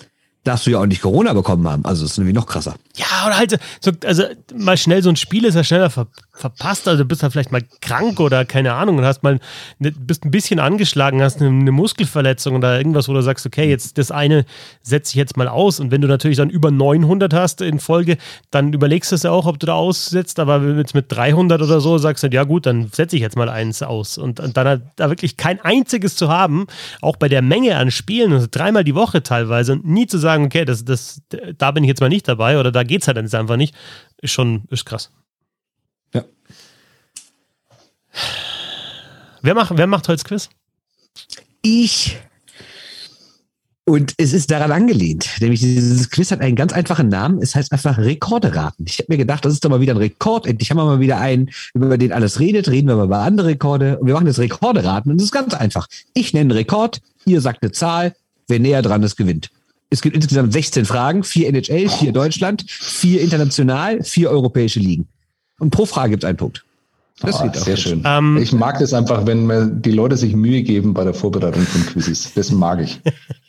Darfst 0.43 0.65
du 0.65 0.71
ja 0.71 0.79
auch 0.79 0.85
nicht 0.85 1.01
Corona 1.01 1.33
bekommen 1.33 1.67
haben. 1.67 1.85
Also 1.85 2.03
das 2.03 2.13
ist 2.13 2.17
nämlich 2.17 2.35
noch 2.35 2.47
krasser. 2.47 2.75
Ja, 2.95 3.27
oder 3.27 3.37
halt, 3.37 3.59
so, 3.79 3.91
also 4.05 4.23
mal 4.55 4.77
schnell 4.77 5.03
so 5.03 5.09
ein 5.09 5.15
Spiel 5.15 5.45
ist 5.45 5.55
ja 5.55 5.63
schneller 5.63 5.89
ver 5.89 6.07
verpasst. 6.33 6.87
Also 6.87 7.03
du 7.03 7.07
bist 7.07 7.21
halt 7.21 7.33
vielleicht 7.33 7.51
mal 7.51 7.61
krank 7.81 8.19
oder 8.19 8.45
keine 8.45 8.73
Ahnung 8.73 8.97
und 8.97 9.05
hast 9.05 9.21
mal, 9.21 9.39
ne, 9.77 9.91
bist 9.91 10.25
ein 10.25 10.31
bisschen 10.31 10.59
angeschlagen, 10.59 11.21
hast 11.21 11.39
eine, 11.39 11.49
eine, 11.49 11.71
Muskelverletzung 11.71 12.55
oder 12.55 12.77
irgendwas, 12.77 13.07
wo 13.07 13.13
du 13.13 13.21
sagst, 13.21 13.45
okay, 13.45 13.69
jetzt 13.69 13.99
das 13.99 14.11
eine 14.11 14.45
setze 14.81 15.11
ich 15.11 15.15
jetzt 15.15 15.37
mal 15.37 15.47
aus. 15.47 15.79
Und 15.79 15.91
wenn 15.91 16.01
du 16.01 16.07
natürlich 16.07 16.37
dann 16.37 16.49
über 16.49 16.71
900 16.71 17.33
hast 17.33 17.61
in 17.61 17.79
Folge, 17.79 18.17
dann 18.49 18.73
überlegst 18.73 19.11
du 19.11 19.15
es 19.15 19.23
ja 19.23 19.31
auch, 19.31 19.45
ob 19.45 19.59
du 19.59 19.67
da 19.67 19.73
aussetzt. 19.73 20.39
Aber 20.39 20.63
wenn 20.63 20.73
du 20.73 20.79
jetzt 20.79 20.95
mit 20.95 21.05
300 21.09 21.61
oder 21.61 21.79
so 21.79 21.97
sagst, 21.99 22.23
du, 22.23 22.29
ja 22.29 22.43
gut, 22.43 22.65
dann 22.65 22.89
setze 22.91 23.15
ich 23.15 23.21
jetzt 23.21 23.37
mal 23.37 23.49
eins 23.49 23.83
aus. 23.83 24.17
Und, 24.17 24.39
und 24.39 24.57
dann 24.57 24.81
da 24.95 25.09
wirklich 25.09 25.37
kein 25.37 25.61
einziges 25.61 26.15
zu 26.15 26.29
haben, 26.29 26.65
auch 27.01 27.17
bei 27.17 27.29
der 27.29 27.43
Menge 27.43 27.77
an 27.77 27.91
Spielen, 27.91 28.33
also 28.33 28.47
dreimal 28.49 28.83
die 28.83 28.95
Woche 28.95 29.21
teilweise 29.21 29.73
und 29.73 29.85
nie 29.85 30.07
zu 30.07 30.17
sagen, 30.17 30.30
okay, 30.39 30.65
das, 30.65 30.85
das, 30.85 31.21
da 31.57 31.71
bin 31.71 31.83
ich 31.83 31.87
jetzt 31.87 32.01
mal 32.01 32.09
nicht 32.09 32.27
dabei 32.27 32.59
oder 32.59 32.71
da 32.71 32.83
geht 32.83 33.01
es 33.01 33.07
halt 33.07 33.17
jetzt 33.17 33.35
einfach 33.35 33.57
nicht, 33.57 33.75
ist 34.21 34.31
schon 34.31 34.63
ist 34.69 34.85
krass. 34.85 35.11
Ja. 36.13 36.23
Wer 39.41 39.55
macht, 39.55 39.77
wer 39.77 39.87
macht 39.87 40.07
heute 40.07 40.17
das 40.17 40.25
Quiz? 40.25 40.49
Ich. 41.61 42.17
Und 43.83 44.13
es 44.17 44.31
ist 44.31 44.51
daran 44.51 44.71
angelehnt. 44.71 45.27
Nämlich 45.41 45.59
dieses 45.59 46.09
Quiz 46.11 46.31
hat 46.31 46.39
einen 46.39 46.55
ganz 46.55 46.71
einfachen 46.71 47.09
Namen. 47.09 47.41
Es 47.41 47.55
heißt 47.55 47.71
einfach 47.71 47.97
Rekorde 47.97 48.55
raten. 48.55 48.85
Ich 48.87 48.99
habe 48.99 49.07
mir 49.09 49.17
gedacht, 49.17 49.43
das 49.43 49.53
ist 49.53 49.65
doch 49.65 49.69
mal 49.69 49.81
wieder 49.81 49.93
ein 49.93 49.97
Rekord. 49.97 50.45
Endlich 50.45 50.69
haben 50.69 50.77
wir 50.77 50.85
mal 50.85 50.99
wieder 50.99 51.19
einen, 51.19 51.49
über 51.73 51.97
den 51.97 52.13
alles 52.13 52.39
redet. 52.39 52.69
Reden 52.69 52.87
wir 52.87 52.95
mal 52.95 53.05
über 53.05 53.19
andere 53.19 53.47
Rekorde. 53.47 53.97
Und 53.97 54.07
wir 54.07 54.13
machen 54.13 54.27
das 54.27 54.39
Rekorde 54.39 54.83
raten. 54.83 55.09
Und 55.09 55.17
es 55.17 55.25
ist 55.25 55.31
ganz 55.31 55.53
einfach. 55.53 55.87
Ich 56.13 56.33
nenne 56.33 56.51
einen 56.51 56.57
Rekord. 56.59 57.01
Ihr 57.25 57.41
sagt 57.41 57.63
eine 57.63 57.71
Zahl. 57.71 58.13
Wer 58.47 58.59
näher 58.59 58.81
dran 58.81 59.03
ist, 59.03 59.15
gewinnt. 59.15 59.49
Es 59.93 60.01
gibt 60.01 60.15
insgesamt 60.15 60.53
16 60.53 60.85
Fragen, 60.85 61.23
vier 61.23 61.49
NHL, 61.49 61.89
vier 61.89 62.13
Deutschland, 62.13 62.63
vier 62.67 63.21
international, 63.21 64.01
vier 64.01 64.29
europäische 64.29 64.79
Ligen. 64.79 65.09
Und 65.59 65.69
pro 65.69 65.85
Frage 65.85 66.11
gibt 66.11 66.23
es 66.23 66.27
einen 66.27 66.37
Punkt. 66.37 66.63
Das 67.21 67.41
oh, 67.41 67.49
sehr 67.53 67.77
schön. 67.77 68.03
Ähm, 68.05 68.37
ich 68.37 68.51
mag 68.51 68.79
das 68.79 68.93
einfach, 68.93 69.25
wenn 69.25 69.81
die 69.81 69.91
Leute 69.91 70.17
sich 70.17 70.35
Mühe 70.35 70.63
geben 70.63 70.93
bei 70.93 71.03
der 71.03 71.13
Vorbereitung 71.13 71.61
von 71.63 71.85
Quizzes. 71.85 72.33
Das 72.33 72.51
mag 72.51 72.81
ich. 72.81 72.99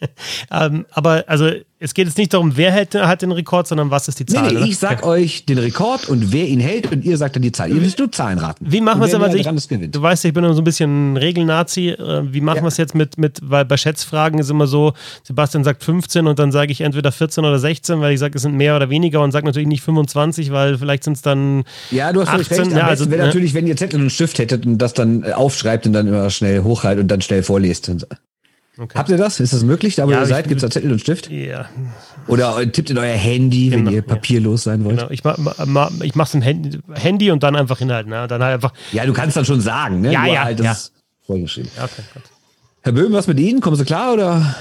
ähm, 0.51 0.87
aber 0.91 1.25
also 1.27 1.51
es 1.83 1.95
geht 1.95 2.07
jetzt 2.07 2.17
nicht 2.17 2.33
darum, 2.33 2.57
wer 2.57 2.73
hat, 2.73 2.95
hat 2.95 3.23
den 3.23 3.33
Rekord, 3.33 3.67
sondern 3.67 3.91
was 3.91 4.07
ist 4.07 4.21
die 4.21 4.27
Zahl. 4.27 4.53
Nee, 4.53 4.61
nee 4.61 4.69
ich 4.69 4.79
sag 4.79 4.99
okay. 4.99 5.09
euch 5.09 5.47
den 5.47 5.59
Rekord 5.59 6.09
und 6.09 6.33
wer 6.33 6.47
ihn 6.47 6.61
hält 6.61 6.93
und 6.93 7.05
ihr 7.05 7.17
sagt 7.17 7.35
dann 7.35 7.43
die 7.43 7.51
Zahl. 7.51 7.71
Ihr 7.71 7.81
müsst 7.81 7.99
nur 7.99 8.11
Zahlen 8.13 8.39
raten. 8.39 8.65
Wie 8.69 8.81
machen 8.81 9.01
wir 9.01 9.09
es 9.09 9.15
aber? 9.15 9.35
Ich, 9.35 9.91
du 9.91 10.01
weißt, 10.03 10.25
ich 10.25 10.33
bin 10.33 10.45
so 10.55 10.61
ein 10.61 10.65
bisschen 10.65 11.17
Regelnazi. 11.17 11.89
Äh, 11.89 12.33
wie 12.33 12.41
machen 12.41 12.59
ja. 12.59 12.63
wir 12.63 12.69
es 12.69 12.77
jetzt 12.77 12.95
mit, 12.95 13.19
mit, 13.19 13.41
weil 13.43 13.65
bei 13.65 13.77
Schätzfragen 13.77 14.39
ist 14.39 14.49
immer 14.49 14.69
so, 14.69 14.93
Sebastian 15.25 15.65
sagt 15.65 15.83
15 15.83 16.29
und 16.29 16.39
dann 16.39 16.53
sage 16.53 16.71
ich 16.71 16.83
entweder 16.83 17.11
14 17.11 17.45
oder 17.45 17.59
16, 17.59 18.01
weil 18.01 18.13
ich 18.13 18.21
sage, 18.21 18.37
es 18.37 18.43
sind 18.43 18.55
mehr 18.55 18.77
oder 18.77 18.89
weniger 18.89 19.21
und 19.21 19.33
sage 19.33 19.47
natürlich 19.47 19.69
nicht 19.69 19.83
25, 19.83 20.53
weil 20.53 20.79
vielleicht 20.79 21.03
sind 21.03 21.15
es 21.15 21.23
dann. 21.23 21.65
Ja, 21.91 22.13
du 22.13 22.21
hast 22.21 22.29
18. 22.29 22.59
recht. 22.59 22.73
Ja, 22.77 22.87
also, 22.87 23.11
wäre 23.11 23.23
ne? 23.23 23.27
natürlich, 23.27 23.55
wenn 23.55 23.62
ihr 23.67 23.77
Zettel 23.77 24.01
und 24.01 24.11
Stift 24.11 24.39
hättet 24.39 24.67
und 24.67 24.79
das 24.79 24.95
dann 24.95 25.23
äh, 25.23 25.33
aufschreibt 25.33 25.87
und 25.87 25.93
dann 25.93 26.07
immer 26.07 26.31
schnell 26.31 26.63
hochhaltet 26.63 27.03
und 27.03 27.09
dann 27.09 27.21
schnell 27.21 27.43
vorlest. 27.43 27.91
Okay. 28.79 28.99
Habt 28.99 29.11
ihr 29.11 29.19
das? 29.19 29.39
Ist 29.39 29.53
das 29.53 29.65
möglich? 29.65 29.97
Da 29.97 30.07
wo 30.07 30.13
ja, 30.13 30.21
ihr 30.21 30.27
seid, 30.27 30.49
gibt 30.49 30.63
es 30.63 30.63
da 30.63 30.71
Zettel 30.71 30.93
und 30.93 30.99
Stift? 30.99 31.31
Ja. 31.31 31.69
Oder 32.27 32.71
tippt 32.73 32.91
in 32.91 32.99
euer 32.99 33.15
Handy, 33.15 33.69
genau, 33.69 33.87
wenn 33.87 33.95
ihr 33.95 34.03
papierlos 34.03 34.65
ja. 34.65 34.73
sein 34.73 34.85
wollt. 34.85 34.99
Genau. 34.99 35.11
Ich, 35.11 35.25
mach, 35.25 35.37
ma, 35.67 35.91
ich 36.03 36.15
mach's 36.15 36.33
im 36.35 36.43
Handy 36.43 37.31
und 37.31 37.43
dann 37.43 37.55
einfach 37.55 37.79
hinhalten. 37.79 38.11
Ne? 38.11 38.27
Dann 38.29 38.43
halt 38.43 38.55
einfach. 38.55 38.73
Ja, 38.93 39.05
du 39.05 39.13
kannst 39.13 39.37
dann 39.37 39.45
schon 39.45 39.61
sagen, 39.61 40.01
ne? 40.01 40.13
Ja, 40.13 40.27
ja. 40.27 40.45
Halt 40.45 40.61
das 40.61 40.93
ja. 40.95 41.01
vorgeschrieben. 41.27 41.71
Okay, 41.77 42.03
Herr 42.83 42.93
Böhm, 42.93 43.13
was 43.13 43.27
mit 43.27 43.39
Ihnen? 43.39 43.61
Kommen 43.61 43.77
Sie 43.77 43.85
klar 43.85 44.15
oder? 44.15 44.57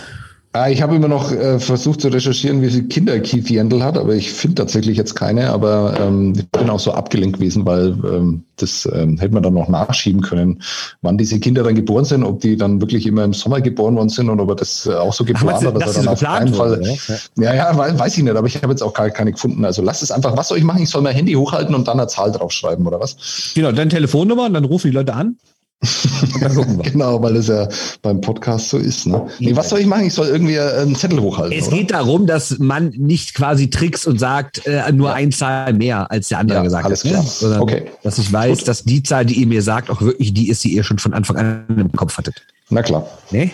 Ah, 0.54 0.70
ich 0.70 0.82
habe 0.82 0.98
immer 0.98 1.08
noch 1.08 1.32
äh, 1.32 1.60
versucht 1.60 2.02
zu 2.02 2.10
recherchieren, 2.10 2.62
wie 2.62 2.70
viele 2.70 2.84
Kinder 2.84 3.18
Keith 3.22 3.50
Yandel 3.50 3.84
hat, 3.84 3.98
aber 3.98 4.16
ich 4.16 4.34
finde 4.34 4.56
tatsächlich 4.56 4.98
jetzt 4.98 5.16
keine. 5.16 5.50
Aber 5.50 5.98
ähm, 5.98 6.34
ich 6.36 6.50
bin 6.50 6.70
auch 6.70 6.80
so 6.80 6.92
abgelenkt 6.92 7.38
gewesen, 7.38 7.66
weil 7.66 7.96
ähm, 8.04 8.44
das 8.58 8.88
ähm, 8.94 9.18
hätte 9.18 9.34
man 9.34 9.44
dann 9.44 9.54
noch 9.54 9.70
nachschieben 9.70 10.22
können, 10.22 10.62
wann 11.02 11.18
diese 11.18 11.40
Kinder 11.40 11.64
dann 11.64 11.76
geboren 11.76 12.04
sind, 12.04 12.26
ob 12.26 12.42
die 12.42 12.58
dann 12.58 12.82
wirklich 12.82 13.08
immer 13.08 13.24
im 13.24 13.32
Sommer 13.32 13.62
geboren 13.62 13.96
worden 13.96 14.10
sind 14.10 14.30
und 14.30 14.42
ob 14.42 14.50
er 14.50 14.56
das 14.58 14.86
äh, 14.86 14.94
auch 14.94 15.14
so 15.14 15.24
geplant 15.24 15.66
hat, 15.66 15.82
dass 15.82 15.96
er 15.96 16.04
dann 16.04 16.14
auf 16.14 16.20
keinen 16.20 16.54
Fall. 16.54 16.98
Ja, 17.38 17.54
ja, 17.54 17.98
weiß, 17.98 18.18
ich 18.18 18.24
nicht, 18.24 18.36
aber 18.36 18.48
ich 18.48 18.62
habe 18.62 18.74
jetzt 18.74 18.82
auch 18.82 18.94
keine, 18.94 19.12
keine 19.12 19.32
gefunden. 19.32 19.64
Also 19.64 19.82
lasst 19.82 20.04
es 20.04 20.12
einfach. 20.12 20.36
Was 20.36 20.50
soll 20.50 20.58
ich 20.58 20.66
machen? 20.66 20.84
Ich 20.84 20.90
soll 20.90 21.02
mein 21.02 21.16
Handy 21.16 21.32
hochhalten 21.34 21.74
und 21.74 21.88
dann 21.88 21.98
eine 21.98 22.10
Zahl 22.10 22.30
draufschreiben 22.34 22.86
oder 22.86 23.00
was? 23.00 23.54
Genau, 23.56 23.72
dann 23.72 23.90
Telefonnummer 23.90 24.48
und 24.48 24.54
dann 24.54 24.66
rufen 24.66 24.92
die 24.92 24.96
Leute 24.98 25.14
an 25.14 25.38
genau, 26.84 27.22
weil 27.24 27.36
es 27.38 27.48
ja 27.48 27.68
beim 28.04 28.22
Podcast 28.22 28.70
so 28.70 28.78
ist. 28.78 29.08
Ne? 29.08 29.26
Nee, 29.40 29.56
was 29.56 29.70
soll 29.70 29.80
ich 29.80 29.88
machen? 29.88 30.06
Ich 30.06 30.14
soll 30.14 30.28
irgendwie 30.28 30.60
einen 30.60 30.96
Zettel 30.96 31.20
hochhalten. 31.20 31.58
Es 31.58 31.68
oder? 31.68 31.78
geht 31.78 31.92
darum, 31.92 32.28
dass 32.28 32.60
man 32.60 32.90
nicht 32.90 33.34
quasi 33.34 33.70
trickst 33.72 34.06
und 34.06 34.20
sagt, 34.20 34.66
äh, 34.68 34.92
nur 34.92 35.10
ja. 35.10 35.16
ein 35.16 35.32
Zahl 35.32 35.74
mehr 35.74 36.12
als 36.12 36.28
der 36.28 36.38
andere 36.38 36.60
ja, 36.60 36.64
gesagt 36.64 36.86
alles 36.86 37.04
hat. 37.04 37.12
Klar. 37.12 37.24
Sondern, 37.24 37.62
okay. 37.62 37.86
Dass 38.04 38.20
ich 38.20 38.32
weiß, 38.32 38.60
Gut. 38.60 38.68
dass 38.68 38.84
die 38.84 39.02
Zahl, 39.02 39.26
die 39.26 39.34
ihr 39.36 39.48
mir 39.48 39.64
sagt, 39.64 39.90
auch 39.90 40.02
wirklich 40.02 40.34
die 40.34 40.50
ist, 40.50 40.64
die 40.64 40.74
ihr 40.74 40.84
schon 40.84 41.00
von 41.00 41.14
Anfang 41.14 41.38
an 41.38 41.66
im 41.70 41.92
Kopf 41.94 42.16
hattet. 42.16 42.36
Na 42.70 42.84
klar. 42.84 43.08
Nee? 43.32 43.52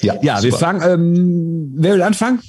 Ja, 0.00 0.16
ja 0.22 0.42
wir 0.42 0.52
fangen. 0.52 0.82
Ähm, 0.82 1.72
wer 1.76 1.94
will 1.94 2.02
anfangen? 2.02 2.40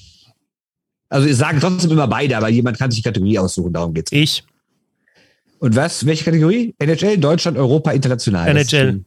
Also, 1.10 1.28
ihr 1.28 1.36
sagen 1.36 1.60
trotzdem 1.62 1.92
immer 1.92 2.08
beide, 2.08 2.36
aber 2.36 2.50
jemand 2.50 2.80
kann 2.80 2.90
sich 2.90 3.04
die 3.04 3.08
Kategorie 3.08 3.38
aussuchen, 3.38 3.72
darum 3.72 3.94
geht's. 3.94 4.12
Ich. 4.12 4.44
Und 5.66 5.76
was? 5.76 6.06
Welche 6.06 6.26
Kategorie? 6.26 6.76
NHL, 6.78 7.18
Deutschland, 7.18 7.58
Europa, 7.58 7.90
international. 7.90 8.48
NHL. 8.50 9.04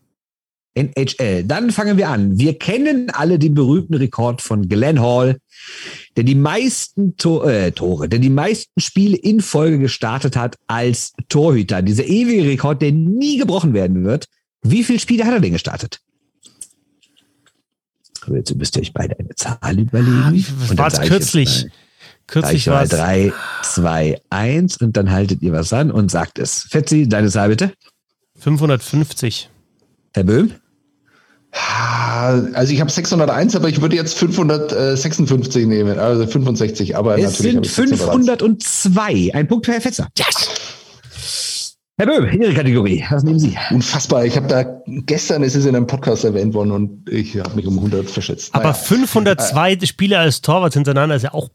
NHL. 0.74 1.44
Dann 1.44 1.70
fangen 1.70 1.96
wir 1.96 2.08
an. 2.08 2.36
Wir 2.36 2.58
kennen 2.58 3.10
alle 3.10 3.38
den 3.38 3.54
berühmten 3.54 3.94
Rekord 3.94 4.42
von 4.42 4.68
Glenn 4.68 5.00
Hall, 5.00 5.38
der 6.16 6.24
die 6.24 6.34
meisten 6.34 7.16
Tor 7.16 7.48
äh, 7.48 7.70
Tore, 7.70 8.08
der 8.08 8.18
die 8.18 8.28
meisten 8.28 8.80
Spiele 8.80 9.16
in 9.16 9.40
Folge 9.40 9.78
gestartet 9.78 10.34
hat 10.34 10.56
als 10.66 11.12
Torhüter. 11.28 11.80
Dieser 11.80 12.06
ewige 12.06 12.42
Rekord, 12.42 12.82
der 12.82 12.90
nie 12.90 13.38
gebrochen 13.38 13.72
werden 13.72 14.02
wird. 14.02 14.26
Wie 14.62 14.82
viele 14.82 14.98
Spiele 14.98 15.26
hat 15.26 15.34
er 15.34 15.40
denn 15.40 15.52
gestartet? 15.52 16.00
Jetzt 18.34 18.52
müsst 18.56 18.74
ihr 18.74 18.82
euch 18.82 18.92
beide 18.92 19.16
eine 19.16 19.32
Zahl 19.36 19.78
überlegen. 19.78 20.44
Ah, 20.72 20.76
war 20.76 20.88
es 20.88 21.00
kürzlich? 21.02 21.66
Kürzlich 22.28 22.66
war 22.68 22.82
es. 22.82 22.90
3, 22.90 23.32
2, 23.62 24.20
1 24.30 24.76
und 24.76 24.96
dann 24.96 25.10
haltet 25.10 25.42
ihr 25.42 25.52
was 25.52 25.72
an 25.72 25.90
und 25.90 26.10
sagt 26.10 26.38
es. 26.38 26.66
Fetzi, 26.70 27.08
deine 27.08 27.30
Zahl 27.30 27.48
bitte. 27.48 27.72
550. 28.38 29.50
Herr 30.14 30.24
Böhm? 30.24 30.52
Also 32.52 32.72
ich 32.72 32.80
habe 32.80 32.90
601, 32.90 33.56
aber 33.56 33.68
ich 33.68 33.80
würde 33.80 33.96
jetzt 33.96 34.18
556 34.18 35.66
nehmen, 35.66 35.98
also 35.98 36.26
65, 36.26 36.96
aber 36.96 37.18
es 37.18 37.40
natürlich. 37.40 37.72
sind 37.72 37.96
502. 37.96 39.30
Ein 39.32 39.48
Punkt 39.48 39.64
für 39.64 39.72
Herr 39.72 39.80
Fetzer. 39.80 40.08
Yes! 40.16 41.74
Herr 41.96 42.06
Böhm, 42.06 42.40
Ihre 42.40 42.54
Kategorie, 42.54 43.04
was 43.10 43.24
nehmen 43.24 43.40
Sie? 43.40 43.56
Unfassbar, 43.70 44.24
ich 44.24 44.36
habe 44.36 44.46
da 44.46 44.62
gestern, 44.86 45.42
es 45.42 45.56
ist 45.56 45.64
in 45.64 45.74
einem 45.74 45.86
Podcast 45.86 46.24
erwähnt 46.24 46.54
worden 46.54 46.70
und 46.70 47.08
ich 47.10 47.36
habe 47.38 47.56
mich 47.56 47.66
um 47.66 47.76
100 47.76 48.08
verschätzt. 48.08 48.54
Aber 48.54 48.64
naja. 48.64 48.74
502 48.74 49.72
äh, 49.72 49.86
Spiele 49.86 50.18
als 50.18 50.40
Torwart 50.40 50.74
hintereinander 50.74 51.16
ist 51.16 51.22
ja 51.22 51.34
auch 51.34 51.48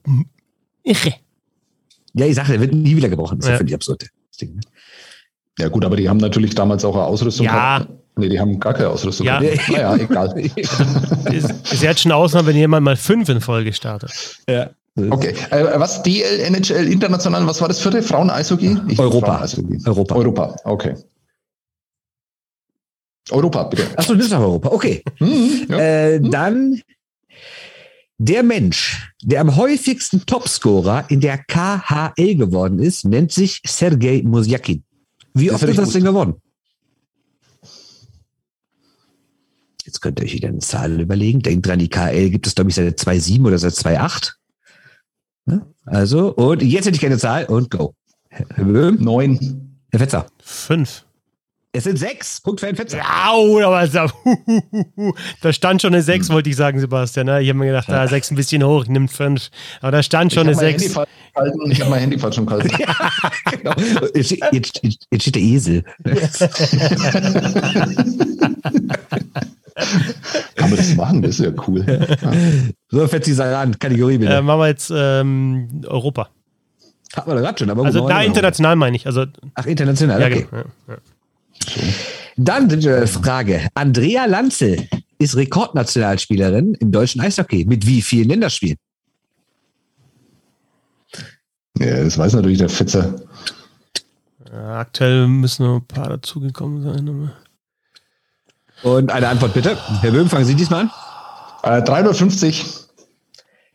irre. 0.84 1.14
Ja, 2.14 2.26
ich 2.26 2.36
sage, 2.36 2.52
der 2.52 2.62
wird 2.62 2.74
nie 2.74 2.96
wieder 2.96 3.10
gebrochen. 3.10 3.40
Das 3.40 3.48
ist 3.48 3.52
ja 3.52 3.58
völlig 3.58 3.74
absurd. 3.74 4.06
Ne? 4.42 4.60
Ja 5.60 5.68
gut, 5.70 5.86
aber 5.86 5.96
die 5.96 6.10
haben 6.10 6.18
natürlich 6.18 6.56
damals 6.56 6.84
auch 6.86 6.96
eine 6.96 7.06
Ausrüstung 7.06 7.46
ja. 7.46 7.80
gehabt. 7.80 7.90
Nee, 8.16 8.30
die 8.30 8.40
haben 8.40 8.60
gar 8.60 8.74
keine 8.74 8.90
Ausrüstung. 8.90 9.26
Ja, 9.26 9.40
naja, 9.40 9.96
egal. 9.96 10.40
ist, 11.32 11.50
ist 11.72 11.82
jetzt 11.82 12.02
schon 12.02 12.12
Ausnahme, 12.12 12.50
wenn 12.50 12.56
jemand 12.56 12.84
mal 12.86 12.96
fünf 12.96 13.30
in 13.30 13.42
Folge 13.42 13.74
startet. 13.74 14.12
Ja. 14.48 14.70
Okay. 14.96 15.34
Äh, 15.50 15.80
was 15.80 16.04
DL, 16.04 16.40
NHL, 16.42 16.88
international, 16.88 17.48
was 17.48 17.60
war 17.60 17.68
das 17.68 17.82
vierte? 17.82 18.04
Frauen-Eishockey? 18.04 18.78
Europa. 19.00 19.48
Frauen 19.48 19.82
Europa. 19.86 20.16
Europa, 20.16 20.56
okay. 20.66 20.96
Europa, 23.32 23.64
bitte. 23.64 23.88
Achso, 23.96 24.14
du 24.14 24.20
bist 24.20 24.32
nach 24.32 24.40
Europa. 24.40 24.70
Okay. 24.70 25.04
Mhm, 25.20 25.66
ja. 25.70 25.78
äh, 25.78 26.20
dann 26.22 26.82
der 28.26 28.43
Mensch, 28.43 29.13
der 29.21 29.41
am 29.41 29.55
häufigsten 29.55 30.26
Topscorer 30.26 31.05
in 31.09 31.19
der 31.19 31.38
KHL 31.38 32.36
geworden 32.36 32.80
ist, 32.80 33.05
nennt 33.05 33.32
sich 33.32 33.61
Sergei 33.65 34.21
Mosjakin. 34.24 34.84
Wie 35.34 35.51
oft 35.51 35.63
ist 35.63 35.78
das 35.78 35.91
denn 35.91 36.03
geworden? 36.03 36.36
Jetzt 39.84 40.01
könnt 40.01 40.19
ihr 40.19 40.26
euch 40.26 40.34
wieder 40.34 40.47
eine 40.47 40.59
Zahl 40.59 41.01
überlegen. 41.01 41.41
Denkt 41.41 41.67
dran, 41.67 41.80
die 41.80 41.89
KL 41.89 42.30
gibt 42.30 42.47
es, 42.47 42.55
glaube 42.55 42.69
ich, 42.69 42.76
seit 42.76 42.97
2,7 42.97 43.45
oder 43.45 43.59
seit 43.59 43.74
2,8. 43.74 44.32
Also, 45.86 46.34
und 46.34 46.63
jetzt 46.63 46.86
hätte 46.86 46.95
ich 46.95 47.01
keine 47.01 47.17
Zahl 47.17 47.45
und 47.45 47.69
go. 47.69 47.93
Neun. 48.57 49.78
Herr 49.91 49.99
Fetzer? 49.99 50.28
Fünf. 50.41 51.05
Es 51.76 51.86
sind 51.86 51.97
sechs. 51.97 52.39
Punkt 52.39 52.59
für 52.59 52.76
Fetzer. 52.76 53.01
Au, 53.28 53.59
aber 53.59 53.88
da 55.41 55.51
stand 55.51 55.82
schon 55.82 55.91
eine 55.91 56.03
sechs, 56.03 56.28
hm. 56.28 56.36
wollte 56.36 56.51
ich 56.51 56.55
sagen, 56.55 56.80
Sebastian. 56.80 57.26
Ne? 57.26 57.41
Ich 57.41 57.49
habe 57.49 57.57
mir 57.57 57.65
gedacht, 57.65 57.89
da 57.89 58.07
sechs 58.07 58.30
ein 58.30 58.36
bisschen 58.36 58.63
hoch, 58.63 58.86
nimmt 58.86 59.11
fünf. 59.11 59.49
Aber 59.82 59.89
da 59.91 60.03
stand 60.03 60.32
schon 60.34 60.45
eine 60.45 60.55
sechs. 60.55 60.84
Ich 60.84 60.95
habe 60.95 61.89
mein 61.89 62.01
Handy 62.01 62.19
falsch 62.19 62.38
im 62.38 62.45
Kalten. 62.45 62.69
ja, 62.80 62.95
genau. 63.57 63.74
jetzt, 64.13 64.38
jetzt, 64.51 64.82
jetzt 64.84 65.21
steht 65.21 65.34
der 65.34 65.41
Esel. 65.41 65.84
Kann 70.55 70.69
man 70.69 70.78
das 70.78 70.93
machen? 70.93 71.24
Das 71.24 71.39
ist 71.39 71.45
ja 71.45 71.51
cool. 71.67 71.84
Ja. 71.88 72.05
So, 72.89 73.07
Fetzi, 73.07 73.34
sei 73.34 73.55
an. 73.55 73.80
Kategorie 73.80 74.19
bitte. 74.19 74.32
Äh, 74.32 74.41
machen 74.43 74.59
wir 74.59 74.67
jetzt 74.67 74.93
ähm, 74.95 75.82
Europa. 75.88 76.30
Hat 77.15 77.26
man 77.26 77.38
gerade 77.38 77.57
schon, 77.57 77.71
aber 77.71 77.84
Also, 77.84 78.07
da 78.07 78.21
international 78.21 78.76
meine 78.76 78.95
ich. 78.95 79.07
Also, 79.07 79.26
Ach, 79.55 79.65
international, 79.65 80.21
ja, 80.21 80.28
okay. 80.28 80.47
Genau. 80.51 80.63
Ja. 80.88 80.97
Dann 82.38 82.70
sind 82.70 82.84
wir 82.84 83.08
Frage. 83.08 83.68
Andrea 83.74 84.26
Lanzel 84.26 84.88
ist 85.20 85.36
Rekordnationalspielerin 85.36 86.76
im 86.76 86.91
deutschen 86.91 87.22
Eishockey. 87.22 87.66
Mit 87.66 87.86
wie 87.86 88.01
vielen 88.01 88.30
Länderspielen? 88.30 88.78
Ja, 91.78 92.04
das 92.04 92.18
weiß 92.18 92.34
natürlich 92.34 92.60
der 92.60 92.70
Fitzer. 92.70 93.16
Ja, 94.51 94.80
aktuell 94.80 95.28
müssen 95.28 95.66
noch 95.66 95.78
ein 95.78 95.88
paar 95.88 96.10
dazugekommen 96.10 96.84
sein. 96.84 97.32
Und 98.84 99.12
eine 99.12 99.28
Antwort 99.28 99.54
bitte. 99.54 99.78
Herr 100.01 100.12
Böhm, 100.12 100.30
fangen 100.30 100.45
Sie 100.45 100.56
diesmal 100.56 100.82
an. 100.82 100.91
Äh, 101.64 101.82
350. 101.82 102.66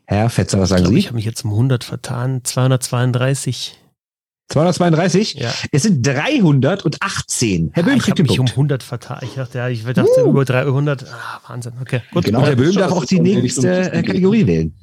Herr 0.06 0.30
Fetzer, 0.30 0.60
was 0.60 0.68
sagen 0.68 0.84
ich 0.84 0.88
Sie? 0.88 0.98
Ich 0.98 1.06
habe 1.06 1.16
mich 1.16 1.24
jetzt 1.24 1.44
um 1.44 1.50
100 1.50 1.84
vertan. 1.84 2.42
232. 2.44 3.78
232? 4.48 5.34
Ja. 5.34 5.52
Es 5.72 5.82
sind 5.82 6.06
318. 6.06 7.70
Herr 7.74 7.82
Böhm 7.82 7.94
ah, 7.94 7.98
kriegt 7.98 8.18
den 8.18 8.26
Punkt. 8.26 8.32
Ich 8.32 8.38
habe 8.38 8.42
mich 8.44 8.52
um 8.52 8.60
100 8.62 8.82
vertan. 8.82 9.18
Ich 9.22 9.34
dachte, 9.34 9.58
ja, 9.58 9.68
ich 9.68 9.84
dachte 9.84 10.24
uh. 10.24 10.30
über 10.30 10.44
300. 10.44 11.04
Ah, 11.04 11.40
Wahnsinn. 11.48 11.72
Okay, 11.80 12.00
gut. 12.12 12.24
Genau, 12.24 12.42
Herr 12.42 12.56
Böhm 12.56 12.74
darf 12.74 12.92
auch 12.92 13.04
die 13.04 13.20
nächste 13.20 13.92
äh, 13.92 14.02
Kategorie 14.02 14.46
wählen. 14.46 14.74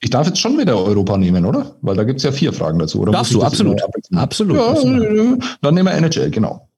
Ich 0.00 0.10
darf 0.10 0.28
jetzt 0.28 0.38
schon 0.38 0.56
wieder 0.56 0.76
Europa 0.76 1.16
nehmen, 1.16 1.44
oder? 1.44 1.74
Weil 1.82 1.96
da 1.96 2.04
gibt 2.04 2.18
es 2.18 2.22
ja 2.22 2.30
vier 2.30 2.52
Fragen 2.52 2.78
dazu. 2.78 3.00
Oder 3.00 3.12
Darfst 3.12 3.34
du, 3.34 3.42
absolut. 3.42 3.82
Absolut. 4.14 4.56
Ja, 4.56 5.48
dann 5.60 5.74
nehmen 5.74 5.86
wir 5.86 5.94
NHL, 5.94 6.30
genau. 6.30 6.68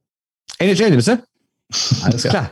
NHL, 0.59 0.91
nimmst 0.91 1.09
du? 1.09 1.22
Alles 2.03 2.22
klar. 2.22 2.51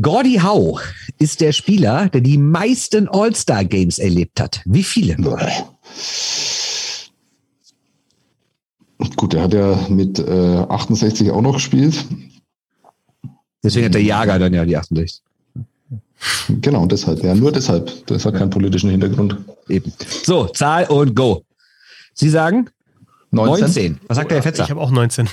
Gordy 0.00 0.40
Howe 0.42 0.80
ist 1.18 1.40
der 1.40 1.52
Spieler, 1.52 2.08
der 2.08 2.20
die 2.20 2.38
meisten 2.38 3.08
All-Star-Games 3.08 3.98
erlebt 3.98 4.40
hat. 4.40 4.60
Wie 4.64 4.84
viele? 4.84 5.16
Gut, 9.16 9.32
der 9.32 9.42
hat 9.42 9.54
ja 9.54 9.78
mit 9.88 10.18
äh, 10.18 10.64
68 10.68 11.30
auch 11.30 11.40
noch 11.40 11.54
gespielt. 11.54 12.04
Deswegen 13.62 13.86
hat 13.86 13.94
der 13.94 14.02
Jager 14.02 14.38
dann 14.38 14.54
ja 14.54 14.64
die 14.64 14.76
68. 14.76 15.22
Genau, 16.60 16.86
deshalb. 16.86 17.22
Ja, 17.22 17.34
nur 17.34 17.52
deshalb. 17.52 18.06
Das 18.06 18.24
hat 18.26 18.34
keinen 18.34 18.50
politischen 18.50 18.90
Hintergrund. 18.90 19.36
Eben. 19.68 19.92
So, 20.22 20.46
Zahl 20.48 20.84
und 20.86 21.14
Go. 21.14 21.44
Sie 22.12 22.28
sagen 22.28 22.68
19. 23.30 23.60
19. 23.60 24.00
Was 24.06 24.16
sagt 24.16 24.30
der 24.30 24.38
Herr 24.38 24.42
Fetzer? 24.42 24.64
Ich 24.64 24.70
habe 24.70 24.80
auch 24.80 24.90
19. 24.90 25.28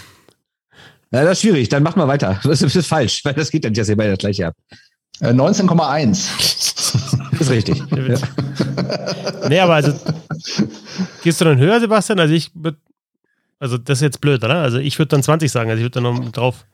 Ja, 1.12 1.24
das 1.24 1.34
ist 1.34 1.42
schwierig. 1.42 1.70
Dann 1.70 1.84
mach 1.84 1.96
mal 1.96 2.08
weiter. 2.08 2.40
Das 2.44 2.62
ist 2.62 2.88
falsch, 2.88 3.24
weil 3.26 3.34
das 3.34 3.52
geht 3.52 3.66
dann, 3.66 3.74
dass 3.74 3.90
ihr 3.90 3.98
beide 3.98 4.12
das 4.12 4.20
gleiche 4.20 4.46
habt. 4.46 4.58
19,1. 5.22 6.08
Das 7.32 7.42
ist 7.42 7.50
richtig. 7.50 7.84
ja. 7.92 9.50
Nee, 9.50 9.60
aber 9.60 9.76
also, 9.76 9.94
gehst 11.24 11.42
du 11.42 11.46
dann 11.46 11.58
höher, 11.58 11.80
Sebastian? 11.80 12.20
Also 12.20 12.34
ich 12.34 12.52
würde, 12.54 12.78
also 13.60 13.78
das 13.78 14.00
ist 14.00 14.02
jetzt 14.04 14.22
blöd, 14.22 14.44
oder? 14.44 14.56
Also 14.62 14.78
ich 14.78 14.98
würde 15.00 15.10
dann 15.10 15.24
20 15.24 15.52
sagen, 15.52 15.70
also 15.70 15.80
ich 15.80 15.84
würde 15.84 16.02
dann 16.02 16.14
noch 16.14 16.32
drauf. 16.32 16.66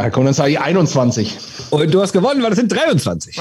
Ja, 0.00 0.10
komm, 0.10 0.26
dann 0.26 0.34
sage 0.34 0.52
ich 0.52 0.60
21. 0.60 1.36
Und 1.70 1.92
du 1.92 2.00
hast 2.00 2.12
gewonnen, 2.12 2.40
weil 2.42 2.50
das 2.50 2.58
sind 2.58 2.70
23. 2.70 3.36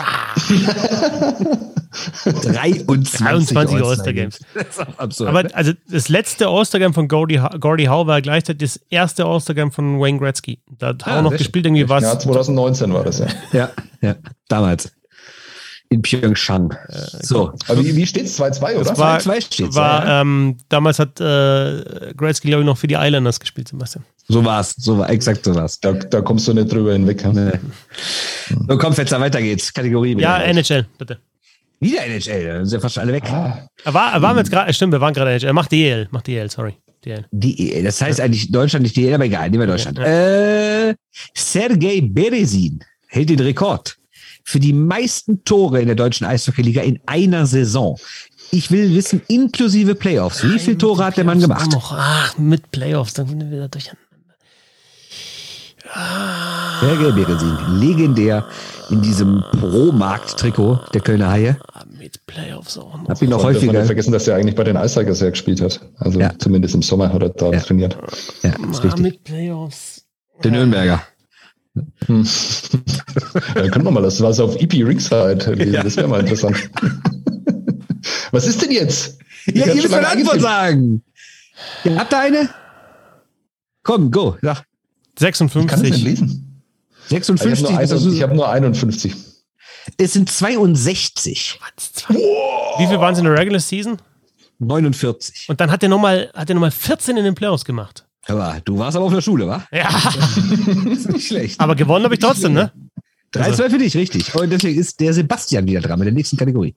23, 2.22 3.20
23 3.20 3.84
All-Star 3.84 4.14
Games. 4.14 4.40
Das 4.54 4.68
ist 4.68 4.80
auch 4.80 4.98
absurd. 4.98 5.30
Aber 5.30 5.44
also 5.54 5.74
das 5.90 6.10
letzte 6.10 6.48
All-Star 6.48 6.80
Game 6.80 6.94
von 6.96 7.08
Gordy, 7.08 7.40
Gordy 7.60 7.86
Howe 7.86 8.08
war 8.08 8.22
gleichzeitig 8.22 8.72
das 8.72 8.82
erste 8.90 9.26
All-Star 9.26 9.56
Game 9.56 9.72
von 9.72 10.00
Wayne 10.00 10.18
Gretzky. 10.18 10.60
Da 10.80 10.88
hat 10.88 11.06
ah, 11.06 11.18
Howe 11.18 11.24
noch 11.24 11.38
gespielt, 11.38 11.68
irgendwie 11.68 11.88
was. 11.88 12.04
Ja, 12.04 12.18
2019 12.18 12.92
war 12.92 13.04
das 13.04 13.20
ja. 13.20 13.28
ja, 13.54 13.70
ja, 14.02 14.16
damals. 14.48 14.92
In 15.90 16.02
Pyeongchang. 16.02 16.72
Äh, 16.90 16.98
so. 17.24 17.54
Aber 17.68 17.84
wie, 17.84 17.96
wie 17.96 18.06
steht 18.06 18.26
es? 18.26 18.40
2-2, 18.40 18.76
oder? 18.78 18.94
2-2 18.94 19.42
steht 19.42 19.76
war, 19.76 20.06
ja. 20.06 20.22
ähm, 20.22 20.58
Damals 20.70 21.00
hat 21.00 21.20
äh, 21.22 22.14
Gretzky, 22.16 22.50
glaube 22.50 22.64
ich, 22.64 22.66
noch 22.66 22.78
für 22.78 22.88
die 22.88 22.96
Islanders 22.96 23.40
gespielt, 23.40 23.70
Sebastian. 23.70 24.04
So 24.28 24.44
war 24.44 24.60
es, 24.60 24.72
so 24.72 24.98
war 24.98 25.10
exakt 25.10 25.46
so 25.46 25.56
was. 25.56 25.80
Da, 25.80 25.94
da 25.94 26.22
kommst 26.22 26.48
du 26.48 26.54
nicht 26.54 26.72
drüber 26.72 26.92
hinweg. 26.92 27.26
Nee. 27.34 27.52
So, 28.68 28.78
komm, 28.78 28.94
Fetzer, 28.94 29.20
weiter 29.22 29.42
geht's. 29.42 29.74
Kategorie. 29.74 30.20
Ja, 30.20 30.40
NHL, 30.40 30.86
bitte. 30.98 31.20
Wieder 31.80 32.06
NHL, 32.06 32.48
dann 32.48 32.66
sind 32.66 32.80
ja 32.80 32.82
fast 32.82 32.98
alle 32.98 33.14
weg. 33.14 33.24
Ah. 33.32 33.68
War, 33.86 34.22
waren 34.22 34.36
wir 34.36 34.42
jetzt 34.42 34.52
gerade, 34.52 34.74
stimmt, 34.74 34.92
wir 34.92 35.00
waren 35.00 35.14
gerade 35.14 35.32
NHL. 35.32 35.54
Mach 35.54 35.68
DL, 35.68 36.08
mach 36.12 36.22
DL, 36.22 36.50
sorry. 36.50 36.76
DL. 37.06 37.26
DEL. 37.32 37.84
Das 37.84 38.02
heißt 38.02 38.20
eigentlich 38.20 38.52
Deutschland 38.52 38.84
nicht 38.84 38.98
DEL, 38.98 39.14
aber 39.14 39.26
egal, 39.26 39.50
nehmen 39.50 39.62
wir 39.62 39.68
Deutschland. 39.68 40.00
Äh, 40.00 40.96
Sergei 41.34 42.02
Berezin 42.02 42.84
hält 43.08 43.30
den 43.30 43.40
Rekord 43.40 43.98
für 44.50 44.62
die 44.62 44.72
meisten 44.72 45.44
Tore 45.44 45.82
in 45.82 45.88
der 45.88 45.96
deutschen 45.98 46.26
Eishockey-Liga 46.26 46.82
in 46.82 47.02
einer 47.06 47.46
Saison. 47.48 48.00
Ich 48.52 48.72
will 48.72 48.96
wissen, 48.96 49.22
inklusive 49.28 49.94
Playoffs. 49.94 50.42
Wie 50.42 50.58
viele 50.58 50.78
Tore 50.78 51.04
hat 51.04 51.18
der 51.18 51.26
Mann 51.26 51.42
gemacht? 51.42 51.70
Noch, 51.74 51.92
ach, 51.92 52.38
mit 52.38 52.72
Playoffs, 52.72 53.14
dann 53.14 53.28
sind 53.28 53.42
wir 53.42 53.52
wieder 53.52 53.68
durcheinander. 53.68 54.02
Sergei 56.80 57.12
Berezin, 57.12 57.58
legendär 57.80 58.46
in 58.90 59.02
diesem 59.02 59.44
Pro-Markt-Trikot 59.52 60.80
der 60.94 61.02
Kölner 61.02 61.30
Haie. 61.30 61.58
Ah, 61.74 61.84
Mit 62.00 62.26
Playoffs 62.26 62.78
auch 62.78 63.02
noch. 63.02 63.10
Hab 63.10 63.22
ihn 63.22 63.30
noch 63.30 63.38
Darf 63.40 63.48
man 63.48 63.56
häufiger. 63.56 63.74
nicht 63.74 63.86
vergessen, 63.86 64.12
dass 64.14 64.28
er 64.30 64.36
eigentlich 64.38 64.56
bei 64.56 64.64
den 64.64 64.78
Eistigers 64.78 65.20
ja 65.20 65.30
gespielt 65.30 65.60
hat. 65.60 65.82
Also 65.98 66.18
Ja. 66.22 66.32
zumindest 66.40 66.74
im 66.74 66.82
Sommer 66.84 67.12
hat 67.12 67.22
er 67.22 67.30
da 67.30 67.52
Ja. 67.52 67.60
trainiert. 67.60 67.98
Ja, 68.44 68.52
ist 68.52 68.80
Ah, 68.80 68.84
richtig. 68.84 69.00
mit 69.04 69.24
Playoffs. 69.26 70.04
Der 70.42 70.52
Nürnberger. 70.52 71.02
Hm. 72.06 72.26
ja, 73.56 73.70
können 73.70 73.86
wir 73.86 73.92
mal 73.92 74.04
das 74.04 74.22
war 74.22 74.34
so 74.34 74.46
auf 74.46 74.56
EP 74.56 74.74
Ringside 74.74 75.54
lesen. 75.54 75.74
Ja. 75.74 75.84
Das 75.84 75.98
wäre 75.98 76.08
mal 76.08 76.20
interessant. 76.20 76.70
Was 78.32 78.46
ist 78.46 78.62
denn 78.62 78.72
jetzt? 78.72 79.18
Ich 79.46 79.56
Ja, 79.56 79.68
ihr 79.68 79.76
müsst 79.76 79.94
eine 79.94 80.08
Antwort 80.08 80.42
sagen. 80.42 81.04
Ja, 81.84 81.96
habt 81.98 82.14
ihr 82.14 82.20
eine? 82.20 82.50
Komm, 83.84 84.12
go. 84.12 84.38
Sag. 84.42 84.64
Ich 85.20 85.24
kann 85.24 85.48
es 85.48 85.56
nicht 85.56 85.94
56. 85.94 86.04
lesen. 86.04 86.62
Ich 87.10 87.16
habe 87.16 87.26
56. 87.26 87.62
nur, 87.62 88.14
was 88.14 88.22
hab 88.22 88.34
nur 88.34 88.50
51. 88.50 89.16
es 89.98 90.14
sind 90.14 90.30
62. 90.30 91.60
Wie 92.10 92.88
viel 92.88 93.00
waren 93.00 93.14
es 93.14 93.20
in 93.20 93.26
der 93.26 93.34
Regular 93.34 93.60
Season? 93.60 93.98
49. 94.60 95.48
Und 95.50 95.62
dann 95.62 95.72
hat 95.72 95.84
er 95.84 95.90
nochmal 95.90 96.32
noch 96.36 96.72
14 96.72 97.18
in 97.18 97.24
den 97.24 97.36
Playoffs 97.36 97.66
gemacht. 97.66 98.07
Aber 98.28 98.58
du 98.66 98.78
warst 98.78 98.98
aber 98.98 99.06
auf 99.06 99.14
der 99.14 99.22
Schule, 99.22 99.48
wa? 99.48 99.64
Ja, 99.72 99.90
Das 99.90 100.28
ist 100.86 101.10
nicht 101.10 101.28
schlecht. 101.28 101.60
aber 101.60 101.76
gewonnen 101.76 102.06
habe 102.06 102.14
ich 102.16 102.20
trotzdem, 102.20 102.54
ne? 102.54 102.72
3-2 103.34 103.70
für 103.70 103.78
dich, 103.78 103.96
richtig. 103.96 104.34
Und 104.36 104.50
deswegen 104.52 104.80
ist 104.80 105.00
der 105.00 105.14
Sebastian 105.14 105.66
wieder 105.68 105.82
dran 105.82 106.00
mit 106.00 106.06
der 106.08 106.14
nächsten 106.14 106.38
Kategorie. 106.38 106.76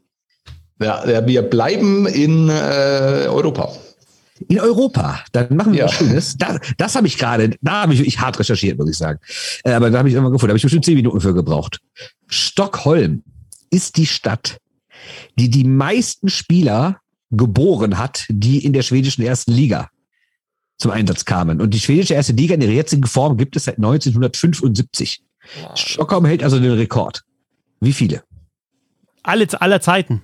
Ja, 0.81 1.27
wir 1.27 1.43
bleiben 1.43 2.07
in 2.07 2.49
äh, 2.49 3.27
Europa. 3.29 3.71
In 4.49 4.59
Europa, 4.61 5.21
dann 5.33 5.55
machen 5.55 5.73
wir 5.73 5.81
Ja. 5.81 5.85
was 5.87 5.93
Schönes. 5.93 6.37
Das, 6.39 6.59
das 6.79 6.95
habe 6.97 7.07
ich 7.07 7.19
gerade, 7.19 7.55
da 7.61 7.83
habe 7.83 7.93
ich 7.93 7.99
wirklich 8.01 8.19
hart 8.21 8.39
recherchiert, 8.39 8.79
muss 8.79 8.89
ich 8.91 8.97
sagen. 8.97 9.19
Äh, 9.65 9.73
aber 9.73 9.91
da 9.91 9.99
habe 9.99 10.09
ich 10.09 10.15
irgendwann 10.15 10.33
gefunden, 10.33 10.49
da 10.49 10.53
habe 10.53 10.57
ich 10.59 10.63
bestimmt 10.63 10.85
10 10.87 10.95
Minuten 10.97 11.21
für 11.21 11.35
gebraucht. 11.35 11.81
Stockholm 12.27 13.23
ist 13.71 13.97
die 13.97 14.07
Stadt, 14.07 14.59
die 15.39 15.51
die 15.51 15.65
meisten 15.65 16.29
Spieler 16.31 16.99
geboren 17.31 17.99
hat, 17.99 18.25
die 18.29 18.65
in 18.65 18.73
der 18.73 18.83
schwedischen 18.83 19.23
ersten 19.23 19.53
Liga 19.53 19.89
zum 20.81 20.91
Einsatz 20.91 21.25
kamen. 21.25 21.61
Und 21.61 21.75
die 21.75 21.81
schwedische 21.81 22.15
erste 22.15 22.33
Liga 22.33 22.55
in 22.55 22.63
ihrer 22.63 22.73
jetzigen 22.73 23.07
Form 23.07 23.37
gibt 23.37 23.55
es 23.55 23.65
seit 23.65 23.77
1975. 23.77 25.23
Stockholm 25.75 26.25
hält 26.25 26.43
also 26.43 26.59
den 26.59 26.73
Rekord. 26.73 27.23
Wie 27.81 27.93
viele? 27.93 28.23
Alle, 29.23 29.47
aller 29.61 29.81
Zeiten. 29.81 30.23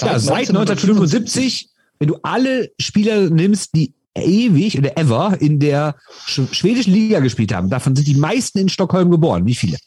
Ja, 0.00 0.18
seit 0.18 0.48
1975, 0.48 1.68
wenn 1.98 2.08
du 2.08 2.18
alle 2.22 2.70
Spieler 2.80 3.30
nimmst, 3.30 3.74
die 3.74 3.94
ewig 4.16 4.78
oder 4.78 4.96
ever 4.96 5.36
in 5.40 5.60
der 5.60 5.96
sch 6.26 6.40
schwedischen 6.52 6.92
Liga 6.92 7.20
gespielt 7.20 7.52
haben, 7.52 7.70
davon 7.70 7.94
sind 7.94 8.06
die 8.06 8.14
meisten 8.14 8.58
in 8.58 8.68
Stockholm 8.68 9.10
geboren. 9.10 9.46
Wie 9.46 9.54
viele? 9.54 9.78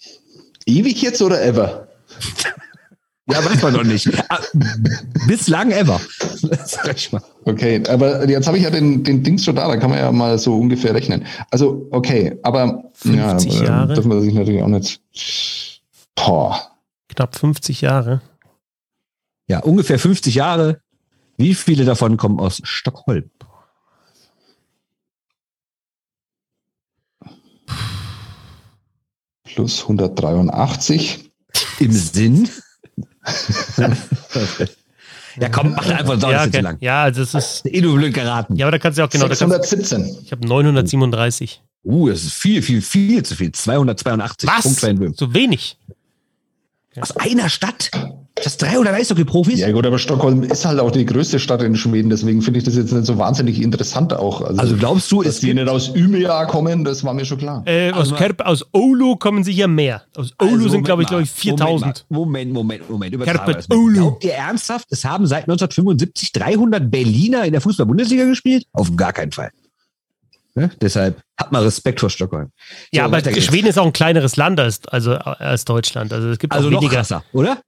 Ewig 0.66 1.02
jetzt 1.02 1.22
oder 1.22 1.42
ever? 1.44 1.88
Ja, 3.30 3.44
weiß 3.44 3.62
man 3.62 3.74
noch 3.74 3.84
nicht. 3.84 4.10
Ah, 4.30 4.40
Bislang 5.28 5.72
ever. 5.72 6.00
Okay, 7.44 7.84
aber 7.90 8.28
jetzt 8.30 8.48
habe 8.48 8.58
ich 8.58 8.64
ja 8.64 8.70
den, 8.70 9.04
den 9.04 9.22
Dings 9.22 9.44
schon 9.44 9.56
da, 9.56 9.68
da 9.68 9.76
kann 9.76 9.90
man 9.90 10.00
ja 10.00 10.12
mal 10.12 10.40
so 10.40 10.58
ungefähr 10.58 10.94
rechnen. 10.94 11.26
Also, 11.52 11.88
okay, 11.92 12.40
aber 12.44 12.86
50 12.94 13.54
ja, 13.60 13.66
Jahre. 13.66 13.94
dürfen 13.96 14.12
wir 14.12 14.22
sich 14.22 14.34
natürlich 14.34 14.62
auch 14.64 14.68
nicht. 14.68 15.02
Boah. 16.16 16.72
Knapp 17.10 17.36
50 17.36 17.82
Jahre. 17.82 18.22
Ja, 19.48 19.60
ungefähr 19.60 20.00
50 20.00 20.34
Jahre. 20.34 20.82
Wie 21.38 21.54
viele 21.54 21.84
davon 21.84 22.18
kommen 22.18 22.40
aus 22.40 22.62
Stockholm? 22.64 23.30
Plus 29.44 29.82
183. 29.84 31.32
Im 31.80 31.92
Sinn? 31.92 32.50
ja, 35.40 35.50
komm, 35.50 35.74
mach 35.74 35.90
einfach 35.90 36.20
das 36.20 36.32
ja, 36.32 36.42
okay. 36.42 36.52
zu 36.52 36.62
lang. 36.62 36.78
ja, 36.80 37.04
also 37.04 37.22
es 37.22 37.34
ist. 37.34 37.66
Eh 37.66 37.82
nur 37.82 37.96
blöd 37.96 38.14
geraten. 38.14 38.56
Ja, 38.56 38.66
aber 38.66 38.72
da 38.72 38.80
kannst 38.80 38.98
du 38.98 39.04
auch 39.04 39.10
genau. 39.10 39.28
Da 39.28 39.36
kannst, 39.36 39.70
617. 39.70 40.24
ich 40.24 40.32
habe 40.32 40.48
937. 40.48 41.62
Uh, 41.84 42.10
das 42.10 42.24
ist 42.24 42.34
viel, 42.34 42.62
viel, 42.62 42.82
viel 42.82 43.24
zu 43.24 43.36
viel. 43.36 43.52
282 43.52 44.50
Was? 44.50 44.64
Punkte 44.64 44.88
in 44.90 45.00
Böhm. 45.00 45.14
So 45.16 45.34
wenig. 45.34 45.78
Aus 47.00 47.16
einer 47.16 47.50
Stadt? 47.50 47.92
Das 48.44 48.58
300 48.58 48.94
Eishockey-Profis? 48.94 49.60
Ja 49.60 49.72
gut, 49.72 49.86
aber 49.86 49.98
Stockholm 49.98 50.44
ist 50.44 50.64
halt 50.66 50.80
auch 50.80 50.92
die 50.92 51.06
größte 51.06 51.40
Stadt 51.40 51.62
in 51.64 51.76
Schweden, 51.76 52.10
deswegen 52.10 52.42
finde 52.42 52.60
ich 52.60 52.66
das 52.66 52.76
jetzt 52.76 52.92
nicht 52.94 53.06
so 53.06 53.18
wahnsinnig 53.18 53.62
interessant 53.62 54.14
auch. 54.14 54.42
Also 54.42 54.76
glaubst 54.78 55.12
du, 55.12 55.24
dass 55.24 55.36
es 55.36 55.40
die 55.42 55.54
nicht 55.54 55.68
aus 55.68 55.90
Umeå 55.90 56.46
kommen, 56.48 56.84
das 56.84 57.04
war 57.04 57.14
mir 57.14 57.26
schon 57.26 57.40
klar. 57.40 57.64
Äh, 57.66 57.92
aus, 57.92 58.00
Also- 58.12 58.16
Kerp, 58.16 58.42
aus 58.46 58.66
Oulu 58.74 59.16
kommen 59.16 59.44
sicher 59.44 59.68
mehr. 59.68 60.04
Aus 60.16 60.34
Oulu 60.42 60.54
Also, 60.54 60.70
sind, 60.70 60.84
glaube 60.84 61.02
ich, 61.02 61.08
glaube 61.08 61.24
Moment 61.24 61.38
ich, 61.40 61.46
mal, 61.46 61.58
4000. 61.58 62.06
Moment, 62.10 62.54
Moment, 62.54 62.90
Moment. 62.90 63.12
Moment 63.18 63.32
Kerpet. 63.32 63.66
Oulu. 63.72 63.94
Glaubt 63.94 64.24
ihr 64.24 64.34
ernsthaft, 64.34 64.88
es 64.92 65.04
haben 65.04 65.26
seit 65.26 65.44
1975 65.48 66.32
300 66.32 66.90
Berliner 66.92 67.44
in 67.46 67.52
der 67.54 67.62
Fußball-Bundesliga 67.62 68.26
gespielt? 68.26 68.66
Auf 68.74 68.96
gar 68.96 69.14
keinen 69.14 69.32
Fall. 69.32 69.50
Ne? 70.56 70.72
Deshalb 70.82 71.22
hat 71.38 71.52
man 71.52 71.64
Respekt 71.64 72.00
vor 72.00 72.10
Stockholm. 72.10 72.50
Ja, 72.92 73.02
So, 73.02 73.06
aber 73.06 73.18
weiter 73.18 73.32
geht's. 73.32 73.46
Schweden 73.46 73.68
ist 73.68 73.78
auch 73.78 73.86
ein 73.86 73.94
kleineres 73.94 74.38
Land 74.38 74.60
als, 74.60 74.88
also, 74.88 75.14
als 75.14 75.66
Deutschland. 75.66 76.12
Also 76.14 76.30
es 76.30 76.40
gibt 76.40 76.54
Also 76.54 76.68
auch 76.68 76.72
noch 76.72 76.82
weniger. 76.82 76.98
krasser, 76.98 77.24
oder? 77.32 77.60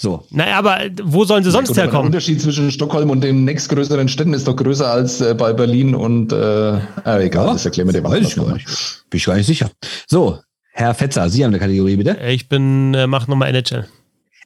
So. 0.00 0.24
Naja, 0.30 0.58
aber 0.58 0.78
wo 1.02 1.24
sollen 1.24 1.42
sie 1.42 1.50
sonst 1.50 1.68
Gut, 1.68 1.76
aber 1.76 1.82
Der 1.86 1.92
herkommen? 1.92 2.06
Unterschied 2.06 2.40
zwischen 2.40 2.70
Stockholm 2.70 3.10
und 3.10 3.20
den 3.20 3.44
nächstgrößeren 3.44 4.08
Städten 4.08 4.32
ist 4.32 4.46
doch 4.46 4.54
größer 4.54 4.88
als 4.88 5.20
äh, 5.20 5.34
bei 5.34 5.52
Berlin 5.52 5.96
und 5.96 6.32
äh, 6.32 6.76
äh, 6.76 7.26
egal, 7.26 7.48
das 7.48 7.64
erklären 7.64 7.88
wir 7.88 7.92
dir 8.00 8.04
Weiß 8.04 8.28
ich 8.28 8.36
gar 8.36 8.52
nicht. 8.54 8.66
Bin 9.10 9.18
ich 9.18 9.24
gar 9.24 9.34
nicht 9.34 9.46
sicher. 9.46 9.70
So, 10.06 10.38
Herr 10.72 10.94
Fetzer, 10.94 11.28
Sie 11.28 11.42
haben 11.44 11.50
eine 11.50 11.58
Kategorie, 11.58 11.96
bitte. 11.96 12.16
Äh, 12.20 12.32
Ich 12.32 12.48
bin, 12.48 12.94
äh, 12.94 13.08
mach 13.08 13.26
nochmal 13.26 13.48
NHL. 13.52 13.88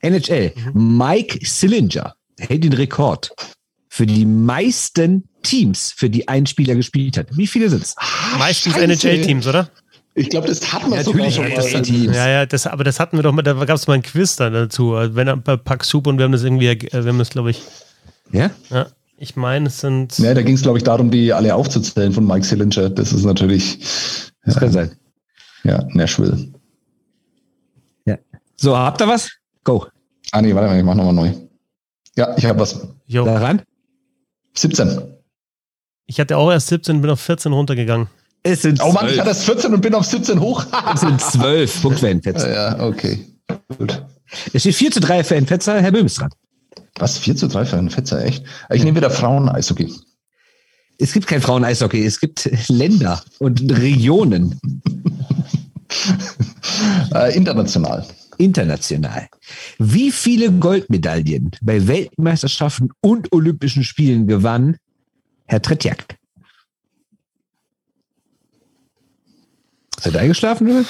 NHL. 0.01 0.53
Mhm. 0.73 0.97
Mike 0.97 1.39
Sillinger 1.47 2.15
hält 2.39 2.65
den 2.65 2.73
Rekord 2.73 3.31
für 3.91 4.07
die 4.07 4.25
meisten 4.25 5.29
Teams, 5.43 5.93
für 5.95 6.09
die 6.09 6.29
ein 6.29 6.47
Spieler 6.47 6.75
gespielt 6.77 7.19
hat. 7.19 7.27
Wie 7.37 7.47
viele 7.47 7.69
sind 7.69 7.83
es? 7.83 7.95
Meistens 8.39 8.73
Scheiße. 8.73 8.85
NHL-Teams, 8.85 9.47
oder? 9.47 9.69
Ich 10.15 10.29
glaube, 10.29 10.47
das 10.47 10.73
hat 10.73 10.83
man 10.83 10.91
Natürlich 10.99 11.35
sogar 11.35 11.51
schon 11.51 11.57
das 11.83 11.91
mal. 11.91 12.15
Ja, 12.15 12.29
ja, 12.29 12.47
das, 12.47 12.67
aber 12.67 12.85
das 12.85 13.01
hatten 13.01 13.17
wir 13.17 13.23
doch 13.23 13.33
mal, 13.33 13.43
da 13.43 13.55
gab 13.55 13.77
es 13.77 13.87
mal 13.87 13.95
ein 13.95 14.03
Quiz 14.03 14.37
dann 14.37 14.53
dazu. 14.53 14.95
Also 14.95 15.15
Wenn 15.15 15.43
bei 15.43 15.57
Pack 15.57 15.85
Soup 15.85 16.07
und 16.07 16.19
wir 16.19 16.25
haben 16.25 16.33
das 16.33 16.43
irgendwie, 16.43 16.69
äh, 16.69 16.93
wir 16.93 17.07
haben 17.07 17.19
das, 17.19 17.31
glaube 17.31 17.51
ich, 17.51 17.63
Ja? 18.31 18.51
ja, 18.71 18.89
ich 19.17 19.37
meine, 19.37 19.69
es 19.69 19.81
sind. 19.81 20.19
Ja, 20.19 20.35
da 20.35 20.43
ging 20.43 20.55
es, 20.55 20.63
glaube 20.63 20.77
ich, 20.79 20.85
darum, 20.85 21.11
die 21.11 21.33
alle 21.33 21.55
aufzuzählen 21.55 22.13
von 22.13 22.27
Mike 22.27 22.45
Sillinger. 22.45 22.91
Das 22.91 23.13
ist 23.13 23.25
natürlich, 23.25 23.79
Das 24.45 24.57
kann 24.57 24.71
sein. 24.73 24.91
ja, 25.65 25.83
Nashville. 25.93 26.49
So, 28.57 28.77
habt 28.79 29.01
ihr 29.01 29.09
was? 29.09 29.29
Go. 29.65 29.87
Ah, 30.31 30.41
nee, 30.41 30.55
warte 30.55 30.69
mal, 30.69 30.79
ich 30.79 30.85
mach 30.85 30.95
nochmal 30.95 31.15
neu. 31.15 31.33
Ja, 32.17 32.37
ich 32.37 32.45
habe 32.45 32.61
was. 32.61 32.87
Jo, 33.07 33.25
Daran. 33.25 33.63
17. 34.55 35.01
ich 36.07 36.21
hatte 36.21 36.37
auch 36.37 36.49
erst 36.53 36.69
17, 36.69 37.01
bin 37.01 37.11
auf 37.11 37.19
14 37.21 37.53
runtergegangen. 37.53 38.07
Es 38.45 38.63
sind 38.63 38.81
Oh 38.83 38.93
Mann, 38.93 39.07
ich 39.07 39.13
zwölf. 39.15 39.19
hatte 39.21 39.29
das 39.29 39.45
14 39.45 39.75
und 39.75 39.81
bin 39.81 39.95
auf 39.95 40.05
17 40.07 40.41
hoch. 40.41 40.65
Es 40.95 41.01
sind 41.01 41.21
zwölf 41.21 41.81
Punkte 41.83 42.01
für 42.01 42.07
Herrn 42.09 42.23
Fetzer. 42.23 42.53
ja, 42.53 42.81
okay. 42.85 43.25
Gut. 43.79 44.05
Es 44.53 44.63
steht 44.63 44.75
4 44.75 44.91
zu 44.93 45.01
3 45.01 45.25
für 45.25 45.35
Herrn 45.35 45.47
Fetzer. 45.47 45.81
Herr 45.81 45.93
Böhm 45.93 46.07
ist 46.07 46.19
dran. 46.21 46.31
Was? 46.99 47.19
4 47.19 47.37
zu 47.37 47.49
3 47.49 47.65
für 47.67 47.77
einen 47.79 47.91
Fetzer, 47.91 48.25
echt? 48.25 48.45
Ich 48.71 48.83
nehme 48.85 48.97
wieder 48.97 49.11
Frauen-Eishockey. 49.11 49.93
Es 50.99 51.13
gibt 51.13 51.27
kein 51.27 51.41
Frauen-Eishockey. 51.41 52.05
Es 52.05 52.21
gibt 52.21 52.51
Länder 52.69 53.23
und 53.39 53.61
Regionen. 53.79 54.59
Äh, 57.15 57.37
international. 57.37 58.07
international. 58.39 59.29
Wie 59.79 60.11
viele 60.11 60.51
Goldmedaillen 60.51 61.51
bei 61.61 61.87
Weltmeisterschaften 61.87 62.91
und 63.03 63.31
Olympischen 63.33 63.85
Spielen 63.85 64.27
gewann 64.27 64.79
Herr 65.47 65.61
Tretjak? 65.61 66.17
Seid 70.03 70.15
ihr 70.15 70.21
eingeschlafen? 70.21 70.69
Oder? 70.69 70.85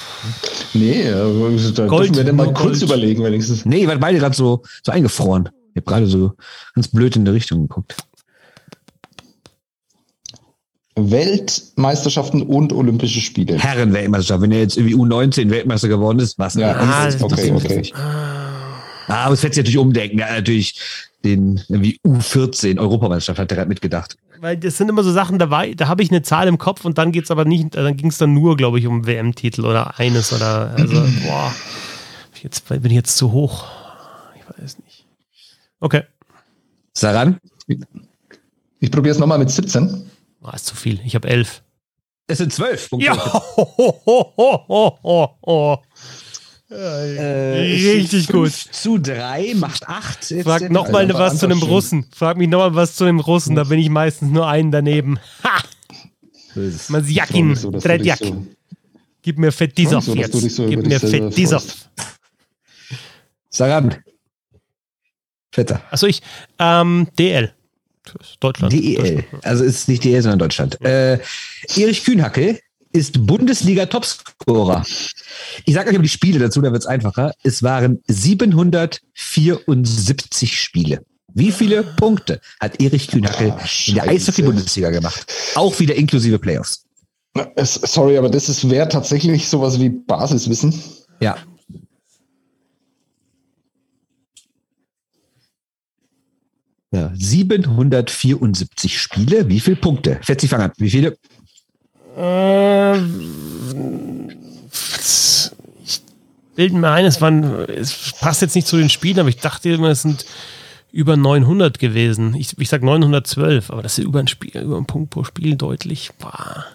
Nee, 0.73 1.03
äh, 1.03 1.73
da 1.75 1.87
Gold, 1.87 2.05
dürfen 2.09 2.17
wir 2.17 2.25
denn 2.25 2.37
mal 2.37 2.45
nur 2.45 2.55
kurz 2.55 2.79
Gold. 2.79 2.83
überlegen, 2.85 3.23
wenigstens. 3.23 3.67
Nee, 3.67 3.83
ihr 3.83 3.89
wart 3.89 4.01
beide 4.01 4.19
gerade 4.19 4.35
so, 4.35 4.63
so 4.83 4.91
eingefroren. 4.91 5.51
Ich 5.75 5.83
habe 5.83 5.85
gerade 5.85 6.07
so 6.07 6.33
ganz 6.75 6.89
blöd 6.89 7.15
in 7.17 7.27
die 7.27 7.31
Richtung 7.31 7.61
geguckt. 7.69 7.95
Weltmeisterschaften 10.97 12.43
und 12.43 12.73
Olympische 12.73 13.21
Spiele. 13.21 13.59
Herren-Weltmeisterschaft. 13.59 14.41
Wenn 14.43 14.53
er 14.53 14.61
jetzt 14.61 14.79
irgendwie 14.79 14.95
U19 14.95 15.51
Weltmeister 15.51 15.89
geworden 15.89 16.19
ist, 16.19 16.39
was? 16.39 16.55
Ja, 16.55 16.73
Ah, 16.75 17.09
okay, 17.21 17.51
mich 17.53 17.65
okay. 17.65 17.93
Ah, 19.09 19.25
aber 19.25 19.35
es 19.35 19.43
wird 19.43 19.55
sich 19.55 19.63
natürlich 19.63 19.79
umdenken. 19.79 20.19
Ja, 20.19 20.33
natürlich 20.33 20.81
den 21.25 21.63
irgendwie 21.69 21.99
U14 22.05 22.79
Europameisterschaft 22.79 23.39
hat 23.39 23.51
er 23.53 23.57
gerade 23.57 23.69
mitgedacht. 23.69 24.17
Weil 24.41 24.57
das 24.57 24.77
sind 24.77 24.89
immer 24.89 25.05
so 25.05 25.13
Sachen, 25.13 25.39
da, 25.39 25.51
war, 25.51 25.67
da 25.69 25.87
habe 25.87 26.03
ich 26.03 26.11
eine 26.11 26.23
Zahl 26.23 26.49
im 26.49 26.59
Kopf 26.59 26.85
und 26.85 26.99
dann 26.99 27.13
geht 27.13 27.25
es 27.25 27.31
aber 27.31 27.45
nicht, 27.45 27.77
dann 27.77 27.97
ging 27.97 28.09
es 28.09 28.19
dann 28.19 28.35
nur, 28.35 28.57
glaube 28.57 28.79
ich, 28.81 28.87
um 28.89 29.07
WM-Titel 29.07 29.65
oder 29.65 29.99
eines 30.01 30.33
oder, 30.33 30.75
also, 30.77 31.01
boah, 31.25 31.55
jetzt 32.43 32.69
bin 32.69 32.87
ich 32.87 32.93
jetzt 32.93 33.17
zu 33.17 33.31
hoch. 33.31 33.67
Ich 34.37 34.63
weiß 34.63 34.79
nicht. 34.81 35.07
Okay. 35.79 36.03
Saran? 36.93 37.39
Ich 38.81 38.91
probiere 38.91 39.15
es 39.15 39.21
nochmal 39.21 39.39
mit 39.39 39.51
17. 39.51 40.11
Oh, 40.43 40.51
ist 40.53 40.67
zu 40.67 40.75
viel. 40.75 41.01
Ich 41.05 41.15
habe 41.15 41.29
11. 41.29 41.63
Es 42.27 42.39
sind 42.39 42.53
12 42.53 42.91
Punkte. 42.91 43.07
Ja. 43.07 43.43
Oh, 45.45 45.79
äh, 46.73 47.95
Richtig 47.95 48.29
gut. 48.29 48.53
Zu 48.53 48.99
3 48.99 49.55
macht 49.57 49.89
8. 49.89 50.35
Frag 50.43 50.71
nochmal 50.71 51.07
also 51.07 51.19
was 51.19 51.39
zu 51.39 51.47
einem 51.47 51.63
Russen. 51.63 52.07
Frag 52.15 52.37
mich 52.37 52.49
nochmal 52.49 52.75
was 52.75 52.97
zu 52.97 53.05
einem 53.05 53.21
Russen. 53.21 53.57
Da 53.57 53.65
bin 53.65 53.79
ich 53.79 53.91
meistens 53.91 54.31
nur 54.31 54.47
einen 54.47 54.71
daneben. 54.71 55.19
Ha! 55.45 55.63
Masjakin, 56.89 57.55
so, 57.57 57.71
Tredjak. 57.71 58.19
So. 58.19 58.47
Gib 59.23 59.39
mir 59.39 59.53
Fetisov 59.53 60.05
so, 60.05 60.15
jetzt. 60.15 60.33
So 60.33 60.67
Gib 60.67 60.87
mir 60.87 61.01
Fetisov. 61.01 61.65
Saran. 63.49 63.97
Vetter. 65.51 65.83
Achso, 65.91 66.07
ich. 66.07 66.23
Ähm, 66.59 67.09
DL. 67.19 67.53
Deutschland. 68.41 68.73
DEL. 68.73 69.25
Also 69.43 69.65
ist 69.65 69.89
nicht 69.89 70.05
DL, 70.05 70.23
sondern 70.23 70.41
Deutschland. 70.41 70.81
Äh, 70.83 71.19
Erich 71.77 72.05
Kühnhackel 72.05 72.59
ist 72.93 73.27
Bundesliga-Topscorer. 73.27 74.85
Ich 75.65 75.75
sage 75.75 75.91
euch 75.91 75.97
aber 75.97 76.03
die 76.03 76.09
Spiele 76.09 76.39
dazu, 76.39 76.61
da 76.61 76.73
wird 76.73 76.83
es 76.83 76.87
einfacher. 76.87 77.33
Es 77.43 77.63
waren 77.63 78.03
774 78.07 80.61
Spiele. 80.61 81.05
Wie 81.35 81.51
viele 81.51 81.83
Punkte 81.83 82.41
hat 82.61 82.81
Erich 82.81 83.09
Kühnhackel 83.09 83.55
oh, 83.57 83.61
in 83.87 83.95
der 83.95 84.09
Eishockey-Bundesliga 84.09 84.91
gemacht? 84.91 85.27
Auch 85.55 85.81
wieder 85.81 85.95
inklusive 85.95 86.39
Playoffs. 86.39 86.85
Sorry, 87.57 88.19
aber 88.19 88.29
das 88.29 88.69
wäre 88.69 88.87
tatsächlich 88.89 89.49
sowas 89.49 89.81
wie 89.81 89.89
Basiswissen. 89.89 90.75
Ja. 91.21 91.39
Ja, 96.95 97.11
774 97.15 99.01
Spiele. 99.01 99.49
Wie 99.49 99.61
viele 99.61 99.77
Punkte? 99.77 100.21
Fetzi, 100.23 100.47
fang 100.47 100.61
an. 100.61 100.73
Wie 100.77 100.91
viele? 100.91 101.17
Äh, 102.17 102.99
ich 105.85 106.01
bilde 106.55 106.77
mir 106.77 106.91
ein, 106.91 107.05
es, 107.05 107.21
waren, 107.21 107.45
es 107.69 108.15
passt 108.21 108.43
jetzt 108.43 108.55
nicht 108.55 108.67
zu 108.67 108.77
den 108.77 108.91
Spielen, 108.91 109.19
aber 109.19 109.29
ich 109.29 109.39
dachte 109.39 109.71
immer, 109.71 109.91
es 109.91 110.03
sind 110.03 110.27
über 110.93 111.17
900 111.17 111.79
gewesen. 111.79 112.35
Ich, 112.35 112.59
ich 112.59 112.69
sag 112.69 112.83
912, 112.83 113.71
aber 113.71 113.83
das 113.83 113.99
ist 113.99 114.05
über 114.05 114.21
ein 114.21 114.29
Spiel, 114.29 114.61
über 114.61 114.77
einen 114.77 114.87
Punkt 114.87 115.11
pro 115.11 115.25
Spiel 115.25 115.57
deutlich. 115.57 116.11
Boah. 116.19 116.67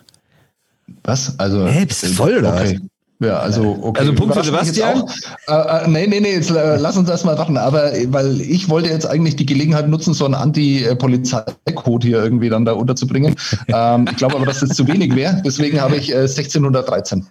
Was? 1.03 1.37
Also. 1.39 1.67
Hey, 1.67 1.85
bist 1.85 2.03
du 2.03 2.07
voll 2.07 2.37
oder 2.37 2.55
okay. 2.55 2.79
Ja, 3.19 3.39
also 3.39 3.79
okay. 3.81 4.01
Also 4.01 4.13
Punkt 4.13 4.35
für 4.35 4.43
Sebastian? 4.43 5.03
Äh, 5.47 5.53
äh, 5.53 5.87
nee, 5.87 6.05
nee, 6.05 6.19
nee, 6.19 6.33
jetzt 6.33 6.51
äh, 6.51 6.77
lass 6.77 6.97
uns 6.97 7.09
erstmal 7.09 7.37
warten. 7.37 7.57
Aber 7.57 7.91
weil 8.07 8.39
ich 8.41 8.69
wollte 8.69 8.89
jetzt 8.89 9.07
eigentlich 9.07 9.35
die 9.35 9.45
Gelegenheit 9.45 9.87
nutzen, 9.87 10.13
so 10.13 10.25
einen 10.25 10.35
Anti-Polizeicode 10.35 12.03
hier 12.03 12.23
irgendwie 12.23 12.49
dann 12.49 12.65
da 12.65 12.73
unterzubringen. 12.73 13.35
ähm, 13.69 14.07
ich 14.09 14.17
glaube 14.17 14.35
aber, 14.35 14.45
dass 14.45 14.59
das 14.59 14.69
zu 14.69 14.87
wenig 14.87 15.15
wäre. 15.15 15.41
Deswegen 15.43 15.81
habe 15.81 15.95
ich 15.95 16.11
äh, 16.11 16.21
1613. 16.21 17.25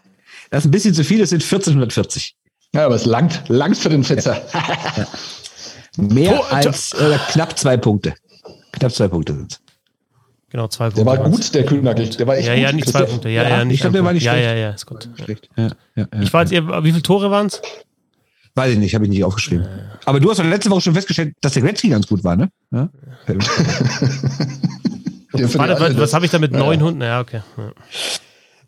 Das 0.51 0.65
ist 0.65 0.69
ein 0.69 0.71
bisschen 0.73 0.95
zu 0.95 1.05
viel, 1.05 1.21
es 1.21 1.31
sind 1.31 1.43
1440. 1.43 2.35
Ja, 2.75 2.87
aber 2.87 2.97
es 2.97 3.05
langt, 3.05 3.45
langt 3.49 3.79
für 3.79 3.89
den 3.89 4.03
Fetzer. 4.03 4.37
Mehr 5.97 6.41
als 6.51 6.93
äh, 6.95 7.17
knapp 7.31 7.57
zwei 7.59 7.77
Punkte. 7.77 8.15
Knapp 8.73 8.93
zwei 8.93 9.09
Punkte 9.09 9.35
sind 9.35 9.53
es. 9.53 9.66
Genau, 10.51 10.69
zwei 10.69 10.91
Punkte. 10.91 11.05
Der 11.05 11.07
war 11.07 11.19
gut, 11.29 11.55
der 11.55 11.67
Kühnagel. 11.67 12.09
Der 12.09 12.27
war 12.27 12.37
echt 12.37 12.47
ja, 12.47 12.55
gut. 12.55 12.63
Ja, 12.63 12.73
nicht 12.73 12.89
zwei 12.89 13.03
Punkte. 13.03 13.29
Ja, 13.29 13.43
ja, 13.43 13.49
ja 13.49 13.65
nicht 13.65 13.75
ich 13.75 13.81
glaube, 13.81 13.95
der 13.95 14.05
war 14.05 14.13
nicht 14.13 14.25
ja, 14.25 14.33
schlecht. 14.33 14.47
Ja, 14.47 14.55
ja, 14.55 14.71
ist 14.71 14.87
gut. 14.87 15.09
Schlecht. 15.23 15.49
Ja, 15.57 15.71
ja, 15.97 16.07
ich 16.21 16.33
weiß, 16.33 16.51
wie 16.51 16.91
viele 16.91 17.03
Tore 17.03 17.31
waren 17.31 17.47
es? 17.47 17.61
Weiß 18.55 18.73
ich 18.73 18.79
nicht, 18.79 18.95
habe 18.95 19.05
ich 19.05 19.11
nicht 19.11 19.25
aufgeschrieben. 19.25 19.67
Aber 20.07 20.19
du 20.19 20.31
hast 20.31 20.39
doch 20.39 20.45
letzte 20.45 20.71
Woche 20.71 20.81
schon 20.81 20.95
festgestellt, 20.95 21.35
dass 21.43 21.53
der 21.53 21.63
Gretzky 21.63 21.91
ganz 21.91 22.07
gut 22.07 22.25
war, 22.25 22.37
ne? 22.37 22.49
Ja? 22.73 22.89
Warte, 25.33 25.81
was, 25.81 25.99
was 25.99 26.15
habe 26.15 26.25
ich 26.25 26.31
da 26.31 26.39
mit 26.39 26.53
900? 26.53 27.07
Ja, 27.07 27.21
okay. 27.21 27.43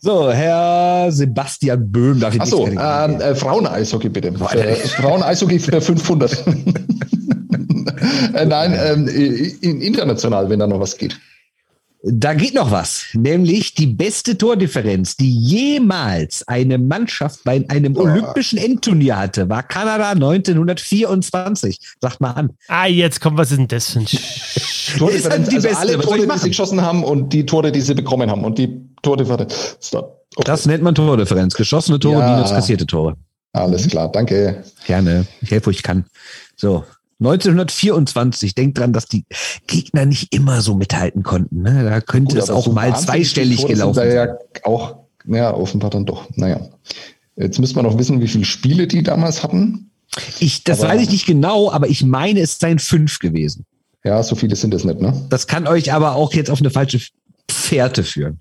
So, 0.01 0.31
Herr 0.31 1.11
Sebastian 1.11 1.91
Böhm, 1.91 2.20
darf 2.20 2.35
ich 2.35 2.41
Achso, 2.41 2.66
ähm, 2.68 3.20
äh, 3.20 3.35
Frauen-Eishockey 3.35 4.11
bitte. 4.11 4.29
Äh, 4.29 4.74
Frauen-Eishockey 4.74 5.59
für 5.59 5.81
500. 5.81 6.47
äh, 8.35 8.45
nein, 8.45 8.79
ähm, 8.79 9.09
international, 9.62 10.51
wenn 10.51 10.59
da 10.59 10.66
noch 10.66 10.81
was 10.81 10.99
geht. 10.99 11.18
Da 12.11 12.32
geht 12.32 12.54
noch 12.54 12.70
was, 12.70 13.06
nämlich 13.12 13.74
die 13.74 13.86
beste 13.86 14.38
Tordifferenz, 14.38 15.16
die 15.16 15.30
jemals 15.30 16.46
eine 16.48 16.78
Mannschaft 16.78 17.44
bei 17.44 17.64
einem 17.68 17.96
oh. 17.96 18.02
olympischen 18.02 18.59
Endturnier 18.59 19.18
hatte, 19.18 19.48
war 19.50 19.62
Kanada 19.62 20.11
1924. 20.11 21.78
Sagt 22.00 22.20
mal 22.20 22.30
an. 22.30 22.50
Ah, 22.68 22.86
jetzt 22.86 23.20
kommt, 23.20 23.36
was 23.36 23.50
ist 23.50 23.59
denn 23.59 23.68
das 23.68 23.90
für 23.90 23.98
ein 23.98 24.06
Tordifferenz? 24.98 25.24
Halt 25.24 25.52
die 25.52 25.56
also 25.56 25.68
beste, 25.68 25.78
alle 25.78 25.98
Tore, 26.00 26.26
die 26.26 26.38
sie 26.38 26.48
geschossen 26.48 26.80
haben 26.80 27.04
und 27.04 27.32
die 27.32 27.44
Tore, 27.44 27.70
die 27.72 27.80
sie 27.80 27.94
bekommen 27.94 28.30
haben 28.30 28.44
und 28.44 28.56
die 28.56 28.80
Tordifferenz. 29.02 29.78
Okay. 29.92 30.06
Das 30.44 30.64
nennt 30.66 30.82
man 30.82 30.94
Tordifferenz. 30.94 31.54
Geschossene 31.54 31.98
Tore, 31.98 32.20
ja. 32.20 32.34
minus 32.34 32.50
kassierte 32.50 32.86
Tore. 32.86 33.16
Alles 33.52 33.88
klar, 33.88 34.11
danke. 34.11 34.64
Gerne. 34.86 35.26
Ich 35.42 35.50
helfe, 35.50 35.66
wo 35.66 35.70
ich 35.70 35.82
kann. 35.82 36.04
So, 36.56 36.84
1924, 37.21 38.55
denkt 38.55 38.79
dran, 38.79 38.93
dass 38.93 39.07
die 39.07 39.25
Gegner 39.66 40.07
nicht 40.07 40.33
immer 40.35 40.61
so 40.61 40.75
mithalten 40.75 41.25
konnten. 41.25 41.62
Ne? 41.62 41.83
Da 41.85 42.01
könnte 42.01 42.35
Gut, 42.35 42.45
es 42.45 42.51
auch 42.51 42.64
so 42.64 42.73
mal 42.73 42.97
zweistellig 42.97 43.66
gelaufen 43.66 43.95
sein. 43.95 44.12
Ja, 44.12 44.37
auch, 44.62 44.97
ja, 45.27 45.53
offenbar 45.53 45.91
dann 45.91 46.07
doch. 46.07 46.29
Naja. 46.37 46.61
Jetzt 47.37 47.59
müssen 47.59 47.77
wir 47.77 47.83
noch 47.83 47.99
wissen, 47.99 48.21
wie 48.21 48.29
viele 48.29 48.45
Spiele 48.45 48.87
die 48.87 49.03
damals 49.03 49.43
hatten. 49.43 49.91
Ich, 50.39 50.64
das 50.64 50.81
aber, 50.81 50.91
weiß 50.91 51.03
ich 51.03 51.11
nicht 51.11 51.27
genau, 51.27 51.71
aber 51.71 51.89
ich 51.89 52.05
meine, 52.05 52.41
es 52.41 52.59
seien 52.59 52.79
fünf 52.79 53.19
gewesen. 53.19 53.66
Ja, 54.05 54.23
so 54.23 54.37
viele 54.37 54.55
sind 54.57 54.73
es 54.73 54.85
nicht, 54.85 55.01
ne? 55.01 55.27
Das 55.29 55.47
kann 55.47 55.66
euch 55.66 55.93
aber 55.93 56.14
auch 56.14 56.33
jetzt 56.33 56.51
auf 56.51 56.61
eine 56.61 56.71
falsche 56.71 57.01
Fährte 57.51 58.05
führen. 58.05 58.41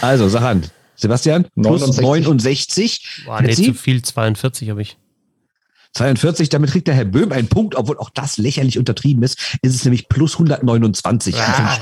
Also, 0.00 0.28
sag 0.28 0.42
an. 0.42 0.62
Sebastian, 0.96 1.48
plus 1.60 1.80
69. 1.80 2.02
69. 2.02 3.22
War 3.26 3.42
nicht 3.42 3.64
zu 3.64 3.74
viel, 3.74 4.02
42 4.02 4.70
habe 4.70 4.82
ich. 4.82 4.96
42, 5.94 6.48
damit 6.48 6.70
kriegt 6.70 6.86
der 6.86 6.94
Herr 6.94 7.04
Böhm 7.04 7.32
einen 7.32 7.48
Punkt, 7.48 7.74
obwohl 7.74 7.98
auch 7.98 8.10
das 8.10 8.38
lächerlich 8.38 8.78
untertrieben 8.78 9.22
ist. 9.22 9.38
Ist 9.62 9.74
es 9.74 9.84
nämlich 9.84 10.08
plus 10.08 10.34
129. 10.34 11.36
Ah. 11.44 11.78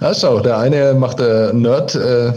ja, 0.00 0.14
schau, 0.14 0.40
der 0.40 0.58
eine 0.58 0.94
macht 0.94 1.20
äh, 1.20 1.52
Nerd. 1.52 1.94
Äh, 1.94 2.32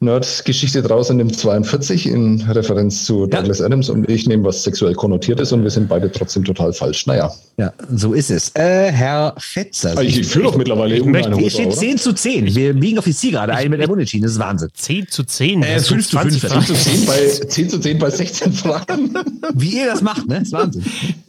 Nerd-Geschichte 0.00 0.82
draus 0.82 1.10
und 1.10 1.16
nimmt 1.16 1.36
42 1.36 2.06
in 2.06 2.40
Referenz 2.42 3.04
zu 3.04 3.26
Douglas 3.26 3.58
ja. 3.58 3.66
Adams 3.66 3.90
und 3.90 4.08
ich 4.08 4.28
nehme 4.28 4.44
was 4.44 4.62
sexuell 4.62 4.94
konnotiert 4.94 5.40
ist 5.40 5.52
und 5.52 5.64
wir 5.64 5.70
sind 5.70 5.88
beide 5.88 6.10
trotzdem 6.10 6.44
total 6.44 6.72
falsch. 6.72 7.06
Naja. 7.06 7.32
Ja, 7.56 7.72
so 7.92 8.12
ist 8.12 8.30
es. 8.30 8.50
Äh, 8.54 8.92
Herr 8.92 9.34
Fetzer. 9.38 9.90
Also 9.90 10.02
ich, 10.02 10.20
ich 10.20 10.26
führe 10.28 10.44
doch 10.44 10.56
mittlerweile 10.56 10.96
ich 10.96 11.04
möchte, 11.04 11.34
Hier 11.36 11.50
steht 11.50 11.74
10 11.74 11.98
zu 11.98 12.12
10. 12.12 12.54
Wir 12.54 12.74
biegen 12.74 12.98
auf 12.98 13.04
die 13.04 13.14
Zielgerade 13.14 13.52
ein 13.54 13.70
mit 13.70 13.80
der 13.80 13.88
Bundeschiene. 13.88 14.22
Das 14.22 14.32
ist 14.32 14.38
Wahnsinn. 14.38 14.68
10 14.72 15.08
zu 15.08 15.24
10? 15.24 15.62
Äh, 15.64 15.80
5 15.80 16.08
zu 16.08 16.18
5. 16.18 16.40
10 16.40 16.62
zu 16.62 16.74
10 16.74 17.06
bei, 17.06 17.26
10 17.48 17.70
zu 17.70 17.80
10 17.80 17.98
bei 17.98 18.10
16 18.10 18.52
Fragen. 18.52 19.14
Wie 19.54 19.78
ihr 19.78 19.86
das 19.86 20.00
macht, 20.00 20.28
ne? 20.28 20.38
Das 20.38 20.48
ist 20.48 20.52
Wahnsinn. 20.52 20.84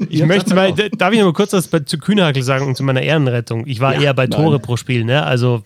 Ich 0.09 0.23
möchte 0.25 0.53
mal, 0.53 0.73
darf 0.73 1.11
ich 1.11 1.19
noch 1.19 1.25
mal 1.25 1.33
kurz 1.33 1.53
was 1.53 1.67
zu 1.85 1.97
Kühnhakel 1.97 2.43
sagen 2.43 2.67
und 2.67 2.77
zu 2.77 2.83
meiner 2.83 3.01
Ehrenrettung? 3.01 3.65
Ich 3.65 3.79
war 3.79 3.95
ja, 3.95 4.01
eher 4.01 4.13
bei 4.13 4.27
Tore 4.27 4.51
nein. 4.57 4.61
pro 4.61 4.77
Spiel, 4.77 5.05
ne? 5.05 5.23
Also 5.23 5.63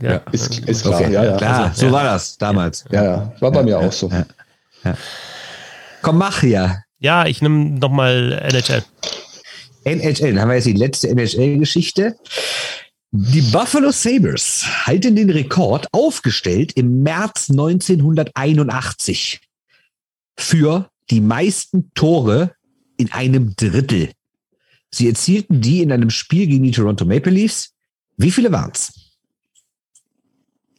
ja. 0.00 0.12
ja. 0.12 0.16
Ist, 0.32 0.58
ist 0.60 0.82
klar, 0.82 1.00
okay. 1.00 1.12
ja, 1.12 1.24
ja. 1.24 1.36
Klar, 1.36 1.64
also, 1.66 1.86
so 1.86 1.92
war 1.92 2.04
das 2.04 2.38
damals. 2.38 2.84
Ja, 2.90 3.04
ja. 3.04 3.32
war 3.40 3.52
bei 3.52 3.62
mir 3.62 3.78
auch 3.78 3.92
so. 3.92 4.10
Komm, 6.02 6.18
mach 6.18 6.42
ja. 6.42 6.82
Ja, 6.98 7.26
ich 7.26 7.42
nehme 7.42 7.78
nochmal 7.78 8.32
NHL. 8.32 8.84
NHL, 9.84 10.32
dann 10.32 10.40
haben 10.40 10.48
wir 10.48 10.56
jetzt 10.56 10.66
die 10.66 10.72
letzte 10.72 11.08
NHL-Geschichte. 11.08 12.16
Die 13.10 13.42
Buffalo 13.42 13.92
Sabres 13.92 14.64
halten 14.86 15.14
den 15.14 15.30
Rekord 15.30 15.86
aufgestellt 15.92 16.72
im 16.74 17.02
März 17.02 17.48
1981 17.50 19.40
für 20.36 20.90
die 21.10 21.20
meisten 21.20 21.92
Tore 21.94 22.54
in 22.96 23.12
einem 23.12 23.54
Drittel. 23.54 24.10
Sie 24.90 25.08
erzielten 25.08 25.60
die 25.60 25.82
in 25.82 25.92
einem 25.92 26.10
Spiel 26.10 26.46
gegen 26.46 26.64
die 26.64 26.70
Toronto 26.70 27.04
Maple 27.04 27.32
Leafs. 27.32 27.74
Wie 28.16 28.30
viele 28.30 28.50
waren 28.50 28.72
es? 28.72 29.03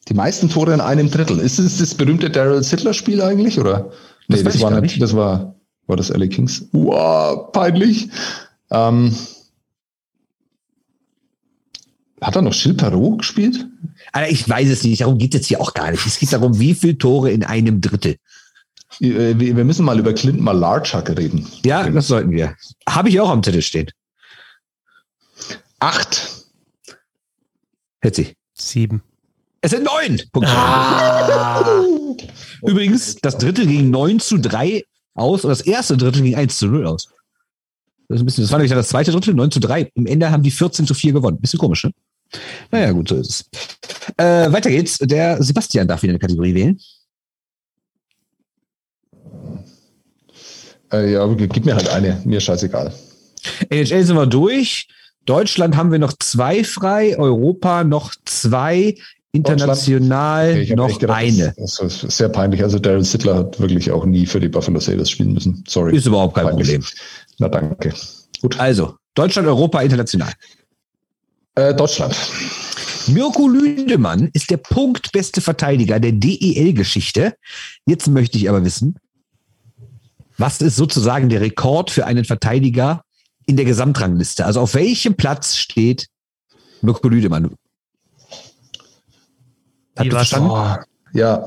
Die 0.08 0.14
meisten 0.14 0.49
Tore 0.49 0.74
in 0.74 0.82
einem 0.82 1.10
Drittel. 1.10 1.39
Ist 1.39 1.58
es 1.58 1.80
das 1.80 1.95
berühmte 1.95 2.30
Daryl 2.30 2.64
Sittler-Spiel 2.64 3.22
eigentlich? 3.22 3.60
Oder? 3.60 3.91
Nee, 4.27 4.44
das, 4.44 4.53
das 4.53 4.61
war 4.61 4.80
nicht, 4.80 5.02
das 5.02 5.15
war, 5.15 5.56
war 5.88 5.98
das 5.98 6.10
LA 6.10 6.27
Kings. 6.27 6.68
Wow, 6.72 7.52
peinlich. 7.52 8.10
Ähm, 8.69 9.15
hat 12.22 12.36
er 12.36 12.41
noch 12.41 12.53
Gilles 12.53 12.77
Perrault 12.77 13.19
gespielt? 13.19 13.68
Alter, 14.11 14.32
ich 14.32 14.48
weiß 14.48 14.69
es 14.69 14.84
nicht. 14.84 15.02
Darum 15.02 15.18
geht 15.18 15.34
es 15.34 15.41
jetzt 15.41 15.48
hier 15.48 15.61
auch 15.61 15.73
gar 15.73 15.91
nicht. 15.91 16.06
Es 16.06 16.19
geht 16.19 16.32
darum, 16.34 16.60
wie 16.60 16.73
viele 16.73 16.98
Tore 16.98 17.32
in 17.32 17.44
einem 17.44 17.82
Drittel. 17.82 18.18
Äh, 18.99 19.38
wir 19.38 19.65
müssen 19.65 19.86
mal 19.86 19.99
über 19.99 20.14
Clint 20.14 20.40
Malarchuk 20.40 21.10
reden. 21.10 21.48
Ja, 21.64 21.90
das 21.90 22.07
sollten 22.07 22.32
wir. 22.32 22.56
Habe 22.88 23.10
ich 23.10 23.19
auch 23.19 23.30
am 23.30 23.44
Zettel 23.44 23.61
stehen. 23.61 23.91
Acht. 25.80 26.45
Hetzi. 28.02 28.36
Sieben. 28.53 29.03
Es 29.66 29.72
sind 29.72 29.84
neun 29.84 30.22
Punkte. 30.32 30.52
Ah. 30.52 31.84
Übrigens, 32.62 33.16
das 33.16 33.36
dritte 33.40 33.66
ging 33.66 33.90
9 33.90 34.20
zu 34.20 34.38
3 34.38 34.84
aus 35.16 35.44
und 35.44 35.50
das 35.50 35.62
erste 35.62 35.98
Drittel 35.98 36.22
ging 36.22 36.36
1 36.36 36.60
zu 36.60 36.68
0 36.68 36.86
aus. 36.86 37.10
Das, 38.08 38.18
ist 38.18 38.22
ein 38.22 38.26
bisschen, 38.28 38.44
das 38.44 38.52
war 38.52 38.60
nämlich 38.60 38.72
das 38.72 38.90
zweite 38.90 39.12
Drittel, 39.12 39.34
9 39.34 39.50
zu 39.50 39.60
3. 39.60 39.90
Im 39.96 40.06
Ende 40.06 40.30
haben 40.30 40.44
die 40.44 40.52
14 40.52 40.86
zu 40.86 40.94
4 40.94 41.14
gewonnen. 41.14 41.40
Bisschen 41.42 41.58
komisch, 41.58 41.84
ne? 41.84 41.92
Naja, 42.70 42.92
gut, 42.92 43.10
so 43.10 43.16
ist 43.16 43.28
es. 43.28 44.14
Äh, 44.18 44.52
weiter 44.52 44.70
geht's. 44.70 45.00
Der 45.00 45.42
Sebastian 45.42 45.88
darf 45.88 46.04
wieder 46.04 46.12
eine 46.12 46.20
Kategorie 46.20 46.54
wählen. 46.54 46.80
Äh, 50.94 51.14
ja, 51.14 51.26
gib 51.26 51.66
mir 51.66 51.74
halt 51.74 51.90
eine. 51.90 52.22
Mir 52.24 52.40
scheißegal. 52.40 52.94
NHL 53.72 54.04
sind 54.06 54.16
wir 54.16 54.28
durch. 54.28 54.88
Deutschland 55.26 55.76
haben 55.76 55.92
wir 55.92 55.98
noch 55.98 56.14
zwei 56.20 56.64
frei, 56.64 57.18
Europa 57.18 57.84
noch 57.84 58.14
zwei, 58.26 58.96
international 59.36 60.52
okay, 60.52 60.76
noch 60.76 60.99
gedacht, 60.99 61.18
eine. 61.18 61.53
Das, 61.57 61.76
das, 61.76 62.03
ist 62.03 62.18
sehr 62.18 62.30
peinlich. 62.30 62.64
Also 62.64 62.80
Daryl 62.80 63.03
Sittler 63.03 63.36
hat 63.36 63.60
wirklich 63.60 63.91
auch 63.91 64.06
nie 64.06 64.26
für 64.26 64.40
die 64.40 64.49
Buffalo 64.49 64.80
Sabres 64.80 65.10
spielen 65.10 65.34
müssen. 65.34 65.64
Sorry. 65.68 65.95
Ist 65.95 66.06
überhaupt 66.06 66.36
kein 66.36 66.45
peinlich. 66.45 66.68
Problem. 66.68 66.86
Na 67.40 67.49
danke. 67.49 67.94
Gut. 68.41 68.60
Also, 68.60 68.95
Deutschland, 69.14 69.48
Europa, 69.48 69.82
international. 69.82 70.32
Äh, 71.56 71.74
Deutschland. 71.74 72.16
Mirko 73.07 73.48
Lündemann 73.48 74.30
ist 74.34 74.49
der 74.49 74.57
punktbeste 74.57 75.41
Verteidiger 75.41 75.99
der 75.99 76.12
DEL-Geschichte. 76.12 77.36
Jetzt 77.86 78.07
möchte 78.07 78.38
ich 78.38 78.49
aber 78.49 78.64
wissen, 78.66 78.98
was 80.38 80.62
ist 80.62 80.76
sozusagen 80.76 81.30
der 81.30 81.41
Rekord 81.41 81.91
für 81.91 82.06
einen 82.06 82.26
Verteidiger 82.26 83.03
in 83.45 83.56
der 83.56 83.66
Gesamtrangliste? 83.66 84.45
Also 84.45 84.60
auf 84.60 84.74
welchem 84.74 85.16
Platz 85.16 85.56
steht 85.56 86.07
Mirko 86.82 87.07
Lüdemann? 87.07 87.56
Hat 89.95 90.07
verstanden? 90.07 90.49
Oh, 90.49 90.76
ja. 91.13 91.38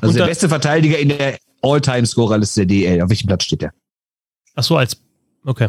Also 0.00 0.08
Und 0.08 0.14
der 0.16 0.26
beste 0.26 0.48
Verteidiger 0.48 0.98
in 0.98 1.08
der 1.10 1.38
All-Time-Scorerliste 1.62 2.66
der 2.66 2.76
DL. 2.76 3.02
Auf 3.02 3.08
welchem 3.08 3.26
Platz 3.26 3.44
steht 3.44 3.62
der? 3.62 3.72
Ach 4.54 4.62
so, 4.62 4.76
als. 4.76 4.96
Okay. 5.44 5.68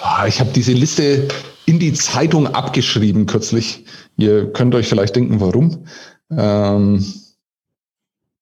Ah, 0.00 0.26
ich 0.26 0.40
habe 0.40 0.50
diese 0.52 0.72
Liste 0.72 1.28
in 1.64 1.78
die 1.78 1.92
Zeitung 1.92 2.46
abgeschrieben 2.46 3.26
kürzlich. 3.26 3.84
Ihr 4.16 4.52
könnt 4.52 4.74
euch 4.74 4.88
vielleicht 4.88 5.16
denken, 5.16 5.40
warum. 5.40 5.86
Ähm, 6.30 7.04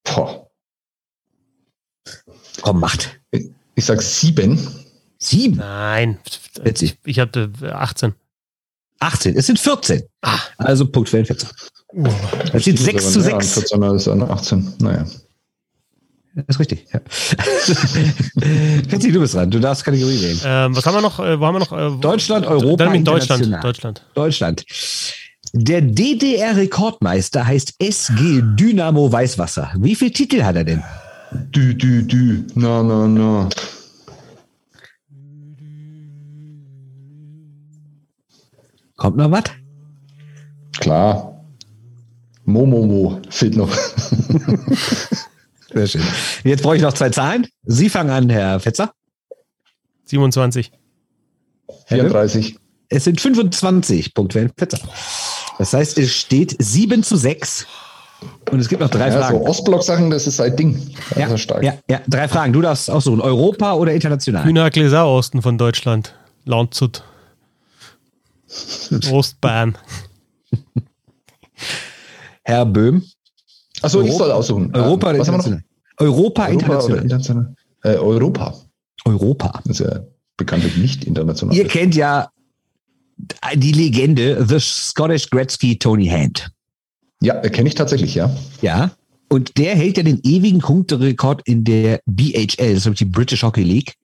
boah. 0.05 0.49
Komm, 2.63 2.81
macht. 2.81 3.21
Ich 3.31 3.85
sag 3.85 4.03
sieben. 4.03 4.59
Sieben? 5.19 5.57
Nein. 5.57 6.19
Witzig. 6.63 6.99
Ich 7.05 7.19
hatte 7.19 7.51
18. 7.63 8.15
18. 9.05 9.37
Es 9.37 9.47
sind 9.47 9.59
14. 9.59 10.03
Ah. 10.23 10.39
Also 10.59 10.87
Punkt 10.87 11.09
für 11.09 11.17
den 11.17 11.27
14. 11.27 11.49
Uh, 11.93 12.09
das 12.53 12.63
steht 12.63 12.79
6 12.79 13.13
zu 13.13 13.21
6. 13.21 13.53
14 13.55 13.83
ist 13.83 14.09
an 14.09 14.23
18. 14.23 14.75
Naja. 14.79 15.05
Das 16.35 16.57
ist 16.57 16.61
richtig. 16.61 16.87
Ja. 16.93 17.01
Fetzi, 18.89 19.13
du 19.13 19.21
bist 19.21 19.35
dran. 19.35 19.51
Du 19.51 19.61
darfst 19.61 19.85
Kategorie 19.85 20.21
wählen. 20.21 20.41
Ähm, 20.45 20.77
was 20.77 20.85
haben 20.85 20.95
wir 20.95 21.01
noch? 21.01 21.21
Äh, 21.21 21.39
wo 21.39 21.47
haben 21.47 21.55
wir 21.55 21.61
noch? 21.61 21.73
Äh, 21.73 22.01
Deutschland, 22.01 22.45
Europa, 22.47 22.85
dann 22.85 23.05
Deutschland. 23.05 23.63
Deutschland. 23.63 24.05
Deutschland. 24.15 24.65
Der 25.53 25.81
DDR-Rekordmeister 25.81 27.47
heißt 27.47 27.75
SG 27.79 28.43
Dynamo 28.57 29.13
Weißwasser. 29.13 29.73
Wie 29.79 29.95
viele 29.95 30.11
Titel 30.11 30.43
hat 30.43 30.57
er 30.57 30.65
denn? 30.65 30.83
Dü, 31.33 31.75
dü, 31.75 32.03
dü. 32.03 32.45
Na, 32.57 32.83
na, 32.83 33.07
na. 33.07 33.49
Kommt 39.05 39.19
noch 39.19 39.31
was? 39.31 39.45
Klar. 40.81 41.45
Momomo 42.47 43.21
fehlt 43.29 43.55
noch. 43.55 43.71
Sehr 45.75 45.87
schön. 45.87 46.01
Jetzt 46.43 46.63
brauche 46.63 46.77
ich 46.77 46.81
noch 46.81 46.95
zwei 46.95 47.11
Zahlen. 47.11 47.47
Sie 47.65 47.91
fangen 47.91 48.09
an, 48.09 48.31
Herr 48.31 48.61
Fetzer. 48.61 48.95
27. 50.07 50.73
34. 51.89 52.57
Es 52.89 53.05
sind 53.05 53.21
25 53.21 54.15
Punkte 54.15 54.41
für 54.41 54.51
Fetzer. 54.57 54.79
Das 55.59 55.75
heißt, 55.75 55.99
es 55.99 56.11
steht 56.11 56.57
7 56.59 57.03
zu 57.03 57.17
6. 57.17 57.67
Und 58.53 58.59
es 58.59 58.71
gibt 58.71 58.81
noch 58.81 58.89
drei 58.89 59.09
ja, 59.09 59.21
Fragen. 59.21 59.37
So 59.37 59.47
Ostblock-Sachen, 59.47 60.09
das 60.09 60.27
ist 60.27 60.39
sein 60.39 60.57
Ding. 60.57 60.81
Ja, 61.15 61.27
ist 61.27 61.43
stark. 61.43 61.63
Ja, 61.63 61.75
ja, 61.91 62.01
drei 62.09 62.27
Fragen. 62.27 62.55
Du 62.55 62.63
darfst 62.63 62.91
aussuchen. 62.91 63.21
Europa 63.21 63.75
oder 63.75 63.93
international? 63.93 64.47
Hühner 64.47 64.71
Gläser 64.71 65.07
Osten 65.07 65.43
von 65.43 65.59
Deutschland. 65.59 66.15
Landshut. 66.47 67.05
Ostbahn. 69.11 69.77
Herr 72.45 72.67
Böhm. 72.67 73.03
Achso, 73.83 74.03
ich 74.03 74.13
soll 74.13 74.31
aussuchen. 74.31 74.75
Europa 74.75 75.11
oder 75.11 75.19
international? 75.19 75.65
Europa, 75.99 76.47
Europa 76.47 76.47
international. 76.47 77.03
international? 77.03 77.55
Äh, 77.83 77.97
Europa. 77.97 78.55
Europa. 79.05 79.61
Das 79.65 79.81
ist 79.81 79.87
ja 79.87 80.01
bekanntlich 80.37 80.77
nicht 80.77 81.05
international. 81.05 81.57
Ihr 81.57 81.69
kennt 81.69 81.95
ja 81.95 82.31
die 83.55 83.73
Legende 83.73 84.45
The 84.47 84.59
Scottish 84.59 85.31
Gretzky 85.31 85.79
Tony 85.79 86.07
Hand. 86.07 86.51
Ja, 87.21 87.41
kenne 87.41 87.69
ich 87.69 87.75
tatsächlich, 87.75 88.15
ja. 88.15 88.35
Ja. 88.61 88.91
Und 89.29 89.57
der 89.57 89.75
hält 89.75 89.97
ja 89.97 90.03
den 90.03 90.21
ewigen 90.23 90.59
Punkterekord 90.59 91.43
in 91.47 91.65
der 91.65 92.01
BHL, 92.07 92.75
das 92.75 92.87
ist 92.87 93.01
die 93.01 93.05
British 93.05 93.43
Hockey 93.43 93.63
League. 93.63 93.95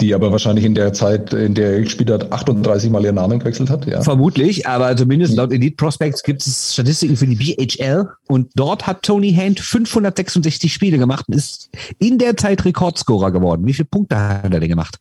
Die 0.00 0.14
aber 0.14 0.32
wahrscheinlich 0.32 0.64
in 0.64 0.74
der 0.74 0.92
Zeit, 0.92 1.32
in 1.32 1.54
der 1.54 1.74
er 1.74 1.80
gespielt 1.80 2.10
hat, 2.10 2.32
38 2.32 2.90
Mal 2.90 3.04
ihren 3.04 3.14
Namen 3.14 3.38
gewechselt 3.38 3.70
hat. 3.70 3.86
Ja. 3.86 4.02
Vermutlich, 4.02 4.66
aber 4.66 4.96
zumindest 4.96 5.36
laut 5.36 5.52
Elite 5.52 5.76
Prospects 5.76 6.22
gibt 6.22 6.46
es 6.46 6.74
Statistiken 6.74 7.16
für 7.16 7.26
die 7.26 7.36
BHL 7.36 8.08
und 8.26 8.50
dort 8.54 8.86
hat 8.86 9.02
Tony 9.02 9.32
Hand 9.32 9.60
566 9.60 10.72
Spiele 10.72 10.98
gemacht 10.98 11.26
und 11.28 11.34
ist 11.34 11.70
in 11.98 12.18
der 12.18 12.36
Zeit 12.36 12.64
Rekordscorer 12.64 13.30
geworden. 13.30 13.66
Wie 13.66 13.72
viele 13.72 13.86
Punkte 13.86 14.18
hat 14.18 14.52
er 14.52 14.60
denn 14.60 14.68
gemacht? 14.68 14.98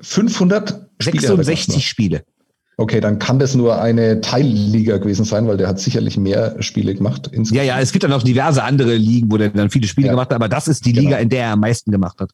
566 0.00 1.86
Spiele. 1.86 2.18
Spiele. 2.18 2.24
Okay, 2.78 3.00
dann 3.00 3.18
kann 3.18 3.38
das 3.38 3.54
nur 3.54 3.80
eine 3.80 4.22
Teilliga 4.22 4.96
gewesen 4.96 5.24
sein, 5.24 5.46
weil 5.46 5.58
der 5.58 5.68
hat 5.68 5.78
sicherlich 5.78 6.16
mehr 6.16 6.56
Spiele 6.60 6.94
gemacht. 6.94 7.30
Ja, 7.50 7.62
ja, 7.62 7.78
es 7.78 7.92
gibt 7.92 8.02
dann 8.02 8.10
noch 8.10 8.22
diverse 8.22 8.64
andere 8.64 8.94
Ligen, 8.94 9.30
wo 9.30 9.36
der 9.36 9.50
dann 9.50 9.68
viele 9.68 9.86
Spiele 9.86 10.06
ja. 10.06 10.12
gemacht 10.14 10.30
hat, 10.30 10.36
aber 10.36 10.48
das 10.48 10.68
ist 10.68 10.86
die 10.86 10.92
genau. 10.92 11.10
Liga, 11.10 11.18
in 11.18 11.28
der 11.28 11.44
er 11.44 11.52
am 11.52 11.60
meisten 11.60 11.90
gemacht 11.90 12.18
hat. 12.18 12.30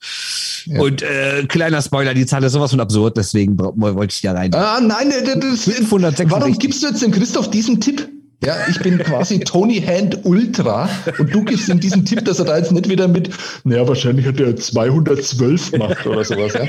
Ja. 0.64 0.80
Und 0.80 1.02
äh, 1.02 1.44
kleiner 1.48 1.82
Spoiler, 1.82 2.14
die 2.14 2.24
Zahl 2.24 2.44
ist 2.44 2.52
sowas 2.52 2.70
von 2.70 2.80
absurd, 2.80 3.16
deswegen 3.16 3.58
wollte 3.58 4.14
ich 4.14 4.22
da 4.22 4.32
rein. 4.32 4.54
Ah, 4.54 4.80
nein, 4.80 5.10
das, 5.10 5.66
ist, 5.66 5.90
warum 5.90 6.58
gibst 6.58 6.82
du 6.82 6.86
jetzt 6.86 7.02
dem 7.02 7.10
Christoph 7.10 7.50
diesen 7.50 7.80
Tipp? 7.80 8.08
Ja, 8.44 8.54
ich 8.68 8.78
bin 8.80 8.98
quasi 8.98 9.40
Tony 9.44 9.80
Hand 9.80 10.24
Ultra 10.24 10.88
und 11.18 11.34
du 11.34 11.42
gibst 11.42 11.68
ihm 11.68 11.80
diesen 11.80 12.04
Tipp, 12.04 12.24
dass 12.24 12.38
er 12.38 12.44
da 12.44 12.56
jetzt 12.56 12.70
nicht 12.70 12.88
wieder 12.88 13.08
mit, 13.08 13.30
naja, 13.64 13.86
wahrscheinlich 13.88 14.26
hat 14.26 14.38
er 14.38 14.54
212 14.54 15.72
gemacht 15.72 16.06
oder 16.06 16.24
sowas, 16.24 16.52
ja. 16.52 16.66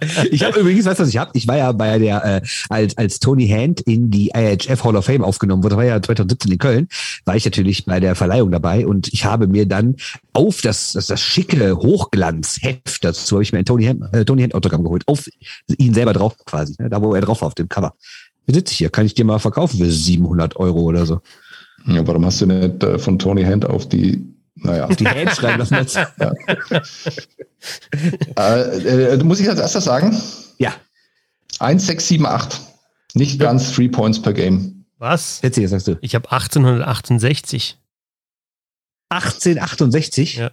Ich 0.30 0.44
habe 0.44 0.60
übrigens, 0.60 0.84
weißt 0.84 1.00
du, 1.00 1.02
was 1.02 1.10
ich 1.10 1.18
habe? 1.18 1.30
Ich 1.34 1.46
war 1.46 1.56
ja 1.56 1.72
bei 1.72 1.98
der, 1.98 2.24
äh, 2.24 2.40
als, 2.68 2.96
als 2.96 3.20
Tony 3.20 3.48
Hand 3.48 3.80
in 3.82 4.10
die 4.10 4.30
IHF 4.34 4.84
Hall 4.84 4.96
of 4.96 5.04
Fame 5.04 5.22
aufgenommen 5.22 5.62
wurde, 5.62 5.76
war 5.76 5.84
ja 5.84 6.00
2017 6.00 6.52
in 6.52 6.58
Köln, 6.58 6.88
war 7.24 7.36
ich 7.36 7.44
natürlich 7.44 7.84
bei 7.84 8.00
der 8.00 8.14
Verleihung 8.14 8.50
dabei 8.50 8.86
und 8.86 9.12
ich 9.12 9.24
habe 9.24 9.46
mir 9.46 9.66
dann 9.66 9.96
auf 10.32 10.60
das, 10.62 10.92
das, 10.92 11.06
das 11.06 11.20
schicke 11.20 11.76
Hochglanzheft, 11.76 13.04
dazu 13.04 13.36
habe 13.36 13.42
ich 13.42 13.52
mir 13.52 13.60
ein 13.60 13.64
Tony 13.64 13.84
Hand, 13.84 14.02
äh, 14.12 14.24
Tony 14.24 14.42
Hand 14.42 14.54
Autogramm 14.54 14.84
geholt, 14.84 15.02
auf 15.06 15.28
ihn 15.76 15.94
selber 15.94 16.12
drauf 16.12 16.36
quasi, 16.44 16.74
ne, 16.78 16.88
da 16.88 17.02
wo 17.02 17.14
er 17.14 17.20
drauf 17.20 17.42
war 17.42 17.48
auf 17.48 17.54
dem 17.54 17.68
Cover. 17.68 17.94
Wie 18.46 18.54
sitze 18.54 18.72
ich 18.72 18.78
hier? 18.78 18.90
Kann 18.90 19.06
ich 19.06 19.14
dir 19.14 19.24
mal 19.24 19.38
verkaufen 19.38 19.78
für 19.78 19.90
700 19.90 20.56
Euro 20.56 20.80
oder 20.80 21.06
so? 21.06 21.20
Ja, 21.86 22.06
warum 22.06 22.24
hast 22.24 22.40
du 22.40 22.46
nicht 22.46 22.82
äh, 22.82 22.98
von 22.98 23.18
Tony 23.18 23.44
Hand 23.44 23.66
auf 23.66 23.88
die, 23.88 24.24
naja. 24.62 24.86
Auf 24.86 24.96
die 24.96 25.06
Hand 25.06 25.30
schreiben 25.30 25.58
lassen 25.58 25.74
jetzt? 25.74 25.96
ja. 25.96 26.32
äh, 28.38 29.14
äh, 29.14 29.24
muss 29.24 29.40
ich 29.40 29.48
als 29.48 29.60
erstes 29.60 29.84
sagen? 29.84 30.20
Ja. 30.58 30.74
1, 31.58 31.86
6, 31.86 32.08
7, 32.08 32.26
8. 32.26 32.60
Nicht 33.14 33.40
ja. 33.40 33.46
ganz 33.46 33.72
Three 33.72 33.88
Points 33.88 34.20
per 34.20 34.32
Game. 34.32 34.84
Was? 34.98 35.40
Jetzt 35.42 35.56
hier, 35.56 35.68
sagst 35.68 35.88
du. 35.88 35.98
Ich 36.00 36.14
habe 36.14 36.30
1868. 36.30 37.78
1868? 39.08 40.36
Ja. 40.36 40.52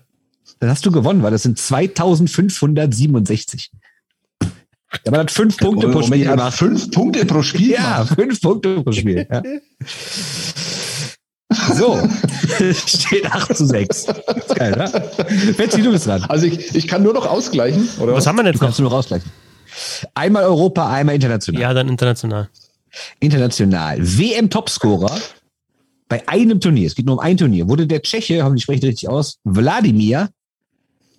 Dann 0.59 0.69
hast 0.69 0.85
du 0.85 0.91
gewonnen, 0.91 1.23
weil 1.23 1.31
das 1.31 1.43
sind 1.43 1.57
2567. 1.57 3.71
Ja, 4.41 5.11
man 5.11 5.19
hat 5.19 5.31
fünf 5.31 5.57
Punkte 5.57 5.89
pro 5.89 6.01
Spiel 6.01 6.25
gemacht. 6.25 6.57
Fünf 6.57 6.91
Punkte 6.91 7.25
pro 7.25 7.43
Spiel? 7.43 7.71
Ja, 7.71 8.05
fünf 8.05 8.41
Punkte 8.41 8.81
pro 8.81 8.91
Spiel. 8.91 9.27
Ja. 9.29 9.43
So, 11.49 11.99
steht 12.85 13.25
8 13.25 13.57
zu 13.57 13.65
6. 13.65 14.05
ist 14.05 14.55
geil, 14.55 14.71
ne? 14.71 15.53
Betsy, 15.57 15.81
du 15.81 15.91
bist 15.91 16.05
dran. 16.05 16.23
Also 16.23 16.45
ich, 16.45 16.75
ich 16.75 16.87
kann 16.87 17.01
nur 17.01 17.13
noch 17.13 17.25
ausgleichen, 17.25 17.89
oder? 17.99 18.13
Was 18.13 18.27
haben 18.27 18.35
wir 18.35 18.43
denn 18.43 18.53
du 18.53 18.59
Kannst 18.59 18.77
du 18.77 18.83
noch 18.83 18.93
ausgleichen. 18.93 19.29
Einmal 20.13 20.43
Europa, 20.43 20.91
einmal 20.91 21.15
international. 21.15 21.61
Ja, 21.61 21.73
dann 21.73 21.89
international. 21.89 22.49
International. 23.19 23.97
WM-Topscorer 23.99 25.17
bei 26.07 26.27
einem 26.27 26.59
Turnier, 26.59 26.87
es 26.87 26.95
geht 26.95 27.05
nur 27.05 27.15
um 27.15 27.19
ein 27.19 27.37
Turnier, 27.37 27.67
wurde 27.67 27.87
der 27.87 28.01
Tscheche, 28.01 28.43
haben 28.43 28.55
die 28.55 28.61
sprechen 28.61 28.85
richtig 28.85 29.09
aus, 29.09 29.37
Wladimir 29.43 30.29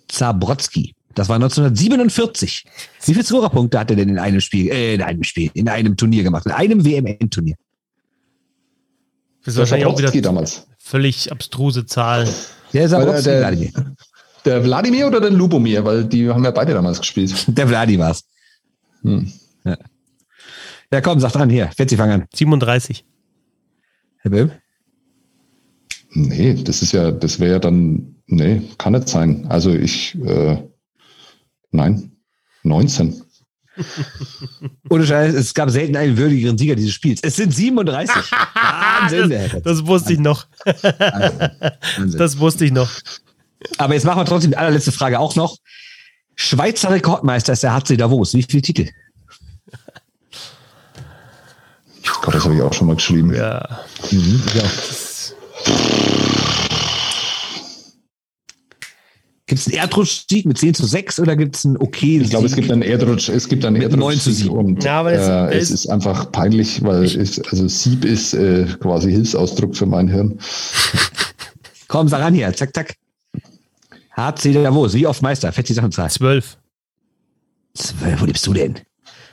Zabrocki. 0.09 0.93
Das 1.15 1.27
war 1.29 1.35
1947. 1.35 2.65
Wie 3.05 3.13
viele 3.13 3.25
Scorerpunkte 3.25 3.79
hat 3.79 3.89
er 3.89 3.97
denn 3.97 4.09
in 4.09 4.19
einem 4.19 4.41
Spiel, 4.41 4.69
äh, 4.69 4.95
in 4.95 5.01
einem 5.01 5.23
Spiel, 5.23 5.49
in 5.53 5.67
einem 5.67 5.97
Turnier 5.97 6.23
gemacht? 6.23 6.45
In 6.45 6.51
einem 6.51 6.85
WMN-Turnier? 6.85 7.55
Das 9.43 9.53
ist 9.55 9.57
wahrscheinlich 9.57 9.87
auch 9.87 9.97
wieder 9.97 10.11
damals. 10.21 10.67
völlig 10.77 11.31
abstruse 11.31 11.85
Zahl. 11.85 12.27
Der 12.73 12.85
ist 12.85 12.93
aber 12.93 13.21
der, 13.21 13.39
Wladimir. 13.39 13.71
Der 14.45 14.63
Wladimir 14.63 15.07
oder 15.07 15.19
der 15.19 15.31
Lubomir? 15.31 15.83
Weil 15.83 16.05
die 16.05 16.29
haben 16.29 16.43
ja 16.43 16.51
beide 16.51 16.73
damals 16.73 16.99
gespielt. 16.99 17.33
Der 17.47 17.67
Vladi 17.67 17.99
war's. 17.99 18.23
Hm. 19.01 19.31
Ja. 19.63 19.77
ja, 20.91 21.01
komm, 21.01 21.19
sag 21.19 21.35
an 21.35 21.49
hier. 21.49 21.69
Fetzi, 21.75 21.97
fang 21.97 22.11
an. 22.11 22.25
37. 22.33 23.05
Herr 24.17 24.31
Böhm? 24.31 24.51
Nee, 26.13 26.55
das 26.55 26.81
ist 26.81 26.91
ja, 26.91 27.11
das 27.11 27.39
wäre 27.39 27.53
ja 27.53 27.59
dann, 27.59 28.15
nee, 28.27 28.61
kann 28.77 28.93
nicht 28.93 29.07
sein. 29.07 29.45
Also 29.49 29.71
ich, 29.73 30.15
äh, 30.23 30.57
nein, 31.71 32.11
19. 32.63 33.23
Ohne 34.89 35.05
Scheiß, 35.05 35.33
es 35.33 35.53
gab 35.53 35.69
selten 35.69 35.95
einen 35.95 36.17
würdigeren 36.17 36.57
Sieger 36.57 36.75
dieses 36.75 36.93
Spiels. 36.93 37.21
Es 37.23 37.35
sind 37.35 37.53
37. 37.53 38.15
Wahnsinn, 38.53 39.29
das, 39.29 39.63
das 39.63 39.85
wusste 39.85 40.13
ich 40.13 40.19
noch. 40.19 40.45
das 42.17 42.39
wusste 42.39 42.65
ich 42.65 42.71
noch. 42.71 42.89
Aber 43.77 43.93
jetzt 43.93 44.05
machen 44.05 44.19
wir 44.19 44.25
trotzdem 44.25 44.51
die 44.51 44.57
allerletzte 44.57 44.91
Frage 44.91 45.19
auch 45.19 45.35
noch. 45.35 45.57
Schweizer 46.35 46.89
Rekordmeister 46.89 47.53
ist 47.53 47.63
der 47.63 47.73
HC 47.73 47.97
Davos. 47.97 48.33
Wie 48.33 48.43
viele 48.43 48.61
Titel? 48.61 48.89
Gott, 52.21 52.35
das 52.35 52.43
habe 52.43 52.55
ich 52.55 52.61
auch 52.61 52.73
schon 52.73 52.87
mal 52.87 52.95
geschrieben. 52.95 53.33
Ja. 53.33 53.81
Mhm, 54.11 54.43
ja. 54.53 54.63
Gibt 59.51 59.59
es 59.59 59.67
einen 59.67 59.75
Erdrutschsieg 59.75 60.45
mit 60.45 60.57
10 60.57 60.75
zu 60.75 60.85
6 60.85 61.19
oder 61.19 61.35
gibt 61.35 61.57
es 61.57 61.65
einen 61.65 61.75
okay 61.75 62.21
Ich 62.21 62.29
glaube, 62.29 62.45
es 62.45 62.55
gibt 62.55 62.71
einen 62.71 62.83
Erdrutsch, 62.83 63.27
es 63.27 63.49
gibt 63.49 63.65
einen 63.65 63.81
Erdrutsch 63.81 63.99
9 63.99 64.19
zu 64.21 64.31
7. 64.31 64.49
Und 64.49 64.81
ja, 64.81 65.01
aber 65.01 65.11
äh, 65.11 65.57
es 65.57 65.71
ist 65.71 65.87
einfach 65.87 66.31
peinlich, 66.31 66.81
weil 66.85 67.03
es, 67.03 67.37
also 67.51 67.67
Sieb 67.67 68.05
ist 68.05 68.33
äh, 68.33 68.65
quasi 68.79 69.11
Hilfsausdruck 69.11 69.75
für 69.75 69.85
mein 69.85 70.07
Hirn. 70.07 70.39
Komm, 71.89 72.07
sag 72.07 72.21
an 72.21 72.33
hier, 72.33 72.53
zack, 72.53 72.73
zack. 72.73 72.95
HC 74.15 74.53
Davos, 74.53 74.93
wie 74.93 75.05
oft 75.05 75.21
Meister? 75.21 75.51
Fett 75.51 75.67
die 75.67 75.73
Sachenzahl. 75.73 76.09
12. 76.09 76.57
12, 77.73 78.21
wo 78.21 78.25
lebst 78.25 78.47
du 78.47 78.53
denn? 78.53 78.79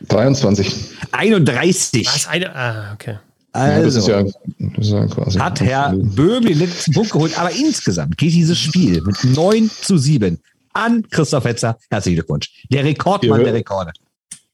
23. 0.08 0.74
31. 1.12 2.08
Was? 2.08 2.26
Eine, 2.26 2.56
ah, 2.56 2.92
okay. 2.92 3.18
Also, 3.58 3.78
ja, 3.78 3.82
das 3.82 3.96
ist 3.96 4.08
ja, 4.08 4.22
das 4.58 4.86
ist 4.86 4.92
ja 4.92 5.06
quasi 5.06 5.38
hat 5.38 5.60
Herr 5.60 5.92
Böhm 5.94 6.44
den 6.44 6.58
letzten 6.58 6.92
Punkt 6.92 7.10
geholt, 7.10 7.38
aber 7.38 7.50
insgesamt 7.50 8.16
geht 8.16 8.32
dieses 8.32 8.58
Spiel 8.58 9.02
mit 9.02 9.24
9 9.24 9.70
zu 9.70 9.98
7 9.98 10.38
an 10.72 11.08
Christoph 11.10 11.44
Hetzer. 11.44 11.76
Herzlichen 11.90 12.16
Glückwunsch. 12.16 12.50
Der 12.70 12.84
Rekordmann 12.84 13.40
ihr, 13.40 13.44
der 13.46 13.54
Rekorde. 13.54 13.92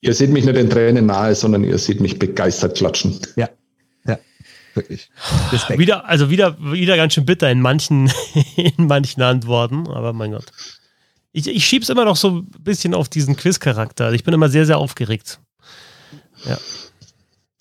Ihr 0.00 0.14
seht 0.14 0.30
mich 0.30 0.44
nicht 0.44 0.56
in 0.56 0.70
Tränen 0.70 1.06
nahe, 1.06 1.34
sondern 1.34 1.64
ihr 1.64 1.78
seht 1.78 2.00
mich 2.00 2.18
begeistert 2.18 2.76
klatschen. 2.76 3.18
Ja, 3.36 3.48
ja, 4.06 4.18
wirklich. 4.74 5.10
Respekt. 5.52 5.78
Wieder, 5.78 6.08
also 6.08 6.30
wieder, 6.30 6.56
wieder 6.60 6.96
ganz 6.96 7.14
schön 7.14 7.26
bitter 7.26 7.50
in 7.50 7.60
manchen, 7.60 8.10
in 8.56 8.86
manchen 8.86 9.22
Antworten, 9.22 9.86
aber 9.88 10.12
mein 10.12 10.32
Gott. 10.32 10.46
Ich, 11.32 11.46
ich 11.46 11.66
schieb's 11.66 11.88
immer 11.88 12.04
noch 12.04 12.16
so 12.16 12.30
ein 12.30 12.46
bisschen 12.60 12.94
auf 12.94 13.08
diesen 13.08 13.36
Quiz-Charakter. 13.36 14.12
Ich 14.12 14.24
bin 14.24 14.32
immer 14.32 14.48
sehr, 14.48 14.66
sehr 14.66 14.78
aufgeregt. 14.78 15.40
Ja. 16.46 16.58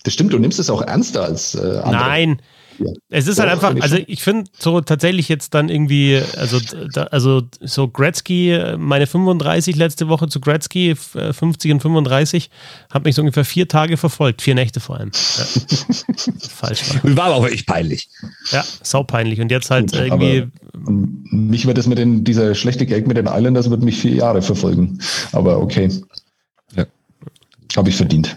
Das 0.04 0.12
stimmt, 0.14 0.32
du 0.32 0.38
nimmst 0.38 0.58
es 0.58 0.70
auch 0.70 0.82
ernster 0.82 1.24
als 1.24 1.54
äh, 1.54 1.60
andere. 1.60 1.90
Nein. 1.90 2.42
Ja. 2.78 2.92
Es 3.08 3.26
ist 3.26 3.38
halt 3.38 3.52
Doch, 3.52 3.62
halt 3.62 3.76
einfach, 3.76 3.82
also 3.82 3.98
ich 4.06 4.22
finde 4.22 4.50
so 4.58 4.80
tatsächlich 4.80 5.28
jetzt 5.28 5.54
dann 5.54 5.68
irgendwie, 5.68 6.20
also, 6.36 6.58
da, 6.92 7.04
also 7.04 7.42
so 7.60 7.88
Gretzky, 7.88 8.58
meine 8.78 9.06
35 9.06 9.76
letzte 9.76 10.08
Woche 10.08 10.28
zu 10.28 10.40
Gretzky, 10.40 10.94
50 10.96 11.70
äh, 11.70 11.74
und 11.74 11.80
35, 11.80 12.50
hat 12.90 13.04
mich 13.04 13.14
so 13.14 13.22
ungefähr 13.22 13.44
vier 13.44 13.68
Tage 13.68 13.96
verfolgt, 13.96 14.42
vier 14.42 14.54
Nächte 14.54 14.80
vor 14.80 14.98
allem. 14.98 15.12
Ja. 15.12 15.44
Falsch 16.48 16.82
war. 17.02 17.16
War 17.16 17.24
aber 17.26 17.34
auch 17.36 17.42
wirklich 17.42 17.66
peinlich. 17.66 18.08
Ja, 18.50 18.64
saupeinlich. 18.82 19.40
Und 19.40 19.50
jetzt 19.50 19.70
halt 19.70 19.92
Gut, 19.92 20.00
irgendwie. 20.00 20.48
mich 20.82 21.66
wird 21.66 21.78
das 21.78 21.86
mit 21.86 21.98
den, 21.98 22.24
dieser 22.24 22.54
schlechte 22.54 22.86
Gag 22.86 23.06
mit 23.06 23.16
den 23.16 23.26
Islanders 23.26 23.70
wird 23.70 23.82
mich 23.82 23.98
vier 23.98 24.14
Jahre 24.14 24.42
verfolgen. 24.42 24.98
Aber 25.32 25.60
okay. 25.60 25.88
Ja. 26.74 26.86
Habe 27.76 27.88
ich 27.88 27.96
verdient. 27.96 28.36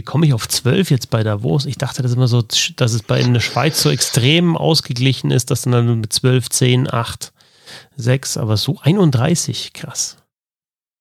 Wie 0.00 0.02
komme 0.02 0.24
ich 0.24 0.32
auf 0.32 0.48
12 0.48 0.90
jetzt 0.90 1.10
bei 1.10 1.22
Davos? 1.22 1.66
Ich 1.66 1.76
dachte, 1.76 2.00
das 2.00 2.14
immer 2.14 2.26
so, 2.26 2.42
dass 2.76 2.94
es 2.94 3.02
bei 3.02 3.20
in 3.20 3.34
der 3.34 3.40
Schweiz 3.40 3.82
so 3.82 3.90
extrem 3.90 4.56
ausgeglichen 4.56 5.30
ist, 5.30 5.50
dass 5.50 5.60
dann 5.60 6.00
mit 6.00 6.10
12, 6.10 6.48
10, 6.48 6.90
8, 6.90 7.34
6, 7.96 8.38
aber 8.38 8.56
so 8.56 8.78
31, 8.80 9.74
krass. 9.74 10.16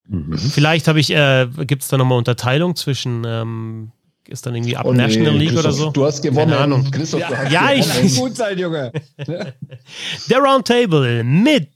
Mhm. 0.06 0.38
Vielleicht 0.38 0.90
habe 0.90 1.00
ich, 1.00 1.12
äh, 1.12 1.48
gibt 1.60 1.84
es 1.84 1.88
da 1.88 1.98
nochmal 1.98 2.18
Unterteilung 2.18 2.76
zwischen 2.76 3.24
ähm, 3.26 3.94
ist 4.28 4.46
dann 4.46 4.54
irgendwie 4.54 4.76
ab 4.76 4.86
oh, 4.86 4.92
National 4.92 5.32
nee, 5.32 5.46
League 5.46 5.58
oder 5.58 5.72
so. 5.72 5.92
Du 5.92 6.06
hast 6.06 6.22
gewonnen. 6.22 6.52
Keine 6.52 6.58
Ahnung. 6.58 6.92
Christoph, 6.92 7.22
ja, 7.22 7.50
ja 7.50 7.72
ich 7.72 8.18
gut 8.18 8.36
sein, 8.36 8.60
Junge. 8.60 8.92
Der 10.30 10.40
Roundtable 10.40 11.24
mit 11.24 11.70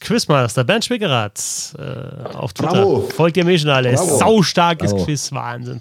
Quizmaster 0.00 0.64
Bernd 0.64 0.84
Schwickerath 0.84 1.76
äh, 1.78 2.36
auf 2.36 2.52
Twitter. 2.52 2.72
Bravo. 2.72 3.08
Folgt 3.14 3.36
ihr 3.36 3.44
mir 3.44 3.58
schon 3.58 3.70
alle. 3.70 3.92
Bravo. 3.92 4.18
Saustarkes 4.18 4.90
Bravo. 4.90 5.04
Quiz, 5.04 5.32
Wahnsinn. 5.32 5.80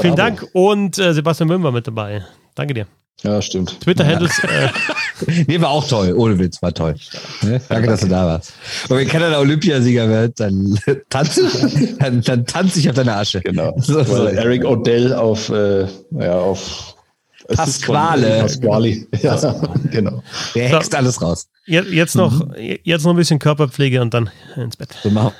Vielen 0.00 0.16
Dank 0.16 0.46
und 0.52 0.98
äh, 0.98 1.12
Sebastian 1.12 1.48
Böhm 1.48 1.62
war 1.62 1.72
mit 1.72 1.86
dabei. 1.86 2.24
Danke 2.54 2.74
dir. 2.74 2.86
Ja, 3.22 3.42
stimmt. 3.42 3.80
Twitter-Handles. 3.80 4.40
Ja. 4.42 4.66
Äh, 4.66 5.44
nee, 5.48 5.60
war 5.60 5.70
auch 5.70 5.86
toll. 5.88 6.14
Ohne 6.16 6.38
Witz, 6.38 6.62
war 6.62 6.72
toll. 6.72 6.94
Ne? 7.42 7.60
Danke, 7.68 7.88
dass 7.88 8.00
du 8.00 8.08
da 8.08 8.26
warst. 8.26 8.52
Und 8.88 8.96
wenn 8.96 9.08
keiner 9.08 9.36
Olympiasieger 9.38 10.08
wird, 10.08 10.38
dann 10.38 10.78
tanze 11.10 11.42
ich, 11.42 11.98
dann, 11.98 12.20
dann 12.22 12.46
tanze 12.46 12.78
ich 12.78 12.88
auf 12.88 12.94
deine 12.94 13.14
Asche. 13.14 13.40
Genau. 13.40 13.74
So, 13.78 14.04
so. 14.04 14.26
Eric 14.26 14.64
Odell 14.64 15.14
auf, 15.14 15.48
äh, 15.48 15.86
ja, 16.12 16.38
auf 16.38 16.94
Pasquale. 17.48 18.40
Pasquale. 18.40 19.06
Ja, 19.22 19.60
genau. 19.90 20.22
Der 20.54 20.68
hext 20.68 20.92
so, 20.92 20.98
alles 20.98 21.20
raus. 21.20 21.48
Jetzt 21.66 22.14
noch, 22.14 22.54
jetzt 22.56 23.04
noch 23.04 23.10
ein 23.10 23.16
bisschen 23.16 23.40
Körperpflege 23.40 24.00
und 24.00 24.14
dann 24.14 24.30
ins 24.56 24.76
Bett. 24.76 24.90
So 25.02 25.10
machen 25.10 25.32